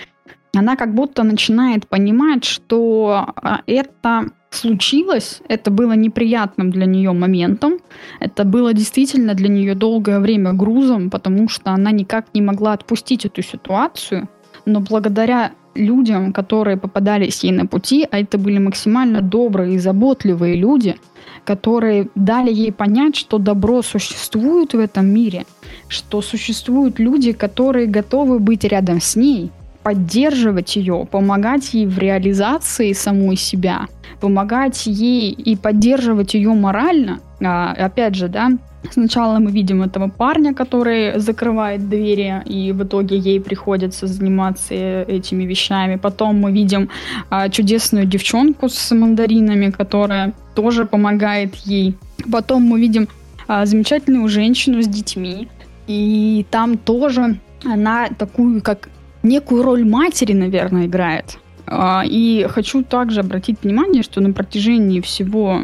она 0.54 0.76
как 0.76 0.94
будто 0.94 1.24
начинает 1.24 1.86
понимать, 1.86 2.44
что 2.44 3.26
а, 3.36 3.60
это 3.66 4.28
случилось, 4.50 5.42
это 5.46 5.70
было 5.70 5.92
неприятным 5.92 6.70
для 6.70 6.86
нее 6.86 7.12
моментом, 7.12 7.80
это 8.20 8.44
было 8.44 8.72
действительно 8.72 9.34
для 9.34 9.50
нее 9.50 9.74
долгое 9.74 10.20
время 10.20 10.54
грузом, 10.54 11.10
потому 11.10 11.50
что 11.50 11.72
она 11.72 11.90
никак 11.90 12.32
не 12.32 12.40
могла 12.40 12.72
отпустить 12.72 13.26
эту 13.26 13.42
ситуацию, 13.42 14.26
но 14.64 14.80
благодаря 14.80 15.52
людям, 15.78 16.32
которые 16.32 16.76
попадались 16.76 17.44
ей 17.44 17.52
на 17.52 17.66
пути, 17.66 18.06
а 18.10 18.18
это 18.18 18.38
были 18.38 18.58
максимально 18.58 19.22
добрые 19.22 19.74
и 19.74 19.78
заботливые 19.78 20.56
люди, 20.56 20.96
которые 21.44 22.08
дали 22.14 22.52
ей 22.52 22.72
понять, 22.72 23.16
что 23.16 23.38
добро 23.38 23.82
существует 23.82 24.74
в 24.74 24.78
этом 24.78 25.06
мире, 25.06 25.46
что 25.88 26.20
существуют 26.20 26.98
люди, 26.98 27.32
которые 27.32 27.86
готовы 27.86 28.38
быть 28.38 28.64
рядом 28.64 29.00
с 29.00 29.16
ней, 29.16 29.50
поддерживать 29.82 30.76
ее, 30.76 31.06
помогать 31.10 31.72
ей 31.72 31.86
в 31.86 31.98
реализации 31.98 32.92
самой 32.92 33.36
себя, 33.36 33.86
помогать 34.20 34.86
ей 34.86 35.30
и 35.30 35.56
поддерживать 35.56 36.34
ее 36.34 36.52
морально. 36.52 37.20
А, 37.40 37.72
опять 37.72 38.14
же, 38.14 38.28
да, 38.28 38.50
Сначала 38.90 39.38
мы 39.38 39.50
видим 39.50 39.82
этого 39.82 40.08
парня, 40.08 40.54
который 40.54 41.18
закрывает 41.18 41.88
двери, 41.88 42.42
и 42.46 42.72
в 42.72 42.84
итоге 42.84 43.18
ей 43.18 43.40
приходится 43.40 44.06
заниматься 44.06 44.74
этими 44.74 45.44
вещами. 45.44 45.96
Потом 45.96 46.36
мы 46.36 46.52
видим 46.52 46.88
а, 47.28 47.48
чудесную 47.48 48.06
девчонку 48.06 48.68
с 48.68 48.94
мандаринами, 48.94 49.70
которая 49.70 50.32
тоже 50.54 50.84
помогает 50.86 51.56
ей. 51.56 51.96
Потом 52.32 52.62
мы 52.62 52.80
видим 52.80 53.08
а, 53.48 53.66
замечательную 53.66 54.28
женщину 54.28 54.80
с 54.80 54.86
детьми, 54.86 55.48
и 55.88 56.46
там 56.50 56.78
тоже 56.78 57.40
она 57.64 58.08
такую, 58.16 58.62
как 58.62 58.88
некую 59.22 59.62
роль 59.62 59.84
матери, 59.84 60.32
наверное, 60.32 60.86
играет. 60.86 61.38
А, 61.70 62.02
и 62.04 62.46
хочу 62.48 62.82
также 62.82 63.20
обратить 63.20 63.62
внимание, 63.62 64.02
что 64.02 64.20
на 64.20 64.32
протяжении 64.32 65.00
всего 65.00 65.60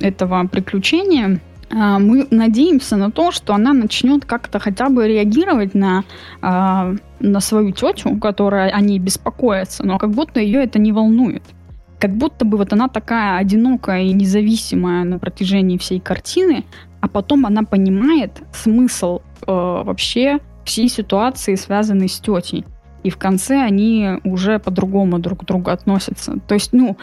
этого 0.00 0.46
приключения 0.46 1.40
а, 1.70 1.98
мы 1.98 2.26
надеемся 2.30 2.96
на 2.96 3.10
то, 3.10 3.30
что 3.30 3.54
она 3.54 3.72
начнет 3.72 4.24
как-то 4.24 4.58
хотя 4.58 4.88
бы 4.90 5.08
реагировать 5.08 5.74
на, 5.74 6.04
а, 6.42 6.94
на 7.20 7.40
свою 7.40 7.72
тетю, 7.72 8.16
которая 8.18 8.70
о 8.70 8.80
ней 8.80 8.98
беспокоится, 8.98 9.84
но 9.84 9.98
как 9.98 10.10
будто 10.10 10.40
ее 10.40 10.62
это 10.62 10.78
не 10.78 10.92
волнует. 10.92 11.42
Как 11.98 12.14
будто 12.16 12.44
бы 12.44 12.56
вот 12.56 12.72
она 12.72 12.88
такая 12.88 13.38
одинокая 13.38 14.02
и 14.02 14.12
независимая 14.12 15.04
на 15.04 15.18
протяжении 15.18 15.78
всей 15.78 16.00
картины, 16.00 16.64
а 17.00 17.08
потом 17.08 17.46
она 17.46 17.62
понимает 17.62 18.42
смысл 18.52 19.20
э, 19.46 19.52
вообще 19.52 20.38
всей 20.64 20.88
ситуации, 20.88 21.54
связанной 21.54 22.08
с 22.08 22.20
тетей 22.20 22.64
и 23.02 23.10
в 23.10 23.16
конце 23.16 23.60
они 23.60 24.18
уже 24.24 24.58
по-другому 24.58 25.18
друг 25.18 25.40
к 25.40 25.44
другу 25.44 25.70
относятся. 25.70 26.38
То 26.46 26.54
есть, 26.54 26.72
ну, 26.72 26.96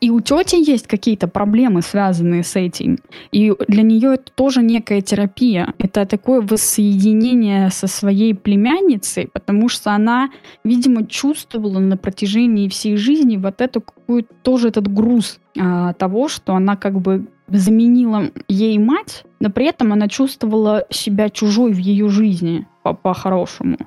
и 0.00 0.10
у 0.10 0.20
тети 0.20 0.56
есть 0.56 0.86
какие-то 0.86 1.28
проблемы, 1.28 1.82
связанные 1.82 2.42
с 2.42 2.56
этим. 2.56 2.98
И 3.30 3.52
для 3.68 3.82
нее 3.82 4.14
это 4.14 4.32
тоже 4.32 4.62
некая 4.62 5.00
терапия. 5.00 5.74
Это 5.78 6.06
такое 6.06 6.40
воссоединение 6.40 7.70
со 7.70 7.86
своей 7.86 8.34
племянницей, 8.34 9.28
потому 9.32 9.68
что 9.68 9.92
она, 9.92 10.30
видимо, 10.64 11.06
чувствовала 11.06 11.78
на 11.78 11.96
протяжении 11.96 12.68
всей 12.68 12.96
жизни 12.96 13.36
вот 13.36 13.60
эту 13.60 13.80
какую-то 13.80 14.34
тоже 14.42 14.68
этот 14.68 14.92
груз 14.92 15.38
а, 15.58 15.92
того, 15.92 16.28
что 16.28 16.54
она 16.54 16.76
как 16.76 17.00
бы 17.00 17.26
заменила 17.48 18.30
ей 18.48 18.78
мать, 18.78 19.24
но 19.40 19.50
при 19.50 19.66
этом 19.66 19.92
она 19.92 20.08
чувствовала 20.08 20.86
себя 20.90 21.28
чужой 21.28 21.72
в 21.72 21.78
ее 21.78 22.08
жизни 22.08 22.66
по-хорошему. 22.82 23.76
По 23.76 23.84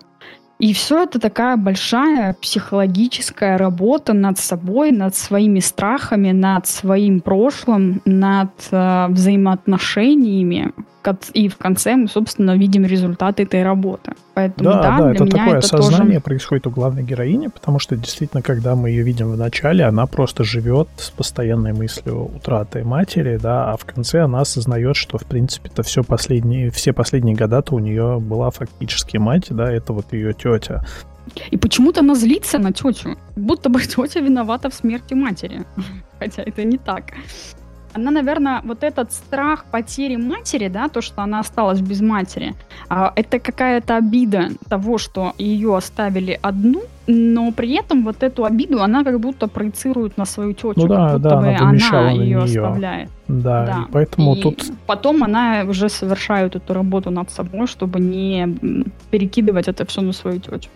и 0.58 0.74
все 0.74 1.04
это 1.04 1.20
такая 1.20 1.58
большая 1.58 2.34
психологическая 2.42 3.58
работа 3.58 4.14
над 4.14 4.40
собой, 4.40 4.92
над 4.92 5.16
своими 5.16 5.60
страхами, 5.60 6.32
над 6.32 6.66
своим 6.66 7.20
прошлым, 7.20 8.02
над 8.06 8.52
э, 8.72 9.08
взаимоотношениями. 9.10 10.72
И 11.34 11.50
в 11.50 11.58
конце 11.58 11.96
мы, 11.96 12.08
собственно, 12.08 12.58
видим 12.58 12.86
результаты 12.86 13.44
этой 13.44 13.64
работы. 13.64 14.14
Поэтому, 14.34 14.70
да, 14.70 14.82
да, 14.82 14.98
да 14.98 15.12
это 15.12 15.26
такое 15.26 15.58
это 15.58 15.58
осознание 15.60 16.16
тоже... 16.16 16.22
происходит 16.22 16.68
у 16.68 16.72
главной 16.72 17.04
героини, 17.04 17.48
потому 17.48 17.80
что 17.80 17.96
действительно, 17.96 18.42
когда 18.42 18.76
мы 18.76 18.90
ее 18.90 19.04
видим 19.04 19.32
в 19.32 19.38
начале, 19.38 19.86
она 19.86 20.06
просто 20.08 20.44
живет 20.44 20.88
с 20.98 21.10
постоянной 21.10 21.74
мыслью 21.74 22.36
утраты 22.36 22.84
матери, 22.84 23.38
да, 23.38 23.72
а 23.72 23.78
в 23.78 23.86
конце 23.86 24.22
она 24.22 24.42
осознает, 24.42 24.96
что, 24.96 25.18
в 25.18 25.26
принципе, 25.26 25.70
это 25.72 25.84
все 25.84 26.04
последние, 26.04 26.70
все 26.72 26.94
последние 26.94 27.36
года-то 27.36 27.76
у 27.76 27.80
нее 27.80 28.20
была 28.20 28.50
фактически 28.50 29.18
мать, 29.18 29.48
да, 29.50 29.72
это 29.72 29.94
вот 29.94 30.14
ее 30.14 30.34
тетя. 30.34 30.86
И 31.52 31.58
почему-то 31.58 32.02
она 32.02 32.16
злится 32.16 32.60
на 32.60 32.72
тетю, 32.72 33.18
будто 33.36 33.70
бы 33.70 33.82
тетя 33.82 34.20
виновата 34.20 34.70
в 34.70 34.74
смерти 34.74 35.14
матери. 35.14 35.66
Хотя 36.20 36.44
это 36.44 36.64
не 36.64 36.78
так 36.78 37.14
она, 37.96 38.12
наверное, 38.12 38.62
вот 38.64 38.84
этот 38.84 39.14
страх 39.14 39.66
потери 39.72 40.18
матери, 40.18 40.68
да, 40.68 40.90
то, 40.90 41.02
что 41.02 41.22
она 41.22 41.40
осталась 41.40 41.80
без 41.80 42.02
матери, 42.02 42.54
а, 42.90 43.14
это 43.16 43.40
какая-то 43.40 43.96
обида 43.96 44.50
того, 44.70 44.98
что 44.98 45.34
ее 45.38 45.76
оставили 45.78 46.38
одну, 46.42 46.84
но 47.08 47.52
при 47.54 47.74
этом 47.74 48.04
вот 48.04 48.22
эту 48.22 48.44
обиду 48.44 48.82
она 48.82 49.04
как 49.04 49.20
будто 49.20 49.48
проецирует 49.48 50.18
на 50.18 50.26
свою 50.26 50.54
тетю, 50.54 50.74
ну, 50.76 50.88
да, 50.88 50.96
как 50.96 51.14
будто 51.16 51.30
да, 51.30 51.36
бы 51.38 51.48
она, 51.48 51.90
она 51.92 52.12
ее 52.12 52.40
оставляет. 52.40 53.10
Да, 53.28 53.66
да. 53.66 53.86
И 53.88 53.92
поэтому 53.92 54.36
и 54.36 54.42
тут... 54.42 54.64
Потом 54.86 55.24
она 55.24 55.64
уже 55.68 55.88
совершает 55.88 56.56
эту 56.56 56.74
работу 56.74 57.12
над 57.12 57.32
собой, 57.32 57.66
чтобы 57.68 58.00
не 58.00 58.86
перекидывать 59.10 59.70
это 59.70 59.86
все 59.86 60.02
на 60.02 60.12
свою 60.12 60.40
тетю. 60.40 60.70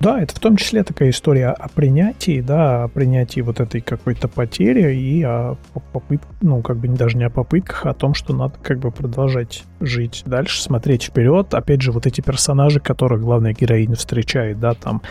Да, 0.00 0.20
это 0.20 0.34
в 0.34 0.38
том 0.38 0.56
числе 0.56 0.84
такая 0.84 1.10
история 1.10 1.48
о 1.48 1.68
принятии, 1.68 2.40
да, 2.40 2.84
о 2.84 2.88
принятии 2.88 3.40
вот 3.40 3.58
этой 3.58 3.80
какой-то 3.80 4.28
потери 4.28 4.94
и 4.94 5.22
о 5.24 5.56
попытках, 5.92 6.30
ну, 6.40 6.62
как 6.62 6.76
бы 6.76 6.86
даже 6.88 7.16
не 7.16 7.24
о 7.24 7.30
попытках, 7.30 7.84
а 7.84 7.90
о 7.90 7.94
том, 7.94 8.14
что 8.14 8.32
надо 8.32 8.54
как 8.62 8.78
бы 8.78 8.92
продолжать 8.92 9.64
жить 9.80 10.22
дальше, 10.24 10.62
смотреть 10.62 11.04
вперед. 11.04 11.52
Опять 11.52 11.82
же, 11.82 11.90
вот 11.90 12.06
эти 12.06 12.20
персонажи, 12.20 12.78
которых 12.78 13.22
главная 13.22 13.54
героиня 13.54 13.96
встречает, 13.96 14.60
да, 14.60 14.74
там 14.74 15.02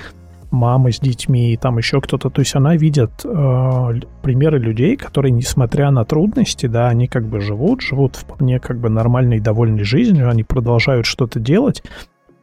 мамы 0.51 0.93
с 0.93 0.99
детьми, 0.99 1.51
и 1.51 1.57
там 1.57 1.77
еще 1.77 1.99
кто-то. 1.99 2.29
То 2.29 2.39
есть 2.39 2.55
она 2.55 2.77
видит 2.77 3.11
э, 3.25 3.93
примеры 4.21 4.59
людей, 4.59 4.95
которые, 4.95 5.31
несмотря 5.31 5.91
на 5.91 6.05
трудности, 6.05 6.67
да, 6.67 6.87
они 6.87 7.07
как 7.07 7.25
бы 7.25 7.41
живут, 7.41 7.81
живут 7.81 8.15
вполне 8.15 8.61
как 8.61 8.79
бы 8.79 8.89
нормальной, 8.89 9.41
довольной 9.41 9.83
жизнью, 9.83 10.29
они 10.29 10.43
продолжают 10.43 11.05
что-то 11.05 11.41
делать, 11.41 11.83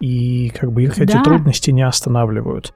и 0.01 0.51
как 0.51 0.73
бы 0.73 0.83
их 0.83 0.99
эти 0.99 1.17
трудности 1.23 1.71
не 1.71 1.83
останавливают. 1.83 2.75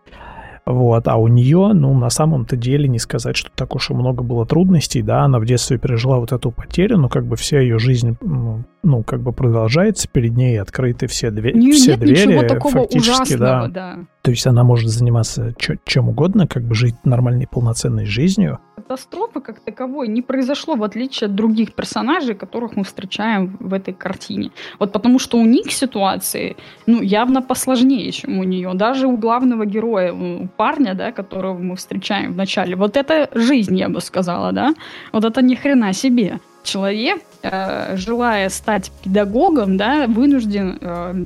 Вот, 0.68 1.08
а 1.08 1.16
у 1.16 1.28
нее, 1.28 1.70
ну, 1.72 1.94
на 1.94 2.10
самом-то 2.10 2.54
деле 2.54 2.88
не 2.88 2.98
сказать, 2.98 3.36
что 3.36 3.50
так 3.54 3.74
уж 3.74 3.88
и 3.88 3.94
много 3.94 4.22
было 4.22 4.44
трудностей, 4.44 5.00
да, 5.00 5.22
она 5.22 5.38
в 5.38 5.46
детстве 5.46 5.78
пережила 5.78 6.18
вот 6.18 6.32
эту 6.32 6.50
потерю, 6.50 6.98
но 6.98 7.08
как 7.08 7.24
бы 7.24 7.36
вся 7.36 7.58
ее 7.58 7.78
жизнь, 7.78 8.18
ну, 8.20 9.02
как 9.02 9.22
бы 9.22 9.32
продолжается, 9.32 10.08
перед 10.12 10.36
ней 10.36 10.60
открыты 10.60 11.06
все, 11.06 11.30
две, 11.30 11.54
не, 11.54 11.72
все 11.72 11.92
нет 11.92 12.00
двери, 12.00 12.34
ничего 12.34 12.42
такого 12.42 12.74
фактически, 12.82 13.34
ужасного, 13.34 13.68
да. 13.68 13.96
да. 13.96 13.98
То 14.20 14.30
есть 14.30 14.46
она 14.46 14.62
может 14.62 14.90
заниматься 14.90 15.54
чем 15.86 16.10
угодно, 16.10 16.46
как 16.46 16.64
бы 16.64 16.74
жить 16.74 16.96
нормальной, 17.02 17.46
полноценной 17.46 18.04
жизнью, 18.04 18.58
катастрофы 18.88 19.40
как 19.40 19.60
таковой 19.60 20.08
не 20.08 20.22
произошло, 20.22 20.74
в 20.74 20.82
отличие 20.82 21.26
от 21.26 21.34
других 21.34 21.74
персонажей, 21.74 22.34
которых 22.34 22.76
мы 22.76 22.84
встречаем 22.84 23.56
в 23.60 23.74
этой 23.74 23.92
картине. 23.92 24.50
Вот 24.78 24.92
потому 24.92 25.18
что 25.18 25.38
у 25.38 25.44
них 25.44 25.72
ситуации, 25.72 26.56
ну, 26.86 27.02
явно 27.02 27.42
посложнее, 27.42 28.10
чем 28.12 28.38
у 28.38 28.44
нее. 28.44 28.72
Даже 28.74 29.06
у 29.06 29.16
главного 29.16 29.66
героя, 29.66 30.12
у 30.12 30.48
парня, 30.56 30.94
да, 30.94 31.12
которого 31.12 31.58
мы 31.58 31.76
встречаем 31.76 32.32
в 32.32 32.36
начале, 32.36 32.76
вот 32.76 32.96
это 32.96 33.28
жизнь, 33.34 33.76
я 33.76 33.88
бы 33.88 34.00
сказала, 34.00 34.52
да, 34.52 34.74
вот 35.12 35.24
это 35.24 35.42
ни 35.42 35.54
хрена 35.54 35.92
себе 35.92 36.40
человек, 36.62 37.22
желая 37.42 38.48
стать 38.48 38.90
педагогом, 39.02 39.76
да, 39.76 40.06
вынужден 40.06 40.78
э, 40.80 41.24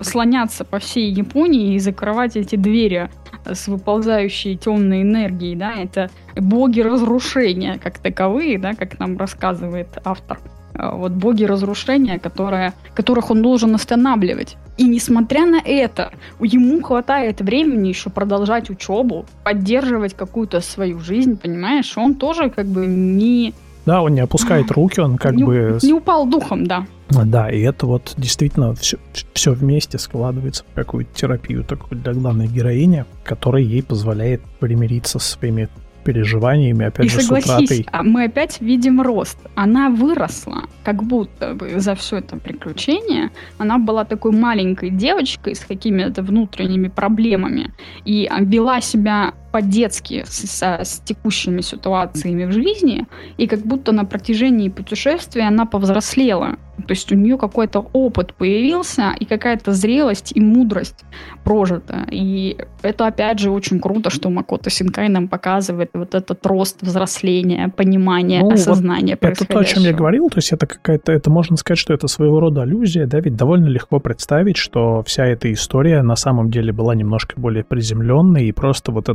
слоняться 0.00 0.64
по 0.64 0.78
всей 0.78 1.10
Японии 1.10 1.74
и 1.74 1.78
закрывать 1.78 2.36
эти 2.36 2.56
двери 2.56 3.10
с 3.44 3.68
выползающей 3.68 4.56
темной 4.56 5.02
энергией, 5.02 5.56
да, 5.56 5.74
это 5.74 6.10
боги 6.34 6.80
разрушения 6.80 7.78
как 7.82 7.98
таковые, 7.98 8.58
да, 8.58 8.74
как 8.74 8.98
нам 8.98 9.18
рассказывает 9.18 9.88
автор. 10.04 10.40
Э, 10.74 10.90
вот 10.94 11.12
боги 11.12 11.44
разрушения, 11.44 12.18
которые, 12.18 12.72
которых 12.94 13.30
он 13.30 13.42
должен 13.42 13.74
останавливать. 13.74 14.56
И 14.78 14.84
несмотря 14.84 15.44
на 15.44 15.60
это, 15.62 16.12
ему 16.40 16.80
хватает 16.80 17.40
времени 17.40 17.88
еще 17.88 18.08
продолжать 18.08 18.70
учебу, 18.70 19.26
поддерживать 19.44 20.14
какую-то 20.14 20.60
свою 20.60 21.00
жизнь, 21.00 21.36
понимаешь? 21.36 21.98
Он 21.98 22.14
тоже 22.14 22.48
как 22.50 22.66
бы 22.66 22.86
не 22.86 23.52
да, 23.86 24.02
он 24.02 24.14
не 24.14 24.20
опускает 24.20 24.70
руки, 24.70 25.00
он 25.00 25.16
как 25.16 25.34
не, 25.34 25.44
бы... 25.44 25.78
Не 25.82 25.92
упал 25.92 26.26
духом, 26.26 26.66
да. 26.66 26.86
Да, 27.08 27.50
и 27.50 27.60
это 27.60 27.86
вот 27.86 28.14
действительно 28.16 28.74
все, 28.74 28.98
все 29.32 29.52
вместе 29.52 29.98
складывается 29.98 30.64
в 30.70 30.74
какую-то 30.74 31.12
терапию 31.14 31.64
такую 31.64 32.00
для 32.00 32.12
главной 32.12 32.46
героини, 32.46 33.04
которая 33.24 33.62
ей 33.62 33.82
позволяет 33.82 34.42
примириться 34.60 35.18
со 35.18 35.32
своими 35.32 35.68
переживаниями, 36.04 36.86
опять 36.86 37.06
и 37.06 37.08
же, 37.08 37.20
согласись, 37.20 37.46
с 37.46 37.54
утратой. 37.54 37.86
А 37.92 38.02
мы 38.02 38.24
опять 38.24 38.60
видим 38.60 39.00
рост. 39.00 39.38
Она 39.54 39.90
выросла, 39.90 40.64
как 40.82 41.02
будто 41.02 41.54
бы 41.54 41.78
за 41.78 41.94
все 41.94 42.18
это 42.18 42.36
приключение. 42.36 43.30
Она 43.58 43.78
была 43.78 44.04
такой 44.04 44.32
маленькой 44.32 44.90
девочкой 44.90 45.54
с 45.54 45.60
какими-то 45.60 46.22
внутренними 46.22 46.88
проблемами 46.88 47.72
и 48.04 48.30
вела 48.40 48.80
себя 48.80 49.34
по-детски 49.50 50.24
с, 50.26 50.62
с 50.62 51.00
текущими 51.04 51.60
ситуациями 51.60 52.44
в 52.44 52.52
жизни, 52.52 53.06
и 53.36 53.46
как 53.46 53.60
будто 53.60 53.92
на 53.92 54.04
протяжении 54.04 54.68
путешествия 54.68 55.48
она 55.48 55.66
повзрослела. 55.66 56.56
То 56.86 56.92
есть 56.92 57.12
у 57.12 57.14
нее 57.14 57.36
какой-то 57.36 57.86
опыт 57.92 58.34
появился, 58.34 59.12
и 59.18 59.24
какая-то 59.24 59.72
зрелость 59.72 60.32
и 60.34 60.40
мудрость 60.40 61.04
прожита. 61.44 62.06
И 62.10 62.56
это, 62.82 63.06
опять 63.06 63.38
же, 63.38 63.50
очень 63.50 63.80
круто, 63.80 64.10
что 64.10 64.30
Макото 64.30 64.70
Синкай 64.70 65.08
нам 65.08 65.28
показывает 65.28 65.90
вот 65.92 66.14
этот 66.14 66.44
рост 66.46 66.82
взросления, 66.82 67.68
понимания, 67.68 68.40
ну, 68.40 68.52
осознания 68.52 69.18
вот 69.20 69.30
Это 69.30 69.44
то, 69.46 69.58
о 69.58 69.64
чем 69.64 69.82
я 69.82 69.92
говорил, 69.92 70.28
то 70.30 70.38
есть 70.38 70.52
это 70.52 70.66
какая-то, 70.66 71.12
это 71.12 71.30
можно 71.30 71.56
сказать, 71.56 71.78
что 71.78 71.92
это 71.92 72.08
своего 72.08 72.40
рода 72.40 72.62
аллюзия, 72.62 73.06
да, 73.06 73.20
ведь 73.20 73.36
довольно 73.36 73.66
легко 73.66 74.00
представить, 74.00 74.56
что 74.56 75.02
вся 75.02 75.26
эта 75.26 75.52
история 75.52 76.02
на 76.02 76.16
самом 76.16 76.50
деле 76.50 76.72
была 76.72 76.94
немножко 76.94 77.38
более 77.38 77.64
приземленной, 77.64 78.46
и 78.46 78.52
просто 78.52 78.92
вот 78.92 79.08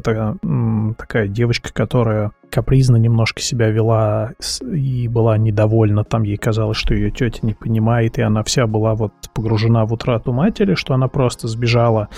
такая 0.98 1.28
девочка, 1.28 1.74
которая 1.74 2.32
капризно 2.50 2.96
немножко 2.96 3.42
себя 3.42 3.70
вела 3.70 4.32
и 4.62 5.08
была 5.08 5.38
недовольна. 5.38 6.04
Там 6.04 6.24
ей 6.24 6.38
казалось, 6.38 6.78
что 6.78 6.94
ее 6.94 7.12
тетя 7.12 7.40
не 7.42 7.54
понимает, 7.54 8.18
и 8.18 8.22
она 8.22 8.44
вся 8.44 8.68
была 8.68 8.96
вот 8.96 9.14
погружена 9.34 9.86
в 9.86 9.94
утрату 9.94 10.32
матери, 10.32 10.76
что 10.76 10.94
она 10.94 11.08
просто 11.08 11.48
сбежала 11.48 12.10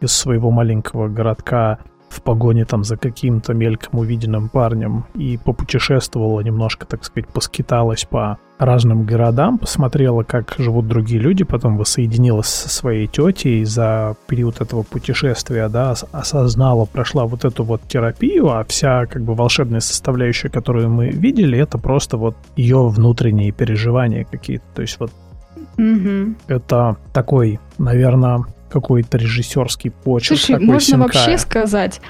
из 0.00 0.12
своего 0.12 0.50
маленького 0.50 1.08
городка 1.08 1.78
в 2.12 2.22
погоне 2.22 2.64
там 2.64 2.84
за 2.84 2.96
каким-то 2.96 3.54
мельком 3.54 3.98
увиденным 3.98 4.48
парнем 4.48 5.04
и 5.14 5.38
попутешествовала 5.42 6.40
немножко, 6.40 6.86
так 6.86 7.04
сказать, 7.04 7.28
поскиталась 7.28 8.04
по 8.04 8.38
разным 8.58 9.04
городам, 9.04 9.58
посмотрела, 9.58 10.22
как 10.22 10.54
живут 10.58 10.86
другие 10.86 11.20
люди, 11.20 11.42
потом 11.42 11.76
воссоединилась 11.76 12.46
со 12.46 12.68
своей 12.68 13.08
тетей 13.08 13.64
за 13.64 14.14
период 14.28 14.60
этого 14.60 14.82
путешествия, 14.82 15.68
да, 15.68 15.94
осознала, 16.12 16.84
прошла 16.84 17.24
вот 17.24 17.44
эту 17.44 17.64
вот 17.64 17.82
терапию, 17.88 18.50
а 18.50 18.64
вся 18.64 19.06
как 19.06 19.22
бы 19.22 19.34
волшебная 19.34 19.80
составляющая, 19.80 20.48
которую 20.48 20.90
мы 20.90 21.08
видели, 21.08 21.58
это 21.58 21.78
просто 21.78 22.16
вот 22.16 22.36
ее 22.54 22.88
внутренние 22.88 23.50
переживания 23.50 24.24
какие-то. 24.24 24.64
То 24.74 24.82
есть 24.82 25.00
вот 25.00 25.10
Угу. 25.78 26.34
Это 26.48 26.96
такой, 27.12 27.58
наверное, 27.78 28.44
какой-то 28.72 29.18
режиссерский 29.18 29.90
почерк. 29.90 30.38
Слушай, 30.38 30.52
такой 30.52 30.66
можно 30.66 30.86
синкая. 30.86 31.06
вообще 31.06 31.38
сказать, 31.38 32.00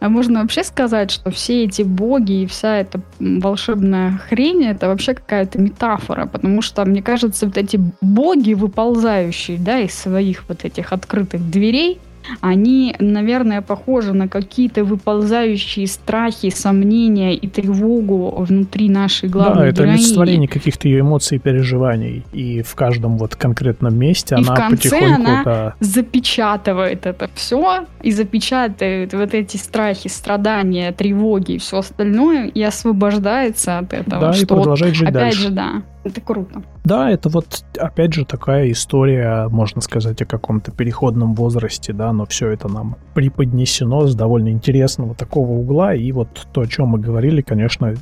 а 0.00 0.08
можно 0.08 0.42
вообще 0.42 0.64
сказать, 0.64 1.12
что 1.12 1.30
все 1.30 1.64
эти 1.64 1.82
боги 1.82 2.42
и 2.42 2.46
вся 2.46 2.78
эта 2.78 3.00
волшебная 3.20 4.18
хрень 4.28 4.64
это 4.64 4.88
вообще 4.88 5.14
какая-то 5.14 5.60
метафора, 5.60 6.26
потому 6.26 6.60
что, 6.60 6.84
мне 6.84 7.02
кажется, 7.02 7.46
вот 7.46 7.56
эти 7.56 7.78
боги, 8.00 8.54
выползающие, 8.54 9.58
да, 9.58 9.78
из 9.78 9.94
своих 9.94 10.44
вот 10.48 10.64
этих 10.64 10.92
открытых 10.92 11.48
дверей, 11.48 12.00
они, 12.40 12.94
наверное, 12.98 13.62
похожи 13.62 14.12
на 14.12 14.28
какие-то 14.28 14.84
выползающие 14.84 15.86
страхи, 15.86 16.50
сомнения 16.50 17.34
и 17.34 17.48
тревогу 17.48 18.34
внутри 18.38 18.88
нашей 18.88 19.28
главной 19.28 19.62
Да, 19.62 19.66
это 19.66 19.82
героини. 19.82 19.94
олицетворение 19.94 20.48
каких-то 20.48 20.88
ее 20.88 21.00
эмоций 21.00 21.36
и 21.36 21.40
переживаний. 21.40 22.24
И 22.32 22.62
в 22.62 22.74
каждом 22.74 23.18
вот 23.18 23.36
конкретном 23.36 23.96
месте 23.96 24.36
И 24.36 24.38
она 24.38 24.54
в 24.54 24.56
конце 24.56 24.90
потихоньку... 24.90 25.22
она 25.22 25.42
да, 25.44 25.74
запечатывает 25.80 27.06
это 27.06 27.28
все 27.34 27.86
и 28.02 28.12
запечатывает 28.12 29.12
вот 29.14 29.34
эти 29.34 29.56
страхи, 29.56 30.08
страдания, 30.08 30.92
тревоги 30.92 31.52
и 31.52 31.58
все 31.58 31.78
остальное 31.78 32.46
и 32.46 32.62
освобождается 32.62 33.78
от 33.78 33.92
этого. 33.92 34.20
да, 34.20 34.30
и 34.30 34.34
что 34.34 34.46
продолжает 34.56 34.94
жить 34.94 35.08
опять 35.08 35.22
дальше. 35.22 35.38
же, 35.38 35.50
да, 35.50 35.82
это 36.04 36.20
круто. 36.20 36.62
Да, 36.84 37.10
это 37.10 37.28
вот, 37.28 37.64
опять 37.78 38.14
же, 38.14 38.24
такая 38.24 38.70
история, 38.70 39.48
можно 39.48 39.80
сказать, 39.80 40.20
о 40.22 40.26
каком-то 40.26 40.72
переходном 40.72 41.34
возрасте, 41.34 41.92
да, 41.92 42.12
но 42.12 42.26
все 42.26 42.48
это 42.48 42.68
нам 42.68 42.96
преподнесено 43.14 44.06
с 44.06 44.14
довольно 44.14 44.48
интересного 44.48 45.14
такого 45.14 45.52
угла, 45.52 45.94
и 45.94 46.10
вот 46.12 46.48
то, 46.52 46.62
о 46.62 46.66
чем 46.66 46.88
мы 46.88 46.98
говорили, 46.98 47.42
конечно, 47.42 47.94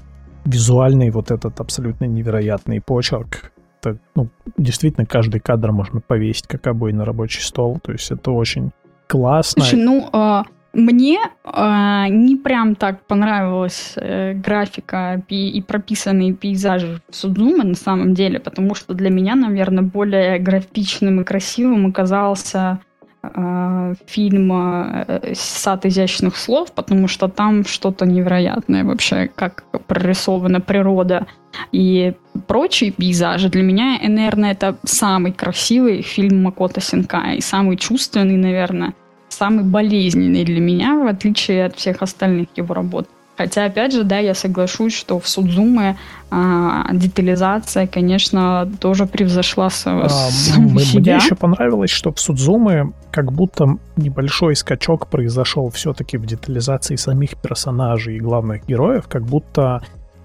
визуальный 0.45 1.11
вот 1.11 1.31
этот 1.31 1.61
абсолютно 1.61 2.07
невероятный 2.07 2.81
почерк, 2.81 3.53
это, 3.83 3.99
ну, 4.15 4.29
действительно, 4.57 5.07
каждый 5.07 5.41
кадр 5.41 5.73
можно 5.73 6.01
повесить 6.01 6.47
как 6.47 6.67
обои 6.67 6.93
на 6.93 7.05
рабочий 7.05 7.43
стол, 7.43 7.79
то 7.83 7.93
есть 7.93 8.11
это 8.11 8.31
очень 8.31 8.73
классно. 9.07 9.63
Слушай, 9.63 9.83
ну, 9.83 10.09
а, 10.13 10.45
мне 10.73 11.19
а, 11.45 12.09
не 12.09 12.37
прям 12.37 12.77
так 12.77 13.05
понравилась 13.07 13.95
э, 13.97 14.35
графика 14.35 15.21
пи- 15.27 15.51
и 15.51 15.61
прописанные 15.63 16.33
пейзажи 16.33 17.01
в 17.09 17.17
Судзуме 17.17 17.65
на 17.65 17.75
самом 17.75 18.15
деле, 18.15 18.39
потому 18.39 18.75
что 18.75 18.95
для 18.95 19.11
меня, 19.11 19.35
наверное, 19.35 19.83
более 19.83 20.39
графичным 20.39 21.21
и 21.21 21.25
красивым 21.25 21.87
оказался 21.87 22.79
а, 23.23 23.95
фильм 24.07 24.53
э, 24.53 25.35
«Сад 25.35 25.87
изящных 25.87 26.37
слов», 26.37 26.73
потому 26.73 27.09
что 27.09 27.27
там 27.27 27.67
что-то 27.67 28.07
невероятное 28.07 28.85
вообще, 28.85 29.29
как 29.35 29.65
прорисована 29.89 30.61
природа 30.61 31.27
и 31.73 32.15
прочие 32.47 32.93
пейзажи. 32.93 33.49
Для 33.49 33.63
меня, 33.63 33.99
наверное, 34.03 34.53
это 34.53 34.77
самый 34.85 35.33
красивый 35.33 36.03
фильм 36.03 36.45
Макото 36.45 36.81
Синкая 36.81 37.35
и 37.35 37.41
самый 37.41 37.77
чувственный, 37.77 38.37
наверное, 38.37 38.95
самый 39.41 39.65
болезненный 39.65 40.45
для 40.45 40.61
меня, 40.61 40.95
в 41.03 41.07
отличие 41.07 41.65
от 41.65 41.75
всех 41.77 42.03
остальных 42.03 42.49
его 42.57 42.75
работ. 42.75 43.09
Хотя, 43.39 43.65
опять 43.65 43.93
же, 43.95 44.05
да, 44.05 44.19
я 44.19 44.35
соглашусь, 44.35 44.93
что 44.95 45.19
в 45.19 45.27
Судзуме 45.27 45.97
а, 46.31 46.87
детализация, 46.93 47.87
конечно, 47.87 48.71
тоже 48.81 49.07
превзошла 49.07 49.71
с, 49.71 49.87
А, 49.87 50.09
саму 50.09 50.69
м- 50.69 50.75
Мне 50.75 50.85
себя. 50.85 51.17
еще 51.17 51.35
понравилось, 51.37 51.89
что 51.91 52.13
в 52.13 52.21
Судзуме 52.21 52.93
как 53.11 53.33
будто 53.33 53.79
небольшой 53.97 54.55
скачок 54.57 55.07
произошел 55.07 55.71
все-таки 55.71 56.19
в 56.19 56.27
детализации 56.27 56.97
самих 56.97 57.37
персонажей 57.39 58.17
и 58.17 58.21
главных 58.21 58.67
героев, 58.67 59.05
как 59.09 59.23
будто 59.25 59.81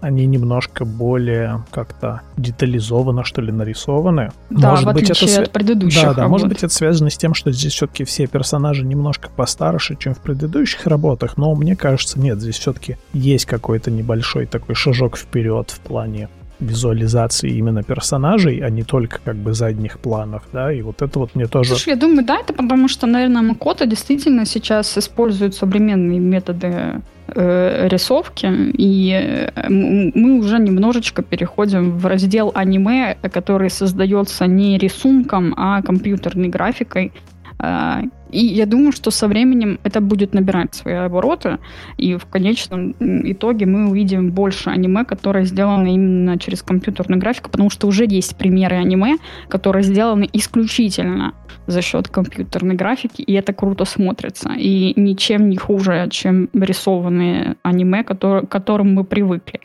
они 0.06 0.26
немножко 0.28 0.86
более 0.86 1.64
как-то 1.72 2.22
детализованно, 2.38 3.24
что 3.24 3.42
ли, 3.42 3.52
нарисованы. 3.52 4.32
Да, 4.50 4.72
может 4.72 4.86
в 4.90 4.94
быть, 4.94 5.10
это 5.10 5.26
свя- 5.26 5.44
от 5.44 5.52
предыдущих 5.52 6.02
Да, 6.02 6.14
да, 6.14 6.22
работ. 6.22 6.32
может 6.32 6.48
быть, 6.48 6.60
это 6.64 6.74
связано 6.74 7.10
с 7.10 7.18
тем, 7.18 7.34
что 7.34 7.52
здесь 7.52 7.74
все-таки 7.74 8.04
все 8.04 8.28
персонажи 8.28 8.86
немножко 8.86 9.30
постарше, 9.36 9.96
чем 9.98 10.14
в 10.14 10.20
предыдущих 10.20 10.86
работах, 10.86 11.38
но 11.38 11.54
мне 11.56 11.76
кажется, 11.76 12.20
нет, 12.20 12.40
здесь 12.40 12.60
все-таки 12.60 12.98
есть 13.14 13.46
какой-то 13.46 13.90
небольшой 13.92 14.46
такой 14.46 14.76
шажок 14.76 15.18
вперед 15.18 15.72
в 15.72 15.80
плане 15.80 16.30
визуализации 16.60 17.50
именно 17.50 17.84
персонажей, 17.84 18.60
а 18.60 18.70
не 18.70 18.84
только 18.84 19.20
как 19.24 19.36
бы 19.36 19.54
задних 19.54 20.00
планов, 20.00 20.44
да, 20.54 20.72
и 20.72 20.82
вот 20.82 21.02
это 21.02 21.20
вот 21.20 21.36
мне 21.36 21.48
тоже... 21.48 21.70
Слушай, 21.70 21.90
я 21.90 21.96
думаю, 21.96 22.26
да, 22.26 22.38
это 22.40 22.54
потому 22.54 22.88
что, 22.88 23.08
наверное, 23.08 23.42
Макото 23.42 23.86
действительно 23.86 24.46
сейчас 24.46 24.98
использует 24.98 25.56
современные 25.56 26.20
методы 26.20 27.02
э, 27.28 27.88
рисовки, 27.90 28.48
и 28.78 29.12
э, 29.12 29.70
мы 29.70 30.40
уже 30.40 30.60
немножечко 30.60 31.22
переходим 31.22 31.98
в 31.98 32.06
раздел 32.06 32.52
аниме, 32.56 33.18
который 33.34 33.70
создается 33.70 34.48
не 34.48 34.78
рисунком, 34.78 35.54
а 35.58 35.82
компьютерной 35.82 36.48
графикой. 36.48 37.12
А, 37.58 38.02
И 38.32 38.46
я 38.46 38.66
думаю, 38.66 38.92
что 38.92 39.12
со 39.12 39.28
временем 39.28 39.80
это 39.84 40.02
будет 40.02 40.34
набирать 40.34 40.76
свои 40.76 40.96
обороты, 40.96 41.58
и 41.98 42.16
в 42.18 42.26
конечном 42.26 42.94
итоге 43.00 43.66
мы 43.66 43.90
увидим 43.90 44.32
больше 44.32 44.70
аниме, 44.70 45.06
которое 45.06 45.46
сделано 45.46 45.88
именно 45.88 46.38
через 46.38 46.62
компьютерную 46.62 47.20
графику, 47.20 47.50
потому 47.50 47.70
что 47.70 47.88
уже 47.88 48.06
есть 48.06 48.36
примеры 48.36 48.76
аниме, 48.76 49.18
которые 49.48 49.84
сделаны 49.84 50.28
исключительно 50.34 51.34
за 51.68 51.82
счет 51.82 52.10
компьютерной 52.10 52.76
графики, 52.76 53.22
и 53.22 53.34
это 53.34 53.54
круто 53.54 53.86
смотрится. 53.86 54.50
И 54.58 54.94
ничем 55.00 55.50
не 55.50 55.58
хуже, 55.58 56.08
чем 56.10 56.50
рисованные 56.54 57.56
аниме, 57.64 58.04
которые, 58.04 58.46
к 58.46 58.50
которым 58.50 58.94
мы 58.94 59.04
привыкли. 59.04 59.62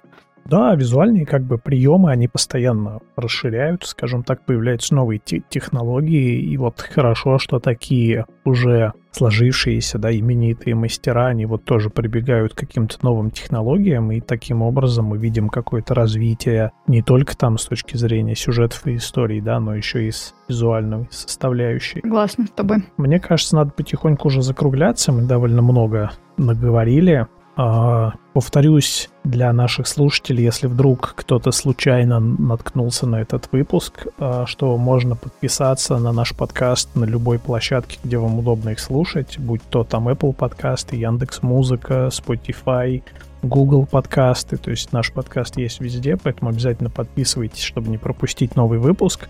Да, 0.51 0.75
визуальные 0.75 1.27
как 1.27 1.45
бы 1.45 1.59
приемы, 1.59 2.11
они 2.11 2.27
постоянно 2.27 2.99
расширяют, 3.15 3.85
скажем 3.85 4.25
так, 4.25 4.45
появляются 4.45 4.97
новые 4.97 5.21
те- 5.25 5.45
технологии, 5.49 6.41
и 6.41 6.57
вот 6.57 6.81
хорошо, 6.81 7.39
что 7.39 7.61
такие 7.61 8.27
уже 8.45 8.93
сложившиеся, 9.13 9.99
да, 9.99 10.13
именитые 10.13 10.75
мастера, 10.75 11.27
они 11.27 11.47
вот 11.47 11.65
тоже 11.65 11.89
прибегают 11.89 12.55
к 12.55 12.59
каким-то 12.59 12.97
новым 13.03 13.31
технологиям, 13.31 14.11
и 14.11 14.21
таким 14.21 14.63
образом 14.63 15.07
мы 15.07 15.19
видим 15.19 15.51
какое-то 15.51 15.95
развитие 15.95 16.73
не 16.89 17.03
только 17.03 17.37
там 17.37 17.57
с 17.57 17.67
точки 17.67 17.97
зрения 17.97 18.35
сюжетов 18.35 18.85
и 18.89 18.97
историй, 18.97 19.41
да, 19.41 19.61
но 19.61 19.77
еще 19.77 20.09
и 20.09 20.11
с 20.11 20.35
визуальной 20.49 21.07
составляющей. 21.11 22.01
Согласна 22.01 22.47
с 22.47 22.51
тобой. 22.51 22.79
Мне 22.97 23.21
кажется, 23.21 23.55
надо 23.55 23.71
потихоньку 23.71 24.27
уже 24.27 24.43
закругляться. 24.43 25.13
Мы 25.13 25.23
довольно 25.23 25.63
много 25.63 26.11
наговорили. 26.37 27.29
А, 27.63 28.15
Повторюсь 28.33 29.11
для 29.23 29.53
наших 29.53 29.87
слушателей, 29.87 30.45
если 30.45 30.67
вдруг 30.67 31.13
кто-то 31.15 31.51
случайно 31.51 32.19
наткнулся 32.19 33.07
на 33.07 33.17
этот 33.17 33.53
выпуск, 33.53 34.07
а, 34.19 34.47
что 34.47 34.79
можно 34.79 35.15
подписаться 35.15 35.99
на 35.99 36.13
наш 36.13 36.35
подкаст 36.35 36.95
на 36.95 37.05
любой 37.05 37.39
площадке, 37.39 37.99
где 38.03 38.17
вам 38.17 38.39
удобно 38.39 38.71
их 38.71 38.81
слушать, 38.81 39.39
будь 39.39 39.61
то 39.69 39.85
там 39.85 40.09
Apple 40.09 40.33
подкасты, 40.33 40.97
Яндекс 40.97 41.43
Музыка, 41.43 42.09
Spotify, 42.11 43.03
Google 43.43 43.85
подкасты, 43.85 44.57
то 44.57 44.71
есть 44.71 44.93
наш 44.93 45.13
подкаст 45.13 45.59
есть 45.59 45.81
везде, 45.81 46.17
поэтому 46.17 46.51
обязательно 46.51 46.89
подписывайтесь, 46.89 47.63
чтобы 47.63 47.89
не 47.89 47.99
пропустить 47.99 48.57
новый 48.57 48.79
выпуск. 48.79 49.29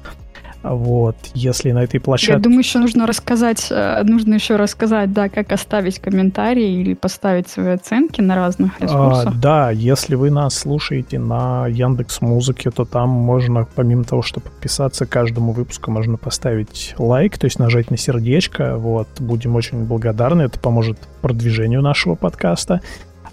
Вот, 0.63 1.17
если 1.35 1.73
на 1.73 1.85
этой 1.85 2.01
площадке... 2.01 2.35
Я 2.35 2.39
думаю, 2.39 2.61
еще 2.61 2.81
нужно 2.81 3.07
рассказать, 3.07 3.69
э, 3.71 4.03
нужно 4.05 4.35
еще 4.35 4.57
рассказать, 4.57 5.13
да, 5.13 5.31
как 5.31 5.53
оставить 5.53 5.99
комментарии 6.01 6.81
или 6.81 6.93
поставить 6.93 7.49
свои 7.49 7.69
оценки 7.69 8.21
на 8.21 8.37
разных 8.37 8.73
а, 8.79 8.85
ресурсах. 8.85 9.35
А, 9.35 9.39
да, 9.39 9.71
если 9.71 10.17
вы 10.17 10.31
нас 10.31 10.55
слушаете 10.55 11.19
на 11.19 11.67
Яндекс 11.67 12.21
Музыке, 12.21 12.71
то 12.71 12.85
там 12.85 13.09
можно, 13.09 13.67
помимо 13.75 14.05
того, 14.05 14.21
что 14.21 14.41
подписаться 14.41 15.07
каждому 15.07 15.53
выпуску, 15.53 15.91
можно 15.91 16.19
поставить 16.19 16.95
лайк, 16.99 17.39
то 17.39 17.47
есть 17.47 17.59
нажать 17.59 17.91
на 17.91 17.97
сердечко. 17.97 18.77
Вот, 18.77 19.09
будем 19.19 19.57
очень 19.57 19.85
благодарны, 19.85 20.43
это 20.43 20.61
поможет 20.61 20.99
продвижению 21.23 21.81
нашего 21.81 22.17
подкаста. 22.17 22.83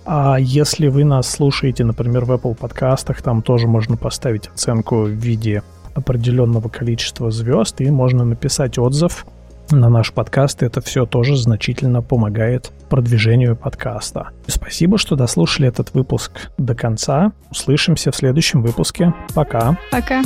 А 0.05 0.37
если 0.39 0.87
вы 0.87 1.03
нас 1.03 1.29
слушаете, 1.29 1.83
например, 1.83 2.23
в 2.23 2.31
Apple 2.31 2.55
подкастах, 2.55 3.21
там 3.21 3.41
тоже 3.41 3.67
можно 3.67 3.97
поставить 3.97 4.47
оценку 4.47 5.01
в 5.01 5.09
виде 5.09 5.63
определенного 5.97 6.69
количества 6.69 7.31
звезд, 7.31 7.81
и 7.81 7.89
можно 7.89 8.23
написать 8.23 8.77
отзыв 8.77 9.25
на 9.71 9.89
наш 9.89 10.13
подкаст. 10.13 10.63
Это 10.63 10.79
все 10.79 11.05
тоже 11.05 11.35
значительно 11.35 12.01
помогает 12.01 12.71
продвижению 12.89 13.55
подкаста. 13.55 14.29
Спасибо, 14.45 14.97
что 14.97 15.15
дослушали 15.15 15.67
этот 15.67 15.93
выпуск 15.93 16.51
до 16.57 16.75
конца. 16.75 17.31
Услышимся 17.51 18.11
в 18.11 18.15
следующем 18.15 18.61
выпуске. 18.61 19.13
Пока. 19.33 19.77
Пока. 19.91 20.21